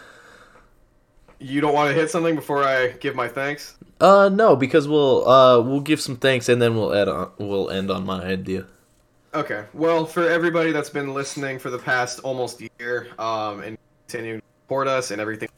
you 1.39 1.61
don't 1.61 1.73
want 1.73 1.89
to 1.89 1.93
hit 1.93 2.09
something 2.09 2.35
before 2.35 2.63
I 2.63 2.89
give 2.99 3.15
my 3.15 3.27
thanks. 3.27 3.75
Uh, 3.99 4.29
no, 4.29 4.55
because 4.55 4.87
we'll 4.87 5.27
uh 5.29 5.61
we'll 5.61 5.79
give 5.81 6.01
some 6.01 6.15
thanks 6.17 6.49
and 6.49 6.59
then 6.61 6.75
we'll 6.75 6.93
add 6.95 7.07
on. 7.07 7.29
We'll 7.37 7.69
end 7.69 7.91
on 7.91 8.05
my 8.05 8.23
idea. 8.23 8.65
Okay. 9.35 9.65
Well, 9.73 10.05
for 10.05 10.29
everybody 10.29 10.71
that's 10.71 10.89
been 10.89 11.13
listening 11.13 11.57
for 11.59 11.69
the 11.69 11.79
past 11.79 12.19
almost 12.19 12.61
year, 12.79 13.07
um, 13.17 13.61
and 13.61 13.77
continuing 14.07 14.41
to 14.41 14.45
support 14.63 14.87
us 14.87 15.09
and 15.11 15.19
everything, 15.19 15.49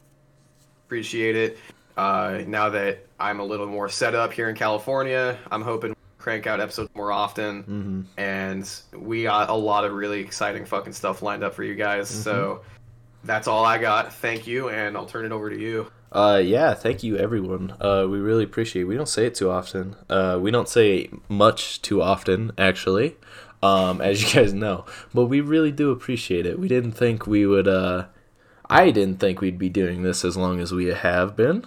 appreciate 0.85 1.35
it. 1.35 1.57
Uh, 1.97 2.41
now 2.47 2.69
that 2.69 3.05
I'm 3.19 3.39
a 3.39 3.43
little 3.43 3.67
more 3.67 3.89
set 3.89 4.15
up 4.15 4.31
here 4.31 4.49
in 4.49 4.55
California, 4.55 5.37
I'm 5.51 5.61
hoping 5.61 5.91
to 5.91 5.97
crank 6.17 6.47
out 6.47 6.59
episodes 6.59 6.89
more 6.95 7.11
often, 7.11 7.63
Mm-hmm. 7.63 8.01
and 8.17 8.71
we 8.93 9.23
got 9.23 9.49
a 9.49 9.53
lot 9.53 9.83
of 9.83 9.93
really 9.93 10.21
exciting 10.21 10.65
fucking 10.65 10.93
stuff 10.93 11.21
lined 11.21 11.43
up 11.43 11.53
for 11.53 11.63
you 11.63 11.75
guys. 11.75 12.09
So 12.09 12.61
that's 13.25 13.47
all 13.47 13.65
I 13.65 13.77
got. 13.77 14.13
Thank 14.13 14.47
you, 14.47 14.69
and 14.69 14.95
I'll 14.95 15.05
turn 15.05 15.25
it 15.25 15.31
over 15.33 15.49
to 15.49 15.59
you. 15.59 15.91
Uh, 16.11 16.41
yeah, 16.43 16.73
thank 16.73 17.03
you 17.03 17.17
everyone. 17.17 17.73
Uh, 17.81 18.05
we 18.09 18.19
really 18.19 18.45
appreciate. 18.45 18.83
It. 18.83 18.85
We 18.85 18.95
don't 18.95 19.09
say 19.09 19.25
it 19.25 19.35
too 19.35 19.51
often. 19.51 19.97
Uh, 20.09 20.39
we 20.41 20.49
don't 20.49 20.69
say 20.69 21.09
much 21.27 21.81
too 21.81 22.01
often, 22.01 22.53
actually. 22.57 23.17
Um, 23.63 23.99
as 24.01 24.21
you 24.21 24.41
guys 24.41 24.53
know, 24.53 24.85
but 25.13 25.25
we 25.25 25.41
really 25.41 25.71
do 25.71 25.89
appreciate 25.91 26.45
it. 26.45 26.59
We 26.59 26.67
didn't 26.67 26.91
think 26.91 27.25
we 27.25 27.45
would. 27.47 27.67
Uh, 27.67 28.05
I 28.69 28.91
didn't 28.91 29.19
think 29.19 29.41
we'd 29.41 29.57
be 29.57 29.69
doing 29.69 30.03
this 30.03 30.23
as 30.25 30.37
long 30.37 30.59
as 30.59 30.71
we 30.73 30.85
have 30.87 31.35
been. 31.35 31.65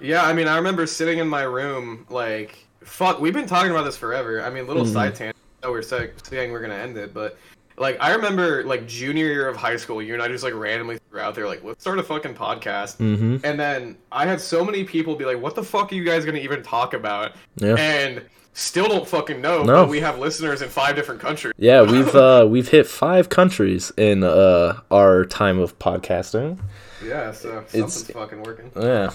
Yeah, 0.00 0.24
I 0.24 0.32
mean, 0.32 0.48
I 0.48 0.56
remember 0.56 0.86
sitting 0.86 1.18
in 1.18 1.28
my 1.28 1.42
room, 1.42 2.06
like, 2.08 2.58
fuck, 2.82 3.20
we've 3.20 3.34
been 3.34 3.46
talking 3.46 3.70
about 3.70 3.84
this 3.84 3.96
forever. 3.96 4.42
I 4.42 4.50
mean, 4.50 4.66
little 4.66 4.84
Mhm. 4.84 4.92
side 4.92 5.14
tangent. 5.14 5.36
Know 5.62 5.70
we're 5.72 5.82
sa- 5.82 6.06
saying 6.22 6.52
we're 6.52 6.62
gonna 6.62 6.74
end 6.74 6.96
it, 6.96 7.12
but 7.12 7.36
like, 7.76 7.98
I 8.00 8.14
remember 8.14 8.64
like 8.64 8.86
junior 8.86 9.26
year 9.26 9.46
of 9.48 9.56
high 9.56 9.76
school, 9.76 10.00
you 10.02 10.14
and 10.14 10.22
I 10.22 10.28
just 10.28 10.42
like 10.42 10.54
randomly 10.54 10.98
threw 11.10 11.20
out 11.20 11.34
there, 11.34 11.46
like, 11.46 11.62
let's 11.62 11.82
start 11.82 11.98
a 11.98 12.02
fucking 12.02 12.34
podcast. 12.34 12.96
Mm-hmm. 12.96 13.36
And 13.44 13.60
then 13.60 13.96
I 14.10 14.24
had 14.26 14.40
so 14.40 14.64
many 14.64 14.84
people 14.84 15.16
be 15.16 15.24
like, 15.26 15.40
"What 15.40 15.54
the 15.54 15.62
fuck 15.62 15.92
are 15.92 15.94
you 15.94 16.04
guys 16.04 16.24
gonna 16.24 16.38
even 16.38 16.62
talk 16.62 16.94
about?" 16.94 17.32
Yeah. 17.56 17.74
And 17.76 18.22
still 18.52 18.88
don't 18.88 19.06
fucking 19.06 19.40
know. 19.40 19.62
No. 19.62 19.82
But 19.82 19.88
we 19.88 20.00
have 20.00 20.18
listeners 20.18 20.62
in 20.62 20.68
five 20.68 20.96
different 20.96 21.20
countries. 21.20 21.54
Yeah, 21.56 21.82
we've 21.82 22.14
uh, 22.14 22.46
we've 22.50 22.68
hit 22.68 22.86
five 22.86 23.28
countries 23.28 23.92
in 23.96 24.22
uh, 24.22 24.80
our 24.90 25.24
time 25.24 25.58
of 25.58 25.78
podcasting. 25.78 26.58
Yeah, 27.04 27.32
so 27.32 27.64
something's 27.68 28.10
fucking 28.10 28.42
working. 28.42 28.70
Yeah. 28.76 29.10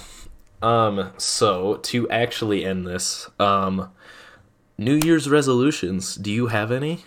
Um. 0.62 1.12
So 1.18 1.78
to 1.84 2.10
actually 2.10 2.66
end 2.66 2.88
this, 2.88 3.30
um, 3.40 3.92
New 4.78 5.00
Year's 5.04 5.30
resolutions. 5.30 6.16
Do 6.16 6.32
you 6.32 6.48
have 6.48 6.72
any? 6.72 7.06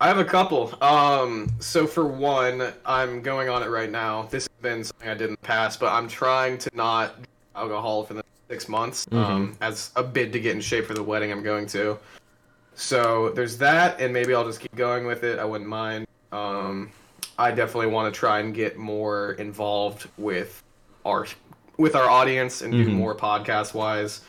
I 0.00 0.08
have 0.08 0.18
a 0.18 0.24
couple. 0.24 0.76
Um, 0.82 1.48
so 1.58 1.86
for 1.86 2.06
one, 2.06 2.72
I'm 2.84 3.22
going 3.22 3.48
on 3.48 3.62
it 3.62 3.70
right 3.70 3.90
now. 3.90 4.24
This 4.24 4.44
has 4.44 4.62
been 4.62 4.84
something 4.84 5.08
I 5.08 5.14
did 5.14 5.28
in 5.28 5.30
the 5.32 5.36
past, 5.38 5.80
but 5.80 5.90
I'm 5.90 6.06
trying 6.06 6.58
to 6.58 6.70
not 6.74 7.14
alcohol 7.54 8.04
for 8.04 8.12
the 8.14 8.22
six 8.48 8.68
months 8.68 9.06
um, 9.12 9.56
as 9.60 9.90
a 9.96 10.02
bid 10.02 10.32
to 10.32 10.40
get 10.40 10.54
in 10.54 10.60
shape 10.60 10.86
for 10.86 10.94
the 10.94 11.02
wedding 11.02 11.32
I'm 11.32 11.42
going 11.42 11.66
to. 11.68 11.98
So 12.74 13.30
there's 13.30 13.56
that, 13.58 14.00
and 14.00 14.12
maybe 14.12 14.34
I'll 14.34 14.44
just 14.44 14.60
keep 14.60 14.74
going 14.76 15.06
with 15.06 15.24
it. 15.24 15.38
I 15.38 15.44
wouldn't 15.44 15.68
mind. 15.68 16.06
Um, 16.32 16.90
I 17.38 17.50
definitely 17.50 17.88
want 17.88 18.12
to 18.12 18.18
try 18.18 18.40
and 18.40 18.54
get 18.54 18.76
more 18.76 19.32
involved 19.32 20.08
with 20.18 20.62
our 21.04 21.26
with 21.78 21.94
our 21.94 22.08
audience 22.08 22.62
and 22.62 22.72
do 22.72 22.86
Mhm. 22.86 22.92
more 22.94 23.14
podcast 23.14 23.74
wise. 23.74 24.22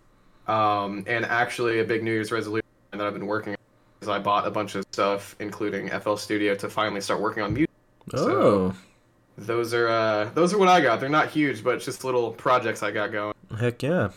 Um, 0.47 1.03
and 1.07 1.25
actually, 1.25 1.79
a 1.79 1.83
big 1.85 2.03
New 2.03 2.11
Year's 2.11 2.31
resolution 2.31 2.65
that 2.91 3.01
I've 3.01 3.13
been 3.13 3.25
working 3.27 3.53
on 3.53 3.57
is 4.01 4.09
I 4.09 4.19
bought 4.19 4.45
a 4.45 4.51
bunch 4.51 4.75
of 4.75 4.85
stuff, 4.91 5.35
including 5.39 5.89
FL 5.89 6.15
Studio, 6.15 6.55
to 6.55 6.69
finally 6.69 6.99
start 7.01 7.21
working 7.21 7.43
on 7.43 7.53
music. 7.53 7.69
Oh, 8.13 8.73
Those 9.37 9.73
are 9.73 9.87
uh, 9.87 10.29
those 10.33 10.53
are 10.53 10.57
what 10.57 10.67
I 10.67 10.81
got. 10.81 10.99
They're 10.99 11.09
not 11.09 11.29
huge, 11.29 11.63
but 11.63 11.75
it's 11.75 11.85
just 11.85 12.03
little 12.03 12.31
projects 12.31 12.81
I 12.81 12.91
got 12.91 13.11
going. 13.11 13.33
heck 13.59 13.83
yeah. 13.83 14.09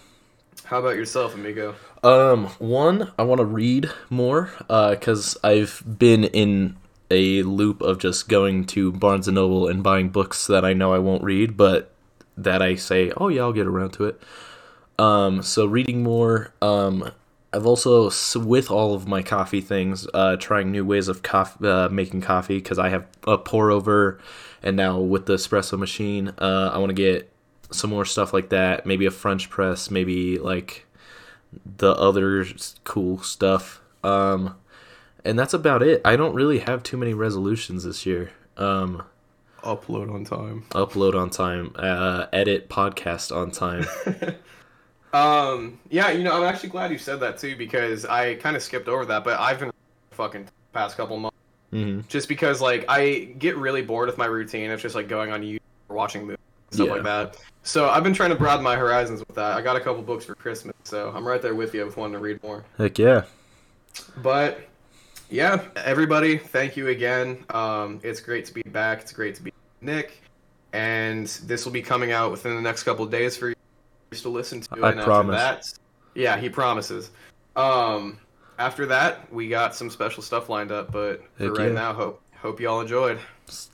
How 0.64 0.78
about 0.78 0.97
yourself, 0.97 1.34
amigo? 1.34 1.74
Um, 2.02 2.47
one, 2.59 3.12
I 3.18 3.24
want 3.24 3.40
to 3.40 3.44
read 3.44 3.90
more, 4.09 4.51
uh, 4.68 4.97
cause 5.01 5.36
I've 5.42 5.82
been 5.98 6.24
in 6.24 6.76
a 7.10 7.42
loop 7.42 7.82
of 7.82 7.98
just 7.98 8.28
going 8.28 8.66
to 8.66 8.92
Barnes 8.92 9.26
and 9.28 9.34
Noble 9.34 9.66
and 9.68 9.82
buying 9.82 10.10
books 10.10 10.47
that 10.47 10.64
I 10.64 10.72
know 10.72 10.94
I 10.94 10.98
won't 10.98 11.24
read, 11.24 11.56
but 11.56 11.92
that 12.36 12.62
I 12.62 12.76
say, 12.76 13.12
oh 13.16 13.28
yeah, 13.28 13.42
I'll 13.42 13.52
get 13.52 13.66
around 13.66 13.90
to 13.94 14.06
it. 14.06 14.22
Um, 14.98 15.42
so 15.42 15.66
reading 15.66 16.02
more. 16.02 16.52
Um, 16.62 17.10
I've 17.52 17.66
also, 17.66 18.10
with 18.36 18.70
all 18.70 18.94
of 18.94 19.09
my 19.09 19.22
coffee 19.22 19.60
things, 19.60 20.06
uh, 20.14 20.36
trying 20.36 20.70
new 20.70 20.84
ways 20.84 21.09
of 21.09 21.22
coffee, 21.22 21.66
uh, 21.66 21.88
making 21.88 22.20
coffee, 22.20 22.59
because 22.59 22.78
I 22.78 22.90
have 22.90 23.06
a 23.26 23.36
pour 23.36 23.72
over, 23.72 24.20
and 24.62 24.77
now 24.77 24.99
with 24.99 25.27
the 25.27 25.35
espresso 25.35 25.78
machine, 25.78 26.32
uh, 26.39 26.70
I 26.73 26.78
want 26.78 26.91
to 26.91 26.95
get 26.95 27.32
some 27.70 27.91
more 27.91 28.05
stuff 28.05 28.32
like 28.32 28.49
that. 28.51 28.87
Maybe 28.87 29.07
a 29.07 29.11
French 29.11 29.49
press, 29.51 29.91
maybe 29.91 30.39
like 30.39 30.87
the 31.78 31.93
other 31.93 32.45
cool 32.85 33.23
stuff. 33.23 33.81
Um, 34.05 34.57
and 35.24 35.39
that's 35.39 35.55
about 35.55 35.82
it. 35.82 36.01
I 36.05 36.16
don't 36.16 36.35
really 36.35 36.61
have 36.61 36.82
too 36.82 36.97
many 36.97 37.15
resolutions 37.15 37.85
this 37.85 38.07
year. 38.07 38.32
Um, 38.57 39.03
Upload 39.62 40.12
on 40.12 40.24
time. 40.24 40.65
upload 40.70 41.15
on 41.15 41.28
time, 41.28 41.73
uh, 41.77 42.27
edit 42.32 42.69
podcast 42.70 43.35
on 43.35 43.51
time. 43.51 43.85
Um, 45.12 45.81
yeah, 45.91 46.11
you 46.12 46.23
know, 46.23 46.37
I'm 46.37 46.45
actually 46.45 46.69
glad 46.69 46.93
you 46.93 46.99
said 46.99 47.19
that 47.20 47.37
too 47.37 47.57
because 47.57 48.05
I 48.07 48.37
kind 48.37 48.55
of 48.57 48.62
skipped 48.62 48.87
over 48.89 49.05
that, 49.07 49.24
but 49.24 49.41
I've 49.41 49.59
been 49.59 49.73
fucking 50.12 50.47
past 50.73 50.97
couple 50.97 51.19
months 51.19 51.37
hmm 51.70 52.01
just 52.09 52.28
because 52.28 52.60
like 52.60 52.84
I 52.88 53.34
get 53.38 53.56
really 53.56 53.82
bored 53.82 54.09
with 54.09 54.18
my 54.18 54.26
routine. 54.26 54.70
It's 54.70 54.82
just 54.82 54.94
like 54.94 55.09
going 55.09 55.30
on 55.32 55.42
YouTube 55.42 55.60
or 55.88 55.97
watching 55.97 56.22
movies 56.22 56.38
stuff 56.70 56.86
Yeah. 56.86 56.92
like 56.94 57.02
that. 57.05 57.36
So 57.62 57.88
I've 57.88 58.02
been 58.02 58.14
trying 58.14 58.30
to 58.30 58.36
broaden 58.36 58.64
my 58.64 58.76
horizons 58.76 59.20
with 59.20 59.36
that. 59.36 59.56
I 59.56 59.60
got 59.60 59.76
a 59.76 59.80
couple 59.80 60.02
books 60.02 60.24
for 60.24 60.34
Christmas, 60.34 60.74
so 60.84 61.12
I'm 61.14 61.26
right 61.26 61.42
there 61.42 61.55
with 61.55 61.74
you 61.74 61.84
with 61.84 61.97
wanting 61.97 62.14
to 62.14 62.18
read 62.18 62.42
more. 62.42 62.64
Heck 62.78 62.98
yeah. 62.98 63.24
But 64.22 64.60
yeah, 65.28 65.62
everybody, 65.76 66.38
thank 66.38 66.76
you 66.76 66.88
again. 66.88 67.44
Um, 67.51 68.01
it's 68.02 68.20
great 68.20 68.47
to 68.47 68.55
be 68.55 68.62
back. 68.62 69.02
It's 69.02 69.12
great 69.12 69.34
to 69.36 69.42
be 69.42 69.52
Nick, 69.80 70.22
and 70.72 71.26
this 71.26 71.64
will 71.64 71.72
be 71.72 71.82
coming 71.82 72.12
out 72.12 72.30
within 72.30 72.55
the 72.55 72.62
next 72.62 72.82
couple 72.84 73.05
of 73.05 73.10
days 73.10 73.36
for 73.36 73.51
you 73.51 73.55
to 74.12 74.28
listen 74.28 74.60
to. 74.62 74.82
I 74.82 74.92
and 74.92 75.01
promise. 75.02 75.38
After 75.40 75.72
that, 75.72 75.78
yeah, 76.14 76.36
he 76.38 76.48
promises. 76.48 77.10
Um, 77.56 78.18
after 78.61 78.87
that, 78.87 79.32
we 79.32 79.49
got 79.49 79.74
some 79.74 79.89
special 79.89 80.23
stuff 80.23 80.51
lined 80.51 80.70
up, 80.70 80.93
but 80.93 81.23
for 81.37 81.45
Heck 81.45 81.59
right 81.59 81.69
yeah. 81.69 81.74
now, 81.74 81.93
hope 81.95 82.23
hope 82.37 82.61
you 82.61 82.69
all 82.69 82.82
enjoyed. 82.82 83.19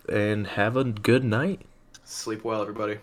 And 0.09 0.47
have 0.47 0.77
a 0.77 0.85
good 0.85 1.25
night. 1.25 1.63
Sleep 2.05 2.45
well, 2.45 2.63
everybody. 2.63 2.99